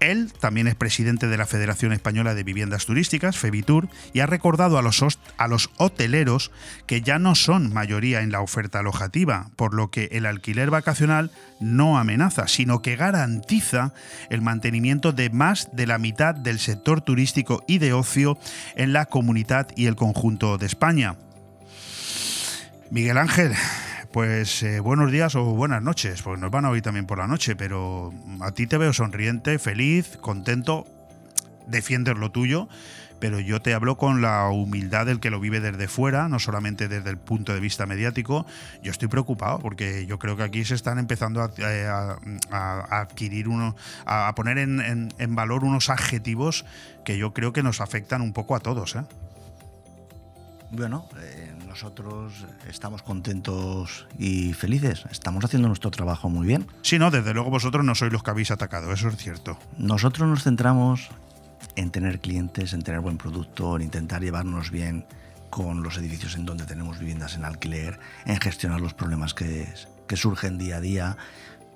Él 0.00 0.32
también 0.38 0.68
es 0.68 0.76
presidente 0.76 1.26
de 1.26 1.36
la 1.36 1.46
Federación 1.46 1.92
Española 1.92 2.34
de 2.34 2.44
Viviendas 2.44 2.86
Turísticas, 2.86 3.36
FEBITUR, 3.36 3.88
y 4.12 4.20
ha 4.20 4.26
recordado 4.26 4.78
a 4.78 4.82
los, 4.82 5.70
hoteleros 5.76 6.52
que 6.86 7.02
ya 7.02 7.18
no 7.18 7.34
son 7.34 7.72
mayoría 7.72 8.20
en 8.20 8.30
la 8.30 8.40
oferta 8.40 8.78
alojativa, 8.78 9.50
por 9.56 9.74
lo 9.74 9.90
que 9.90 10.08
el 10.12 10.26
alquiler 10.26 10.70
vacacional 10.70 11.32
no 11.58 11.98
amenaza, 11.98 12.46
sino 12.46 12.80
que 12.80 12.96
garantiza 12.96 13.92
el 14.30 14.40
mantenimiento 14.40 15.12
de 15.12 15.30
más 15.30 15.68
de 15.72 15.86
la 15.86 15.98
mitad 15.98 16.34
del 16.34 16.60
sector 16.60 17.00
turístico 17.00 17.64
y 17.66 17.78
de 17.78 17.92
ocio 17.92 18.38
en 18.76 18.92
la 18.92 19.06
comunidad 19.06 19.68
y 19.74 19.86
el 19.86 19.96
conjunto 19.96 20.58
de 20.58 20.66
España. 20.66 21.16
Miguel 22.90 23.18
Ángel, 23.18 23.52
pues 24.12 24.62
eh, 24.62 24.80
buenos 24.80 25.12
días 25.12 25.34
o 25.34 25.44
buenas 25.44 25.82
noches, 25.82 26.22
porque 26.22 26.40
nos 26.40 26.50
van 26.50 26.64
a 26.64 26.70
oír 26.70 26.82
también 26.82 27.06
por 27.06 27.18
la 27.18 27.26
noche, 27.26 27.56
pero 27.56 28.12
a 28.40 28.52
ti 28.52 28.66
te 28.66 28.78
veo 28.78 28.92
sonriente, 28.92 29.58
feliz, 29.58 30.16
contento, 30.20 30.86
defiendes 31.66 32.16
lo 32.16 32.30
tuyo, 32.30 32.68
pero 33.20 33.40
yo 33.40 33.60
te 33.60 33.74
hablo 33.74 33.96
con 33.98 34.22
la 34.22 34.48
humildad 34.48 35.06
del 35.06 35.20
que 35.20 35.30
lo 35.30 35.40
vive 35.40 35.60
desde 35.60 35.88
fuera, 35.88 36.28
no 36.28 36.38
solamente 36.38 36.88
desde 36.88 37.10
el 37.10 37.18
punto 37.18 37.52
de 37.52 37.60
vista 37.60 37.84
mediático. 37.84 38.46
Yo 38.82 38.90
estoy 38.90 39.08
preocupado 39.08 39.58
porque 39.58 40.06
yo 40.06 40.18
creo 40.18 40.36
que 40.36 40.44
aquí 40.44 40.64
se 40.64 40.74
están 40.74 40.98
empezando 40.98 41.42
a, 41.42 41.50
eh, 41.58 41.88
adquirir 42.50 43.48
uno, 43.48 43.76
a, 44.06 44.32
poner 44.34 44.58
en, 44.58 45.34
valor 45.34 45.64
unos 45.64 45.90
adjetivos 45.90 46.64
que 47.04 47.18
yo 47.18 47.34
creo 47.34 47.52
que 47.52 47.62
nos 47.62 47.80
afectan 47.80 48.22
un 48.22 48.32
poco 48.32 48.54
a 48.54 48.60
todos. 48.60 48.96
¿eh? 48.96 49.02
Bueno, 50.70 51.08
eh, 51.20 51.52
nosotros 51.78 52.32
estamos 52.68 53.02
contentos 53.02 54.08
y 54.18 54.52
felices. 54.52 55.04
Estamos 55.12 55.44
haciendo 55.44 55.68
nuestro 55.68 55.92
trabajo 55.92 56.28
muy 56.28 56.44
bien. 56.44 56.66
Sí, 56.82 56.98
no, 56.98 57.12
desde 57.12 57.32
luego 57.32 57.50
vosotros 57.50 57.84
no 57.84 57.94
sois 57.94 58.12
los 58.12 58.24
que 58.24 58.30
habéis 58.30 58.50
atacado, 58.50 58.92
eso 58.92 59.06
es 59.06 59.16
cierto. 59.16 59.56
Nosotros 59.76 60.28
nos 60.28 60.42
centramos 60.42 61.08
en 61.76 61.92
tener 61.92 62.18
clientes, 62.18 62.72
en 62.72 62.82
tener 62.82 62.98
buen 62.98 63.16
producto, 63.16 63.76
en 63.76 63.82
intentar 63.82 64.22
llevarnos 64.22 64.72
bien 64.72 65.06
con 65.50 65.84
los 65.84 65.96
edificios 65.98 66.34
en 66.34 66.46
donde 66.46 66.64
tenemos 66.66 66.98
viviendas 66.98 67.36
en 67.36 67.44
alquiler, 67.44 68.00
en 68.26 68.40
gestionar 68.40 68.80
los 68.80 68.92
problemas 68.92 69.32
que, 69.32 69.72
que 70.08 70.16
surgen 70.16 70.58
día 70.58 70.78
a 70.78 70.80
día 70.80 71.16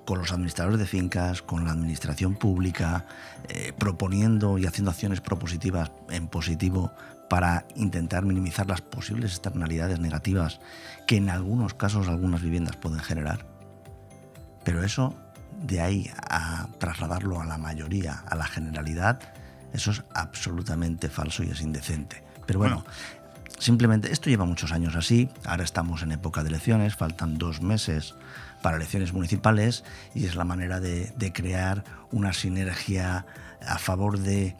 con 0.03 0.19
los 0.19 0.33
administradores 0.33 0.79
de 0.79 0.85
fincas, 0.85 1.41
con 1.41 1.63
la 1.63 1.71
administración 1.71 2.35
pública, 2.35 3.05
eh, 3.47 3.71
proponiendo 3.77 4.57
y 4.57 4.65
haciendo 4.65 4.91
acciones 4.91 5.21
propositivas 5.21 5.91
en 6.09 6.27
positivo 6.27 6.91
para 7.29 7.65
intentar 7.75 8.25
minimizar 8.25 8.67
las 8.67 8.81
posibles 8.81 9.31
externalidades 9.31 9.99
negativas 9.99 10.59
que 11.07 11.17
en 11.17 11.29
algunos 11.29 11.73
casos 11.73 12.07
algunas 12.07 12.41
viviendas 12.41 12.75
pueden 12.75 12.99
generar. 12.99 13.45
Pero 14.63 14.83
eso, 14.83 15.15
de 15.61 15.81
ahí 15.81 16.11
a 16.29 16.67
trasladarlo 16.79 17.41
a 17.41 17.45
la 17.45 17.57
mayoría, 17.57 18.23
a 18.27 18.35
la 18.35 18.45
generalidad, 18.45 19.19
eso 19.73 19.91
es 19.91 20.03
absolutamente 20.13 21.09
falso 21.09 21.43
y 21.43 21.49
es 21.49 21.61
indecente. 21.61 22.23
Pero 22.45 22.59
bueno, 22.59 22.85
simplemente 23.57 24.11
esto 24.11 24.29
lleva 24.29 24.45
muchos 24.45 24.71
años 24.71 24.95
así, 24.95 25.29
ahora 25.45 25.63
estamos 25.63 26.03
en 26.03 26.11
época 26.11 26.43
de 26.43 26.49
elecciones, 26.49 26.95
faltan 26.95 27.37
dos 27.37 27.61
meses 27.61 28.13
para 28.61 28.77
elecciones 28.77 29.13
municipales 29.13 29.83
y 30.13 30.25
es 30.25 30.35
la 30.35 30.45
manera 30.45 30.79
de, 30.79 31.31
crear 31.33 31.83
una 32.11 32.33
sinergia 32.33 33.25
a 33.65 33.77
favor 33.77 34.19
de 34.19 34.55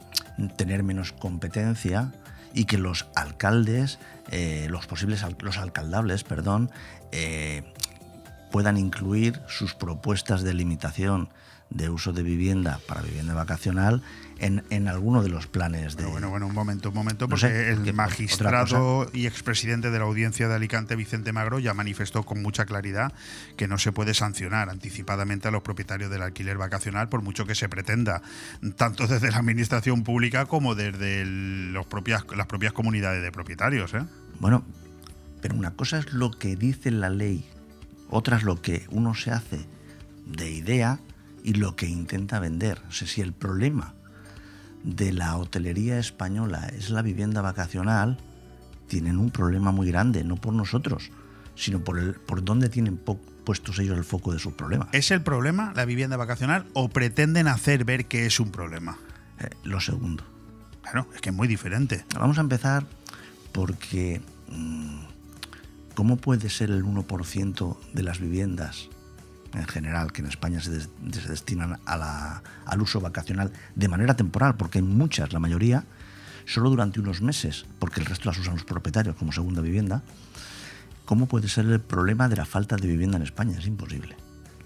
tener 0.56 0.84
menos 0.84 1.11
competencia 1.11 2.11
y 2.54 2.66
que 2.66 2.78
los 2.78 3.08
alcaldes, 3.16 4.00
eh, 4.30 4.68
los 4.70 4.88
posibles 4.88 5.26
los 5.40 5.58
alcaldables, 5.58 6.24
perdón, 6.24 6.72
eh, 7.12 7.64
puedan 8.52 8.78
incluir 8.78 9.42
sus 9.48 9.74
propuestas 9.74 10.44
de 10.44 10.54
limitación 10.54 11.30
de 11.70 11.90
uso 11.90 12.14
de 12.14 12.24
vivienda 12.24 12.80
para 12.88 13.02
vivienda 13.02 13.34
vacacional 13.34 14.04
en, 14.40 14.64
en 14.70 14.88
alguno 14.88 15.24
de 15.24 15.30
los 15.30 15.48
planes 15.48 15.96
de. 15.96 16.06
bueno, 16.06 16.30
bueno, 16.30 16.48
un 16.48 16.54
momento, 16.54 16.90
un 16.90 16.96
momento, 16.96 17.28
porque 17.28 17.70
el 17.70 17.94
magistrado 17.94 19.10
y 19.14 19.28
expresidente 19.28 19.92
de 19.92 20.00
la 20.00 20.06
audiencia 20.06 20.48
de 20.48 20.56
Alicante, 20.56 20.96
Vicente 20.96 21.32
Magro, 21.32 21.60
ya 21.60 21.74
manifestó 21.74 22.24
con 22.24 22.42
mucha 22.42 22.66
claridad 22.66 23.14
que 23.58 23.68
no 23.68 23.78
se 23.78 23.92
puede 23.92 24.14
sancionar 24.14 24.70
anticipadamente 24.70 25.48
a 25.48 25.52
los 25.52 25.64
propietarios 25.64 26.10
del 26.10 26.22
alquiler 26.22 26.58
vacacional, 26.58 27.10
por 27.10 27.22
mucho 27.22 27.46
que 27.46 27.56
se 27.56 27.70
pretenda, 27.70 28.22
tanto 28.76 29.08
desde 29.08 29.32
la 29.32 29.38
administración 29.38 30.04
pública 30.04 30.46
como 30.46 30.76
desde 30.76 31.26
los 31.26 31.86
propias, 31.86 32.26
las 32.36 32.48
propias 32.48 32.74
comunidades 32.74 33.22
de 33.22 33.32
propietarios. 33.32 33.94
¿eh? 33.94 34.04
Bueno, 34.40 34.64
pero 35.42 35.56
una 35.56 35.72
cosa 35.72 36.00
es 36.00 36.14
lo 36.14 36.32
que 36.32 36.56
dice 36.56 36.92
la 36.92 37.10
ley, 37.10 37.46
otra 38.10 38.38
es 38.38 38.44
lo 38.44 38.62
que 38.62 38.86
uno 38.90 39.16
se 39.16 39.32
hace 39.32 39.66
de 40.26 40.52
idea 40.52 41.00
y 41.44 41.54
lo 41.54 41.76
que 41.76 41.88
intenta 41.88 42.40
vender. 42.40 42.82
O 42.88 42.92
sea, 42.92 43.08
si 43.08 43.22
el 43.22 43.34
problema 43.34 43.94
de 44.84 45.14
la 45.14 45.38
hotelería 45.38 45.98
española 45.98 46.68
es 46.78 46.90
la 46.90 47.02
vivienda 47.02 47.42
vacacional, 47.42 48.18
tienen 48.88 49.18
un 49.18 49.32
problema 49.32 49.72
muy 49.72 49.88
grande, 49.88 50.24
no 50.24 50.36
por 50.36 50.54
nosotros, 50.54 51.10
sino 51.56 51.84
por, 51.84 52.00
el, 52.00 52.14
por 52.16 52.44
dónde 52.44 52.70
tienen 52.70 52.98
puestos 52.98 53.80
ellos 53.80 53.98
el 53.98 54.04
foco 54.04 54.34
de 54.34 54.40
sus 54.40 54.54
problemas. 54.54 54.90
¿Es 54.92 55.12
el 55.12 55.22
problema 55.22 55.74
la 55.76 55.86
vivienda 55.86 56.18
vacacional 56.18 56.66
o 56.74 56.90
pretenden 56.90 57.48
hacer 57.48 57.86
ver 57.86 58.06
que 58.06 58.26
es 58.26 58.40
un 58.40 58.52
problema? 58.52 58.98
Eh, 59.40 59.50
lo 59.64 59.80
segundo. 59.80 60.24
Claro, 60.82 61.08
es 61.16 61.22
que 61.22 61.30
es 61.30 61.36
muy 61.36 61.48
diferente. 61.48 62.06
Vamos 62.16 62.38
a 62.38 62.42
empezar 62.42 62.86
porque 63.52 64.22
mm, 64.50 65.00
¿cómo 65.96 66.18
puede 66.18 66.50
ser 66.50 66.70
el 66.70 66.84
1% 66.84 67.78
de 67.94 68.04
las 68.04 68.20
viviendas 68.20 68.90
en 69.54 69.68
general, 69.68 70.12
que 70.12 70.22
en 70.22 70.28
España 70.28 70.60
se, 70.62 70.88
destinan 71.28 71.80
al 71.86 72.82
uso 72.82 73.00
vacacional 73.00 73.52
de 73.76 73.88
manera 73.88 74.16
temporal, 74.16 74.56
porque 74.56 74.80
hay 74.80 74.84
muchas, 74.84 75.34
la 75.34 75.40
mayoría, 75.40 75.86
solo 76.46 76.70
durante 76.70 77.00
unos 77.00 77.22
meses, 77.22 77.66
porque 77.80 78.00
el 78.00 78.06
resto 78.06 78.30
las 78.30 78.40
usan 78.40 78.56
los 78.56 78.64
propietarios 78.64 79.16
como 79.16 79.32
segunda 79.32 79.62
vivienda, 79.62 80.04
¿cómo 81.06 81.28
puede 81.28 81.48
ser 81.48 81.66
el 81.66 81.80
problema 81.80 82.28
de 82.28 82.36
la 82.36 82.46
falta 82.46 82.76
de 82.76 82.88
vivienda 82.88 83.18
en 83.18 83.24
España? 83.24 83.58
Es 83.58 83.68
imposible. 83.68 84.16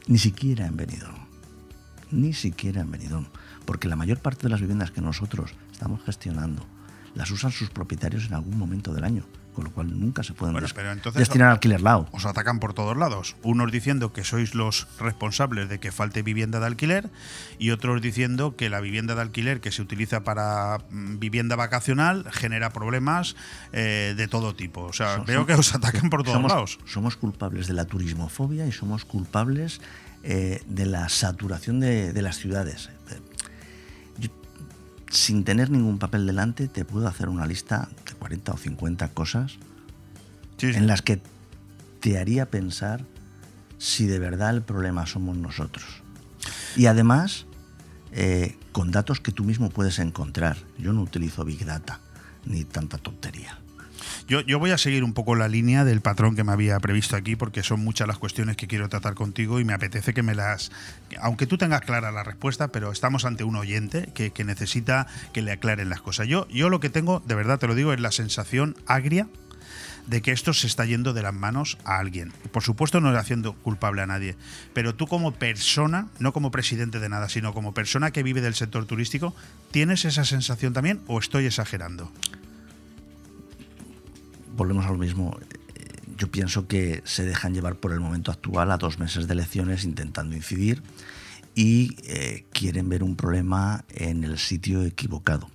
Ni 0.07 0.17
siquiera 0.17 0.65
en 0.65 0.77
Benidorm. 0.77 1.27
Ni 2.11 2.33
siquiera 2.33 2.81
en 2.81 2.91
Benidorm. 2.91 3.27
Porque 3.65 3.89
la 3.89 3.97
mayor 3.97 4.19
parte 4.19 4.43
de 4.43 4.49
las 4.49 4.61
viviendas 4.61 4.91
que 4.91 5.01
nosotros 5.01 5.51
estamos 5.71 6.01
gestionando 6.03 6.65
las 7.13 7.31
usan 7.31 7.51
sus 7.51 7.69
propietarios 7.69 8.27
en 8.27 8.35
algún 8.35 8.57
momento 8.57 8.93
del 8.93 9.03
año 9.03 9.25
con 9.57 9.63
lo 9.63 9.71
cual 9.71 9.99
nunca 9.99 10.21
se 10.21 10.35
pueden 10.35 10.55
destinar 11.15 11.47
al 11.47 11.53
alquiler 11.53 11.81
lao. 11.81 12.07
Os 12.11 12.27
atacan 12.27 12.59
por 12.59 12.75
todos 12.75 12.95
lados. 12.95 13.35
Unos 13.41 13.71
diciendo 13.71 14.13
que 14.13 14.23
sois 14.23 14.53
los 14.53 14.85
responsables 14.99 15.67
de 15.67 15.79
que 15.79 15.91
falte 15.91 16.21
vivienda 16.21 16.59
de 16.59 16.67
alquiler 16.67 17.09
y 17.57 17.71
otros 17.71 17.99
diciendo 17.99 18.55
que 18.55 18.69
la 18.69 18.81
vivienda 18.81 19.15
de 19.15 19.21
alquiler 19.21 19.59
que 19.59 19.71
se 19.71 19.81
utiliza 19.81 20.23
para 20.23 20.77
mm, 20.91 21.17
vivienda 21.17 21.55
vacacional 21.55 22.29
genera 22.29 22.69
problemas 22.69 23.35
eh, 23.73 24.13
de 24.15 24.27
todo 24.27 24.53
tipo. 24.53 24.83
O 24.83 24.93
sea, 24.93 25.23
veo 25.25 25.47
que 25.47 25.55
os 25.55 25.73
atacan 25.73 26.11
por 26.11 26.21
todos 26.21 26.43
lados. 26.43 26.77
Somos 26.85 27.17
culpables 27.17 27.65
de 27.65 27.73
la 27.73 27.85
turismofobia 27.85 28.67
y 28.67 28.71
somos 28.71 29.05
culpables 29.05 29.81
eh, 30.21 30.61
de 30.67 30.85
la 30.85 31.09
saturación 31.09 31.79
de, 31.79 32.13
de 32.13 32.21
las 32.21 32.37
ciudades 32.37 32.91
sin 35.17 35.43
tener 35.43 35.71
ningún 35.71 35.97
papel 35.97 36.27
delante, 36.27 36.67
te 36.67 36.85
puedo 36.85 37.07
hacer 37.07 37.27
una 37.27 37.47
lista 37.47 37.89
de 38.05 38.13
40 38.13 38.51
o 38.51 38.57
50 38.57 39.07
cosas 39.09 39.57
en 40.61 40.85
las 40.85 41.01
que 41.01 41.19
te 41.99 42.19
haría 42.19 42.49
pensar 42.49 43.03
si 43.79 44.05
de 44.05 44.19
verdad 44.19 44.51
el 44.51 44.61
problema 44.61 45.07
somos 45.07 45.35
nosotros. 45.35 45.85
Y 46.75 46.85
además, 46.85 47.47
eh, 48.11 48.57
con 48.71 48.91
datos 48.91 49.19
que 49.19 49.31
tú 49.31 49.43
mismo 49.43 49.69
puedes 49.69 49.97
encontrar. 49.99 50.57
Yo 50.77 50.93
no 50.93 51.01
utilizo 51.01 51.43
Big 51.43 51.65
Data 51.65 51.99
ni 52.45 52.63
tanta 52.63 52.97
tontería. 52.99 53.59
Yo, 54.27 54.59
voy 54.59 54.71
a 54.71 54.77
seguir 54.77 55.05
un 55.05 55.13
poco 55.13 55.35
la 55.35 55.47
línea 55.47 55.85
del 55.85 56.01
patrón 56.01 56.35
que 56.35 56.43
me 56.43 56.51
había 56.51 56.77
previsto 56.81 57.15
aquí, 57.15 57.37
porque 57.37 57.63
son 57.63 57.79
muchas 57.79 58.09
las 58.09 58.17
cuestiones 58.17 58.57
que 58.57 58.67
quiero 58.67 58.89
tratar 58.89 59.13
contigo 59.13 59.61
y 59.61 59.63
me 59.63 59.71
apetece 59.71 60.13
que 60.13 60.21
me 60.21 60.35
las. 60.35 60.69
Aunque 61.21 61.47
tú 61.47 61.57
tengas 61.57 61.79
clara 61.79 62.11
la 62.11 62.25
respuesta, 62.25 62.67
pero 62.67 62.91
estamos 62.91 63.23
ante 63.23 63.45
un 63.45 63.55
oyente 63.55 64.09
que, 64.13 64.43
necesita 64.43 65.07
que 65.31 65.41
le 65.41 65.53
aclaren 65.53 65.87
las 65.87 66.01
cosas. 66.01 66.27
Yo, 66.27 66.45
yo 66.49 66.67
lo 66.67 66.81
que 66.81 66.89
tengo, 66.89 67.21
de 67.25 67.35
verdad 67.35 67.57
te 67.57 67.67
lo 67.67 67.75
digo, 67.75 67.93
es 67.93 68.01
la 68.01 68.11
sensación 68.11 68.75
agria 68.85 69.29
de 70.07 70.21
que 70.21 70.33
esto 70.33 70.53
se 70.53 70.67
está 70.67 70.83
yendo 70.83 71.13
de 71.13 71.21
las 71.21 71.33
manos 71.33 71.77
a 71.85 71.97
alguien. 71.97 72.33
Por 72.51 72.63
supuesto 72.63 72.99
no 72.99 73.13
le 73.13 73.19
haciendo 73.19 73.53
culpable 73.53 74.01
a 74.01 74.07
nadie, 74.07 74.35
pero 74.73 74.93
tú 74.93 75.07
como 75.07 75.31
persona, 75.31 76.09
no 76.19 76.33
como 76.33 76.51
presidente 76.51 76.99
de 76.99 77.07
nada, 77.07 77.29
sino 77.29 77.53
como 77.53 77.73
persona 77.73 78.11
que 78.11 78.23
vive 78.23 78.41
del 78.41 78.55
sector 78.55 78.85
turístico, 78.85 79.33
¿tienes 79.71 80.03
esa 80.03 80.25
sensación 80.25 80.73
también 80.73 80.99
o 81.07 81.17
estoy 81.17 81.45
exagerando? 81.45 82.11
Volvemos 84.57 84.85
a 84.85 84.91
lo 84.91 84.97
mismo. 84.97 85.37
Yo 86.17 86.29
pienso 86.29 86.67
que 86.67 87.01
se 87.05 87.23
dejan 87.23 87.53
llevar 87.53 87.75
por 87.75 87.93
el 87.93 87.99
momento 87.99 88.31
actual 88.31 88.71
a 88.71 88.77
dos 88.77 88.97
meses 88.97 89.27
de 89.27 89.33
elecciones 89.33 89.85
intentando 89.85 90.35
incidir 90.35 90.81
y 91.53 91.95
eh, 92.03 92.45
quieren 92.51 92.89
ver 92.89 93.03
un 93.03 93.15
problema 93.15 93.85
en 93.89 94.23
el 94.23 94.39
sitio 94.39 94.83
equivocado. 94.83 95.49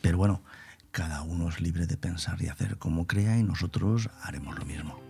Pero 0.00 0.18
bueno, 0.18 0.42
cada 0.90 1.22
uno 1.22 1.48
es 1.48 1.60
libre 1.60 1.86
de 1.86 1.96
pensar 1.96 2.40
y 2.40 2.48
hacer 2.48 2.78
como 2.78 3.06
crea 3.06 3.38
y 3.38 3.42
nosotros 3.42 4.08
haremos 4.22 4.58
lo 4.58 4.64
mismo. 4.64 5.00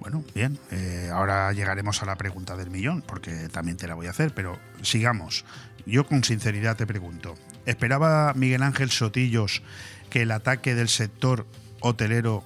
Bueno, 0.00 0.24
bien, 0.34 0.58
eh, 0.70 1.10
ahora 1.12 1.52
llegaremos 1.52 2.02
a 2.02 2.06
la 2.06 2.16
pregunta 2.16 2.56
del 2.56 2.70
millón, 2.70 3.02
porque 3.06 3.48
también 3.48 3.76
te 3.76 3.86
la 3.86 3.94
voy 3.94 4.08
a 4.08 4.10
hacer, 4.10 4.34
pero 4.34 4.58
sigamos. 4.82 5.44
Yo 5.86 6.06
con 6.06 6.24
sinceridad 6.24 6.76
te 6.76 6.86
pregunto, 6.86 7.34
¿esperaba 7.66 8.32
Miguel 8.34 8.62
Ángel 8.62 8.90
Sotillos 8.90 9.62
que 10.10 10.22
el 10.22 10.30
ataque 10.30 10.74
del 10.74 10.88
sector 10.88 11.46
hotelero 11.82 12.42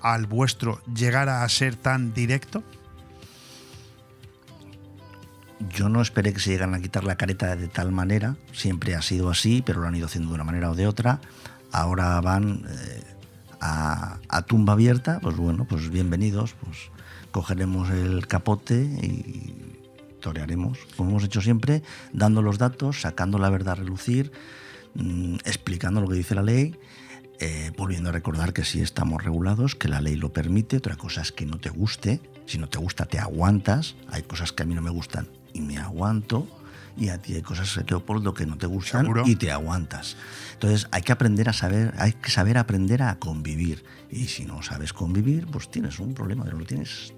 al 0.00 0.26
vuestro 0.26 0.80
llegara 0.92 1.42
a 1.42 1.48
ser 1.48 1.74
tan 1.76 2.14
directo? 2.14 2.62
Yo 5.74 5.88
no 5.88 6.02
esperé 6.02 6.32
que 6.32 6.40
se 6.40 6.50
llegaran 6.50 6.74
a 6.74 6.80
quitar 6.80 7.04
la 7.04 7.16
careta 7.16 7.56
de 7.56 7.68
tal 7.68 7.90
manera, 7.90 8.36
siempre 8.52 8.94
ha 8.94 9.02
sido 9.02 9.30
así, 9.30 9.62
pero 9.64 9.80
lo 9.80 9.88
han 9.88 9.96
ido 9.96 10.06
haciendo 10.06 10.28
de 10.28 10.34
una 10.34 10.44
manera 10.44 10.70
o 10.70 10.74
de 10.74 10.86
otra. 10.86 11.20
Ahora 11.72 12.20
van 12.20 12.66
eh, 12.68 13.02
a, 13.60 14.42
tumba 14.46 14.74
abierta, 14.74 15.18
pues 15.20 15.36
bueno, 15.36 15.66
pues 15.68 15.90
bienvenidos, 15.90 16.54
pues 16.62 16.90
cogeremos 17.30 17.90
el 17.90 18.26
capote 18.26 18.82
y 18.82 19.78
torearemos, 20.20 20.78
como 20.96 21.10
hemos 21.10 21.24
hecho 21.24 21.40
siempre, 21.40 21.82
dando 22.12 22.42
los 22.42 22.58
datos, 22.58 23.00
sacando 23.00 23.38
la 23.38 23.50
verdad 23.50 23.72
a 23.72 23.76
relucir, 23.76 24.32
mm, 24.94 25.36
explicando 25.44 26.00
lo 26.00 26.08
que 26.08 26.16
dice 26.16 26.34
la 26.34 26.42
ley, 26.42 26.76
eh, 27.40 27.72
volviendo 27.76 28.08
a 28.08 28.12
recordar 28.12 28.52
que 28.52 28.64
sí 28.64 28.80
estamos 28.80 29.22
regulados, 29.22 29.74
que 29.74 29.88
la 29.88 30.00
ley 30.00 30.16
lo 30.16 30.32
permite, 30.32 30.76
otra 30.76 30.96
cosa 30.96 31.22
es 31.22 31.32
que 31.32 31.46
no 31.46 31.58
te 31.58 31.70
guste, 31.70 32.20
si 32.46 32.58
no 32.58 32.68
te 32.68 32.78
gusta 32.78 33.06
te 33.06 33.18
aguantas, 33.18 33.94
hay 34.08 34.22
cosas 34.22 34.52
que 34.52 34.62
a 34.62 34.66
mí 34.66 34.74
no 34.74 34.82
me 34.82 34.90
gustan 34.90 35.28
y 35.52 35.60
me 35.60 35.78
aguanto, 35.78 36.46
y 36.96 37.10
a 37.10 37.18
ti 37.18 37.34
hay 37.34 37.42
cosas, 37.42 37.78
Leopoldo, 37.88 38.32
que 38.32 38.46
no 38.46 38.56
te 38.56 38.66
gustan 38.66 39.02
¿Seguro? 39.02 39.24
y 39.26 39.36
te 39.36 39.52
aguantas. 39.52 40.16
Entonces 40.54 40.88
hay 40.90 41.02
que 41.02 41.12
aprender 41.12 41.48
a 41.48 41.52
saber, 41.52 41.92
hay 41.98 42.12
que 42.12 42.30
saber 42.30 42.56
aprender 42.56 43.02
a 43.02 43.18
convivir. 43.18 43.84
Y 44.10 44.28
si 44.28 44.46
no 44.46 44.62
sabes 44.62 44.94
convivir, 44.94 45.46
pues 45.46 45.70
tienes 45.70 45.98
un 45.98 46.14
problema, 46.14 46.44
pero 46.44 46.58
lo 46.58 46.64
tienes 46.64 47.12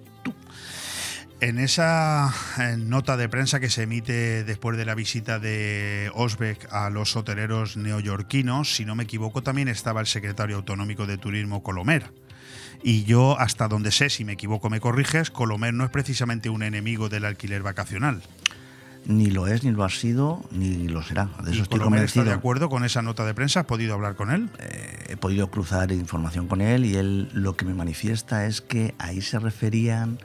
En 1.41 1.61
esa 1.61 2.35
eh, 2.59 2.77
nota 2.77 3.17
de 3.17 3.29
prensa 3.29 3.61
que 3.61 3.71
se 3.71 3.85
emite 3.85 4.43
después 4.43 4.77
de 4.77 4.85
la 4.85 4.97
visita 4.97 5.39
de 5.39 6.11
Osbeck 6.15 6.67
a 6.73 6.91
los 6.91 7.15
hoteleros 7.15 7.77
neoyorquinos, 7.77 8.75
si 8.75 8.85
no 8.85 8.97
me 8.97 9.05
equivoco, 9.05 9.41
también 9.41 9.69
estaba 9.69 10.01
el 10.01 10.09
secretario 10.09 10.57
autonómico 10.57 11.07
de 11.07 11.17
turismo 11.17 11.63
Colomer. 11.63 12.11
Y 12.83 13.05
yo, 13.05 13.39
hasta 13.39 13.69
donde 13.69 13.93
sé, 13.93 14.11
si 14.11 14.25
me 14.25 14.33
equivoco 14.33 14.69
me 14.69 14.81
corriges, 14.81 15.31
Colomer 15.31 15.73
no 15.73 15.85
es 15.85 15.91
precisamente 15.91 16.51
un 16.51 16.65
enemigo 16.65 17.09
del 17.09 17.25
alquiler 17.25 17.63
vacacional. 17.63 18.21
Ni 19.07 19.31
lo 19.31 19.47
es, 19.47 19.63
ni 19.63 19.71
lo 19.71 19.85
ha 19.85 19.91
sido, 19.91 20.45
ni 20.51 20.89
lo 20.89 21.05
será. 21.05 21.27
De 21.45 21.53
eso 21.53 21.61
¿Y 21.61 21.63
estoy 21.63 21.79
Colomer 21.79 22.03
está 22.03 22.15
convencido. 22.15 22.25
de 22.25 22.33
acuerdo 22.33 22.69
con 22.69 22.85
esa 22.85 23.01
nota 23.03 23.25
de 23.25 23.35
prensa? 23.35 23.61
¿Has 23.61 23.67
podido 23.67 23.95
hablar 23.95 24.17
con 24.17 24.33
él? 24.33 24.51
he 25.09 25.17
podido 25.17 25.51
cruzar 25.51 25.93
información 25.93 26.49
con 26.49 26.61
él 26.61 26.85
y 26.85 26.97
él 26.97 27.31
lo 27.33 27.57
que 27.57 27.65
me 27.65 27.75
manifiesta 27.75 28.47
es 28.47 28.61
que 28.61 28.95
ahí 28.99 29.23
se 29.23 29.39
referían 29.39 30.19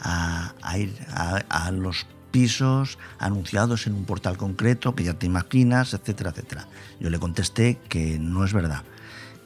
a, 0.00 0.52
a 0.62 0.78
ir 0.78 0.94
a, 1.10 1.42
a 1.48 1.70
los 1.70 2.06
pisos 2.30 2.98
anunciados 3.18 3.86
en 3.86 3.94
un 3.94 4.04
portal 4.04 4.36
concreto, 4.36 4.94
que 4.94 5.04
ya 5.04 5.14
te 5.14 5.26
imaginas, 5.26 5.94
etcétera, 5.94 6.30
etcétera. 6.30 6.68
Yo 7.00 7.10
le 7.10 7.18
contesté 7.18 7.78
que 7.88 8.18
no 8.18 8.44
es 8.44 8.52
verdad, 8.52 8.82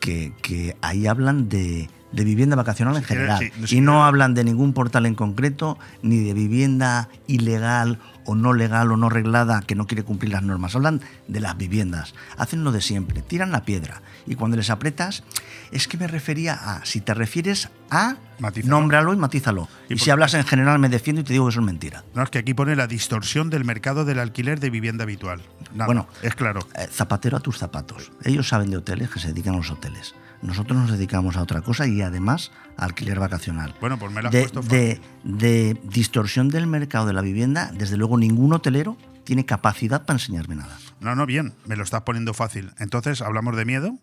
que, 0.01 0.35
que 0.43 0.77
ahí 0.83 1.07
hablan 1.07 1.49
de, 1.49 1.89
de 2.11 2.25
vivienda 2.25 2.57
vacacional 2.57 2.97
en 2.97 3.05
general 3.05 3.39
sí, 3.39 3.67
sí, 3.67 3.77
y 3.77 3.81
no 3.81 4.05
hablan 4.05 4.35
de 4.35 4.45
ningún 4.45 4.73
portal 4.73 5.07
en 5.07 5.15
concreto, 5.15 5.79
ni 6.03 6.19
de 6.19 6.35
vivienda 6.35 7.09
ilegal 7.27 7.99
o 8.25 8.35
no 8.35 8.53
legal 8.53 8.93
o 8.93 8.97
no 8.97 9.09
reglada 9.09 9.63
que 9.63 9.75
no 9.75 9.87
quiere 9.87 10.03
cumplir 10.03 10.33
las 10.33 10.43
normas. 10.43 10.75
Hablan 10.75 11.01
de 11.29 11.41
las 11.41 11.57
viviendas. 11.57 12.15
Hacen 12.37 12.65
lo 12.65 12.73
de 12.73 12.81
siempre, 12.81 13.23
tiran 13.23 13.53
la 13.53 13.65
piedra. 13.65 14.03
Y 14.27 14.35
cuando 14.35 14.57
les 14.57 14.71
apretas, 14.71 15.23
es 15.71 15.89
que 15.89 15.97
me 15.97 16.07
refería 16.07 16.55
a, 16.55 16.85
si 16.85 17.01
te 17.01 17.15
refieres 17.15 17.69
a, 17.91 18.17
Matízalo. 18.39 18.79
nómbralo 18.79 19.13
y 19.15 19.17
matízalo. 19.17 19.69
¿Y 19.89 19.99
si 19.99 20.11
hablas 20.11 20.35
en 20.35 20.45
general 20.45 20.79
me 20.79 20.89
defiendo 20.89 21.21
y 21.21 21.25
te 21.25 21.33
digo 21.33 21.47
que 21.47 21.51
eso 21.51 21.61
es 21.61 21.67
mentira. 21.67 22.05
No, 22.15 22.23
es 22.23 22.31
que 22.31 22.39
aquí 22.39 22.55
pone 22.55 22.77
la 22.77 22.87
distorsión 22.87 23.51
del 23.51 23.65
mercado 23.65 24.05
del 24.05 24.19
alquiler 24.19 24.61
de 24.61 24.71
vivienda 24.71 25.05
habitual. 25.05 25.41
Nada, 25.73 25.87
Bueno, 25.87 26.09
es 26.23 26.35
claro. 26.35 26.61
Eh, 26.77 26.89
zapatero 26.91 27.37
a 27.37 27.41
tus 27.41 27.59
zapatos. 27.59 28.13
Ellos 28.25 28.49
saben 28.49 28.71
de 28.71 28.77
hoteles 28.79 29.11
que 29.11 29.21
se 29.21 29.29
dedican 29.29 29.55
a 29.55 29.59
los 29.59 29.71
hoteles. 29.71 30.15
Nosotros 30.43 30.77
nos 30.77 30.91
dedicamos 30.91 31.37
a 31.37 31.43
otra 31.43 31.61
cosa 31.63 31.87
y 31.87 32.03
además 32.03 32.51
alquiler 32.77 33.19
vacacional. 33.21 33.75
Bueno, 33.81 33.99
pues 33.99 34.13
me 34.13 34.23
lo 34.23 34.29
has 34.29 34.33
de, 34.35 34.41
puesto 34.41 34.63
de, 34.63 35.01
de 35.25 35.81
distorsión 35.85 36.49
del 36.49 36.67
mercado 36.67 37.07
de 37.07 37.13
la 37.13 37.21
vivienda, 37.23 37.71
desde 37.75 37.97
luego 37.97 38.17
ningún 38.19 38.53
hotelero 38.53 38.97
tiene 39.25 39.47
capacidad 39.47 40.05
para 40.05 40.17
enseñarme 40.17 40.57
nada. 40.57 40.77
No, 41.01 41.15
no, 41.15 41.27
bien, 41.27 41.53
me 41.67 41.77
lo 41.77 41.85
estás 41.85 42.03
poniendo 42.03 42.35
fácil. 42.35 42.73
Entonces, 42.79 43.23
¿hablamos 43.23 43.57
de 43.57 43.65
miedo 43.65 43.99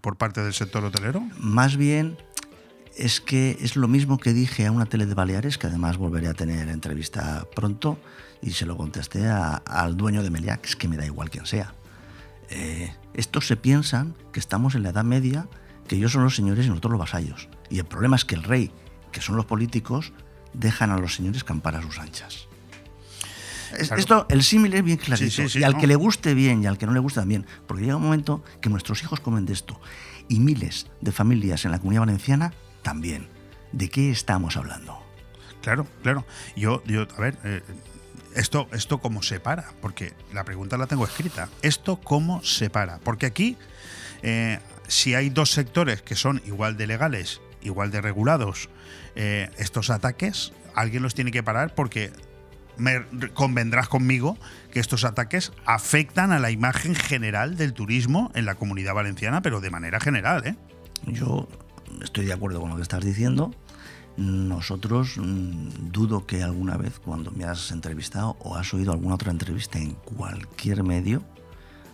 por 0.00 0.16
parte 0.16 0.42
del 0.42 0.52
sector 0.54 0.84
hotelero? 0.84 1.22
Más 1.38 1.76
bien 1.76 2.16
es 2.96 3.20
que 3.20 3.56
es 3.60 3.76
lo 3.76 3.88
mismo 3.88 4.18
que 4.18 4.32
dije 4.32 4.66
a 4.66 4.72
una 4.72 4.86
tele 4.86 5.06
de 5.06 5.14
Baleares, 5.14 5.58
que 5.58 5.66
además 5.66 5.96
volveré 5.96 6.28
a 6.28 6.34
tener 6.34 6.68
entrevista 6.68 7.44
pronto, 7.54 7.98
y 8.42 8.50
se 8.50 8.66
lo 8.66 8.76
contesté 8.76 9.26
a- 9.26 9.56
al 9.66 9.96
dueño 9.96 10.22
de 10.22 10.30
Meliá, 10.30 10.58
que 10.58 10.68
es 10.68 10.76
que 10.76 10.86
me 10.88 10.96
da 10.96 11.06
igual 11.06 11.30
quién 11.30 11.46
sea. 11.46 11.74
Eh, 12.50 12.92
estos 13.14 13.46
se 13.46 13.56
piensan 13.56 14.14
que 14.32 14.38
estamos 14.38 14.74
en 14.74 14.82
la 14.82 14.90
Edad 14.90 15.02
Media, 15.04 15.46
que 15.88 15.96
ellos 15.96 16.12
son 16.12 16.24
los 16.24 16.36
señores 16.36 16.66
y 16.66 16.68
nosotros 16.68 16.92
los 16.92 17.00
vasallos. 17.00 17.48
Y 17.74 17.80
el 17.80 17.86
problema 17.86 18.14
es 18.14 18.24
que 18.24 18.36
el 18.36 18.44
rey, 18.44 18.70
que 19.10 19.20
son 19.20 19.34
los 19.34 19.46
políticos, 19.46 20.12
dejan 20.52 20.92
a 20.92 20.96
los 20.96 21.16
señores 21.16 21.42
campar 21.42 21.74
a 21.74 21.82
sus 21.82 21.98
anchas. 21.98 22.46
Claro. 23.76 23.96
Esto, 23.96 24.26
el 24.30 24.44
símil 24.44 24.74
es 24.74 24.84
bien 24.84 24.96
clarito. 24.96 25.28
Sí, 25.28 25.42
sí, 25.42 25.48
sí, 25.48 25.58
y 25.58 25.64
al 25.64 25.72
no. 25.72 25.80
que 25.80 25.88
le 25.88 25.96
guste 25.96 26.34
bien 26.34 26.62
y 26.62 26.66
al 26.66 26.78
que 26.78 26.86
no 26.86 26.92
le 26.92 27.00
guste 27.00 27.18
también. 27.18 27.46
Porque 27.66 27.82
llega 27.82 27.96
un 27.96 28.04
momento 28.04 28.44
que 28.60 28.70
nuestros 28.70 29.02
hijos 29.02 29.18
comen 29.18 29.44
de 29.44 29.54
esto. 29.54 29.80
Y 30.28 30.38
miles 30.38 30.86
de 31.00 31.10
familias 31.10 31.64
en 31.64 31.72
la 31.72 31.80
comunidad 31.80 32.02
valenciana 32.02 32.54
también. 32.82 33.26
¿De 33.72 33.90
qué 33.90 34.12
estamos 34.12 34.56
hablando? 34.56 35.02
Claro, 35.60 35.84
claro. 36.04 36.24
Yo, 36.54 36.80
yo 36.84 37.08
a 37.16 37.20
ver, 37.20 37.36
eh, 37.42 37.62
esto, 38.36 38.68
esto 38.70 38.98
cómo 38.98 39.20
se 39.20 39.40
para, 39.40 39.72
porque 39.82 40.12
la 40.32 40.44
pregunta 40.44 40.78
la 40.78 40.86
tengo 40.86 41.04
escrita. 41.04 41.48
¿Esto 41.60 41.96
cómo 41.96 42.40
se 42.44 42.70
para? 42.70 43.00
Porque 43.00 43.26
aquí, 43.26 43.56
eh, 44.22 44.60
si 44.86 45.16
hay 45.16 45.30
dos 45.30 45.50
sectores 45.50 46.02
que 46.02 46.14
son 46.14 46.40
igual 46.46 46.76
de 46.76 46.86
legales, 46.86 47.40
igual 47.64 47.90
de 47.90 48.00
regulados, 48.00 48.68
eh, 49.16 49.50
estos 49.58 49.90
ataques, 49.90 50.52
alguien 50.74 51.02
los 51.02 51.14
tiene 51.14 51.30
que 51.30 51.42
parar 51.42 51.74
porque 51.74 52.12
me 52.76 53.04
convendrás 53.34 53.88
conmigo 53.88 54.36
que 54.72 54.80
estos 54.80 55.04
ataques 55.04 55.52
afectan 55.64 56.32
a 56.32 56.38
la 56.38 56.50
imagen 56.50 56.94
general 56.94 57.56
del 57.56 57.72
turismo 57.72 58.30
en 58.34 58.44
la 58.46 58.54
comunidad 58.54 58.94
valenciana, 58.94 59.42
pero 59.42 59.60
de 59.60 59.70
manera 59.70 60.00
general, 60.00 60.46
¿eh? 60.46 60.56
Yo 61.06 61.48
estoy 62.02 62.26
de 62.26 62.32
acuerdo 62.32 62.60
con 62.60 62.70
lo 62.70 62.76
que 62.76 62.82
estás 62.82 63.04
diciendo. 63.04 63.54
Nosotros 64.16 65.16
mm, 65.16 65.90
dudo 65.90 66.26
que 66.26 66.42
alguna 66.42 66.76
vez 66.76 66.98
cuando 66.98 67.30
me 67.30 67.44
has 67.44 67.70
entrevistado 67.70 68.36
o 68.40 68.56
has 68.56 68.72
oído 68.72 68.92
alguna 68.92 69.16
otra 69.16 69.30
entrevista 69.30 69.78
en 69.78 69.92
cualquier 69.92 70.82
medio, 70.84 71.22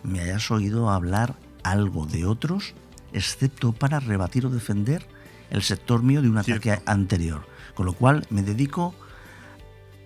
me 0.03 0.21
hayas 0.21 0.49
oído 0.51 0.89
hablar 0.89 1.35
algo 1.63 2.05
de 2.05 2.25
otros, 2.25 2.73
excepto 3.13 3.73
para 3.73 3.99
rebatir 3.99 4.45
o 4.45 4.49
defender 4.49 5.05
el 5.51 5.61
sector 5.61 6.01
mío 6.01 6.21
de 6.21 6.29
un 6.29 6.37
ataque 6.37 6.81
anterior. 6.85 7.45
Con 7.75 7.85
lo 7.85 7.93
cual 7.93 8.25
me 8.29 8.41
dedico 8.41 8.95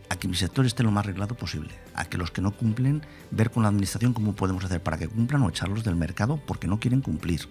a 0.09 0.17
que 0.17 0.27
mi 0.27 0.35
sector 0.35 0.65
esté 0.65 0.83
lo 0.83 0.91
más 0.91 1.05
arreglado 1.05 1.35
posible, 1.35 1.73
a 1.93 2.05
que 2.05 2.17
los 2.17 2.31
que 2.31 2.41
no 2.41 2.51
cumplen, 2.51 3.03
ver 3.31 3.51
con 3.51 3.63
la 3.63 3.69
administración 3.69 4.13
cómo 4.13 4.35
podemos 4.35 4.63
hacer 4.65 4.83
para 4.83 4.97
que 4.97 5.07
cumplan 5.07 5.41
o 5.43 5.49
echarlos 5.49 5.83
del 5.83 5.95
mercado 5.95 6.39
porque 6.45 6.67
no 6.67 6.79
quieren 6.79 7.01
cumplir. 7.01 7.47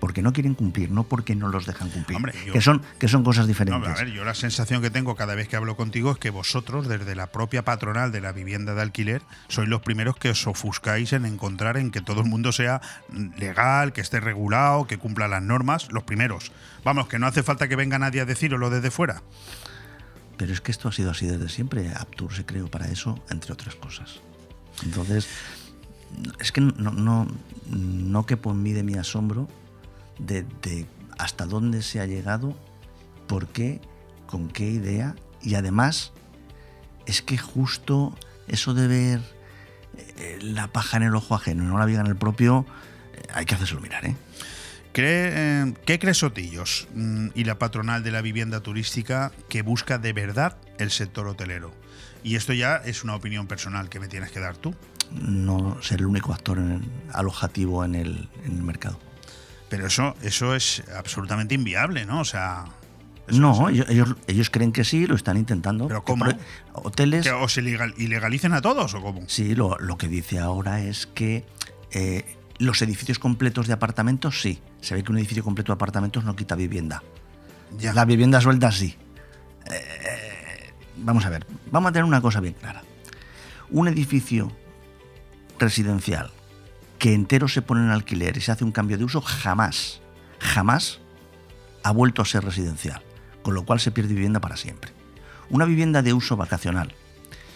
Porque 0.00 0.22
no 0.22 0.32
quieren 0.32 0.54
cumplir, 0.54 0.92
no 0.92 1.02
porque 1.04 1.34
no 1.34 1.48
los 1.48 1.66
dejan 1.66 1.90
cumplir. 1.90 2.16
Hombre, 2.16 2.32
yo- 2.46 2.52
que, 2.52 2.60
son, 2.60 2.82
que 3.00 3.08
son 3.08 3.24
cosas 3.24 3.42
No, 3.44 3.48
diferentes. 3.48 3.88
a 3.90 3.94
ver, 4.04 4.12
yo 4.12 4.24
la 4.24 4.34
sensación 4.34 4.80
que 4.80 4.90
tengo 4.90 5.16
cada 5.16 5.34
vez 5.34 5.48
que 5.48 5.56
hablo 5.56 5.76
contigo 5.76 6.12
es 6.12 6.18
que 6.18 6.30
vosotros, 6.30 6.86
desde 6.86 7.16
la 7.16 7.26
propia 7.32 7.64
patronal 7.64 8.12
de 8.12 8.20
la 8.20 8.30
vivienda 8.30 8.74
de 8.74 8.82
alquiler, 8.82 9.22
sois 9.48 9.68
los 9.68 9.80
primeros 9.82 10.14
que 10.16 10.30
os 10.30 10.46
ofuscáis 10.46 11.12
en 11.12 11.24
encontrar 11.24 11.76
en 11.76 11.90
que 11.90 12.00
todo 12.00 12.20
el 12.20 12.28
mundo 12.28 12.52
sea 12.52 12.80
legal, 13.38 13.92
que 13.92 14.00
esté 14.00 14.20
regulado, 14.20 14.86
que 14.86 14.98
cumpla 14.98 15.26
las 15.26 15.42
normas, 15.42 15.88
los 15.90 16.04
primeros. 16.04 16.52
Vamos, 16.84 17.08
que 17.08 17.18
no 17.18 17.26
hace 17.26 17.42
falta 17.42 17.66
que 17.66 17.74
venga 17.74 17.98
nadie 17.98 18.20
a 18.20 18.24
deciroslo 18.24 18.70
desde 18.70 18.92
fuera. 18.92 19.22
Pero 20.36 20.52
es 20.52 20.60
que 20.60 20.70
esto 20.70 20.88
ha 20.88 20.92
sido 20.92 21.10
así 21.10 21.26
desde 21.26 21.48
siempre. 21.48 21.90
Aptur 21.92 22.32
se 22.32 22.46
creó 22.46 22.68
para 22.70 22.86
eso, 22.86 23.20
entre 23.30 23.52
otras 23.52 23.74
cosas. 23.74 24.20
Entonces, 24.84 25.26
es 26.38 26.52
que 26.52 26.60
no, 26.60 26.92
no, 26.92 27.26
no 27.68 28.26
quepo 28.26 28.52
en 28.52 28.62
mí 28.62 28.72
de 28.72 28.84
mi 28.84 28.94
asombro 28.94 29.48
de, 30.18 30.42
de 30.62 30.86
hasta 31.18 31.46
dónde 31.46 31.82
se 31.82 32.00
ha 32.00 32.06
llegado, 32.06 32.56
por 33.26 33.48
qué, 33.48 33.80
con 34.26 34.48
qué 34.48 34.70
idea. 34.70 35.14
Y 35.42 35.54
además, 35.54 36.12
es 37.06 37.22
que 37.22 37.38
justo 37.38 38.14
eso 38.46 38.74
de 38.74 38.86
ver 38.88 39.20
eh, 40.16 40.38
la 40.42 40.68
paja 40.68 40.96
en 40.96 41.02
el 41.04 41.14
ojo 41.14 41.34
ajeno 41.34 41.64
y 41.64 41.66
no 41.66 41.78
la 41.78 41.84
viga 41.86 42.00
en 42.00 42.06
el 42.06 42.16
propio, 42.16 42.66
eh, 43.14 43.22
hay 43.34 43.44
que 43.46 43.54
hacérselo 43.54 43.80
mirar, 43.80 44.04
¿eh? 44.06 44.16
¿Cree, 44.92 45.30
eh, 45.32 45.74
¿Qué 45.84 45.98
crees 45.98 46.18
Sotillos 46.18 46.88
mm, 46.94 47.28
y 47.34 47.44
la 47.44 47.58
patronal 47.58 48.02
de 48.02 48.10
la 48.10 48.20
vivienda 48.22 48.60
turística 48.60 49.32
que 49.48 49.62
busca 49.62 49.98
de 49.98 50.12
verdad 50.12 50.56
el 50.78 50.90
sector 50.90 51.28
hotelero? 51.28 51.72
Y 52.24 52.34
esto 52.34 52.52
ya 52.52 52.76
es 52.76 53.04
una 53.04 53.14
opinión 53.14 53.46
personal 53.46 53.88
que 53.90 54.00
me 54.00 54.08
tienes 54.08 54.32
que 54.32 54.40
dar 54.40 54.56
tú. 54.56 54.74
No 55.12 55.80
ser 55.82 56.00
el 56.00 56.06
único 56.06 56.32
actor 56.32 56.58
en 56.58 56.70
el- 56.72 56.90
alojativo 57.12 57.84
en 57.84 57.94
el, 57.94 58.28
en 58.44 58.52
el 58.56 58.62
mercado. 58.62 58.98
Pero 59.68 59.86
eso, 59.86 60.14
eso 60.22 60.54
es 60.54 60.82
absolutamente 60.96 61.54
inviable, 61.54 62.06
¿no? 62.06 62.20
O 62.20 62.24
sea, 62.24 62.64
No, 63.28 63.68
ellos, 63.68 63.86
ellos, 63.90 64.14
ellos 64.26 64.48
creen 64.50 64.72
que 64.72 64.84
sí, 64.84 65.06
lo 65.06 65.14
están 65.14 65.36
intentando. 65.36 65.86
¿Pero 65.88 66.02
cómo? 66.04 66.24
hoteles. 66.72 67.24
¿que 67.24 67.32
os 67.32 67.56
ilegal- 67.58 67.94
ilegalicen 67.98 68.54
a 68.54 68.62
todos 68.62 68.94
o 68.94 69.02
cómo? 69.02 69.22
Sí, 69.28 69.54
lo, 69.54 69.76
lo 69.78 69.98
que 69.98 70.08
dice 70.08 70.38
ahora 70.38 70.80
es 70.80 71.06
que 71.06 71.44
eh, 71.90 72.24
los 72.58 72.80
edificios 72.82 73.18
completos 73.18 73.66
de 73.66 73.74
apartamentos 73.74 74.40
sí. 74.40 74.60
Se 74.80 74.94
ve 74.94 75.02
que 75.04 75.12
un 75.12 75.18
edificio 75.18 75.44
completo 75.44 75.72
de 75.72 75.74
apartamentos 75.74 76.24
no 76.24 76.34
quita 76.36 76.54
vivienda. 76.54 77.02
Ya. 77.78 77.92
La 77.92 78.04
vivienda 78.06 78.40
suelta 78.40 78.72
sí. 78.72 78.96
Eh, 79.70 80.72
vamos 80.96 81.26
a 81.26 81.28
ver, 81.30 81.46
vamos 81.70 81.90
a 81.90 81.92
tener 81.92 82.04
una 82.04 82.22
cosa 82.22 82.40
bien 82.40 82.54
clara. 82.54 82.82
Un 83.70 83.88
edificio 83.88 84.50
residencial 85.58 86.30
que 86.98 87.14
entero 87.14 87.48
se 87.48 87.62
pone 87.62 87.82
en 87.82 87.90
alquiler 87.90 88.36
y 88.36 88.40
se 88.40 88.52
hace 88.52 88.64
un 88.64 88.72
cambio 88.72 88.98
de 88.98 89.04
uso, 89.04 89.20
jamás, 89.20 90.00
jamás 90.38 91.00
ha 91.82 91.92
vuelto 91.92 92.22
a 92.22 92.26
ser 92.26 92.44
residencial, 92.44 93.02
con 93.42 93.54
lo 93.54 93.64
cual 93.64 93.80
se 93.80 93.90
pierde 93.90 94.14
vivienda 94.14 94.40
para 94.40 94.56
siempre. 94.56 94.92
Una 95.50 95.64
vivienda 95.64 96.02
de 96.02 96.12
uso 96.12 96.36
vacacional, 96.36 96.94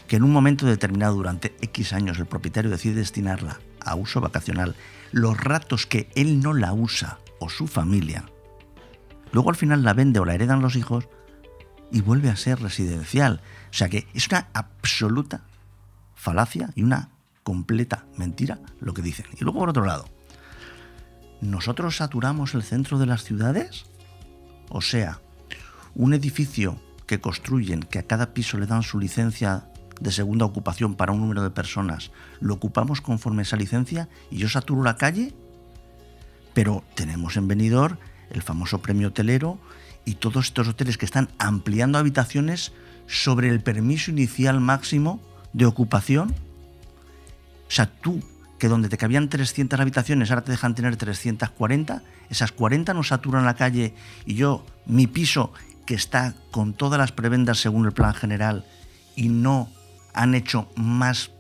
que 0.07 0.17
en 0.17 0.23
un 0.23 0.33
momento 0.33 0.67
determinado 0.67 1.15
durante 1.17 1.55
X 1.61 1.93
años 1.93 2.19
el 2.19 2.27
propietario 2.27 2.71
decide 2.71 2.95
destinarla 2.95 3.61
a 3.81 3.95
uso 3.97 4.21
vacacional, 4.21 4.77
los 5.11 5.37
ratos 5.39 5.87
que 5.87 6.09
él 6.15 6.41
no 6.41 6.55
la 6.55 6.73
usa 6.73 7.19
o 7.39 7.49
su 7.49 7.67
familia, 7.67 8.25
luego 9.33 9.51
al 9.51 9.57
final 9.57 9.83
la 9.83 9.93
vende 9.93 10.21
o 10.21 10.25
la 10.25 10.35
heredan 10.35 10.63
los 10.63 10.77
hijos 10.77 11.09
y 11.91 12.01
vuelve 12.01 12.31
a 12.31 12.37
ser 12.37 12.61
residencial. 12.61 13.43
O 13.71 13.75
sea 13.75 13.89
que 13.89 14.07
es 14.15 14.29
una 14.29 14.49
absoluta 14.55 15.43
falacia 16.15 16.71
y 16.75 16.83
una 16.83 17.11
completa 17.43 18.07
mentira 18.17 18.59
lo 18.81 18.95
que 18.95 19.03
dicen. 19.03 19.27
Y 19.39 19.45
luego 19.45 19.61
por 19.61 19.71
otro 19.71 19.85
lado, 19.85 20.07
¿nosotros 21.41 21.97
saturamos 21.97 22.55
el 22.55 22.63
centro 22.63 22.99
de 22.99 23.07
las 23.07 23.25
ciudades? 23.25 23.87
O 24.69 24.81
sea, 24.81 25.21
un 25.95 26.15
edificio 26.15 26.81
que 27.07 27.21
construyen, 27.21 27.83
que 27.83 27.99
a 27.99 28.07
cada 28.07 28.33
piso 28.33 28.59
le 28.59 28.67
dan 28.67 28.83
su 28.83 28.99
licencia 28.99 29.67
de 30.01 30.13
segunda 30.13 30.47
ocupación 30.47 30.95
para 30.95 31.13
un 31.13 31.21
número 31.21 31.43
de 31.43 31.51
personas, 31.51 32.11
lo 32.41 32.55
ocupamos 32.55 33.01
conforme 33.01 33.43
esa 33.43 33.57
licencia 33.57 34.09
y 34.31 34.39
yo 34.39 34.49
saturo 34.49 34.83
la 34.83 34.97
calle, 34.97 35.35
pero 36.55 36.83
tenemos 36.95 37.37
en 37.37 37.49
Benidorm 37.49 37.99
el 38.31 38.43
famoso 38.43 38.81
premio 38.81 39.09
hotelero 39.09 39.59
y 40.05 40.15
todos 40.15 40.47
estos 40.47 40.69
hoteles 40.69 40.99
que 40.99 41.05
están 41.05 41.29
ampliando 41.39 41.99
habitaciones 41.99 42.73
sobre 43.07 43.49
el 43.49 43.63
permiso 43.63 44.11
inicial 44.11 44.61
máximo 44.61 45.21
de 45.53 45.67
ocupación. 45.67 46.35
O 47.73 47.75
sea, 47.75 47.87
tú, 47.87 48.23
que 48.59 48.69
donde 48.69 48.91
te 48.91 48.99
cabían 48.99 49.31
300 49.31 49.81
habitaciones, 49.81 50.31
ahora 50.31 50.45
te 50.45 50.51
dejan 50.51 50.75
tener 50.75 50.95
340, 50.95 52.03
esas 52.29 52.53
40 52.53 52.93
no 52.93 53.03
saturan 53.03 53.47
la 53.47 53.55
calle 53.55 53.95
y 54.27 54.35
yo, 54.35 54.67
mi 54.85 55.07
piso, 55.07 55.55
que 55.87 55.95
está 55.95 56.35
con 56.51 56.75
todas 56.75 56.99
las 56.99 57.13
prebendas 57.13 57.61
según 57.61 57.87
el 57.87 57.93
plan 57.93 58.13
general 58.13 58.67
y 59.17 59.31
no 59.31 59.71
han 60.13 60.35
hecho 60.35 60.71
más 60.77 61.31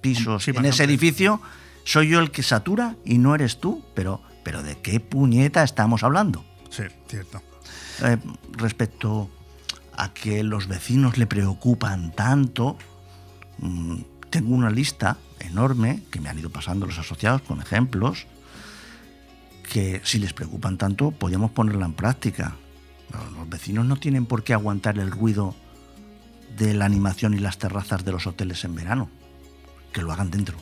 pisos 0.00 0.42
Sí, 0.42 0.50
en 0.50 0.64
ese 0.64 0.82
edificio, 0.82 1.40
soy 1.84 2.08
yo 2.08 2.18
el 2.18 2.32
que 2.32 2.42
satura 2.42 2.96
y 3.04 3.18
no 3.18 3.36
eres 3.36 3.60
tú, 3.60 3.84
pero, 3.94 4.20
pero 4.42 4.64
¿de 4.64 4.78
qué 4.78 4.98
puñeta 4.98 5.62
estamos 5.62 6.02
hablando? 6.02 6.44
Sí, 6.70 6.82
cierto. 7.06 7.40
Eh, 8.02 8.16
respecto 8.50 9.30
a 9.96 10.12
que 10.12 10.42
los 10.42 10.66
vecinos 10.66 11.18
le 11.18 11.28
preocupan 11.28 12.10
tanto, 12.10 12.76
mm, 13.58 14.00
tengo 14.30 14.54
una 14.54 14.70
lista 14.70 15.18
enorme 15.40 16.02
que 16.10 16.20
me 16.20 16.28
han 16.28 16.38
ido 16.38 16.50
pasando 16.50 16.86
los 16.86 16.98
asociados 16.98 17.42
con 17.42 17.60
ejemplos 17.60 18.26
que 19.70 20.00
si 20.04 20.18
les 20.18 20.32
preocupan 20.32 20.78
tanto 20.78 21.10
podríamos 21.10 21.50
ponerla 21.50 21.86
en 21.86 21.92
práctica. 21.92 22.56
Los 23.36 23.48
vecinos 23.48 23.86
no 23.86 23.96
tienen 23.96 24.26
por 24.26 24.44
qué 24.44 24.52
aguantar 24.52 24.98
el 24.98 25.10
ruido 25.10 25.54
de 26.56 26.74
la 26.74 26.84
animación 26.84 27.34
y 27.34 27.38
las 27.38 27.58
terrazas 27.58 28.04
de 28.04 28.12
los 28.12 28.26
hoteles 28.26 28.64
en 28.64 28.74
verano. 28.74 29.10
Que 29.92 30.02
lo 30.02 30.12
hagan 30.12 30.30
dentro. 30.30 30.56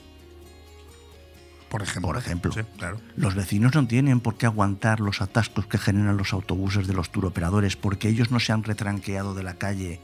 Por 1.69 1.83
ejemplo. 1.83 2.09
Por 2.09 2.17
ejemplo. 2.17 2.53
Sí, 2.53 2.61
claro. 2.77 3.01
Los 3.17 3.35
vecinos 3.35 3.75
no 3.75 3.87
tienen 3.87 4.21
por 4.21 4.37
qué 4.37 4.47
aguantar 4.47 5.01
los 5.01 5.21
atascos 5.21 5.67
que 5.67 5.79
generan 5.79 6.17
los 6.17 6.33
autobuses 6.33 6.87
de 6.87 6.95
los 6.95 7.11
turoperadores 7.11 7.77
porque 7.77 8.09
ellos 8.09 8.31
no 8.31 8.39
se 8.39 8.53
han 8.53 8.63
retranqueado 8.63 9.35
de 9.35 9.43
la 9.43 9.55
calle 9.55 10.01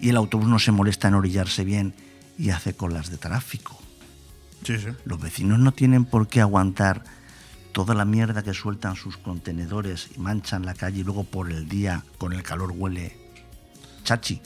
y 0.00 0.10
el 0.10 0.16
autobús 0.16 0.48
no 0.48 0.58
se 0.58 0.72
molesta 0.72 1.08
en 1.08 1.14
orillarse 1.14 1.64
bien 1.64 1.94
y 2.38 2.50
hace 2.50 2.74
colas 2.74 3.10
de 3.10 3.18
tráfico. 3.18 3.78
Sí, 4.64 4.78
sí. 4.78 4.88
Los 5.04 5.20
vecinos 5.20 5.58
no 5.58 5.72
tienen 5.72 6.04
por 6.04 6.28
qué 6.28 6.40
aguantar 6.40 7.04
toda 7.72 7.94
la 7.94 8.04
mierda 8.04 8.42
que 8.42 8.54
sueltan 8.54 8.96
sus 8.96 9.16
contenedores 9.18 10.08
y 10.16 10.18
manchan 10.18 10.64
la 10.64 10.74
calle 10.74 11.00
y 11.00 11.04
luego 11.04 11.24
por 11.24 11.50
el 11.50 11.68
día 11.68 12.04
con 12.18 12.32
el 12.32 12.42
calor 12.42 12.72
huele 12.74 13.16
chachi. 14.02 14.40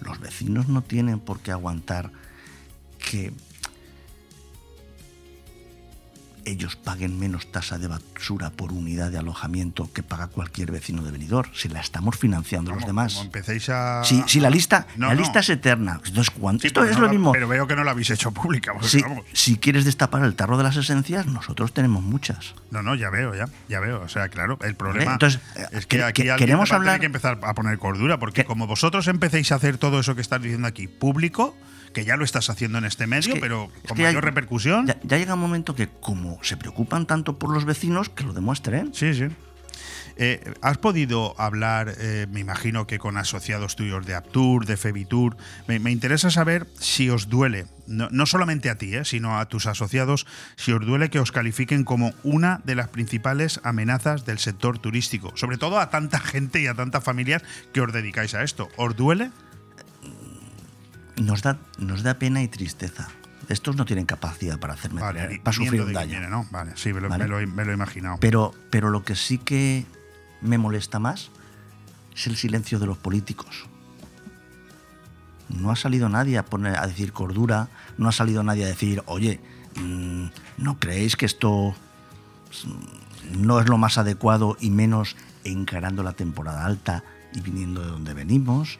Los 0.00 0.20
vecinos 0.20 0.68
no 0.68 0.82
tienen 0.82 1.18
por 1.18 1.40
qué 1.40 1.50
aguantar 1.50 2.12
que 2.98 3.32
ellos 6.48 6.76
paguen 6.76 7.18
menos 7.18 7.50
tasa 7.52 7.78
de 7.78 7.86
basura 7.88 8.50
por 8.50 8.72
unidad 8.72 9.10
de 9.10 9.18
alojamiento 9.18 9.90
que 9.92 10.02
paga 10.02 10.26
cualquier 10.28 10.70
vecino 10.72 11.02
de 11.02 11.10
Benidorm. 11.10 11.50
Si 11.54 11.68
la 11.68 11.80
estamos 11.80 12.16
financiando 12.16 12.72
los 12.74 12.84
demás. 12.86 13.16
empecéis 13.22 13.68
a. 13.68 14.02
Si, 14.04 14.22
si 14.26 14.40
la 14.40 14.50
lista, 14.50 14.86
No, 14.96 15.08
la 15.08 15.14
no. 15.14 15.20
lista 15.20 15.40
es 15.40 15.48
eterna. 15.50 16.00
Entonces, 16.04 16.30
¿cuánto? 16.30 16.62
Sí, 16.62 16.66
Esto 16.68 16.84
es 16.84 16.92
no 16.92 17.00
lo 17.00 17.06
la- 17.06 17.12
mismo. 17.12 17.32
Pero 17.32 17.48
veo 17.48 17.66
que 17.66 17.76
no 17.76 17.84
la 17.84 17.92
habéis 17.92 18.10
hecho 18.10 18.30
pública. 18.32 18.72
Si, 18.82 19.02
si 19.32 19.56
quieres 19.56 19.84
destapar 19.84 20.24
el 20.24 20.34
tarro 20.34 20.56
de 20.56 20.64
las 20.64 20.76
esencias, 20.76 21.26
nosotros 21.26 21.72
tenemos 21.72 22.02
muchas. 22.02 22.54
No, 22.70 22.82
no, 22.82 22.94
ya 22.94 23.10
veo, 23.10 23.34
ya, 23.34 23.46
ya 23.68 23.80
veo. 23.80 24.00
O 24.02 24.08
sea, 24.08 24.28
claro, 24.28 24.58
el 24.62 24.74
problema 24.74 25.12
Entonces, 25.12 25.40
es 25.72 25.86
que 25.86 25.98
que- 25.98 26.02
aquí 26.04 26.22
que- 26.24 26.36
queremos 26.36 26.72
hablar- 26.72 27.00
que 27.00 27.06
empezar 27.06 27.38
a 27.42 27.54
poner 27.54 27.78
cordura, 27.78 28.18
porque 28.18 28.44
como 28.44 28.66
vosotros 28.66 29.06
empecéis 29.08 29.52
a 29.52 29.56
hacer 29.56 29.78
todo 29.78 30.00
eso 30.00 30.14
que 30.14 30.20
estás 30.20 30.40
diciendo 30.42 30.66
aquí 30.68 30.88
público, 30.88 31.56
que 31.92 32.04
ya 32.04 32.16
lo 32.16 32.24
estás 32.24 32.50
haciendo 32.50 32.78
en 32.78 32.84
este 32.84 33.06
medio, 33.06 33.34
que- 33.34 33.40
pero 33.40 33.70
con 33.86 33.96
ya- 33.98 34.04
mayor 34.08 34.24
repercusión. 34.24 34.86
Ya, 34.86 34.98
ya 35.02 35.18
llega 35.18 35.34
un 35.34 35.40
momento 35.40 35.74
que, 35.74 35.88
como 35.88 36.38
se 36.42 36.56
preocupan 36.56 37.06
tanto 37.06 37.38
por 37.38 37.50
los 37.52 37.64
vecinos, 37.64 38.08
que 38.08 38.24
lo 38.24 38.32
demuestren. 38.32 38.92
Sí, 38.94 39.14
sí. 39.14 39.26
Eh, 40.20 40.52
¿Has 40.62 40.78
podido 40.78 41.40
hablar, 41.40 41.94
eh, 42.00 42.26
me 42.28 42.40
imagino 42.40 42.88
que 42.88 42.98
con 42.98 43.16
asociados 43.16 43.76
tuyos 43.76 44.04
de 44.04 44.16
Aptur, 44.16 44.66
de 44.66 44.76
Febitur? 44.76 45.36
Me, 45.68 45.78
me 45.78 45.92
interesa 45.92 46.28
saber 46.30 46.66
si 46.80 47.08
os 47.08 47.28
duele, 47.28 47.66
no, 47.86 48.08
no 48.10 48.26
solamente 48.26 48.68
a 48.68 48.74
ti, 48.76 48.96
eh, 48.96 49.04
sino 49.04 49.38
a 49.38 49.46
tus 49.46 49.66
asociados, 49.66 50.26
si 50.56 50.72
os 50.72 50.84
duele 50.84 51.08
que 51.08 51.20
os 51.20 51.30
califiquen 51.30 51.84
como 51.84 52.14
una 52.24 52.60
de 52.64 52.74
las 52.74 52.88
principales 52.88 53.60
amenazas 53.62 54.24
del 54.24 54.40
sector 54.40 54.80
turístico, 54.80 55.30
sobre 55.36 55.56
todo 55.56 55.78
a 55.78 55.88
tanta 55.90 56.18
gente 56.18 56.60
y 56.60 56.66
a 56.66 56.74
tantas 56.74 57.04
familias 57.04 57.44
que 57.72 57.80
os 57.80 57.92
dedicáis 57.92 58.34
a 58.34 58.42
esto. 58.42 58.68
¿Os 58.76 58.96
duele? 58.96 59.30
Nos 61.20 61.42
da, 61.42 61.58
nos 61.78 62.02
da 62.02 62.14
pena 62.18 62.42
y 62.42 62.48
tristeza. 62.48 63.08
Estos 63.48 63.76
no 63.76 63.84
tienen 63.84 64.04
capacidad 64.06 64.58
para 64.58 64.74
hacerme 64.74 65.00
Vale, 65.00 65.40
para 65.42 65.54
sufrir 65.56 65.80
un 65.82 65.92
daño. 65.92 66.08
quien 66.08 66.20
viene, 66.20 66.28
¿no? 66.28 66.46
Vale, 66.50 66.72
sí, 66.76 66.92
me 66.92 67.00
lo, 67.00 67.08
¿Vale? 67.08 67.24
me 67.24 67.30
lo 67.30 67.40
he- 67.40 67.46
me 67.46 67.64
lo 67.64 67.70
he 67.70 67.74
imaginado. 67.74 68.18
Pero, 68.20 68.54
pero 68.70 68.90
lo 68.90 69.04
que 69.04 69.16
sí 69.16 69.38
que 69.38 69.86
me 70.42 70.58
molesta 70.58 70.98
más 70.98 71.30
es 72.14 72.26
el 72.26 72.36
silencio 72.36 72.78
de 72.78 72.86
los 72.86 72.98
políticos. 72.98 73.66
No 75.48 75.70
ha 75.70 75.76
salido 75.76 76.08
nadie 76.10 76.36
a, 76.36 76.44
poner, 76.44 76.76
a 76.76 76.86
decir 76.86 77.12
cordura, 77.12 77.68
no 77.96 78.08
ha 78.08 78.12
salido 78.12 78.42
nadie 78.42 78.64
a 78.64 78.68
decir, 78.68 79.02
oye, 79.06 79.40
mm, 79.76 80.26
¿no 80.58 80.78
creéis 80.78 81.16
que 81.16 81.24
esto 81.24 81.74
no 83.34 83.60
es 83.60 83.68
lo 83.68 83.78
más 83.78 83.96
adecuado 83.98 84.56
y 84.60 84.70
menos 84.70 85.16
encarando 85.44 86.02
la 86.02 86.12
temporada 86.12 86.66
alta 86.66 87.02
y 87.34 87.40
viniendo 87.40 87.80
de 87.82 87.88
donde 87.88 88.12
venimos? 88.14 88.78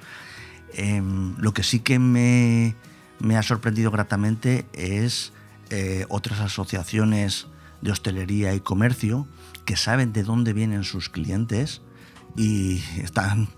Em, 0.75 1.37
lo 1.39 1.53
que 1.53 1.63
sí 1.63 1.81
que 1.81 1.99
me, 1.99 2.75
me 3.21 3.37
ha 3.37 3.43
sorprendido 3.43 3.91
gratamente 3.91 4.67
es 4.73 5.33
eh, 5.71 6.07
otras 6.09 6.41
asociaciones 6.41 7.47
de 7.81 7.93
hostelería 7.93 8.55
y 8.55 8.61
comercio 8.61 9.27
que 9.65 9.77
saben 9.77 10.13
de 10.13 10.23
dónde 10.23 10.53
vienen 10.53 10.85
sus 10.85 11.09
clientes 11.09 11.83
y 12.37 12.83
están 13.03 13.49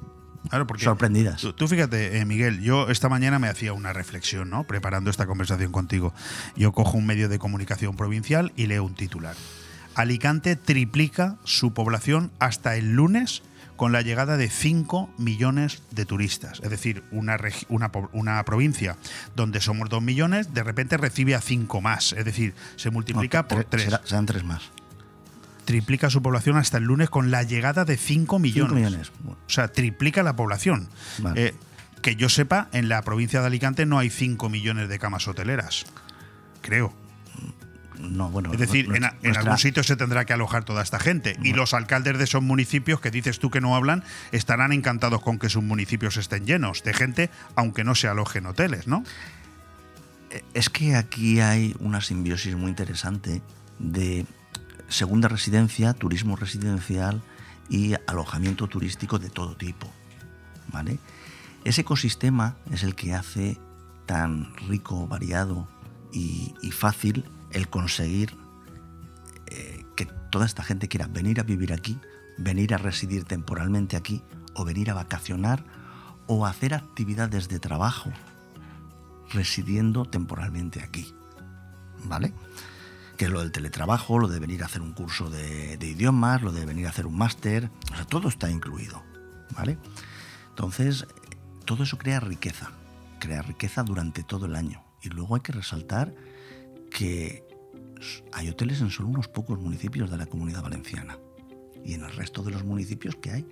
Claro, 0.48 0.66
porque 0.66 0.84
sorprendidas. 0.84 1.42
Tú, 1.42 1.52
tú 1.52 1.68
fíjate, 1.68 2.18
eh, 2.18 2.24
Miguel, 2.24 2.60
yo 2.62 2.88
esta 2.88 3.08
mañana 3.08 3.38
me 3.38 3.48
hacía 3.48 3.72
una 3.74 3.92
reflexión, 3.92 4.48
¿no? 4.48 4.64
Preparando 4.64 5.10
esta 5.10 5.26
conversación 5.26 5.70
contigo. 5.70 6.14
Yo 6.56 6.72
cojo 6.72 6.96
un 6.96 7.06
medio 7.06 7.28
de 7.28 7.38
comunicación 7.38 7.94
provincial 7.94 8.52
y 8.56 8.66
leo 8.66 8.84
un 8.84 8.94
titular. 8.94 9.36
Alicante 9.94 10.56
triplica 10.56 11.36
su 11.44 11.74
población 11.74 12.30
hasta 12.38 12.76
el 12.76 12.92
lunes 12.92 13.42
con 13.80 13.92
la 13.92 14.02
llegada 14.02 14.36
de 14.36 14.50
5 14.50 15.08
millones 15.16 15.82
de 15.90 16.04
turistas. 16.04 16.60
Es 16.62 16.68
decir, 16.68 17.02
una, 17.12 17.38
una, 17.70 18.44
provincia 18.44 18.98
donde 19.34 19.62
somos 19.62 19.88
2 19.88 20.02
millones, 20.02 20.52
de 20.52 20.62
repente 20.62 20.98
recibe 20.98 21.34
a 21.34 21.40
5 21.40 21.80
más. 21.80 22.12
Es 22.12 22.26
decir, 22.26 22.52
se 22.76 22.90
multiplica 22.90 23.40
No, 23.40 23.48
por 23.48 23.60
tre- 23.60 23.66
3. 23.70 23.82
será- 23.84 24.02
serán 24.04 24.26
tres 24.26 24.44
más. 24.44 24.64
triplica 25.64 26.10
su 26.10 26.20
población 26.20 26.58
hasta 26.58 26.76
el 26.76 26.84
lunes 26.84 27.08
con 27.08 27.30
la 27.30 27.42
llegada 27.42 27.86
de 27.86 27.96
5 27.96 28.38
millones. 28.38 28.74
millones. 28.74 29.12
O 29.26 29.36
sea, 29.46 29.68
triplica 29.68 30.22
la 30.22 30.36
población. 30.36 30.90
Vale. 31.16 31.46
Eh, 31.46 31.54
que 32.02 32.16
yo 32.16 32.28
sepa, 32.28 32.68
en 32.72 32.90
la 32.90 33.00
provincia 33.00 33.40
de 33.40 33.46
Alicante 33.46 33.86
no 33.86 33.98
hay 33.98 34.10
5 34.10 34.50
millones 34.50 34.90
de 34.90 34.98
camas 34.98 35.26
hoteleras. 35.26 35.86
Creo. 36.60 36.92
No, 38.00 38.30
bueno, 38.30 38.52
Es 38.52 38.58
decir, 38.58 38.88
en, 38.94 39.36
algún 39.36 39.58
sitio 39.58 39.82
se 39.82 39.96
tendrá 39.96 40.24
que 40.24 40.32
alojar 40.32 40.64
toda 40.64 40.82
esta 40.82 40.98
gente. 40.98 41.36
Y 41.42 41.52
los 41.52 41.74
alcaldes 41.74 42.18
de 42.18 42.24
esos 42.24 42.42
municipios 42.42 43.00
que 43.00 43.10
dices 43.10 43.38
tú 43.38 43.50
que 43.50 43.60
no 43.60 43.76
hablan 43.76 44.04
estarán 44.32 44.72
encantados 44.72 45.20
con 45.22 45.38
que 45.38 45.48
sus 45.48 45.62
municipios 45.62 46.16
estén 46.16 46.46
llenos 46.46 46.82
de 46.82 46.94
gente, 46.94 47.30
aunque 47.56 47.84
no 47.84 47.94
se 47.94 48.08
alojen 48.08 48.46
hoteles, 48.46 48.86
¿no? 48.86 49.04
Es 50.54 50.70
que 50.70 50.96
aquí 50.96 51.40
hay 51.40 51.74
una 51.80 52.00
simbiosis 52.00 52.54
muy 52.56 52.70
interesante 52.70 53.42
de 53.78 54.26
segunda 54.88 55.28
residencia, 55.28 55.92
turismo 55.92 56.36
residencial 56.36 57.22
y 57.68 57.94
alojamiento 58.06 58.66
turístico 58.66 59.18
de 59.18 59.30
todo 59.30 59.56
tipo. 59.56 59.90
¿vale? 60.72 60.98
Ese 61.64 61.82
ecosistema 61.82 62.56
es 62.72 62.82
el 62.82 62.94
que 62.94 63.14
hace 63.14 63.58
tan 64.06 64.54
rico, 64.68 65.06
variado 65.06 65.68
y, 66.12 66.54
y 66.62 66.70
fácil 66.70 67.24
el 67.52 67.68
conseguir 67.68 68.36
eh, 69.46 69.84
que 69.96 70.06
toda 70.30 70.46
esta 70.46 70.62
gente 70.62 70.88
quiera 70.88 71.06
venir 71.06 71.40
a 71.40 71.42
vivir 71.42 71.72
aquí, 71.72 71.98
venir 72.38 72.74
a 72.74 72.78
residir 72.78 73.24
temporalmente 73.24 73.96
aquí, 73.96 74.22
o 74.54 74.64
venir 74.64 74.90
a 74.90 74.94
vacacionar, 74.94 75.64
o 76.26 76.46
hacer 76.46 76.74
actividades 76.74 77.48
de 77.48 77.58
trabajo 77.58 78.10
residiendo 79.32 80.04
temporalmente 80.04 80.82
aquí. 80.82 81.12
¿Vale? 82.04 82.32
Que 83.16 83.26
es 83.26 83.30
lo 83.30 83.40
del 83.40 83.52
teletrabajo, 83.52 84.18
lo 84.18 84.28
de 84.28 84.38
venir 84.38 84.62
a 84.62 84.66
hacer 84.66 84.80
un 84.80 84.92
curso 84.92 85.28
de, 85.28 85.76
de 85.76 85.86
idiomas, 85.86 86.42
lo 86.42 86.52
de 86.52 86.64
venir 86.64 86.86
a 86.86 86.90
hacer 86.90 87.06
un 87.06 87.18
máster, 87.18 87.70
o 87.92 87.96
sea, 87.96 88.04
todo 88.04 88.28
está 88.28 88.50
incluido. 88.50 89.02
¿Vale? 89.56 89.78
Entonces, 90.50 91.06
todo 91.64 91.82
eso 91.82 91.98
crea 91.98 92.20
riqueza, 92.20 92.70
crea 93.18 93.42
riqueza 93.42 93.82
durante 93.82 94.22
todo 94.22 94.46
el 94.46 94.54
año. 94.54 94.82
Y 95.02 95.08
luego 95.08 95.34
hay 95.34 95.40
que 95.40 95.52
resaltar 95.52 96.14
que 96.90 97.44
hay 98.32 98.48
hoteles 98.48 98.80
en 98.80 98.90
solo 98.90 99.08
unos 99.08 99.28
pocos 99.28 99.58
municipios 99.58 100.10
de 100.10 100.18
la 100.18 100.26
comunidad 100.26 100.62
valenciana. 100.62 101.18
Y 101.84 101.94
en 101.94 102.04
el 102.04 102.12
resto 102.12 102.42
de 102.42 102.50
los 102.50 102.64
municipios 102.64 103.16
que 103.16 103.30
hay. 103.30 103.46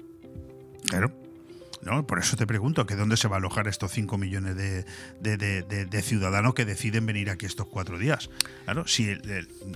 Claro. 0.86 1.27
No, 1.82 2.06
por 2.06 2.18
eso 2.18 2.36
te 2.36 2.46
pregunto, 2.46 2.86
que 2.86 2.96
dónde 2.96 3.16
se 3.16 3.28
va 3.28 3.36
a 3.36 3.38
alojar 3.38 3.68
estos 3.68 3.92
5 3.92 4.18
millones 4.18 4.56
de, 4.56 6.02
ciudadanos 6.02 6.55
que 6.55 6.64
deciden 6.64 7.06
venir 7.06 7.30
aquí 7.30 7.46
estos 7.46 7.66
cuatro 7.66 7.98
días. 7.98 8.30
Claro, 8.64 8.86
si 8.86 9.09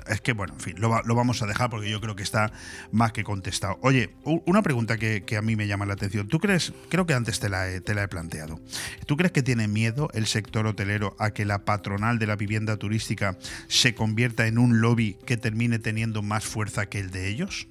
es 0.09 0.21
que, 0.21 0.33
bueno, 0.33 0.55
en 0.55 0.61
fin, 0.61 0.75
lo, 0.81 0.91
va- 0.91 1.03
lo 1.05 1.15
vamos 1.15 1.43
a 1.43 1.47
dejar 1.47 1.71
porque 1.71 1.91
yo 1.91 2.01
creo 2.01 2.17
que 2.17 2.23
está 2.23 2.53
más 2.91 3.13
que 3.13 3.25
contestado. 3.25 3.79
Oye, 3.83 4.11
una 4.25 4.63
pregunta 4.63 4.99
que, 4.99 5.25
a 5.37 5.43
mí 5.43 5.57
me 5.57 5.67
llama 5.67 5.87
la 5.87 5.95
atención. 5.95 6.29
¿Tú 6.29 6.39
crees, 6.39 6.73
creo 6.89 7.07
que 7.07 7.15
antes 7.15 7.41
te 7.41 7.49
la, 7.49 7.69
he, 7.71 7.81
te 7.81 7.95
la 7.95 8.03
he 8.05 8.09
planteado, 8.09 8.61
¿tú 9.07 9.17
crees 9.17 9.33
que 9.33 9.43
tiene 9.43 9.69
miedo 9.69 10.09
el 10.13 10.27
sector 10.27 10.67
hotelero 10.67 11.15
a 11.19 11.31
que 11.31 11.45
la 11.45 11.65
patronal 11.65 12.19
de 12.19 12.27
la 12.27 12.37
vivienda 12.37 12.77
turística 12.77 13.39
se 13.69 13.95
convierta 13.95 14.47
en 14.47 14.59
un 14.59 14.81
lobby 14.81 15.17
que 15.27 15.37
termine 15.37 15.79
teniendo 15.79 16.23
más 16.23 16.45
fuerza 16.45 16.87
que 16.87 16.99
el 17.01 17.11
de 17.11 17.29
ellos? 17.29 17.69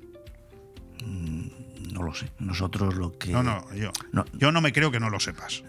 No 1.94 2.04
lo 2.04 2.14
sé. 2.14 2.32
Nosotros 2.40 2.96
lo 2.96 3.18
que... 3.18 3.32
No, 3.32 3.44
no, 3.44 3.66
yo 3.74 3.92
No. 4.12 4.26
yo 4.34 4.52
no 4.52 4.62
me 4.62 4.72
creo 4.74 4.92
que 4.92 5.00
no 5.00 5.10
lo 5.10 5.20
sepas. 5.20 5.64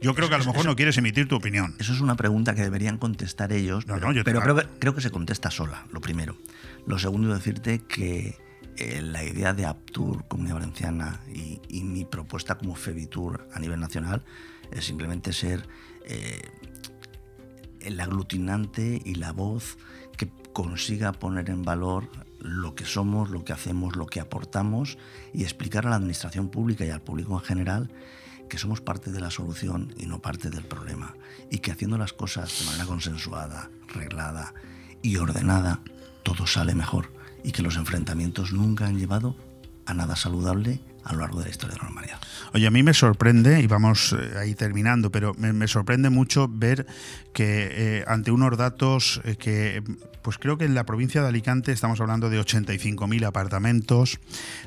Yo 0.00 0.14
creo 0.14 0.28
que 0.28 0.36
a 0.36 0.38
lo 0.38 0.44
mejor 0.44 0.60
eso- 0.60 0.68
no 0.68 0.76
quieres 0.76 0.96
emitir 0.98 1.26
tu 1.28 1.34
opinión. 1.36 1.74
Eso 1.78 1.92
es 1.92 2.00
una 2.00 2.14
pregunta 2.16 2.54
que 2.54 2.62
deberían 2.62 2.98
contestar 2.98 3.52
ellos, 3.52 3.86
No, 3.86 3.94
pero, 3.94 4.06
no, 4.08 4.12
yo 4.12 4.24
pero 4.24 4.40
creo, 4.40 4.54
que, 4.56 4.66
creo 4.78 4.94
que 4.94 5.00
se 5.00 5.10
contesta 5.10 5.50
sola, 5.50 5.86
lo 5.92 6.00
primero. 6.00 6.36
Lo 6.86 6.98
segundo, 6.98 7.34
decirte 7.34 7.80
que 7.80 8.36
eh, 8.76 9.02
la 9.02 9.24
idea 9.24 9.54
de 9.54 9.66
Aptur, 9.66 10.26
Comunidad 10.28 10.54
Valenciana, 10.56 11.20
y, 11.34 11.60
y 11.68 11.82
mi 11.82 12.04
propuesta 12.04 12.56
como 12.56 12.76
Febitur 12.76 13.48
a 13.52 13.58
nivel 13.58 13.80
nacional 13.80 14.22
es 14.70 14.84
simplemente 14.84 15.32
ser 15.32 15.66
eh, 16.06 16.42
el 17.80 17.98
aglutinante 18.00 19.00
y 19.04 19.14
la 19.16 19.32
voz 19.32 19.78
que 20.16 20.28
consiga 20.52 21.12
poner 21.12 21.50
en 21.50 21.62
valor 21.62 22.08
lo 22.38 22.74
que 22.74 22.84
somos, 22.84 23.30
lo 23.30 23.44
que 23.44 23.52
hacemos, 23.52 23.96
lo 23.96 24.06
que 24.06 24.20
aportamos 24.20 24.98
y 25.32 25.42
explicar 25.42 25.86
a 25.86 25.90
la 25.90 25.96
administración 25.96 26.48
pública 26.48 26.84
y 26.84 26.90
al 26.90 27.02
público 27.02 27.34
en 27.34 27.44
general 27.44 27.90
que 28.48 28.58
somos 28.58 28.80
parte 28.80 29.10
de 29.10 29.20
la 29.20 29.30
solución 29.30 29.94
y 29.96 30.06
no 30.06 30.20
parte 30.20 30.50
del 30.50 30.64
problema. 30.64 31.14
Y 31.50 31.58
que 31.58 31.70
haciendo 31.70 31.98
las 31.98 32.12
cosas 32.12 32.58
de 32.58 32.66
manera 32.66 32.86
consensuada, 32.86 33.70
reglada 33.88 34.54
y 35.02 35.16
ordenada, 35.16 35.80
todo 36.22 36.46
sale 36.46 36.74
mejor 36.74 37.12
y 37.44 37.52
que 37.52 37.62
los 37.62 37.76
enfrentamientos 37.76 38.52
nunca 38.52 38.86
han 38.86 38.98
llevado 38.98 39.36
a 39.86 39.94
nada 39.94 40.16
saludable 40.16 40.80
a 41.08 41.14
lo 41.14 41.20
largo 41.20 41.38
de 41.38 41.46
la 41.46 41.50
historia 41.50 41.74
de 41.74 41.78
la 41.78 41.84
normalidad. 41.84 42.18
Oye, 42.52 42.66
a 42.66 42.70
mí 42.70 42.82
me 42.82 42.92
sorprende, 42.92 43.60
y 43.60 43.66
vamos 43.66 44.14
eh, 44.18 44.38
ahí 44.38 44.54
terminando, 44.54 45.10
pero 45.10 45.34
me, 45.34 45.66
sorprende 45.66 46.10
mucho 46.10 46.48
ver 46.48 46.86
que 47.32 47.68
eh, 47.70 48.04
ante 48.06 48.30
unos 48.30 48.56
datos 48.58 49.20
eh, 49.24 49.36
que, 49.36 49.82
pues 50.22 50.36
creo 50.38 50.58
que 50.58 50.66
en 50.66 50.74
la 50.74 50.84
provincia 50.84 51.22
de 51.22 51.28
Alicante 51.28 51.72
estamos 51.72 52.00
hablando 52.00 52.28
de 52.28 52.38
85.000 52.38 53.26
apartamentos, 53.26 54.20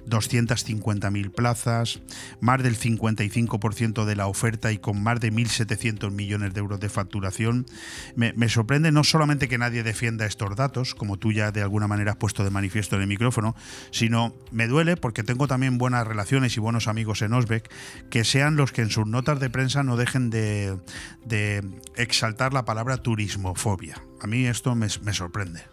250.000 0.07 1.31
plazas, 1.31 2.01
más 2.39 2.63
del 2.63 2.75
55% 2.77 4.05
de 4.05 4.15
la 4.15 4.25
oferta 4.27 4.71
y 4.71 4.79
con 4.79 5.01
más 5.01 5.19
de 5.19 5.31
1.700 5.31 6.09
millones 6.11 6.53
de 6.55 6.59
euros 6.59 6.79
de 6.79 6.89
facturación. 6.89 7.67
Me 8.15 8.49
sorprende 8.49 8.91
no 8.91 9.03
solamente 9.03 9.47
que 9.47 9.57
nadie 9.57 9.83
defienda 9.83 10.25
estos 10.25 10.55
datos, 10.55 10.95
como 10.95 11.17
tú 11.17 11.31
ya 11.31 11.51
de 11.51 11.61
alguna 11.61 11.87
manera 11.87 12.11
has 12.11 12.17
puesto 12.17 12.43
de 12.43 12.49
manifiesto 12.49 12.95
en 12.95 13.03
el 13.03 13.07
micrófono, 13.07 13.55
sino 13.91 14.33
me 14.51 14.67
duele 14.67 14.97
porque 14.97 15.23
tengo 15.23 15.47
también 15.47 15.77
buenas 15.77 16.07
relaciones 16.07 16.30
y 16.31 16.59
buenos 16.61 16.87
amigos 16.87 17.21
en 17.21 17.33
Osbeck, 17.33 17.69
que 18.09 18.23
sean 18.23 18.55
los 18.55 18.71
que 18.71 18.81
en 18.81 18.89
sus 18.89 19.05
notas 19.05 19.41
de 19.41 19.49
prensa 19.49 19.83
no 19.83 19.97
dejen 19.97 20.29
de, 20.29 20.79
de 21.25 21.61
exaltar 21.95 22.53
la 22.53 22.63
palabra 22.63 22.97
turismofobia. 22.97 24.01
A 24.21 24.27
mí 24.27 24.45
esto 24.45 24.73
me, 24.73 24.87
me 25.03 25.13
sorprende. 25.13 25.63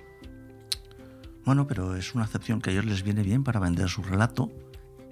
Bueno, 1.44 1.68
pero 1.68 1.94
es 1.94 2.14
una 2.14 2.24
acepción 2.24 2.60
que 2.60 2.70
a 2.70 2.72
ellos 2.72 2.86
les 2.86 3.04
viene 3.04 3.22
bien 3.22 3.44
para 3.44 3.60
vender 3.60 3.88
su 3.88 4.02
relato 4.02 4.52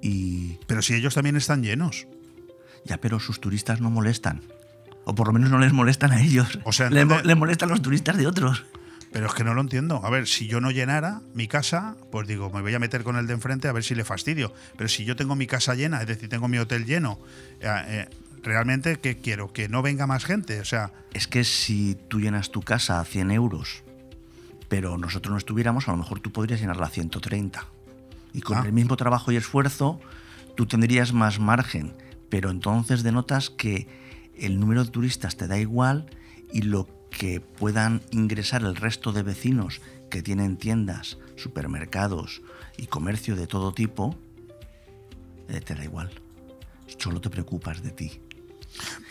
y... 0.02 0.59
Pero 0.66 0.82
si 0.82 0.94
ellos 0.94 1.14
también 1.14 1.36
están 1.36 1.62
llenos. 1.62 2.09
Ya, 2.85 2.98
pero 2.98 3.20
sus 3.20 3.40
turistas 3.40 3.81
no 3.81 3.89
molestan. 3.89 4.43
O 5.05 5.14
por 5.14 5.28
lo 5.28 5.32
menos 5.32 5.51
no 5.51 5.60
les 5.60 5.73
molestan 5.73 6.10
a 6.10 6.20
ellos. 6.20 6.59
O 6.64 6.73
sea, 6.73 6.90
les 6.90 7.36
molestan 7.36 7.68
los 7.68 7.81
turistas 7.81 8.16
de 8.16 8.27
otros. 8.27 8.64
Pero 9.16 9.28
es 9.28 9.34
que 9.34 9.44
no 9.44 9.55
lo 9.55 9.62
entiendo. 9.62 10.02
A 10.05 10.10
ver, 10.10 10.26
si 10.28 10.47
yo 10.47 10.60
no 10.60 10.70
llenara 10.70 11.22
mi 11.32 11.48
casa, 11.48 11.97
pues 12.12 12.28
digo, 12.28 12.51
me 12.51 12.60
voy 12.60 12.74
a 12.74 12.78
meter 12.78 13.02
con 13.02 13.16
el 13.16 13.26
de 13.26 13.32
enfrente 13.32 13.66
a 13.66 13.72
ver 13.72 13.82
si 13.82 13.94
le 13.94 14.05
fastidio. 14.05 14.52
Pero 14.76 14.88
si 14.90 15.06
yo 15.06 15.16
tengo 15.16 15.34
mi 15.34 15.47
casa 15.47 15.74
llena, 15.74 16.02
es 16.02 16.06
decir, 16.06 16.28
tengo 16.28 16.48
mi 16.48 16.59
hotel 16.59 16.84
lleno, 16.84 17.18
eh, 17.60 17.68
eh, 17.86 18.09
realmente, 18.43 18.98
¿qué 19.01 19.16
quiero? 19.16 19.52
Que 19.55 19.70
no 19.70 19.80
venga 19.80 20.06
más 20.06 20.26
gente. 20.26 20.60
O 20.60 20.66
sea, 20.66 20.93
Es 21.14 21.26
que 21.26 21.44
si 21.44 21.97
tú 22.09 22.20
llenas 22.20 22.51
tu 22.51 22.60
casa 22.60 23.01
a 23.01 23.05
100 23.06 23.30
euros, 23.30 23.82
pero 24.68 24.98
nosotros 24.98 25.32
no 25.32 25.38
estuviéramos, 25.38 25.88
a 25.88 25.93
lo 25.93 25.97
mejor 25.97 26.20
tú 26.20 26.30
podrías 26.30 26.60
llenarla 26.60 26.86
a 26.86 26.90
130. 26.90 27.66
Y 28.34 28.43
con 28.43 28.59
Ah. 28.59 28.62
el 28.66 28.72
mismo 28.74 28.97
trabajo 28.98 29.32
y 29.32 29.36
esfuerzo, 29.36 29.98
tú 30.56 30.66
tendrías 30.66 31.14
más 31.14 31.40
margen. 31.40 31.94
Pero 32.28 32.51
entonces 32.51 33.02
denotas 33.02 33.48
que 33.48 33.88
el 34.36 34.60
número 34.60 34.84
de 34.84 34.90
turistas 34.90 35.36
te 35.38 35.47
da 35.47 35.59
igual 35.59 36.05
y 36.52 36.60
lo 36.62 36.86
que 37.16 37.40
puedan 37.40 38.02
ingresar 38.10 38.62
el 38.62 38.76
resto 38.76 39.10
de 39.10 39.22
vecinos 39.22 39.80
que 40.10 40.22
tienen 40.22 40.59
tiendas, 40.59 41.16
supermercados 41.36 42.43
y 42.76 42.88
comercio 42.88 43.36
de 43.36 43.47
todo 43.47 43.72
tipo, 43.72 44.14
eh, 45.48 45.60
te 45.60 45.74
da 45.74 45.82
igual. 45.82 46.10
Solo 46.98 47.22
te 47.22 47.30
preocupas 47.30 47.82
de 47.82 47.90
ti. 47.90 48.20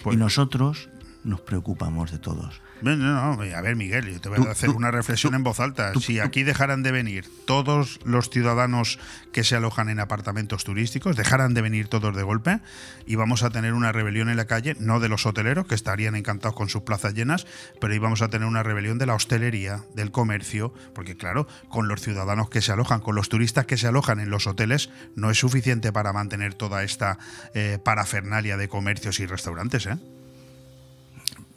Pues- 0.03 0.15
y 0.15 0.19
nosotros 0.19 0.89
nos 1.23 1.41
preocupamos 1.41 2.11
de 2.11 2.19
todos. 2.19 2.61
No, 2.93 3.35
no, 3.35 3.41
a 3.41 3.61
ver, 3.61 3.75
Miguel, 3.75 4.13
yo 4.13 4.21
te 4.21 4.29
voy 4.29 4.45
a 4.45 4.51
hacer 4.51 4.69
tú- 4.69 4.75
una 4.77 4.91
reflexión 4.91 5.33
en 5.33 5.41
voz 5.43 5.59
alta. 5.59 5.91
si 5.99 6.19
aquí 6.19 6.43
dejaran 6.43 6.83
de 6.83 6.91
venir 6.91 7.25
todos 7.45 7.99
los 8.05 8.29
ciudadanos 8.29 8.99
que 9.31 9.43
se 9.43 9.55
alojan 9.55 9.89
en 9.89 9.99
apartamentos 9.99 10.63
turísticos, 10.63 11.15
dejaran 11.15 11.55
de 11.55 11.61
venir 11.63 11.87
todos 11.87 12.15
de 12.15 12.21
golpe, 12.21 12.59
íbamos 13.07 13.41
a 13.41 13.49
tener 13.49 13.73
una 13.73 13.91
rebelión 13.91 14.29
en 14.29 14.37
la 14.37 14.45
calle, 14.45 14.75
no 14.79 14.99
de 14.99 15.09
los 15.09 15.25
hoteleros, 15.25 15.65
que 15.65 15.73
estarían 15.73 16.15
encantados 16.15 16.55
con 16.55 16.69
sus 16.69 16.83
plazas 16.83 17.15
llenas, 17.15 17.47
pero 17.81 17.95
íbamos 17.95 18.21
a 18.21 18.29
tener 18.29 18.47
una 18.47 18.61
rebelión 18.61 18.99
de 18.99 19.07
la 19.07 19.15
hostelería, 19.15 19.83
del 19.95 20.11
comercio, 20.11 20.71
porque 20.93 21.17
claro, 21.17 21.47
con 21.69 21.87
los 21.87 22.01
ciudadanos 22.01 22.49
que 22.51 22.61
se 22.61 22.71
alojan, 22.71 22.99
con 23.01 23.15
los 23.15 23.29
turistas 23.29 23.65
que 23.65 23.77
se 23.77 23.87
alojan 23.87 24.19
en 24.19 24.29
los 24.29 24.45
hoteles, 24.45 24.91
no 25.15 25.31
es 25.31 25.39
suficiente 25.39 25.91
para 25.91 26.13
mantener 26.13 26.53
toda 26.53 26.83
esta 26.83 27.17
eh, 27.55 27.79
parafernalia 27.83 28.57
de 28.57 28.67
comercios 28.69 29.19
y 29.19 29.25
restaurantes, 29.25 29.87
¿eh? 29.87 29.97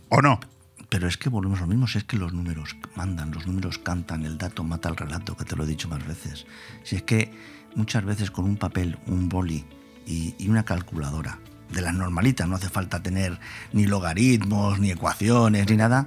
¿O 0.09 0.23
no? 0.23 0.41
Pero 0.89 1.07
es 1.07 1.19
que 1.19 1.29
volvemos 1.29 1.59
a 1.59 1.63
lo 1.63 1.69
mismo, 1.69 1.87
si 1.87 1.99
es 1.99 2.05
que 2.05 2.17
los 2.17 2.33
números 2.33 2.77
mandan, 2.97 3.31
los 3.31 3.47
números 3.47 3.79
cantan, 3.79 4.25
el 4.25 4.39
dato 4.39 4.65
mata 4.65 4.89
el 4.89 4.97
relato, 4.97 5.37
que 5.37 5.45
te 5.45 5.55
lo 5.55 5.65
he 5.65 5.67
dicho 5.67 5.89
más 5.89 6.07
veces. 6.07 6.47
Si 6.83 6.97
es 6.97 7.03
que 7.03 7.31
muchas 7.75 8.05
veces 8.05 8.31
con 8.31 8.47
un 8.47 8.57
papel, 8.57 8.99
un 9.07 9.29
boli 9.29 9.65
y, 10.07 10.35
y 10.39 10.49
una 10.49 10.65
calculadora, 10.65 11.39
de 11.73 11.83
las 11.83 11.95
normalitas, 11.95 12.49
no 12.49 12.57
hace 12.57 12.69
falta 12.69 13.03
tener 13.03 13.39
ni 13.73 13.87
logaritmos, 13.87 14.79
ni 14.79 14.91
ecuaciones, 14.91 15.69
ni 15.69 15.77
nada, 15.77 16.07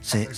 se, 0.00 0.28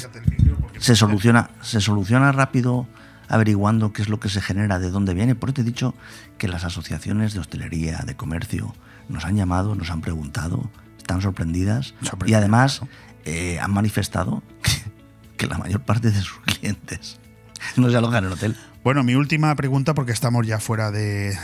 se 0.79 0.97
soluciona, 0.97 1.51
se 1.63 1.81
soluciona 1.81 2.33
rápido 2.33 2.87
averiguando 3.29 3.93
qué 3.93 4.03
es 4.03 4.09
lo 4.09 4.21
que 4.21 4.29
se 4.29 4.41
genera, 4.41 4.79
de 4.79 4.91
dónde 4.91 5.15
viene. 5.15 5.35
Por 5.35 5.49
eso 5.49 5.55
te 5.55 5.61
he 5.63 5.65
dicho 5.65 5.95
que 6.39 6.47
las 6.47 6.65
asociaciones 6.65 7.35
de 7.35 7.41
hostelería, 7.41 8.05
de 8.07 8.15
comercio, 8.15 8.75
nos 9.09 9.25
han 9.25 9.37
llamado, 9.37 9.75
nos 9.75 9.91
han 9.91 10.01
preguntado, 10.01 10.71
están 10.97 11.23
sorprendidas 11.23 11.95
y 12.25 12.35
además 12.35 12.83
eh, 13.27 13.59
han 13.61 13.73
manifestado 13.73 14.43
que, 14.63 14.73
que 15.37 15.47
la 15.47 15.59
mayor 15.59 15.83
parte 15.83 16.11
de 16.11 16.23
sus 16.23 16.39
clientes 16.41 17.19
no 17.77 17.91
se 17.91 17.97
alojan 17.97 18.25
en 18.25 18.33
hotel. 18.33 18.57
Bueno, 18.87 19.03
mi 19.03 19.17
última 19.17 19.53
pregunta, 19.57 19.95
porque 19.95 20.13
estamos 20.13 20.47
ya 20.47 20.61
fuera 20.61 20.93
de, 20.93 21.37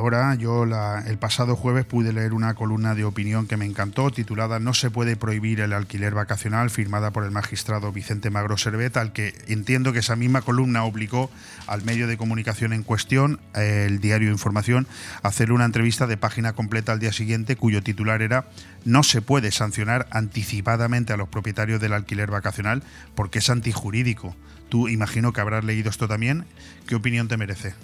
hora. 0.00 0.36
Yo 0.36 0.62
el 0.62 1.18
pasado 1.18 1.56
jueves 1.56 1.84
pude 1.84 2.12
leer 2.12 2.32
una 2.32 2.54
columna 2.54 2.94
de 2.94 3.04
opinión 3.04 3.48
que 3.48 3.56
me 3.56 3.66
encantó, 3.66 4.12
titulada 4.12 4.60
No 4.60 4.74
se 4.74 4.92
puede 4.92 5.16
prohibir 5.16 5.60
el 5.60 5.72
alquiler 5.72 6.14
vacacional, 6.14 6.70
firmada 6.70 7.10
por 7.10 7.24
el 7.24 7.32
magistrado 7.32 7.90
Vicente 7.90 8.30
Magro 8.30 8.56
Servet, 8.56 8.96
al 8.96 9.12
que 9.12 9.34
entiendo 9.48 9.92
que 9.92 9.98
esa 9.98 10.14
misma 10.14 10.42
columna 10.42 10.84
obligó 10.84 11.32
al 11.66 11.82
medio 11.82 12.06
de 12.06 12.16
comunicación 12.16 12.72
en 12.72 12.84
cuestión, 12.84 13.40
el 13.54 13.98
diario 13.98 14.30
Información, 14.30 14.86
a 15.24 15.28
hacer 15.28 15.50
una 15.50 15.64
entrevista 15.64 16.06
de 16.06 16.16
página 16.16 16.52
completa 16.52 16.92
al 16.92 17.00
día 17.00 17.12
siguiente, 17.12 17.56
cuyo 17.56 17.82
titular 17.82 18.22
era 18.22 18.46
No 18.84 19.02
se 19.02 19.20
puede 19.20 19.50
sancionar 19.50 20.06
anticipadamente 20.12 21.12
a 21.12 21.16
los 21.16 21.28
propietarios 21.28 21.80
del 21.80 21.94
alquiler 21.94 22.30
vacacional 22.30 22.84
porque 23.16 23.40
es 23.40 23.50
antijurídico. 23.50 24.36
Tú 24.74 24.88
imagino 24.88 25.32
que 25.32 25.40
habrás 25.40 25.62
leído 25.62 25.88
esto 25.88 26.08
también. 26.08 26.46
¿Qué 26.88 26.96
opinión 26.96 27.28
te 27.28 27.36
merece? 27.36 27.76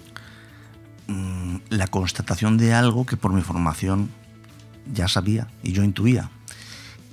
Mm, 1.07 1.59
la 1.69 1.87
constatación 1.87 2.57
de 2.57 2.73
algo 2.73 3.05
que 3.05 3.15
por 3.15 3.31
mi 3.31 3.41
formación 3.41 4.09
ya 4.93 5.07
sabía 5.07 5.47
y 5.63 5.71
yo 5.71 5.85
intuía, 5.85 6.29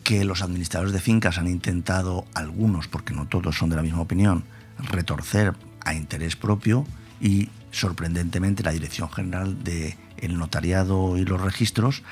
que 0.02 0.24
los 0.24 0.42
administradores 0.42 0.92
de 0.92 0.98
fincas 0.98 1.38
han 1.38 1.46
intentado, 1.46 2.24
algunos, 2.34 2.88
porque 2.88 3.14
no 3.14 3.28
todos 3.28 3.56
son 3.56 3.70
de 3.70 3.76
la 3.76 3.82
misma 3.82 4.00
opinión, 4.00 4.42
retorcer 4.78 5.55
a 5.84 5.94
interés 5.94 6.34
propio 6.34 6.84
y 7.20 7.48
sorprendentemente 7.70 8.64
la 8.64 8.72
Dirección 8.72 9.09
General 9.12 9.62
del 9.62 10.38
Notariado 10.38 11.16
y 11.16 11.24
los 11.24 11.40
Registros 11.40 12.02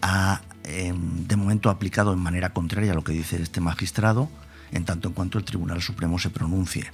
ha 0.00 0.42
em, 0.62 1.26
de 1.26 1.34
momento 1.34 1.70
aplicado 1.70 2.12
en 2.12 2.20
manera 2.20 2.50
contraria 2.50 2.92
a 2.92 2.94
lo 2.94 3.02
que 3.02 3.10
dice 3.10 3.42
este 3.42 3.60
magistrado, 3.60 4.30
en 4.70 4.84
tanto 4.84 5.08
en 5.08 5.14
cuanto 5.14 5.38
el 5.38 5.44
Tribunal 5.44 5.82
Supremo 5.82 6.20
se 6.20 6.30
pronuncie. 6.30 6.92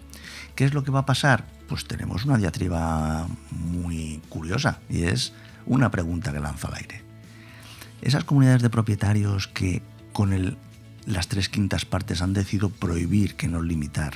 ¿Qué 0.56 0.64
es 0.64 0.72
lo 0.72 0.82
que 0.82 0.90
va 0.90 1.00
a 1.00 1.06
pasar? 1.06 1.44
Pues 1.68 1.84
tenemos 1.84 2.24
una 2.24 2.38
diatriba 2.38 3.28
muy 3.50 4.22
curiosa 4.30 4.80
y 4.88 5.02
es 5.02 5.34
una 5.66 5.90
pregunta 5.90 6.32
que 6.32 6.40
lanza 6.40 6.68
al 6.68 6.76
aire. 6.76 7.02
Esas 8.00 8.24
comunidades 8.24 8.62
de 8.62 8.70
propietarios 8.70 9.48
que 9.48 9.82
con 10.14 10.56
las 11.04 11.28
tres 11.28 11.50
quintas 11.50 11.84
partes 11.84 12.22
han 12.22 12.32
decidido 12.32 12.70
prohibir, 12.70 13.36
que 13.36 13.48
no 13.48 13.60
limitar, 13.60 14.14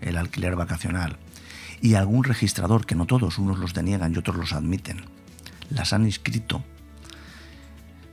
el 0.00 0.16
alquiler 0.16 0.56
vacacional, 0.56 1.18
y 1.82 1.92
algún 1.92 2.24
registrador, 2.24 2.86
que 2.86 2.94
no 2.94 3.04
todos, 3.04 3.38
unos 3.38 3.58
los 3.58 3.74
deniegan 3.74 4.14
y 4.14 4.18
otros 4.18 4.36
los 4.36 4.54
admiten, 4.54 5.04
las 5.68 5.92
han 5.92 6.06
inscrito, 6.06 6.64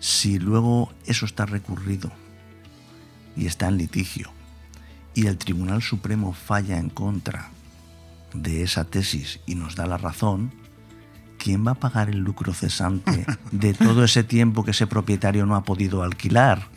si 0.02 0.38
luego 0.38 0.92
eso 1.06 1.26
está 1.26 1.46
recurrido 1.46 2.12
y 3.38 3.46
está 3.46 3.70
en 3.70 3.78
litigio, 3.78 4.32
y 5.18 5.26
el 5.26 5.38
Tribunal 5.40 5.82
Supremo 5.82 6.32
falla 6.32 6.78
en 6.78 6.90
contra 6.92 7.50
de 8.36 8.62
esa 8.62 8.84
tesis 8.86 9.40
y 9.48 9.56
nos 9.56 9.76
da 9.76 9.88
la 9.88 9.98
razón, 9.98 10.52
¿quién 11.40 11.66
va 11.66 11.72
a 11.72 11.76
pagar 11.80 12.08
el 12.12 12.20
lucro 12.20 12.54
cesante 12.54 13.26
de 13.52 13.74
todo 13.74 14.04
ese 14.04 14.24
tiempo 14.24 14.64
que 14.64 14.72
ese 14.72 14.86
propietario 14.86 15.48
no 15.48 15.56
ha 15.56 15.64
podido 15.64 16.04
alquilar? 16.04 16.68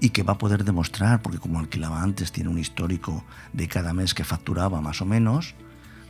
Y 0.00 0.10
que 0.10 0.24
va 0.24 0.32
a 0.32 0.38
poder 0.38 0.64
demostrar, 0.64 1.22
porque 1.22 1.38
como 1.38 1.60
alquilaba 1.60 2.02
antes, 2.02 2.32
tiene 2.32 2.50
un 2.50 2.58
histórico 2.58 3.24
de 3.52 3.68
cada 3.68 3.92
mes 3.94 4.14
que 4.14 4.24
facturaba 4.24 4.80
más 4.80 5.00
o 5.00 5.06
menos, 5.06 5.54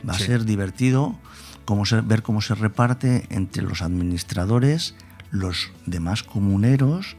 va 0.07 0.15
Sí. 0.15 0.23
a 0.23 0.25
ser 0.25 0.45
divertido 0.45 1.15
cómo 1.63 1.85
se- 1.85 2.01
ver 2.01 2.23
cómo 2.23 2.41
se 2.41 2.55
reparte 2.55 3.27
entre 3.29 3.61
los 3.61 3.83
administradores, 3.83 4.95
los 5.29 5.69
demás 5.85 6.23
comuneros 6.23 7.15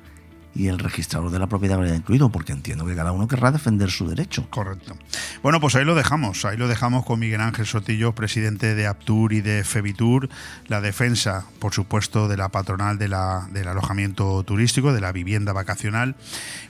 y 0.59 0.67
el 0.69 0.79
registrador 0.81 1.31
de 1.31 1.39
la 1.39 1.47
propiedad 1.47 1.79
habrá 1.79 1.95
incluido, 1.95 2.29
porque 2.31 2.53
entiendo 2.53 2.85
que 2.85 2.95
cada 2.97 3.13
uno 3.13 3.29
querrá 3.29 3.53
defender 3.53 3.91
su 3.91 4.09
derecho. 4.09 4.47
Correcto. 4.51 4.97
Bueno, 5.43 5.61
pues 5.61 5.75
ahí 5.77 5.85
lo 5.85 5.95
dejamos. 5.95 6.45
Ahí 6.45 6.57
lo 6.57 6.67
dejamos 6.69 7.07
con 7.07 7.21
Miguel 7.21 7.41
Ángel 7.41 7.65
Sotillo, 7.65 8.13
presidente 8.15 8.75
de 8.75 8.87
Aptur 8.89 9.33
y 9.33 9.41
de 9.41 9.63
Febitur. 9.63 10.29
La 10.67 10.81
defensa, 10.81 11.47
por 11.61 11.73
supuesto, 11.73 12.27
de 12.29 12.37
la 12.37 12.49
patronal 12.49 12.99
de 12.99 13.07
la- 13.09 13.49
del 13.53 13.69
alojamiento 13.69 14.43
turístico, 14.43 14.93
de 14.93 15.01
la 15.01 15.13
vivienda 15.13 15.53
vacacional, 15.53 16.17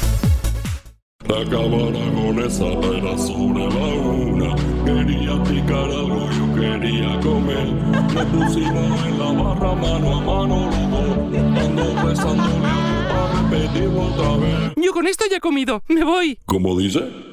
Acabar 1.31 1.93
con 2.13 2.39
esa 2.43 2.65
era 2.65 3.17
sobre 3.17 3.63
la 3.63 3.87
una. 3.95 4.55
Quería 4.85 5.41
picar 5.43 5.89
algo, 5.89 6.29
yo 6.29 6.53
quería 6.59 7.19
comer. 7.21 7.71
Nos 8.13 8.25
pusimos 8.25 9.05
en 9.05 9.17
la 9.17 9.31
barra 9.31 9.75
mano 9.75 10.17
a 10.17 10.21
mano 10.21 10.69
los. 10.69 11.63
Ando 11.65 12.07
besándole 12.07 12.67
a 12.67 13.49
repetirlo 13.49 14.01
otra 14.01 14.37
vez. 14.37 14.73
Yo 14.75 14.91
con 14.91 15.07
esto 15.07 15.25
ya 15.31 15.37
he 15.37 15.39
comido. 15.39 15.81
Me 15.87 16.03
voy. 16.03 16.37
¿Cómo 16.45 16.77
dice? 16.77 17.30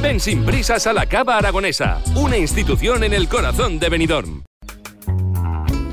Ven 0.00 0.20
sin 0.20 0.44
prisas 0.44 0.86
a 0.86 0.92
la 0.92 1.06
Cava 1.06 1.36
Aragonesa, 1.36 2.00
una 2.14 2.38
institución 2.38 3.02
en 3.02 3.12
el 3.12 3.28
corazón 3.28 3.80
de 3.80 3.88
Benidorm. 3.88 4.44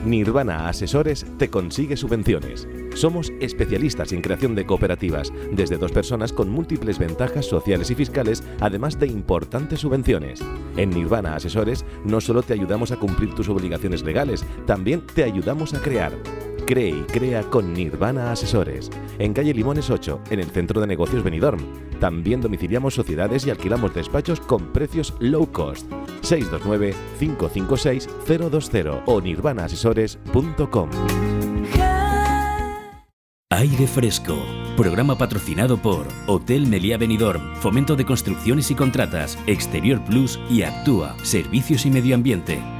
Nirvana 0.05 0.69
Asesores 0.69 1.25
te 1.39 1.49
consigue 1.49 1.97
subvenciones. 1.97 2.67
Somos 2.93 3.33
especialistas 3.41 4.11
en 4.11 4.21
creación 4.21 4.53
de 4.53 4.65
cooperativas, 4.65 5.33
desde 5.51 5.77
dos 5.77 5.91
personas 5.91 6.31
con 6.31 6.49
múltiples 6.49 6.99
ventajas 6.99 7.47
sociales 7.47 7.89
y 7.89 7.95
fiscales, 7.95 8.43
además 8.59 8.99
de 8.99 9.07
importantes 9.07 9.79
subvenciones. 9.79 10.39
En 10.77 10.91
Nirvana 10.91 11.35
Asesores 11.35 11.83
no 12.03 12.21
solo 12.21 12.43
te 12.43 12.53
ayudamos 12.53 12.91
a 12.91 12.97
cumplir 12.97 13.33
tus 13.33 13.49
obligaciones 13.49 14.03
legales, 14.03 14.45
también 14.67 15.01
te 15.01 15.23
ayudamos 15.23 15.73
a 15.73 15.81
crear. 15.81 16.13
Cree 16.65 16.89
y 16.89 17.03
crea 17.03 17.43
con 17.43 17.73
Nirvana 17.73 18.31
Asesores. 18.31 18.89
En 19.19 19.33
calle 19.33 19.53
Limones 19.53 19.89
8, 19.89 20.21
en 20.29 20.39
el 20.39 20.51
centro 20.51 20.79
de 20.81 20.87
negocios 20.87 21.23
Benidorm. 21.23 21.59
También 21.99 22.41
domiciliamos 22.41 22.93
sociedades 22.93 23.45
y 23.45 23.51
alquilamos 23.51 23.93
despachos 23.93 24.39
con 24.39 24.71
precios 24.73 25.13
low 25.19 25.51
cost. 25.51 25.91
629-556-020 26.21 29.03
o 29.05 29.21
nirvanaasesores.com. 29.21 30.89
Aire 33.51 33.87
Fresco. 33.87 34.35
Programa 34.75 35.17
patrocinado 35.17 35.77
por 35.77 36.07
Hotel 36.27 36.67
Meliá 36.67 36.97
Benidorm, 36.97 37.55
Fomento 37.55 37.95
de 37.95 38.05
Construcciones 38.05 38.69
y 38.71 38.75
Contratas, 38.75 39.37
Exterior 39.47 40.03
Plus 40.03 40.37
y 40.49 40.63
Actúa, 40.63 41.15
Servicios 41.23 41.85
y 41.85 41.91
Medio 41.91 42.15
Ambiente. 42.15 42.74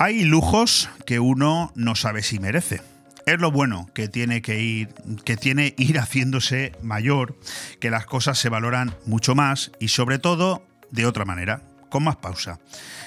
Hay 0.00 0.22
lujos 0.22 0.88
que 1.06 1.18
uno 1.18 1.72
no 1.74 1.96
sabe 1.96 2.22
si 2.22 2.38
merece. 2.38 2.80
Es 3.26 3.40
lo 3.40 3.50
bueno 3.50 3.90
que 3.94 4.06
tiene 4.06 4.42
que 4.42 4.60
ir, 4.60 4.94
que 5.24 5.36
tiene 5.36 5.74
ir 5.76 5.98
haciéndose 5.98 6.70
mayor, 6.84 7.36
que 7.80 7.90
las 7.90 8.06
cosas 8.06 8.38
se 8.38 8.48
valoran 8.48 8.94
mucho 9.06 9.34
más 9.34 9.72
y 9.80 9.88
sobre 9.88 10.20
todo 10.20 10.64
de 10.92 11.04
otra 11.04 11.24
manera, 11.24 11.62
con 11.90 12.04
más 12.04 12.14
pausa. 12.14 12.60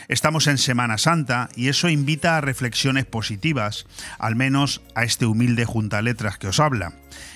Estamos 0.10 0.48
en 0.48 0.58
Semana 0.58 0.98
Santa 0.98 1.48
y 1.56 1.70
eso 1.70 1.88
invita 1.88 2.36
a 2.36 2.42
reflexiones 2.42 3.06
positivas, 3.06 3.86
al 4.20 4.36
menos 4.36 4.82
a 4.94 5.06
este 5.06 5.26
humilde 5.26 5.64
junta 5.64 6.02
letras 6.02 6.38
que 6.38 6.50
os 6.50 6.60
habla. 6.60 6.92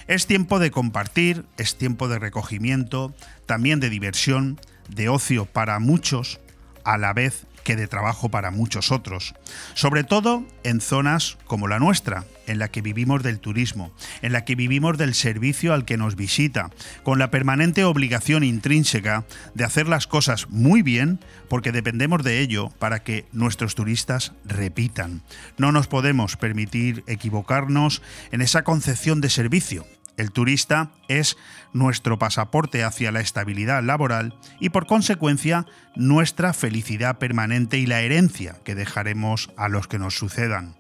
Es 0.08 0.28
tiempo 0.28 0.60
de 0.60 0.70
compartir, 0.70 1.46
es 1.56 1.78
tiempo 1.78 2.10
de 2.10 2.20
recogimiento, 2.20 3.16
también 3.46 3.80
de 3.80 3.90
diversión, 3.90 4.60
de 4.90 5.08
ocio 5.08 5.46
para 5.46 5.80
muchos, 5.80 6.42
a 6.84 6.98
la 6.98 7.14
vez 7.14 7.48
que 7.66 7.76
de 7.76 7.88
trabajo 7.90 8.30
para 8.30 8.52
muchos 8.52 8.92
otros. 8.92 9.34
Sobre 9.74 10.06
todo 10.06 10.46
en 10.64 10.80
zonas 10.80 11.38
como 11.46 11.68
la 11.68 11.80
nuestra, 11.80 12.24
en 12.48 12.60
la 12.60 12.70
que 12.70 12.82
vivimos 12.82 13.24
del 13.24 13.40
turismo, 13.40 13.92
en 14.22 14.32
la 14.32 14.46
que 14.46 14.56
vivimos 14.56 14.98
del 14.98 15.16
servicio 15.16 15.74
al 15.74 15.84
que 15.84 15.98
nos 15.98 16.16
visita, 16.16 16.70
con 17.04 17.20
la 17.20 17.32
permanente 17.32 17.84
obligación 17.84 18.44
intrínseca 18.44 19.26
de 19.56 19.64
hacer 19.64 19.90
las 19.90 20.06
cosas 20.08 20.48
muy 20.50 20.84
bien 20.84 21.20
porque 21.50 21.72
dependemos 21.72 22.24
de 22.24 22.40
ello 22.40 22.70
para 22.80 23.04
que 23.04 23.26
nuestros 23.34 23.76
turistas 23.76 24.34
repitan. 24.46 25.24
No 25.58 25.72
nos 25.72 25.88
podemos 25.88 26.38
permitir 26.38 27.04
equivocarnos 27.08 28.04
en 28.32 28.42
esa 28.42 28.64
concepción 28.64 29.22
de 29.22 29.32
servicio. 29.32 29.86
El 30.18 30.32
turista 30.32 30.92
es 31.08 31.38
nuestro 31.74 32.18
pasaporte 32.18 32.84
hacia 32.84 33.12
la 33.12 33.20
estabilidad 33.20 33.84
laboral 33.84 34.38
y 34.60 34.70
por 34.70 34.88
consecuencia 34.88 35.66
nuestra 35.96 36.54
felicidad 36.54 37.18
permanente 37.18 37.78
y 37.78 37.86
la 37.86 38.02
herencia 38.02 38.58
que 38.64 38.76
dejaremos 38.76 39.52
a 39.58 39.68
los 39.68 39.88
que 39.88 40.00
nos 40.00 40.18
sucedan. 40.18 40.76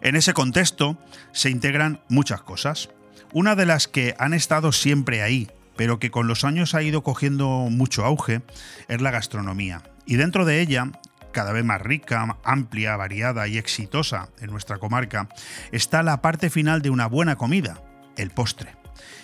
en 0.00 0.16
ese 0.16 0.34
contexto 0.34 0.98
se 1.32 1.50
integran 1.50 2.00
muchas 2.08 2.42
cosas. 2.42 2.90
Una 3.32 3.56
de 3.56 3.66
las 3.66 3.88
que 3.88 4.14
han 4.18 4.34
estado 4.34 4.70
siempre 4.72 5.22
ahí, 5.22 5.50
pero 5.76 5.98
que 5.98 6.10
con 6.10 6.28
los 6.28 6.44
años 6.44 6.74
ha 6.74 6.82
ido 6.82 7.02
cogiendo 7.02 7.48
mucho 7.70 8.04
auge, 8.04 8.42
es 8.88 9.00
la 9.00 9.10
gastronomía. 9.10 9.82
Y 10.06 10.16
dentro 10.16 10.44
de 10.44 10.60
ella 10.60 10.92
cada 11.32 11.52
vez 11.52 11.64
más 11.64 11.80
rica, 11.80 12.38
amplia, 12.44 12.96
variada 12.96 13.48
y 13.48 13.58
exitosa 13.58 14.28
en 14.40 14.50
nuestra 14.50 14.78
comarca, 14.78 15.28
está 15.72 16.02
la 16.02 16.22
parte 16.22 16.50
final 16.50 16.82
de 16.82 16.90
una 16.90 17.06
buena 17.06 17.36
comida, 17.36 17.82
el 18.16 18.30
postre. 18.30 18.76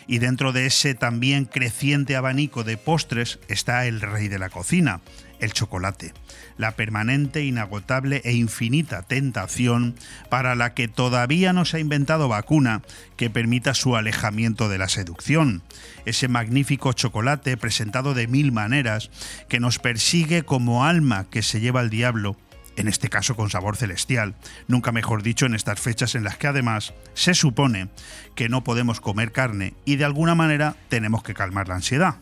Y 0.07 0.19
dentro 0.19 0.53
de 0.53 0.67
ese 0.67 0.95
también 0.95 1.45
creciente 1.45 2.17
abanico 2.17 2.65
de 2.65 2.79
postres 2.79 3.39
está 3.49 3.87
el 3.87 4.01
rey 4.01 4.29
de 4.29 4.39
la 4.39 4.49
cocina, 4.49 5.01
el 5.41 5.53
chocolate, 5.53 6.13
la 6.57 6.73
permanente, 6.73 7.45
inagotable 7.45 8.21
e 8.25 8.33
infinita 8.33 9.03
tentación 9.03 9.95
para 10.29 10.55
la 10.55 10.75
que 10.75 10.89
todavía 10.89 11.53
no 11.53 11.65
se 11.65 11.77
ha 11.77 11.81
inventado 11.81 12.29
vacuna 12.29 12.83
que 13.17 13.31
permita 13.31 13.75
su 13.75 13.97
alejamiento 13.97 14.69
de 14.69 14.79
la 14.79 14.89
seducción. 14.89 15.63
Ese 16.05 16.29
magnífico 16.29 16.93
chocolate 16.93 17.57
presentado 17.57 18.15
de 18.15 18.27
mil 18.27 18.53
maneras 18.53 19.11
que 19.49 19.61
nos 19.61 19.79
persigue 19.79 20.43
como 20.43 20.85
alma 20.85 21.27
que 21.31 21.43
se 21.43 21.61
lleva 21.61 21.81
al 21.81 21.91
diablo 21.91 22.37
en 22.77 22.87
este 22.87 23.09
caso 23.09 23.35
con 23.35 23.51
sabor 23.51 23.77
celestial, 23.77 24.37
nunca 24.69 24.93
mejor 24.93 25.25
dicho 25.25 25.47
en 25.47 25.57
estas 25.57 25.81
fechas 25.81 26.15
en 26.15 26.23
las 26.23 26.39
que 26.39 26.47
además 26.47 26.95
se 27.13 27.35
supone 27.35 27.89
que 28.37 28.49
no 28.49 28.63
podemos 28.63 29.01
comer 29.01 29.33
carne 29.33 29.75
y 29.85 29.97
de 29.97 30.05
alguna 30.05 30.37
manera 30.37 30.77
tenemos 30.89 31.25
que 31.25 31.35
calmar 31.35 31.67
la 31.67 31.75
ansiedad 31.75 32.19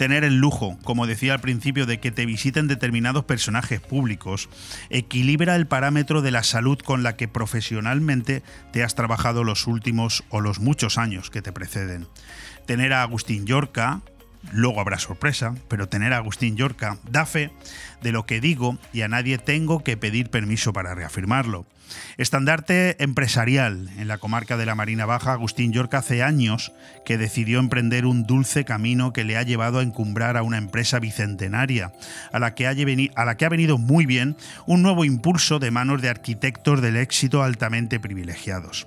tener 0.00 0.24
el 0.24 0.38
lujo, 0.38 0.78
como 0.82 1.06
decía 1.06 1.34
al 1.34 1.42
principio, 1.42 1.84
de 1.84 2.00
que 2.00 2.10
te 2.10 2.24
visiten 2.24 2.68
determinados 2.68 3.26
personajes 3.26 3.82
públicos, 3.82 4.48
equilibra 4.88 5.56
el 5.56 5.66
parámetro 5.66 6.22
de 6.22 6.30
la 6.30 6.42
salud 6.42 6.78
con 6.78 7.02
la 7.02 7.16
que 7.16 7.28
profesionalmente 7.28 8.42
te 8.72 8.82
has 8.82 8.94
trabajado 8.94 9.44
los 9.44 9.66
últimos 9.66 10.24
o 10.30 10.40
los 10.40 10.58
muchos 10.58 10.96
años 10.96 11.28
que 11.28 11.42
te 11.42 11.52
preceden. 11.52 12.06
Tener 12.64 12.94
a 12.94 13.02
Agustín 13.02 13.44
Yorca, 13.44 14.00
luego 14.52 14.80
habrá 14.80 14.98
sorpresa, 14.98 15.54
pero 15.68 15.88
tener 15.88 16.12
a 16.12 16.18
Agustín 16.18 16.56
Yorca 16.56 16.98
da 17.08 17.26
fe 17.26 17.50
de 18.02 18.12
lo 18.12 18.26
que 18.26 18.40
digo 18.40 18.78
y 18.92 19.02
a 19.02 19.08
nadie 19.08 19.38
tengo 19.38 19.84
que 19.84 19.96
pedir 19.96 20.30
permiso 20.30 20.72
para 20.72 20.94
reafirmarlo. 20.94 21.66
Estandarte 22.18 23.02
empresarial 23.02 23.90
en 23.98 24.08
la 24.08 24.18
comarca 24.18 24.56
de 24.56 24.66
la 24.66 24.74
Marina 24.74 25.06
Baja, 25.06 25.32
Agustín 25.32 25.72
Yorca 25.72 25.98
hace 25.98 26.22
años 26.22 26.72
que 27.04 27.18
decidió 27.18 27.58
emprender 27.58 28.06
un 28.06 28.24
dulce 28.26 28.64
camino 28.64 29.12
que 29.12 29.24
le 29.24 29.36
ha 29.36 29.42
llevado 29.42 29.80
a 29.80 29.82
encumbrar 29.82 30.36
a 30.36 30.42
una 30.42 30.58
empresa 30.58 31.00
bicentenaria, 31.00 31.92
a 32.32 32.38
la 32.38 32.54
que 32.54 32.66
ha, 32.66 32.70
a 33.14 33.24
la 33.24 33.36
que 33.36 33.44
ha 33.44 33.48
venido 33.48 33.78
muy 33.78 34.06
bien 34.06 34.36
un 34.66 34.82
nuevo 34.82 35.04
impulso 35.04 35.58
de 35.58 35.70
manos 35.70 36.02
de 36.02 36.10
arquitectos 36.10 36.80
del 36.80 36.96
éxito 36.96 37.42
altamente 37.42 37.98
privilegiados. 37.98 38.86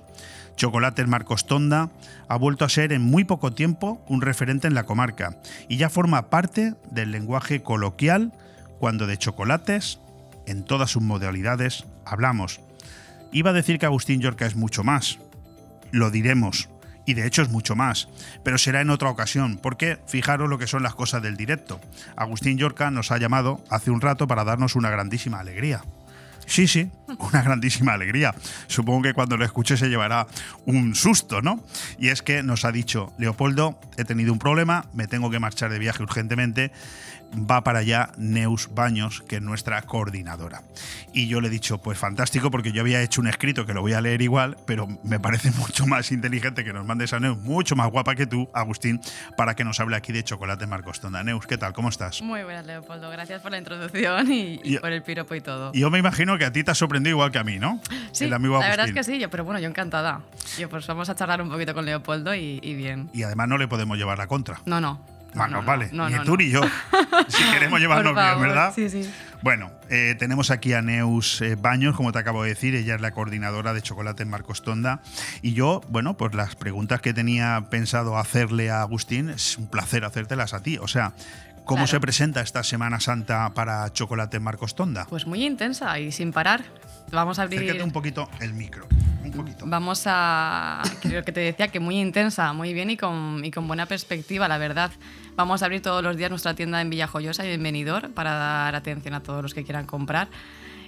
Chocolates 0.56 1.06
Marcos 1.06 1.46
Tonda 1.46 1.90
ha 2.28 2.36
vuelto 2.36 2.64
a 2.64 2.68
ser 2.68 2.92
en 2.92 3.02
muy 3.02 3.24
poco 3.24 3.52
tiempo 3.52 4.04
un 4.08 4.22
referente 4.22 4.66
en 4.66 4.74
la 4.74 4.84
comarca 4.84 5.36
y 5.68 5.76
ya 5.76 5.90
forma 5.90 6.30
parte 6.30 6.74
del 6.90 7.10
lenguaje 7.10 7.62
coloquial 7.62 8.32
cuando 8.78 9.06
de 9.06 9.16
chocolates, 9.16 10.00
en 10.46 10.64
todas 10.64 10.90
sus 10.90 11.02
modalidades, 11.02 11.84
hablamos. 12.04 12.60
Iba 13.32 13.50
a 13.50 13.54
decir 13.54 13.78
que 13.78 13.86
Agustín 13.86 14.20
Yorca 14.20 14.46
es 14.46 14.56
mucho 14.56 14.84
más. 14.84 15.18
Lo 15.90 16.10
diremos. 16.10 16.68
Y 17.06 17.14
de 17.14 17.26
hecho 17.26 17.42
es 17.42 17.50
mucho 17.50 17.76
más. 17.76 18.08
Pero 18.42 18.58
será 18.58 18.80
en 18.80 18.90
otra 18.90 19.10
ocasión, 19.10 19.58
porque 19.60 19.98
fijaros 20.06 20.48
lo 20.48 20.58
que 20.58 20.66
son 20.66 20.82
las 20.82 20.94
cosas 20.94 21.22
del 21.22 21.36
directo. 21.36 21.80
Agustín 22.16 22.58
Yorca 22.58 22.90
nos 22.90 23.10
ha 23.10 23.18
llamado 23.18 23.62
hace 23.70 23.90
un 23.90 24.00
rato 24.00 24.26
para 24.26 24.44
darnos 24.44 24.76
una 24.76 24.90
grandísima 24.90 25.40
alegría. 25.40 25.82
Sí, 26.46 26.66
sí, 26.68 26.90
una 27.18 27.42
grandísima 27.42 27.92
alegría. 27.92 28.34
Supongo 28.66 29.02
que 29.02 29.14
cuando 29.14 29.36
lo 29.36 29.44
escuche 29.44 29.76
se 29.76 29.88
llevará 29.88 30.26
un 30.66 30.94
susto, 30.94 31.42
¿no? 31.42 31.62
Y 31.98 32.08
es 32.08 32.22
que 32.22 32.42
nos 32.42 32.64
ha 32.64 32.72
dicho, 32.72 33.12
Leopoldo, 33.18 33.78
he 33.96 34.04
tenido 34.04 34.32
un 34.32 34.38
problema, 34.38 34.86
me 34.92 35.06
tengo 35.06 35.30
que 35.30 35.38
marchar 35.38 35.70
de 35.70 35.78
viaje 35.78 36.02
urgentemente 36.02 36.72
va 37.34 37.64
para 37.64 37.80
allá 37.80 38.10
Neus 38.16 38.70
Baños, 38.74 39.22
que 39.28 39.36
es 39.36 39.42
nuestra 39.42 39.82
coordinadora. 39.82 40.62
Y 41.12 41.28
yo 41.28 41.40
le 41.40 41.48
he 41.48 41.50
dicho, 41.50 41.78
pues 41.78 41.98
fantástico, 41.98 42.50
porque 42.50 42.72
yo 42.72 42.80
había 42.80 43.02
hecho 43.02 43.20
un 43.20 43.28
escrito 43.28 43.66
que 43.66 43.74
lo 43.74 43.82
voy 43.82 43.92
a 43.92 44.00
leer 44.00 44.22
igual, 44.22 44.56
pero 44.66 44.86
me 45.02 45.20
parece 45.20 45.50
mucho 45.58 45.86
más 45.86 46.12
inteligente 46.12 46.64
que 46.64 46.72
nos 46.72 46.84
mandes 46.84 47.12
a 47.12 47.20
Neus, 47.20 47.38
mucho 47.38 47.76
más 47.76 47.90
guapa 47.90 48.14
que 48.14 48.26
tú, 48.26 48.48
Agustín, 48.52 49.00
para 49.36 49.54
que 49.54 49.64
nos 49.64 49.80
hable 49.80 49.96
aquí 49.96 50.12
de 50.12 50.24
chocolate 50.24 50.66
Marcos 50.66 51.00
Tonda. 51.00 51.22
Neus, 51.22 51.46
¿qué 51.46 51.58
tal? 51.58 51.72
¿Cómo 51.72 51.88
estás? 51.88 52.22
Muy 52.22 52.42
buenas, 52.42 52.66
Leopoldo. 52.66 53.10
Gracias 53.10 53.42
por 53.42 53.50
la 53.50 53.58
introducción 53.58 54.30
y, 54.32 54.78
por 54.78 54.92
el 54.92 55.02
piropo 55.02 55.34
y 55.34 55.40
todo. 55.40 55.72
Yo 55.72 55.90
me 55.90 55.98
imagino 55.98 56.38
que 56.38 56.44
a 56.44 56.52
ti 56.52 56.64
te 56.64 56.70
ha 56.70 56.74
sorprendido 56.74 57.16
igual 57.16 57.30
que 57.30 57.38
a 57.38 57.44
mí, 57.44 57.58
¿no? 57.58 57.80
Sí, 58.12 58.24
El 58.24 58.32
amigo 58.32 58.58
la 58.58 58.68
verdad 58.68 58.86
es 58.86 58.94
que 58.94 59.04
sí, 59.04 59.18
yo, 59.18 59.30
pero 59.30 59.44
bueno, 59.44 59.60
yo 59.60 59.68
encantada. 59.68 60.20
Yo 60.58 60.68
pues 60.68 60.86
vamos 60.86 61.08
a 61.08 61.14
charlar 61.14 61.42
un 61.42 61.50
poquito 61.50 61.74
con 61.74 61.84
Leopoldo 61.84 62.34
y, 62.34 62.60
y 62.62 62.74
bien. 62.74 63.10
Y 63.12 63.22
además 63.22 63.48
no 63.48 63.58
le 63.58 63.68
podemos 63.68 63.96
llevar 63.98 64.18
la 64.18 64.26
contra. 64.26 64.60
No, 64.66 64.80
no. 64.80 65.13
Más 65.34 65.50
nos 65.50 65.64
vale. 65.64 65.88
no, 65.92 66.08
ni 66.08 66.16
no, 66.16 66.24
tú 66.24 66.36
ni 66.36 66.50
yo. 66.50 66.62
si 67.28 67.42
queremos 67.52 67.80
llevarnos 67.80 68.14
bien, 68.14 68.40
¿verdad? 68.40 68.72
Sí, 68.74 68.88
sí. 68.88 69.10
Bueno, 69.42 69.70
eh, 69.90 70.16
tenemos 70.18 70.50
aquí 70.50 70.72
a 70.72 70.80
Neus 70.80 71.42
eh, 71.42 71.54
Baños, 71.56 71.94
como 71.96 72.12
te 72.12 72.18
acabo 72.18 72.44
de 72.44 72.48
decir, 72.50 72.74
ella 72.74 72.94
es 72.94 73.00
la 73.02 73.10
coordinadora 73.10 73.74
de 73.74 73.82
Chocolate 73.82 74.22
en 74.22 74.30
Marcos 74.30 74.62
Tonda. 74.62 75.02
Y 75.42 75.52
yo, 75.52 75.82
bueno, 75.88 76.16
pues 76.16 76.34
las 76.34 76.56
preguntas 76.56 77.02
que 77.02 77.12
tenía 77.12 77.66
pensado 77.68 78.16
hacerle 78.16 78.70
a 78.70 78.80
Agustín, 78.80 79.28
es 79.28 79.58
un 79.58 79.68
placer 79.68 80.04
hacértelas 80.06 80.54
a 80.54 80.62
ti. 80.62 80.78
O 80.78 80.88
sea, 80.88 81.12
¿cómo 81.64 81.78
Claro. 81.78 81.86
se 81.88 82.00
presenta 82.00 82.40
esta 82.40 82.62
Semana 82.62 83.00
Santa 83.00 83.52
para 83.54 83.92
Chocolate 83.92 84.38
Marcos 84.40 84.74
Tonda? 84.74 85.06
Pues 85.08 85.26
muy 85.26 85.44
intensa 85.44 85.98
y 85.98 86.12
sin 86.12 86.32
parar. 86.32 86.62
Vamos 87.12 87.38
a 87.38 87.42
abrir. 87.42 87.60
Acércate 87.60 87.84
un 87.84 87.92
poquito 87.92 88.28
el 88.40 88.54
micro. 88.54 88.86
Un 89.24 89.32
poquito. 89.32 89.64
Vamos 89.66 90.02
a. 90.06 90.82
Creo 91.00 91.24
que 91.24 91.32
te 91.32 91.40
decía 91.40 91.68
que 91.68 91.80
muy 91.80 91.98
intensa, 92.00 92.52
muy 92.52 92.72
bien 92.74 92.90
y 92.90 92.96
con, 92.96 93.42
y 93.44 93.50
con 93.50 93.66
buena 93.66 93.86
perspectiva, 93.86 94.48
la 94.48 94.58
verdad. 94.58 94.90
Vamos 95.36 95.62
a 95.62 95.64
abrir 95.64 95.80
todos 95.82 96.02
los 96.02 96.16
días 96.16 96.30
nuestra 96.30 96.54
tienda 96.54 96.80
en 96.80 96.90
Villajoyosa 96.90 97.44
y 97.46 97.50
en 97.52 97.62
Benidorm 97.62 98.12
para 98.12 98.32
dar 98.34 98.74
atención 98.74 99.14
a 99.14 99.20
todos 99.20 99.42
los 99.42 99.54
que 99.54 99.64
quieran 99.64 99.86
comprar. 99.86 100.28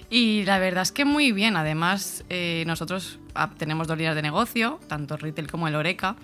Y 0.09 0.45
la 0.45 0.57
verdad 0.59 0.83
es 0.83 0.91
que 0.93 1.03
muy 1.03 1.31
bien. 1.33 1.57
Además, 1.57 2.23
eh, 2.29 2.63
nosotros 2.67 3.19
ah, 3.35 3.49
tenemos 3.57 3.87
dos 3.87 3.97
líneas 3.97 4.15
de 4.15 4.21
negocio, 4.21 4.79
tanto 4.87 5.17
retail 5.17 5.49
como 5.51 5.67
el 5.67 5.75
Oreca, 5.75 6.15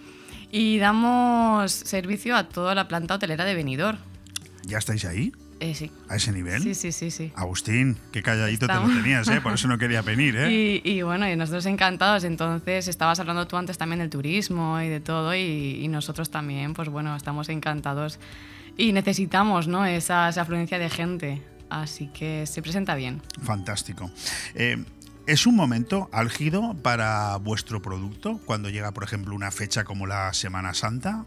y 0.52 0.78
damos 0.78 1.72
servicio 1.72 2.36
a 2.38 2.44
toda 2.48 2.76
la 2.76 2.88
planta 2.88 3.16
hotelera 3.16 3.44
de 3.44 3.56
Benidorm. 3.56 3.98
¿Ya 4.66 4.78
estáis 4.78 5.06
ahí? 5.06 5.32
Eh, 5.60 5.76
sí. 5.76 5.92
¿A 6.10 6.16
ese 6.18 6.32
nivel? 6.32 6.62
Sí, 6.64 6.74
sí, 6.76 6.92
sí, 6.92 7.12
sí. 7.12 7.32
Agustín, 7.36 7.98
qué 8.12 8.22
calladito 8.22 8.66
te 8.68 8.74
Estamos- 8.74 8.94
lo 8.94 9.02
tenías, 9.02 9.28
¿eh? 9.30 9.40
Por 9.42 9.54
eso 9.54 9.68
no 9.68 9.78
quería 9.78 10.02
venir, 10.02 10.36
¿eh? 10.36 10.52
Y, 10.84 10.90
y 10.90 11.02
bueno, 11.04 11.30
y 11.30 11.36
nosotros 11.36 11.66
encantados. 11.68 12.24
Entonces, 12.24 12.88
estabas 12.88 13.20
hablando 13.20 13.48
tú 13.48 13.56
antes 13.58 13.78
también 13.78 14.00
del 14.00 14.10
turismo 14.10 14.82
y 14.82 14.90
de 14.90 15.00
todo, 15.00 15.34
y, 15.36 15.80
y 15.82 15.88
nosotros 15.88 16.30
también, 16.32 16.74
pues 16.74 16.90
bueno, 16.90 17.16
estamos 17.16 17.50
encantados 17.50 18.20
y 18.78 18.92
necesitamos, 18.94 19.68
¿no? 19.68 19.86
Esa, 19.86 20.28
esa 20.30 20.42
afluencia 20.42 20.80
de 20.80 20.90
gente. 20.90 21.42
Así 21.70 22.08
que 22.08 22.46
se 22.46 22.62
presenta 22.62 22.96
bien. 22.96 23.22
Fantástico. 23.42 24.12
Eh, 24.56 24.84
¿Es 25.26 25.48
un 25.48 25.56
momento 25.56 26.10
álgido 26.12 26.76
para 26.84 27.38
vuestro 27.38 27.82
producto 27.82 28.40
cuando 28.46 28.70
llega, 28.70 28.92
por 28.92 29.04
ejemplo, 29.06 29.34
una 29.34 29.52
fecha 29.52 29.84
como 29.86 30.06
la 30.06 30.34
Semana 30.34 30.74
Santa? 30.74 31.26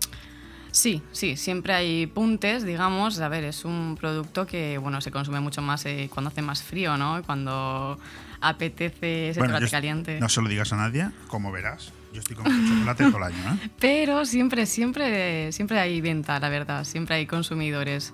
Sí, 0.76 1.00
sí, 1.10 1.38
siempre 1.38 1.72
hay 1.72 2.06
puntes, 2.06 2.62
digamos. 2.62 3.18
A 3.20 3.28
ver, 3.28 3.44
es 3.44 3.64
un 3.64 3.96
producto 3.98 4.46
que, 4.46 4.76
bueno, 4.76 5.00
se 5.00 5.10
consume 5.10 5.40
mucho 5.40 5.62
más 5.62 5.86
eh, 5.86 6.10
cuando 6.12 6.28
hace 6.28 6.42
más 6.42 6.62
frío, 6.62 6.98
¿no? 6.98 7.22
Cuando 7.24 7.98
apetece 8.42 9.30
ese 9.30 9.40
chocolate 9.40 9.64
yo- 9.64 9.70
caliente. 9.70 10.20
no 10.20 10.28
se 10.28 10.42
lo 10.42 10.50
digas 10.50 10.74
a 10.74 10.76
nadie, 10.76 11.08
como 11.28 11.50
verás. 11.50 11.92
Yo 12.12 12.20
estoy 12.20 12.36
con 12.36 12.44
chocolate 12.44 13.04
todo 13.06 13.16
el 13.16 13.22
año, 13.22 13.54
¿eh? 13.54 13.70
Pero 13.80 14.26
siempre, 14.26 14.66
siempre, 14.66 15.50
siempre 15.52 15.80
hay 15.80 16.02
venta, 16.02 16.38
la 16.40 16.50
verdad. 16.50 16.84
Siempre 16.84 17.14
hay 17.16 17.26
consumidores. 17.26 18.12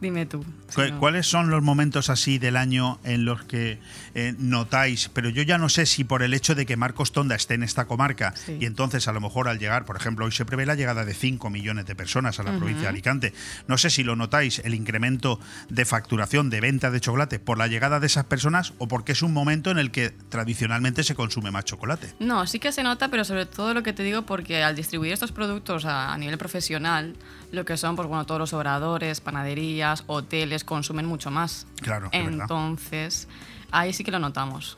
Dime 0.00 0.26
tú. 0.26 0.44
si 0.68 0.74
¿Cu- 0.76 0.88
no. 0.90 0.98
¿Cuáles 0.98 1.26
son 1.26 1.50
los 1.50 1.62
momentos 1.62 2.10
así 2.10 2.38
del 2.38 2.56
año 2.56 2.98
en 3.04 3.24
los 3.24 3.42
que 3.44 3.78
eh, 4.14 4.34
notáis? 4.38 5.08
Pero 5.12 5.28
yo 5.28 5.42
ya 5.42 5.58
no 5.58 5.68
sé 5.68 5.86
si 5.86 6.04
por 6.04 6.22
el 6.22 6.34
hecho 6.34 6.54
de 6.54 6.66
que 6.66 6.76
Marcos 6.76 7.12
Tonda 7.12 7.34
esté 7.34 7.54
en 7.54 7.62
esta 7.62 7.86
comarca 7.86 8.34
Sí. 8.36 8.58
y 8.60 8.66
entonces 8.66 9.08
a 9.08 9.12
lo 9.12 9.20
mejor 9.20 9.48
al 9.48 9.58
llegar, 9.58 9.84
por 9.84 9.96
ejemplo, 9.96 10.24
hoy 10.26 10.32
se 10.32 10.44
prevé 10.44 10.66
la 10.66 10.74
llegada 10.74 11.04
de 11.04 11.14
5 11.14 11.50
millones 11.50 11.86
de 11.86 11.94
personas 11.94 12.38
a 12.38 12.42
la 12.42 12.50
Ujú. 12.50 12.58
provincia 12.60 12.82
de 12.84 12.88
Alicante. 12.88 13.32
No 13.68 13.78
sé 13.78 13.90
si 13.90 14.04
lo 14.04 14.16
notáis 14.16 14.60
el 14.60 14.74
incremento 14.74 15.40
de 15.68 15.84
facturación, 15.84 16.50
de 16.50 16.60
venta 16.60 16.90
de 16.90 17.00
chocolate 17.00 17.38
por 17.38 17.58
la 17.58 17.66
llegada 17.66 18.00
de 18.00 18.06
esas 18.06 18.24
personas 18.24 18.72
o 18.78 18.88
porque 18.88 19.12
es 19.12 19.22
un 19.22 19.32
momento 19.32 19.70
en 19.70 19.78
el 19.78 19.90
que 19.90 20.10
tradicionalmente 20.10 21.02
se 21.04 21.14
consume 21.14 21.50
más 21.50 21.64
chocolate. 21.64 22.14
No, 22.20 22.46
sí 22.46 22.58
que 22.58 22.72
se 22.72 22.82
nota, 22.82 23.08
pero 23.10 23.24
sobre 23.24 23.46
todo 23.46 23.74
lo 23.74 23.82
que 23.82 23.92
te 23.92 24.02
digo, 24.02 24.22
porque 24.26 24.62
al 24.62 24.76
distribuir 24.76 25.12
estos 25.12 25.32
productos 25.32 25.84
a, 25.84 26.12
a 26.12 26.18
nivel 26.18 26.36
profesional, 26.38 27.16
lo 27.54 27.64
que 27.64 27.76
son, 27.76 27.96
pues 27.96 28.08
bueno, 28.08 28.26
todos 28.26 28.38
los 28.38 28.52
obradores, 28.52 29.20
panaderías, 29.20 30.04
hoteles, 30.06 30.64
consumen 30.64 31.06
mucho 31.06 31.30
más. 31.30 31.66
Claro, 31.80 32.10
verdad. 32.12 32.32
Entonces, 32.32 33.28
ahí 33.70 33.92
sí 33.92 34.04
que 34.04 34.10
lo 34.10 34.18
notamos. 34.18 34.76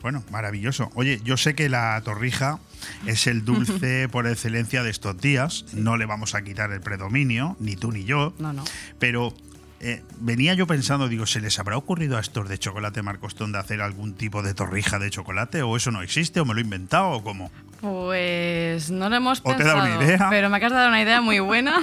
Bueno, 0.00 0.24
maravilloso. 0.30 0.90
Oye, 0.94 1.20
yo 1.24 1.36
sé 1.36 1.54
que 1.54 1.68
la 1.68 2.00
torrija 2.04 2.58
es 3.06 3.26
el 3.26 3.44
dulce 3.44 4.08
por 4.12 4.26
excelencia 4.26 4.82
de 4.82 4.90
estos 4.90 5.18
días. 5.18 5.64
No 5.72 5.96
le 5.96 6.06
vamos 6.06 6.34
a 6.34 6.42
quitar 6.42 6.72
el 6.72 6.80
predominio, 6.80 7.56
ni 7.60 7.76
tú 7.76 7.92
ni 7.92 8.04
yo. 8.04 8.34
No, 8.38 8.52
no. 8.52 8.64
Pero 8.98 9.34
eh, 9.80 10.02
venía 10.20 10.54
yo 10.54 10.66
pensando, 10.66 11.08
digo, 11.08 11.26
¿se 11.26 11.40
les 11.40 11.58
habrá 11.58 11.76
ocurrido 11.76 12.16
a 12.16 12.20
estos 12.20 12.48
de 12.48 12.58
chocolate 12.58 13.02
Marcos 13.02 13.34
Tonda 13.34 13.60
hacer 13.60 13.80
algún 13.80 14.14
tipo 14.14 14.42
de 14.42 14.54
torrija 14.54 14.98
de 14.98 15.10
chocolate? 15.10 15.62
¿O 15.62 15.76
eso 15.76 15.90
no 15.90 16.02
existe? 16.02 16.40
¿O 16.40 16.44
me 16.44 16.54
lo 16.54 16.60
he 16.60 16.62
inventado? 16.62 17.10
¿O 17.10 17.24
cómo? 17.24 17.50
Pues 17.82 18.90
no 18.90 19.08
lo 19.10 19.16
hemos 19.16 19.40
¿O 19.40 19.50
te 19.50 19.56
pensado. 19.56 19.78
dado 19.82 19.96
una 19.96 20.04
idea? 20.04 20.28
Pero 20.30 20.48
me 20.48 20.56
acabas 20.56 20.72
de 20.72 20.78
dar 20.78 20.88
una 20.88 21.02
idea 21.02 21.20
muy 21.20 21.40
buena. 21.40 21.80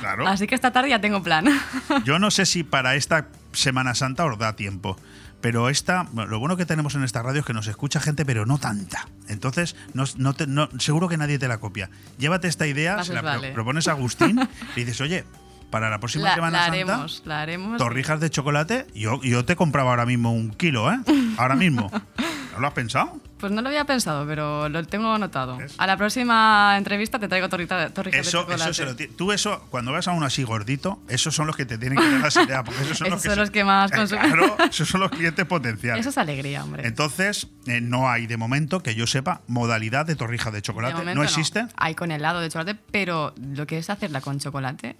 Claro. 0.00 0.26
Así 0.28 0.46
que 0.46 0.54
esta 0.54 0.70
tarde 0.70 0.90
ya 0.90 1.00
tengo 1.00 1.22
plan. 1.22 1.46
Yo 2.04 2.18
no 2.18 2.30
sé 2.30 2.46
si 2.46 2.62
para 2.62 2.94
esta 2.94 3.26
Semana 3.52 3.94
Santa 3.94 4.24
os 4.24 4.38
da 4.38 4.54
tiempo. 4.56 4.96
Pero 5.40 5.70
esta, 5.70 6.06
lo 6.14 6.38
bueno 6.38 6.56
que 6.56 6.66
tenemos 6.66 6.94
en 6.94 7.02
esta 7.02 7.22
radio 7.22 7.40
es 7.40 7.46
que 7.46 7.52
nos 7.54 7.66
escucha 7.66 7.98
gente, 7.98 8.24
pero 8.26 8.44
no 8.46 8.58
tanta. 8.58 9.08
Entonces, 9.28 9.74
no, 9.94 10.04
no 10.18 10.34
te- 10.34 10.46
no- 10.46 10.68
seguro 10.78 11.08
que 11.08 11.16
nadie 11.16 11.38
te 11.38 11.48
la 11.48 11.58
copia. 11.58 11.88
Llévate 12.18 12.46
esta 12.46 12.66
idea, 12.66 13.02
se 13.04 13.14
la 13.14 13.22
vale. 13.22 13.50
propones 13.52 13.88
a 13.88 13.92
Agustín 13.92 14.38
y 14.76 14.80
dices, 14.84 15.00
oye, 15.00 15.24
para 15.70 15.88
la 15.90 15.98
próxima 16.00 16.24
La, 16.24 16.34
Semana 16.34 16.58
la 16.58 16.64
Santa, 16.64 16.74
haremos, 16.74 17.22
la 17.24 17.40
haremos. 17.42 17.78
torrijas 17.78 18.20
de 18.20 18.30
chocolate, 18.30 18.86
yo, 18.94 19.20
yo 19.22 19.44
te 19.44 19.56
compraba 19.56 19.90
ahora 19.90 20.06
mismo 20.06 20.32
un 20.32 20.50
kilo, 20.50 20.92
¿eh? 20.92 20.98
Ahora 21.36 21.54
mismo. 21.54 21.90
¿No 22.52 22.58
lo 22.58 22.66
has 22.66 22.72
pensado? 22.74 23.20
Pues 23.38 23.52
no 23.52 23.62
lo 23.62 23.68
había 23.68 23.86
pensado, 23.86 24.26
pero 24.26 24.68
lo 24.68 24.84
tengo 24.84 25.14
anotado. 25.14 25.58
A 25.78 25.86
la 25.86 25.96
próxima 25.96 26.74
entrevista 26.76 27.18
te 27.18 27.26
traigo 27.26 27.48
torrita, 27.48 27.88
torrijas 27.88 28.26
de 28.26 28.30
chocolate. 28.30 28.70
eso 28.70 28.74
se 28.74 28.84
lo 28.84 29.14
Tú 29.16 29.32
eso, 29.32 29.66
cuando 29.70 29.92
vas 29.92 30.08
a 30.08 30.12
uno 30.12 30.26
así 30.26 30.42
gordito, 30.42 31.00
esos 31.08 31.34
son 31.34 31.46
los 31.46 31.56
que 31.56 31.64
te 31.64 31.78
tienen 31.78 31.98
que 31.98 32.10
dar 32.10 32.20
las 32.20 32.36
ideas, 32.36 32.62
porque 32.64 32.82
esos 32.82 32.98
son, 32.98 33.06
Esos 33.06 33.14
los, 33.14 33.22
que 33.22 33.28
son 33.30 33.38
los 33.38 33.50
que 33.50 33.64
más 33.64 33.90
consumen. 33.96 34.30
Claro, 34.30 34.56
esos 34.68 34.88
son 34.88 35.00
los 35.00 35.10
clientes 35.10 35.46
potenciales. 35.46 36.00
Eso 36.00 36.10
es 36.10 36.18
alegría, 36.18 36.62
hombre. 36.62 36.86
Entonces, 36.86 37.46
eh, 37.66 37.80
no 37.80 38.10
hay 38.10 38.26
de 38.26 38.36
momento, 38.36 38.82
que 38.82 38.94
yo 38.94 39.06
sepa, 39.06 39.40
modalidad 39.46 40.04
de 40.04 40.16
torrija 40.16 40.50
de 40.50 40.60
chocolate. 40.60 41.02
De 41.02 41.14
¿No 41.14 41.22
existe? 41.22 41.66
Hay 41.76 41.94
con 41.94 42.10
helado 42.10 42.40
de 42.40 42.50
chocolate, 42.50 42.78
pero 42.90 43.32
lo 43.40 43.66
que 43.66 43.78
es 43.78 43.88
hacerla 43.88 44.20
con 44.20 44.38
chocolate. 44.38 44.96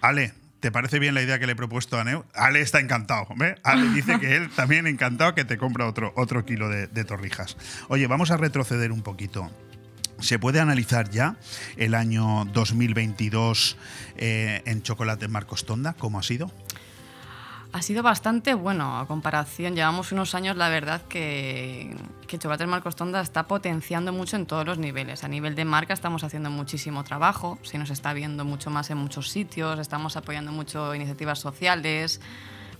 Ale, 0.00 0.32
¿te 0.60 0.70
parece 0.70 0.98
bien 0.98 1.14
la 1.14 1.22
idea 1.22 1.38
que 1.38 1.46
le 1.46 1.52
he 1.52 1.56
propuesto 1.56 1.98
a 1.98 2.04
Neu? 2.04 2.24
Ale 2.34 2.60
está 2.60 2.80
encantado. 2.80 3.26
¿ve? 3.36 3.56
Ale 3.62 3.88
dice 3.90 4.18
que 4.18 4.36
él 4.36 4.50
también 4.50 4.86
encantado 4.86 5.34
que 5.34 5.44
te 5.44 5.58
compra 5.58 5.86
otro, 5.86 6.12
otro 6.16 6.44
kilo 6.44 6.68
de, 6.68 6.86
de 6.86 7.04
torrijas. 7.04 7.56
Oye, 7.88 8.06
vamos 8.06 8.30
a 8.30 8.36
retroceder 8.36 8.92
un 8.92 9.02
poquito. 9.02 9.50
¿Se 10.20 10.38
puede 10.38 10.60
analizar 10.60 11.08
ya 11.10 11.36
el 11.76 11.94
año 11.94 12.44
2022 12.52 13.76
eh, 14.16 14.62
en 14.66 14.82
Chocolate 14.82 15.28
Marcos 15.28 15.64
Tonda? 15.64 15.94
¿Cómo 15.94 16.18
ha 16.18 16.22
sido? 16.22 16.52
Ha 17.72 17.82
sido 17.82 18.02
bastante 18.02 18.54
bueno 18.54 18.98
a 18.98 19.06
comparación. 19.06 19.76
Llevamos 19.76 20.10
unos 20.10 20.34
años, 20.34 20.56
la 20.56 20.68
verdad, 20.68 21.02
que, 21.02 21.94
que 22.26 22.36
Chocolate 22.36 22.66
Marcos 22.66 22.96
Tonda 22.96 23.20
está 23.20 23.46
potenciando 23.46 24.12
mucho 24.12 24.34
en 24.36 24.46
todos 24.46 24.66
los 24.66 24.78
niveles. 24.78 25.22
A 25.22 25.28
nivel 25.28 25.54
de 25.54 25.64
marca 25.64 25.94
estamos 25.94 26.24
haciendo 26.24 26.50
muchísimo 26.50 27.04
trabajo, 27.04 27.58
se 27.62 27.78
nos 27.78 27.90
está 27.90 28.12
viendo 28.12 28.44
mucho 28.44 28.70
más 28.70 28.90
en 28.90 28.98
muchos 28.98 29.28
sitios, 29.30 29.78
estamos 29.78 30.16
apoyando 30.16 30.50
mucho 30.50 30.92
iniciativas 30.96 31.38
sociales. 31.38 32.20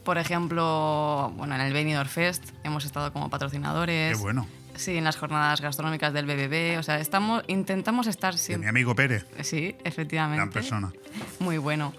Por 0.03 0.19
ejemplo, 0.19 1.33
bueno, 1.37 1.55
en 1.55 1.61
el 1.61 1.73
Benidorm 1.73 2.09
Fest 2.09 2.43
hemos 2.65 2.85
estado 2.85 3.13
como 3.13 3.31
patrocinadores. 3.31 4.17
Qué 4.17 4.23
bueno. 4.23 4.49
Sí, 4.75 4.97
en 4.97 5.05
las 5.05 5.17
jornadas 5.17 5.61
gastronómicas 5.61 6.13
del 6.13 6.27
BBB. 6.27 6.79
O 6.79 6.83
sea, 6.83 6.99
estamos, 6.99 7.45
intentamos 7.47 8.09
estar 8.09 8.33
De 8.35 8.39
mi 8.39 8.45
siempre. 8.45 8.69
amigo 8.71 8.95
Pérez, 8.97 9.27
Sí, 9.43 9.77
efectivamente. 9.85 10.37
gran 10.39 10.51
persona. 10.51 10.91
Muy 11.39 11.59
bueno. 11.59 11.93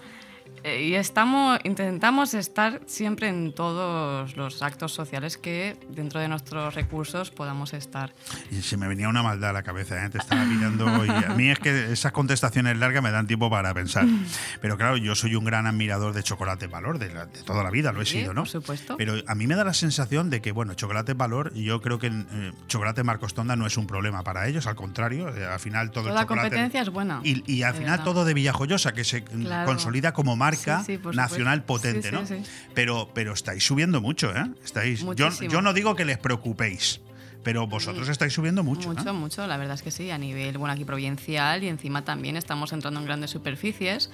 Eh, 0.64 0.82
Y 0.84 0.94
estamos, 0.94 1.58
intentamos 1.64 2.34
estar 2.34 2.80
siempre 2.86 3.28
en 3.28 3.52
todos 3.54 4.36
los 4.36 4.62
actos 4.62 4.92
sociales 4.92 5.36
que 5.36 5.76
dentro 5.90 6.20
de 6.20 6.28
nuestros 6.28 6.74
recursos 6.74 7.30
podamos 7.30 7.72
estar. 7.72 8.12
Y 8.50 8.62
se 8.62 8.76
me 8.76 8.86
venía 8.86 9.08
una 9.08 9.22
maldad 9.22 9.50
a 9.50 9.52
la 9.52 9.62
cabeza, 9.62 10.04
¿eh? 10.04 10.10
te 10.10 10.18
estaba 10.18 10.44
mirando 10.44 11.04
y 11.04 11.08
a 11.10 11.30
mí 11.36 11.50
es 11.50 11.58
que 11.58 11.92
esas 11.92 12.12
contestaciones 12.12 12.76
largas 12.78 13.02
me 13.02 13.10
dan 13.10 13.26
tiempo 13.26 13.50
para 13.50 13.74
pensar. 13.74 14.06
Pero 14.60 14.76
claro, 14.76 14.96
yo 14.96 15.14
soy 15.14 15.34
un 15.34 15.44
gran 15.44 15.66
admirador 15.66 16.12
de 16.12 16.22
Chocolate 16.22 16.68
Valor, 16.68 16.98
de, 16.98 17.12
la- 17.12 17.26
de 17.26 17.42
toda 17.42 17.64
la 17.64 17.70
vida, 17.70 17.90
lo 17.92 18.00
he 18.02 18.06
Sí, 18.06 18.20
sido, 18.20 18.32
¿no? 18.34 18.42
por 18.42 18.48
supuesto. 18.48 18.96
Pero 18.96 19.14
a 19.26 19.34
mí 19.34 19.46
me 19.48 19.56
da 19.56 19.64
la 19.64 19.74
sensación 19.74 20.30
de 20.30 20.40
que, 20.40 20.52
bueno, 20.52 20.74
Chocolate 20.74 21.14
Valor, 21.14 21.52
yo 21.54 21.80
creo 21.80 21.98
que 21.98 22.06
eh, 22.08 22.52
Chocolate 22.68 23.02
Marcos 23.02 23.34
Tonda 23.34 23.56
no 23.56 23.66
es 23.66 23.76
un 23.76 23.86
problema 23.88 24.22
para 24.22 24.46
ellos, 24.46 24.66
al 24.68 24.76
contrario, 24.76 25.34
eh, 25.34 25.44
al 25.44 25.58
final 25.60 25.90
todo 25.90 26.04
Toda 26.08 26.20
el 26.20 26.26
chocolate... 26.26 26.48
competencia 26.50 26.82
es 26.82 26.88
buena. 26.90 27.20
Y, 27.24 27.42
y 27.52 27.62
al 27.64 27.74
final 27.74 27.90
verdad. 27.98 28.04
todo 28.04 28.24
de 28.24 28.34
Villajoyosa, 28.34 28.92
que 28.92 29.02
se 29.04 29.24
Claro. 29.24 29.66
consolida 29.66 30.12
como 30.12 30.36
marca 30.36 30.51
Sí, 30.56 30.70
sí, 30.86 30.98
por 30.98 31.14
nacional 31.14 31.64
potente, 31.64 32.02
Sí, 32.02 32.08
sí, 32.08 32.14
¿no? 32.14 32.26
sí. 32.26 32.50
Pero, 32.74 33.10
pero 33.14 33.32
estáis 33.32 33.64
subiendo 33.64 34.00
mucho, 34.00 34.34
¿eh? 34.36 34.46
Estáis, 34.64 35.04
yo, 35.16 35.30
yo 35.30 35.62
no 35.62 35.72
digo 35.72 35.94
que 35.96 36.04
les 36.04 36.18
preocupéis, 36.18 37.00
pero 37.42 37.66
vosotros 37.66 38.08
estáis 38.08 38.32
subiendo 38.32 38.62
mucho. 38.62 38.92
¿eh? 38.92 38.94
Mucho, 38.96 39.14
mucho, 39.14 39.46
la 39.46 39.56
verdad 39.56 39.74
es 39.74 39.82
que 39.82 39.90
sí, 39.90 40.10
a 40.10 40.18
nivel, 40.18 40.58
bueno, 40.58 40.72
aquí 40.74 40.84
provincial 40.84 41.62
y 41.64 41.68
encima 41.68 42.04
también 42.04 42.36
estamos 42.36 42.72
entrando 42.72 43.00
en 43.00 43.06
grandes 43.06 43.30
superficies. 43.30 44.10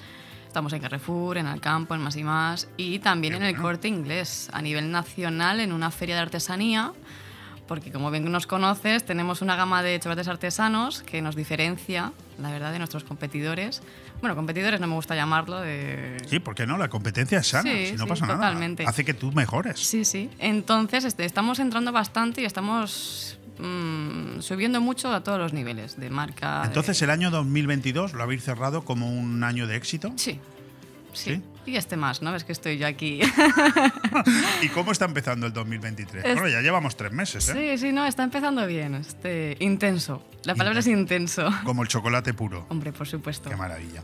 Estamos 0.47 0.73
en 0.73 0.81
Carrefour, 0.81 1.37
en 1.37 1.45
Alcampo, 1.45 1.93
en 1.93 2.01
Más 2.01 2.15
y 2.15 2.23
Más 2.23 2.67
y 2.75 2.97
también 2.99 3.35
en 3.35 3.43
el 3.43 3.55
Corte 3.55 3.87
Inglés, 3.87 4.49
a 4.51 4.63
nivel 4.63 4.89
nacional, 4.91 5.59
en 5.59 5.71
una 5.71 5.91
feria 5.91 6.15
de 6.15 6.21
artesanía 6.21 6.91
porque 7.69 7.91
como 7.91 8.09
bien 8.11 8.29
nos 8.29 8.47
conoces, 8.47 9.05
tenemos 9.05 9.41
una 9.41 9.55
gama 9.55 9.81
de 9.83 9.97
chocolates 9.99 10.27
artesanos 10.27 11.03
que 11.03 11.21
nos 11.21 11.35
diferencia, 11.35 12.11
la 12.41 12.51
verdad, 12.51 12.71
de 12.73 12.79
nuestros 12.79 13.03
competidores. 13.05 13.81
Bueno, 14.19 14.35
competidores 14.35 14.81
no 14.81 14.87
me 14.87 14.95
gusta 14.95 15.15
llamarlo. 15.15 15.61
De... 15.61 16.17
Sí, 16.27 16.39
porque 16.39 16.65
no, 16.67 16.77
la 16.77 16.89
competencia 16.89 17.37
es 17.39 17.47
sana, 17.47 17.71
Sí, 17.71 17.85
si 17.85 17.93
no 17.93 18.03
sí, 18.03 18.09
pasa 18.09 18.27
totalmente. 18.27 18.83
nada. 18.83 18.89
Hace 18.89 19.05
que 19.05 19.13
tú 19.13 19.31
mejores. 19.31 19.79
Sí, 19.79 20.03
sí. 20.03 20.29
Entonces, 20.39 21.05
este, 21.05 21.23
estamos 21.25 21.59
entrando 21.59 21.91
bastante 21.93 22.41
y 22.41 22.45
estamos 22.45 23.37
mm, 23.59 24.39
subiendo 24.41 24.81
mucho 24.81 25.13
a 25.13 25.23
todos 25.23 25.37
los 25.37 25.53
niveles 25.53 25.95
de 25.97 26.09
marca. 26.09 26.61
de- 26.61 26.67
Entonces, 26.67 27.01
el 27.03 27.11
año 27.11 27.29
2022 27.29 28.13
lo 28.13 28.23
habéis 28.23 28.43
cerrado 28.43 28.83
como 28.83 29.09
un 29.09 29.43
año 29.43 29.67
de 29.67 29.75
éxito. 29.77 30.11
Sí. 30.17 30.39
Sí. 31.13 31.41
Y 31.65 31.75
este 31.75 31.97
más, 31.97 32.21
¿no? 32.21 32.31
Ves 32.31 32.43
que 32.43 32.51
estoy 32.51 32.77
yo 32.77 32.87
aquí. 32.87 33.19
¿Y 34.61 34.69
cómo 34.69 34.91
está 34.91 35.05
empezando 35.05 35.45
el 35.47 35.53
2023? 35.53 36.25
Es- 36.25 36.33
Bueno, 36.33 36.49
ya 36.49 36.61
llevamos 36.61 36.95
tres 36.97 37.11
meses, 37.11 37.47
¿eh? 37.49 37.75
sí, 37.77 37.87
sí, 37.87 37.91
no, 37.93 38.05
está 38.05 38.23
empezando 38.23 38.65
bien. 38.65 38.95
Este, 38.95 39.55
intenso. 39.59 40.23
La 40.45 40.55
palabra 40.55 40.79
es 40.79 40.87
intenso. 40.87 41.49
Como 41.65 41.81
el 41.83 41.89
chocolate 41.89 42.33
puro. 42.33 42.65
Hombre, 42.69 42.93
por 42.93 43.05
supuesto. 43.07 43.49
Qué 43.49 43.57
maravilla. 43.57 44.03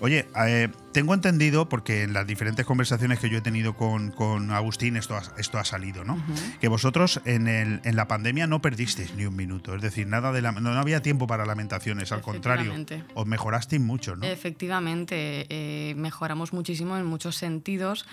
Oye, 0.00 0.26
eh, 0.46 0.68
tengo 0.92 1.14
entendido, 1.14 1.70
porque 1.70 2.02
en 2.02 2.12
las 2.12 2.26
diferentes 2.26 2.66
conversaciones 2.66 3.18
que 3.18 3.30
yo 3.30 3.38
he 3.38 3.40
tenido 3.40 3.74
con, 3.74 4.10
con 4.10 4.50
Agustín, 4.50 4.96
esto 4.98 5.16
ha, 5.16 5.22
esto 5.38 5.58
ha 5.58 5.64
salido, 5.64 6.04
¿no? 6.04 6.22
Que 6.60 6.68
vosotros 6.68 7.22
en, 7.24 7.48
el, 7.48 7.80
en 7.84 7.96
la 7.96 8.06
pandemia 8.08 8.46
no 8.46 8.60
perdisteis 8.60 9.14
ni 9.14 9.24
un 9.24 9.34
minuto. 9.34 9.74
Es 9.74 9.80
decir, 9.80 10.06
nada 10.06 10.32
de 10.32 10.42
la, 10.42 10.52
no, 10.52 10.60
no 10.60 10.78
había 10.78 11.00
tiempo 11.00 11.26
para 11.26 11.46
lamentaciones, 11.46 12.12
al 12.12 12.20
contrario. 12.20 12.74
Os 13.14 13.26
mejorasteis 13.26 13.80
mucho, 13.80 14.16
¿no? 14.16 14.26
Efectivamente, 14.26 15.46
eh, 15.48 15.94
mejoramos 15.96 16.52
muchísimo 16.52 16.89
en 16.96 17.06
muchos 17.06 17.36
sentidos. 17.36 18.06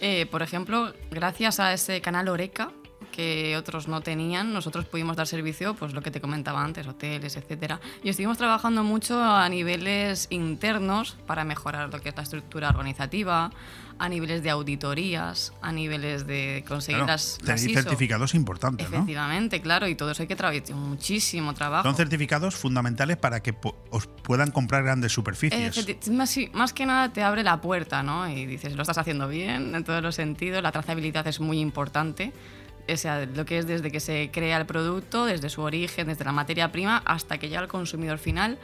Eh, 0.00 0.26
por 0.26 0.42
ejemplo, 0.42 0.92
gracias 1.10 1.60
a 1.60 1.72
ese 1.72 2.00
canal 2.00 2.28
Oreca 2.28 2.72
que 3.12 3.56
otros 3.56 3.86
no 3.86 4.00
tenían, 4.00 4.52
nosotros 4.52 4.86
pudimos 4.86 5.16
dar 5.16 5.28
servicio, 5.28 5.74
pues 5.74 5.92
lo 5.92 6.02
que 6.02 6.10
te 6.10 6.20
comentaba 6.20 6.64
antes, 6.64 6.86
hoteles, 6.88 7.36
etcétera. 7.36 7.80
Y 8.02 8.08
estuvimos 8.08 8.38
trabajando 8.38 8.82
mucho 8.82 9.22
a 9.22 9.48
niveles 9.48 10.26
internos 10.30 11.16
para 11.26 11.44
mejorar 11.44 11.92
lo 11.92 12.00
que 12.00 12.08
es 12.08 12.16
la 12.16 12.24
estructura 12.24 12.70
organizativa, 12.70 13.52
a 13.98 14.08
niveles 14.08 14.42
de 14.42 14.50
auditorías, 14.50 15.52
a 15.62 15.72
niveles 15.72 16.26
de 16.26 16.64
conseguir 16.66 16.98
Claro, 16.98 17.12
las, 17.12 17.38
las 17.42 17.60
tenéis 17.60 17.66
ISO. 17.78 17.82
certificados 17.82 18.34
importantes, 18.34 18.90
¿no? 18.90 18.96
Efectivamente, 18.96 19.60
claro, 19.60 19.88
y 19.88 19.94
todo 19.94 20.10
eso 20.10 20.22
hay 20.22 20.28
que 20.28 20.36
trabajar 20.36 20.62
muchísimo 20.74 21.54
trabajo. 21.54 21.84
Son 21.84 21.96
certificados 21.96 22.54
fundamentales 22.54 23.16
para 23.16 23.40
que 23.40 23.54
os 23.90 24.06
puedan 24.06 24.50
comprar 24.50 24.82
grandes 24.82 25.12
superficies. 25.12 26.08
Más 26.52 26.72
que 26.72 26.86
nada 26.86 27.12
te 27.12 27.22
abre 27.22 27.42
la 27.42 27.60
puerta, 27.60 28.02
¿no? 28.02 28.28
Y 28.28 28.46
dices, 28.46 28.74
lo 28.74 28.82
estás 28.82 28.98
haciendo 28.98 29.28
bien 29.28 29.74
en 29.74 29.84
todos 29.84 30.02
los 30.02 30.14
sentidos. 30.14 30.62
La 30.62 30.72
trazabilidad 30.72 31.26
es 31.26 31.40
muy 31.40 31.60
importante. 31.60 32.32
O 32.86 32.96
sea, 32.96 33.24
lo 33.24 33.46
que 33.46 33.58
es 33.58 33.66
desde 33.66 33.90
que 33.90 34.00
se 34.00 34.30
crea 34.30 34.58
el 34.58 34.66
producto, 34.66 35.24
desde 35.24 35.48
su 35.48 35.62
origen, 35.62 36.06
desde 36.06 36.24
la 36.24 36.32
materia 36.32 36.70
prima, 36.70 37.02
hasta 37.06 37.38
que 37.38 37.48
llega 37.48 37.60
al 37.60 37.68
consumidor 37.68 38.18
final. 38.18 38.58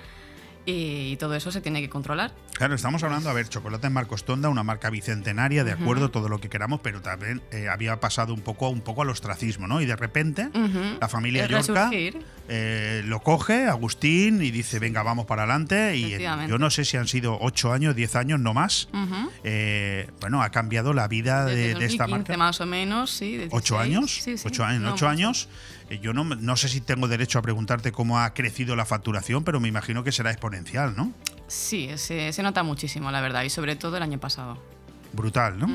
Y 0.72 1.16
todo 1.16 1.34
eso 1.34 1.50
se 1.50 1.60
tiene 1.60 1.80
que 1.80 1.88
controlar. 1.90 2.32
Claro, 2.54 2.74
estamos 2.74 3.02
hablando, 3.02 3.28
a 3.30 3.32
ver, 3.32 3.48
Chocolate 3.48 3.90
Marcos 3.90 4.24
Tonda, 4.24 4.48
una 4.48 4.62
marca 4.62 4.90
bicentenaria, 4.90 5.64
de 5.64 5.72
acuerdo, 5.72 6.10
todo 6.10 6.28
lo 6.28 6.40
que 6.40 6.48
queramos, 6.48 6.80
pero 6.82 7.00
también 7.00 7.42
eh, 7.50 7.68
había 7.68 7.98
pasado 8.00 8.34
un 8.34 8.40
poco, 8.42 8.68
un 8.68 8.82
poco 8.82 9.02
al 9.02 9.10
ostracismo, 9.10 9.66
¿no? 9.66 9.80
Y 9.80 9.86
de 9.86 9.96
repente 9.96 10.48
Ujú. 10.54 10.98
la 11.00 11.08
familia 11.08 11.46
Yorca 11.46 11.90
eh, 12.48 13.02
lo 13.06 13.20
coge, 13.22 13.66
Agustín, 13.66 14.42
y 14.42 14.50
dice, 14.50 14.78
venga, 14.78 15.02
vamos 15.02 15.26
para 15.26 15.42
adelante. 15.44 15.96
Y 15.96 16.02
en- 16.02 16.08
Efectivamente. 16.10 16.50
yo 16.50 16.58
no 16.58 16.70
sé 16.70 16.84
si 16.84 16.96
han 16.96 17.06
sido 17.08 17.38
8 17.40 17.72
años, 17.72 17.94
10 17.96 18.16
años, 18.16 18.40
no 18.40 18.54
más. 18.54 18.88
Ujú. 18.92 19.30
Eh, 19.44 20.08
bueno, 20.20 20.42
ha 20.42 20.50
cambiado 20.50 20.92
la 20.92 21.08
vida 21.08 21.44
de, 21.46 21.54
Desde 21.56 21.78
de 21.80 21.86
esta 21.86 22.04
2015 22.04 22.32
marca. 22.32 22.36
más 22.36 22.60
o 22.60 22.66
menos, 22.66 23.10
sí. 23.10 23.36
16. 23.36 23.50
¿Ocho 23.52 23.78
años? 23.78 24.14
Sí, 24.22 24.36
sí. 24.36 24.44
Ocho 24.46 24.64
años. 24.64 25.00
No 25.00 25.08
años. 25.08 25.48
Eh, 25.90 25.98
Yo 26.00 26.12
no, 26.12 26.24
no 26.24 26.56
sé 26.56 26.68
si 26.68 26.80
tengo 26.80 27.08
derecho 27.08 27.38
a 27.38 27.42
preguntarte 27.42 27.92
cómo 27.92 28.18
ha 28.20 28.32
crecido 28.34 28.76
la 28.76 28.84
facturación, 28.86 29.44
pero 29.44 29.60
me 29.60 29.68
imagino 29.68 30.02
que 30.04 30.12
será 30.12 30.30
exponencial, 30.30 30.94
¿no? 30.96 31.12
Sí, 31.48 31.90
se, 31.96 32.32
se 32.32 32.42
nota 32.42 32.62
muchísimo, 32.62 33.10
la 33.10 33.20
verdad. 33.20 33.42
Y 33.42 33.50
sobre 33.50 33.76
todo 33.76 33.96
el 33.96 34.02
año 34.02 34.18
pasado. 34.18 34.56
Brutal, 35.12 35.58
¿no? 35.58 35.66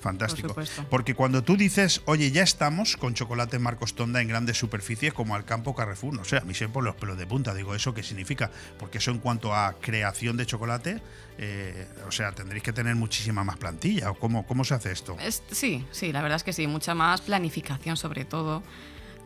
Fantástico. 0.00 0.54
Por 0.54 0.64
supuesto. 0.66 0.86
Porque 0.88 1.14
cuando 1.14 1.42
tú 1.42 1.58
dices, 1.58 2.00
oye, 2.06 2.30
ya 2.30 2.42
estamos 2.42 2.96
con 2.96 3.12
chocolate 3.12 3.58
Marcos 3.58 3.94
Tonda 3.94 4.22
en 4.22 4.28
grandes 4.28 4.56
superficies 4.56 5.12
como 5.12 5.34
al 5.34 5.44
campo 5.44 5.74
Carrefour, 5.74 6.14
no 6.14 6.24
sé, 6.24 6.38
a 6.38 6.40
mí 6.40 6.54
se 6.54 6.68
ponen 6.70 6.86
los 6.86 6.94
pelos 6.94 7.18
de 7.18 7.26
punta. 7.26 7.52
Digo, 7.52 7.74
¿eso 7.74 7.92
qué 7.92 8.02
significa? 8.02 8.50
Porque 8.78 8.96
eso 8.96 9.10
en 9.10 9.18
cuanto 9.18 9.54
a 9.54 9.74
creación 9.78 10.38
de 10.38 10.46
chocolate, 10.46 11.02
eh, 11.36 11.86
o 12.08 12.12
sea, 12.12 12.32
tendréis 12.32 12.62
que 12.62 12.72
tener 12.72 12.94
muchísima 12.94 13.44
más 13.44 13.58
plantilla. 13.58 14.10
¿O 14.10 14.14
cómo, 14.14 14.46
cómo 14.46 14.64
se 14.64 14.72
hace 14.72 14.90
esto? 14.90 15.18
Es- 15.20 15.42
sí, 15.50 15.84
sí, 15.90 16.12
la 16.12 16.22
verdad 16.22 16.36
es 16.36 16.44
que 16.44 16.54
sí, 16.54 16.66
mucha 16.66 16.94
más 16.94 17.20
planificación 17.20 17.98
sobre 17.98 18.24
todo. 18.24 18.62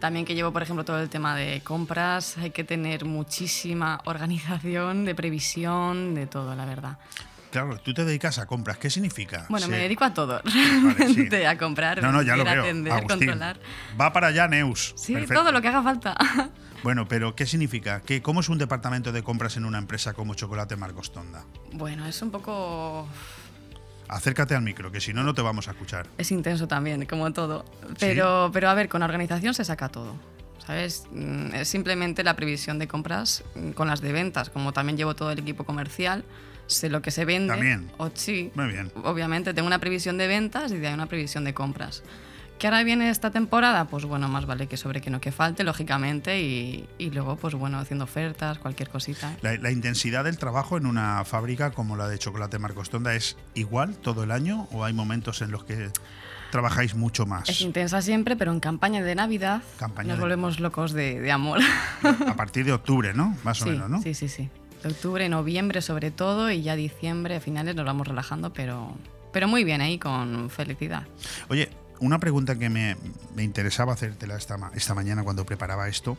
También 0.05 0.27
que 0.27 0.35
llevo, 0.35 0.53
por 0.53 0.63
ejemplo, 0.63 0.85
todo 0.85 1.01
el 1.01 1.09
tema 1.09 1.35
de 1.35 1.63
compras, 1.63 2.37
hay 2.37 2.51
que 2.51 2.63
tener 2.63 3.07
muchísima 3.07 4.03
organización, 4.05 5.07
de 5.07 5.15
previsión, 5.15 6.15
de 6.15 6.27
todo, 6.27 6.55
la 6.55 6.67
verdad. 6.67 6.99
Claro, 7.51 7.79
tú 7.79 7.95
te 7.95 8.05
dedicas 8.05 8.37
a 8.39 8.45
compras. 8.45 8.77
¿Qué 8.77 8.91
significa? 8.91 9.47
Bueno, 9.49 9.67
me 9.67 9.79
dedico 9.79 10.05
a 10.05 10.13
todo, 10.13 10.43
Vale, 10.45 10.51
sí. 10.53 10.95
realmente, 10.99 11.47
a 11.47 11.57
comprar, 11.57 12.03
No, 12.03 12.13
no, 12.13 12.21
ya 12.21 12.37
lo 12.37 12.45
veo. 12.45 12.65
atender, 12.65 12.93
Agustín. 12.93 13.19
controlar. 13.19 13.59
Va 13.99 14.13
para 14.13 14.27
allá, 14.27 14.47
Neus. 14.47 14.93
Sí, 14.95 15.15
Perfecto. 15.15 15.41
todo 15.43 15.53
lo 15.53 15.63
que 15.63 15.69
haga 15.69 15.83
falta. 15.83 16.15
Bueno, 16.83 17.09
pero 17.09 17.35
¿qué 17.35 17.47
significa? 17.47 18.03
¿Qué, 18.03 18.21
¿Cómo 18.21 18.41
es 18.41 18.51
un 18.51 18.59
departamento 18.59 19.11
de 19.11 19.23
compras 19.23 19.57
en 19.57 19.65
una 19.65 19.79
empresa 19.79 20.13
como 20.13 20.35
Chocolate 20.35 20.77
Marcos 20.77 21.13
Tonda? 21.13 21.47
Bueno, 21.73 22.05
es 22.05 22.21
un 22.21 22.31
poco... 22.31 23.09
Acércate 24.09 24.55
al 24.55 24.63
micro, 24.63 24.93
que 24.93 25.01
si 25.01 25.13
no, 25.15 25.23
no 25.23 25.35
te 25.35 25.43
vamos 25.43 25.69
a 25.69 25.73
escuchar. 25.73 26.07
Es 26.19 26.31
intenso 26.31 26.69
también, 26.69 27.07
como 27.07 27.33
todo. 27.33 27.65
Pero, 27.99 28.51
pero 28.53 28.69
a 28.69 28.75
ver, 28.75 28.89
con 28.89 29.01
la 29.01 29.07
organización 29.07 29.55
se 29.55 29.65
saca 29.65 29.89
todo. 29.89 30.15
¿Sabes? 30.67 31.05
Mm, 31.13 31.55
Es 31.55 31.69
simplemente 31.69 32.25
la 32.25 32.37
previsión 32.37 32.79
de 32.79 32.89
compras 32.89 33.45
mm, 33.55 33.71
con 33.71 33.89
las 33.89 34.01
de 34.01 34.13
ventas. 34.13 34.51
Como 34.51 34.73
también 34.73 34.97
llevo 34.97 35.15
todo 35.15 35.31
el 35.31 35.39
equipo 35.39 35.65
comercial, 35.65 36.25
sé 36.67 36.89
lo 36.89 37.03
que 37.03 37.11
se 37.11 37.25
vende. 37.25 37.53
También. 37.53 37.91
O, 37.99 38.11
sí. 38.15 38.51
Muy 38.55 38.69
bien. 38.69 38.91
Obviamente 39.03 39.53
tengo 39.53 39.67
una 39.67 39.79
previsión 39.79 40.17
de 40.17 40.27
ventas 40.27 40.73
y 40.73 40.79
de 40.79 40.89
ahí 40.89 40.95
una 40.95 41.07
previsión 41.07 41.45
de 41.45 41.53
compras. 41.55 42.03
¿Que 42.65 42.69
ahora 42.69 42.83
viene 42.83 43.11
esta 43.11 43.31
temporada? 43.31 43.85
Pues 43.85 44.07
bueno, 44.07 44.27
más 44.31 44.47
vale 44.47 44.67
que 44.69 44.79
sobre 44.79 45.03
que 45.03 45.11
no 45.11 45.21
que 45.21 45.33
falte, 45.33 45.65
lógicamente. 45.65 46.41
Y, 46.41 46.89
y 46.97 47.11
luego, 47.11 47.37
pues 47.37 47.53
bueno, 47.55 47.77
haciendo 47.79 48.05
ofertas, 48.05 48.59
cualquier 48.59 48.89
cosita. 48.89 49.37
La, 49.43 49.55
la 49.59 49.71
intensidad 49.71 50.25
del 50.25 50.39
trabajo 50.39 50.79
en 50.79 50.87
una 50.87 51.23
fábrica 51.27 51.73
como 51.73 51.95
la 51.95 52.09
de 52.09 52.19
Chocolate 52.19 52.59
Marcos 52.59 52.89
Tonda 52.89 53.15
es 53.15 53.37
igual 53.53 53.95
todo 53.97 54.25
el 54.25 54.31
año 54.31 54.67
o 54.73 54.83
hay 54.83 54.95
momentos 54.95 55.43
en 55.43 55.51
los 55.51 55.65
que 55.65 55.91
trabajáis 56.51 56.95
mucho 56.95 57.27
más? 57.27 57.51
Es 57.51 57.61
intensa 57.61 58.01
siempre, 58.01 58.35
pero 58.35 58.51
en 58.51 58.61
campaña 58.61 59.03
de 59.03 59.15
Navidad 59.15 59.61
Campaña 59.79 60.09
nos 60.09 60.17
de- 60.17 60.23
volvemos 60.23 60.59
locos 60.59 60.93
de, 60.95 61.21
de 61.21 61.33
amor. 61.33 61.61
A 62.03 62.35
partir 62.35 62.65
de 62.65 62.73
octubre, 62.73 63.13
¿no? 63.13 63.37
Más 63.45 63.61
o 63.61 63.67
menos, 63.67 63.91
¿no? 63.91 64.01
Sí, 64.01 64.15
sí, 64.15 64.29
sí. 64.29 64.49
De 64.83 64.89
octubre, 64.89 65.29
noviembre 65.29 65.83
sobre 65.83 66.11
todo 66.11 66.51
y 66.51 66.63
ya 66.63 66.77
diciembre, 66.77 67.37
a 67.37 67.41
finales 67.41 67.75
nos 67.77 67.85
vamos 67.85 68.09
relajando, 68.09 68.55
pero, 68.55 68.95
pero 69.35 69.49
muy 69.49 69.65
bien 69.65 69.83
ahí, 69.83 69.99
con 69.99 70.49
felicidad. 70.49 71.03
Oye, 71.51 71.69
una 72.01 72.19
pregunta 72.19 72.57
que 72.59 72.69
me, 72.69 72.97
me 73.35 73.43
interesaba 73.43 73.93
hacértela 73.95 74.37
esta, 74.37 74.57
esta 74.75 74.95
mañana 74.95 75.23
cuando 75.23 75.47
preparaba 75.47 75.89
esto. 75.89 76.17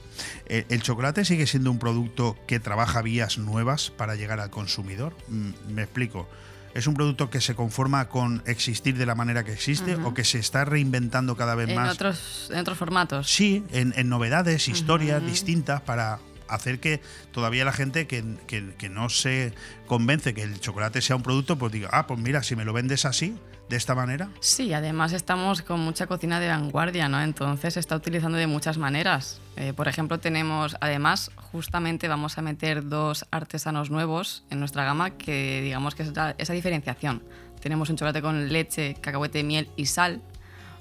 Eh, 0.47 0.65
¿El 0.69 0.81
chocolate 0.81 1.25
sigue 1.25 1.47
siendo 1.47 1.71
un 1.71 1.79
producto 1.79 2.37
que 2.47 2.59
trabaja 2.59 3.01
vías 3.01 3.37
nuevas 3.37 3.91
para 3.91 4.15
llegar 4.15 4.39
al 4.39 4.49
consumidor? 4.49 5.15
Mm, 5.27 5.51
me 5.73 5.83
explico. 5.83 6.27
¿Es 6.73 6.87
un 6.87 6.93
producto 6.93 7.29
que 7.29 7.39
se 7.39 7.55
conforma 7.55 8.09
con 8.09 8.43
existir 8.45 8.97
de 8.97 9.05
la 9.05 9.15
manera 9.15 9.45
que 9.45 9.53
existe 9.53 9.95
o 9.95 10.13
que 10.13 10.25
se 10.25 10.39
está 10.39 10.65
reinventando 10.65 11.37
cada 11.37 11.55
vez 11.55 11.69
En 11.69 11.75
más? 11.75 11.93
otros, 11.93 12.49
en 12.51 12.59
otros 12.59 12.77
formatos. 12.77 13.31
Sí, 13.31 13.63
en, 13.71 13.93
en 13.95 14.09
novedades, 14.09 14.67
historias 14.67 15.25
distintas 15.25 15.79
para 15.79 16.19
hacer 16.47 16.79
que 16.79 17.01
todavía 17.31 17.65
la 17.65 17.71
gente 17.71 18.07
que, 18.07 18.23
que- 18.47 18.73
que 18.77 18.89
no 18.89 19.09
se 19.09 19.53
convence 19.87 20.33
que 20.33 20.43
el 20.43 20.59
chocolate 20.59 21.01
sea 21.01 21.15
un 21.15 21.23
producto, 21.23 21.57
pues 21.57 21.71
diga, 21.71 21.89
ah, 21.91 22.07
pues 22.07 22.19
mira, 22.19 22.43
si 22.43 22.55
me 22.55 22.65
lo 22.65 22.73
vendes 22.73 23.05
así, 23.05 23.37
de 23.69 23.77
esta 23.77 23.95
manera, 23.95 24.29
Sí, 24.41 24.73
además 24.73 25.11
estamos 25.11 25.63
con 25.63 25.79
mucha 25.79 26.05
cocina 26.05 26.39
de 26.39 26.47
vanguardia, 26.49 27.09
¿no? 27.09 27.19
Entonces 27.19 27.73
se 27.73 27.79
está 27.79 27.95
utilizando 27.95 28.37
de 28.37 28.45
muchas 28.45 28.77
maneras. 28.77 29.41
Eh, 29.55 29.73
por 29.73 29.87
ejemplo, 29.87 30.19
tenemos, 30.19 30.77
además, 30.81 31.31
justamente 31.51 32.07
vamos 32.07 32.37
a 32.37 32.43
meter 32.43 32.87
dos 32.87 33.25
artesanos 33.31 33.89
nuevos 33.89 34.43
en 34.51 34.59
nuestra 34.59 34.83
gama 34.85 35.17
que 35.17 35.61
digamos 35.63 35.95
que 35.95 36.03
es 36.03 36.11
esa 36.37 36.53
diferenciación. 36.53 37.23
Tenemos 37.59 37.89
un 37.89 37.95
chocolate 37.95 38.21
con 38.21 38.49
leche, 38.49 38.97
cacahuete, 39.01 39.43
miel 39.43 39.67
y 39.75 39.87
sal. 39.87 40.21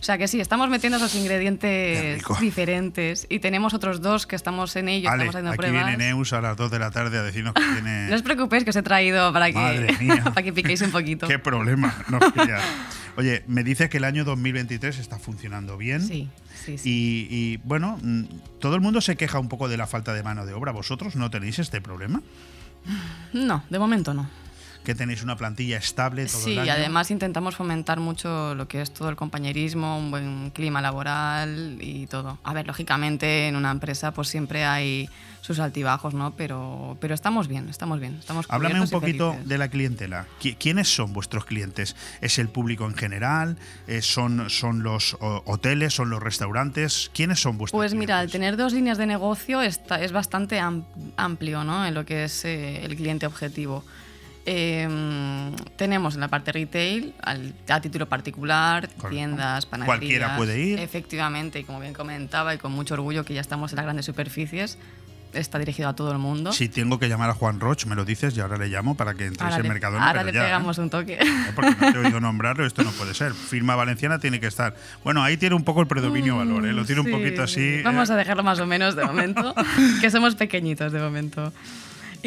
O 0.04 0.06
sea 0.06 0.18
que 0.18 0.28
sí, 0.28 0.38
estamos 0.38 0.68
metiendo 0.68 0.98
esos 0.98 1.14
ingredientes 1.14 2.22
diferentes 2.38 3.26
y 3.30 3.38
tenemos 3.38 3.72
otros 3.72 4.02
dos 4.02 4.26
que 4.26 4.36
estamos 4.36 4.76
en 4.76 4.90
ello, 4.90 5.08
Ale, 5.08 5.22
estamos 5.24 5.34
haciendo 5.34 5.50
aquí 5.52 5.56
pruebas. 5.56 5.86
viene 5.86 6.04
Neus 6.04 6.34
a 6.34 6.42
las 6.42 6.58
2 6.58 6.70
de 6.70 6.78
la 6.78 6.90
tarde 6.90 7.16
a 7.16 7.22
decirnos 7.22 7.54
que 7.54 7.62
tiene... 7.62 8.08
No 8.10 8.14
os 8.14 8.20
preocupéis 8.20 8.64
que 8.64 8.70
os 8.70 8.76
he 8.76 8.82
traído 8.82 9.32
para 9.32 9.50
que, 9.50 9.96
para 10.24 10.42
que 10.42 10.52
piquéis 10.52 10.82
un 10.82 10.90
poquito. 10.90 11.26
Qué 11.26 11.38
problema 11.38 12.04
nos. 12.10 12.22
Oye, 13.16 13.44
me 13.46 13.64
dices 13.64 13.88
que 13.88 13.96
el 13.96 14.04
año 14.04 14.24
2023 14.24 14.98
está 14.98 15.18
funcionando 15.18 15.78
bien. 15.78 16.06
Sí, 16.06 16.28
sí, 16.52 16.76
sí. 16.76 16.90
Y, 16.90 17.34
y, 17.34 17.56
bueno, 17.64 17.98
mm, 18.02 18.24
todo 18.60 18.74
el 18.74 18.82
mundo 18.82 19.00
se 19.00 19.16
queja 19.16 19.38
un 19.38 19.48
poco 19.48 19.70
de 19.70 19.78
la 19.78 19.86
falta 19.86 20.12
de 20.12 20.22
mano 20.22 20.44
de 20.44 20.52
obra. 20.52 20.72
¿Vosotros 20.72 21.16
no 21.16 21.30
tenéis 21.30 21.58
este 21.60 21.80
problema? 21.80 22.20
No, 23.32 23.64
de 23.70 23.78
momento 23.78 24.12
no. 24.12 24.28
Que 24.84 24.94
tenéis 24.94 25.22
una 25.22 25.36
plantilla 25.36 25.78
estable 25.78 26.26
todo 26.26 26.42
Sí, 26.42 26.52
el 26.52 26.58
año. 26.60 26.72
además 26.72 27.10
intentamos 27.10 27.56
fomentar 27.56 27.98
mucho 28.00 28.54
lo 28.54 28.68
que 28.68 28.82
es 28.82 28.92
todo 28.92 29.08
el 29.08 29.16
compañerismo, 29.16 29.98
un 29.98 30.10
buen 30.10 30.50
clima 30.50 30.80
laboral 30.82 31.78
y 31.80 32.06
todo. 32.06 32.38
A 32.44 32.52
ver, 32.52 32.66
lógicamente 32.66 33.48
en 33.48 33.56
una 33.56 33.70
empresa 33.70 34.12
pues 34.12 34.28
siempre 34.28 34.64
hay 34.64 35.08
sus 35.40 35.58
altibajos, 35.58 36.14
¿no? 36.14 36.30
Pero, 36.36 36.96
pero 37.00 37.14
estamos 37.14 37.48
bien, 37.48 37.68
estamos 37.68 38.00
bien. 38.00 38.16
Estamos 38.18 38.46
Háblame 38.48 38.80
un 38.80 38.88
poquito 38.88 39.36
de 39.44 39.58
la 39.58 39.68
clientela. 39.68 40.26
¿Qui- 40.40 40.56
¿Quiénes 40.58 40.88
son 40.94 41.12
vuestros 41.12 41.44
clientes? 41.44 41.96
¿Es 42.22 42.38
el 42.38 42.48
público 42.48 42.86
en 42.86 42.94
general? 42.94 43.56
Eh, 43.86 44.00
¿Son, 44.00 44.48
son 44.48 44.82
los 44.82 45.16
hoteles? 45.20 45.92
¿Son 45.94 46.08
los 46.08 46.22
restaurantes? 46.22 47.10
¿Quiénes 47.12 47.40
son 47.40 47.58
vuestros 47.58 47.78
Pues 47.78 47.94
mira, 47.94 48.20
al 48.20 48.30
tener 48.30 48.56
dos 48.56 48.72
líneas 48.72 48.96
de 48.96 49.06
negocio 49.06 49.60
está, 49.60 50.00
es 50.02 50.12
bastante 50.12 50.60
am- 50.60 50.84
amplio 51.16 51.62
¿no? 51.64 51.86
en 51.86 51.92
lo 51.94 52.06
que 52.06 52.24
es 52.24 52.44
eh, 52.46 52.82
el 52.84 52.96
cliente 52.96 53.26
objetivo. 53.26 53.84
Eh, 54.46 55.50
tenemos 55.76 56.14
en 56.14 56.20
la 56.20 56.28
parte 56.28 56.52
retail, 56.52 57.14
al- 57.22 57.54
a 57.68 57.80
título 57.80 58.08
particular, 58.08 58.88
tiendas, 59.08 59.66
panaderías. 59.66 59.98
Cualquiera 59.98 60.36
puede 60.36 60.60
ir. 60.60 60.78
Efectivamente, 60.80 61.60
y 61.60 61.64
como 61.64 61.80
bien 61.80 61.94
comentaba, 61.94 62.54
y 62.54 62.58
con 62.58 62.72
mucho 62.72 62.94
orgullo 62.94 63.24
que 63.24 63.34
ya 63.34 63.40
estamos 63.40 63.72
en 63.72 63.76
las 63.76 63.84
grandes 63.86 64.04
superficies, 64.06 64.78
está 65.32 65.58
dirigido 65.58 65.88
a 65.88 65.96
todo 65.96 66.12
el 66.12 66.18
mundo. 66.18 66.52
Si 66.52 66.68
tengo 66.68 66.98
que 67.00 67.08
llamar 67.08 67.30
a 67.30 67.34
Juan 67.34 67.58
Roch, 67.58 67.86
me 67.86 67.96
lo 67.96 68.04
dices 68.04 68.36
y 68.36 68.40
ahora 68.40 68.56
le 68.56 68.68
llamo 68.68 68.96
para 68.96 69.14
que 69.14 69.26
entréis 69.26 69.56
en 69.56 69.66
Mercadona. 69.66 70.06
ahora 70.06 70.20
pero 70.20 70.26
le 70.32 70.32
ya, 70.38 70.42
¿eh? 70.42 70.44
pegamos 70.44 70.78
un 70.78 70.90
toque. 70.90 71.18
Porque 71.56 71.70
no 71.80 71.92
te 71.92 71.98
he 71.98 72.04
oído 72.06 72.20
nombrarlo, 72.20 72.64
esto 72.66 72.84
no 72.84 72.90
puede 72.92 73.14
ser. 73.14 73.32
Firma 73.32 73.74
valenciana 73.74 74.18
tiene 74.20 74.38
que 74.40 74.46
estar. 74.46 74.76
Bueno, 75.02 75.24
ahí 75.24 75.36
tiene 75.36 75.56
un 75.56 75.64
poco 75.64 75.80
el 75.80 75.86
predominio 75.88 76.36
valor, 76.36 76.64
¿eh? 76.66 76.72
lo 76.72 76.84
tiene 76.84 77.00
un 77.00 77.06
Sí, 77.08 77.12
poquito 77.12 77.42
así. 77.42 77.80
Vamos 77.82 78.10
eh. 78.10 78.12
a 78.12 78.16
dejarlo 78.16 78.44
más 78.44 78.60
o 78.60 78.66
menos 78.66 78.94
de 78.94 79.04
momento, 79.04 79.54
que 80.00 80.10
somos 80.10 80.34
pequeñitos 80.36 80.92
de 80.92 81.00
momento. 81.00 81.52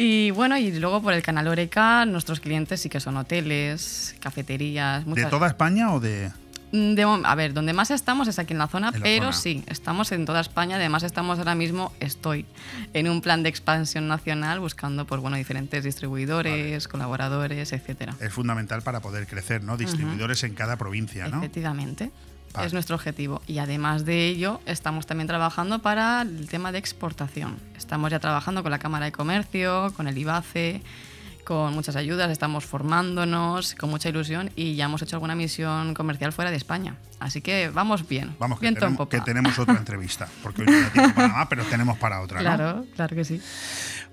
Y 0.00 0.30
bueno, 0.30 0.56
y 0.56 0.70
luego 0.78 1.02
por 1.02 1.12
el 1.12 1.22
canal 1.24 1.48
Oreca, 1.48 2.06
nuestros 2.06 2.38
clientes 2.38 2.80
sí 2.80 2.88
que 2.88 3.00
son 3.00 3.16
hoteles, 3.16 4.14
cafeterías, 4.20 5.04
¿De 5.04 5.08
muchas... 5.10 5.28
toda 5.28 5.48
España 5.48 5.92
o 5.92 5.98
de.? 5.98 6.30
Mm, 6.70 6.94
de 6.94 7.02
a 7.24 7.34
ver, 7.34 7.52
donde 7.52 7.72
más 7.72 7.90
estamos 7.90 8.28
es 8.28 8.38
aquí 8.38 8.52
en 8.52 8.58
la 8.58 8.68
zona, 8.68 8.88
En 8.88 8.94
la 8.94 9.00
pero 9.00 9.24
zona. 9.24 9.32
sí, 9.32 9.64
estamos 9.66 10.12
en 10.12 10.24
toda 10.24 10.40
España. 10.40 10.76
Además, 10.76 11.02
estamos 11.02 11.40
ahora 11.40 11.56
mismo, 11.56 11.92
estoy 11.98 12.46
en 12.92 13.08
un 13.08 13.22
plan 13.22 13.42
de 13.42 13.48
expansión 13.48 14.06
nacional 14.06 14.60
buscando 14.60 15.04
pues, 15.04 15.20
bueno, 15.20 15.36
diferentes 15.36 15.82
distribuidores, 15.82 16.86
colaboradores, 16.86 17.72
etcétera. 17.72 18.14
Es 18.20 18.32
fundamental 18.32 18.82
para 18.82 19.00
poder 19.00 19.26
crecer, 19.26 19.64
¿no? 19.64 19.76
Distribuidores 19.76 20.44
en 20.44 20.54
cada 20.54 20.76
provincia, 20.76 21.26
¿no? 21.26 21.38
Efectivamente. 21.38 22.12
Vale. 22.58 22.66
Es 22.66 22.72
nuestro 22.72 22.96
objetivo. 22.96 23.40
Y 23.46 23.58
además 23.58 24.04
de 24.04 24.26
ello, 24.26 24.60
estamos 24.66 25.06
también 25.06 25.26
trabajando 25.26 25.80
para 25.80 26.22
el 26.22 26.48
tema 26.48 26.72
de 26.72 26.78
exportación. 26.78 27.56
Estamos 27.76 28.10
ya 28.10 28.18
trabajando 28.18 28.62
con 28.62 28.70
la 28.70 28.78
Cámara 28.78 29.06
de 29.06 29.12
Comercio, 29.12 29.92
con 29.96 30.08
el 30.08 30.18
IBACE, 30.18 30.82
con 31.48 31.72
muchas 31.72 31.96
ayudas, 31.96 32.30
estamos 32.30 32.66
formándonos 32.66 33.74
con 33.74 33.88
mucha 33.88 34.10
ilusión 34.10 34.50
y 34.54 34.74
ya 34.74 34.84
hemos 34.84 35.00
hecho 35.00 35.16
alguna 35.16 35.34
misión 35.34 35.94
comercial 35.94 36.30
fuera 36.30 36.50
de 36.50 36.58
España. 36.58 36.96
Así 37.20 37.40
que 37.40 37.70
vamos 37.70 38.06
bien. 38.06 38.36
Vamos, 38.38 38.58
que 38.58 38.66
Viento 38.66 38.84
en 38.84 38.92
tenemos, 38.92 39.08
que 39.08 39.20
tenemos 39.22 39.58
otra 39.58 39.78
entrevista, 39.78 40.28
porque 40.42 40.60
hoy 40.60 40.68
no 40.68 41.14
para 41.14 41.28
nada, 41.28 41.48
pero 41.48 41.64
tenemos 41.64 41.96
para 41.96 42.20
otra, 42.20 42.36
¿no? 42.36 42.42
Claro, 42.42 42.84
claro 42.94 43.16
que 43.16 43.24
sí. 43.24 43.40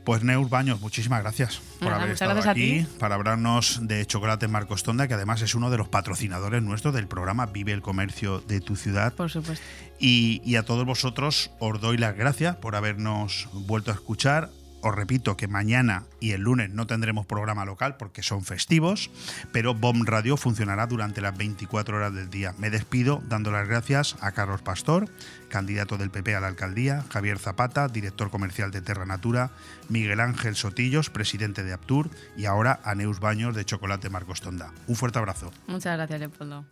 Pues 0.05 0.21
Neur 0.21 0.47
Baños, 0.49 0.81
muchísimas 0.81 1.23
gracias 1.23 1.59
por 1.79 1.89
Nada, 1.89 2.03
haber 2.03 2.13
estado 2.13 2.47
aquí, 2.47 2.85
para 2.99 3.15
hablarnos 3.15 3.79
de 3.87 4.05
Chocolate 4.05 4.47
Marcos 4.47 4.83
Tonda, 4.83 5.07
que 5.07 5.15
además 5.15 5.41
es 5.41 5.55
uno 5.55 5.71
de 5.71 5.79
los 5.79 5.87
patrocinadores 5.87 6.61
nuestros 6.61 6.93
del 6.93 7.07
programa 7.07 7.47
Vive 7.47 7.71
el 7.71 7.81
Comercio 7.81 8.39
de 8.41 8.61
tu 8.61 8.75
ciudad. 8.75 9.13
Por 9.13 9.31
supuesto. 9.31 9.65
Y, 9.99 10.43
y 10.45 10.57
a 10.57 10.63
todos 10.63 10.85
vosotros 10.85 11.49
os 11.57 11.81
doy 11.81 11.97
las 11.97 12.15
gracias 12.15 12.55
por 12.55 12.75
habernos 12.75 13.49
vuelto 13.51 13.89
a 13.89 13.95
escuchar. 13.95 14.51
Os 14.81 14.93
repito 14.93 15.35
que 15.35 15.47
mañana 15.47 16.03
y 16.19 16.33
el 16.33 16.41
lunes 16.41 16.69
no 16.69 16.85
tendremos 16.85 17.25
programa 17.25 17.65
local 17.65 17.97
porque 17.97 18.21
son 18.21 18.43
festivos, 18.43 19.09
pero 19.51 19.73
BOM 19.73 20.05
Radio 20.05 20.37
funcionará 20.37 20.85
durante 20.85 21.21
las 21.21 21.35
24 21.35 21.97
horas 21.97 22.13
del 22.13 22.29
día. 22.29 22.53
Me 22.59 22.69
despido 22.69 23.23
dando 23.27 23.49
las 23.49 23.67
gracias 23.67 24.15
a 24.21 24.33
Carlos 24.33 24.61
Pastor, 24.61 25.09
candidato 25.55 25.97
del 25.97 26.09
PP 26.09 26.35
a 26.35 26.41
la 26.41 26.47
alcaldía, 26.47 27.05
Javier 27.07 27.39
Zapata, 27.39 27.87
director 27.87 28.29
comercial 28.29 28.71
de 28.71 28.81
Terra 28.81 29.05
Natura, 29.05 29.51
Miguel 29.87 30.19
Ángel 30.19 30.57
Sotillos, 30.57 31.09
presidente 31.09 31.63
de 31.63 31.71
Aptur, 31.71 32.09
y 32.35 32.43
ahora 32.43 32.81
a 32.83 32.93
Neus 32.93 33.21
Baños 33.21 33.55
de 33.55 33.63
Chocolate 33.63 34.09
Marcos 34.09 34.41
Tonda. 34.41 34.73
Un 34.87 34.97
fuerte 34.97 35.17
abrazo. 35.17 35.53
Muchas 35.67 35.95
gracias, 35.95 36.19
Leopoldo. 36.19 36.65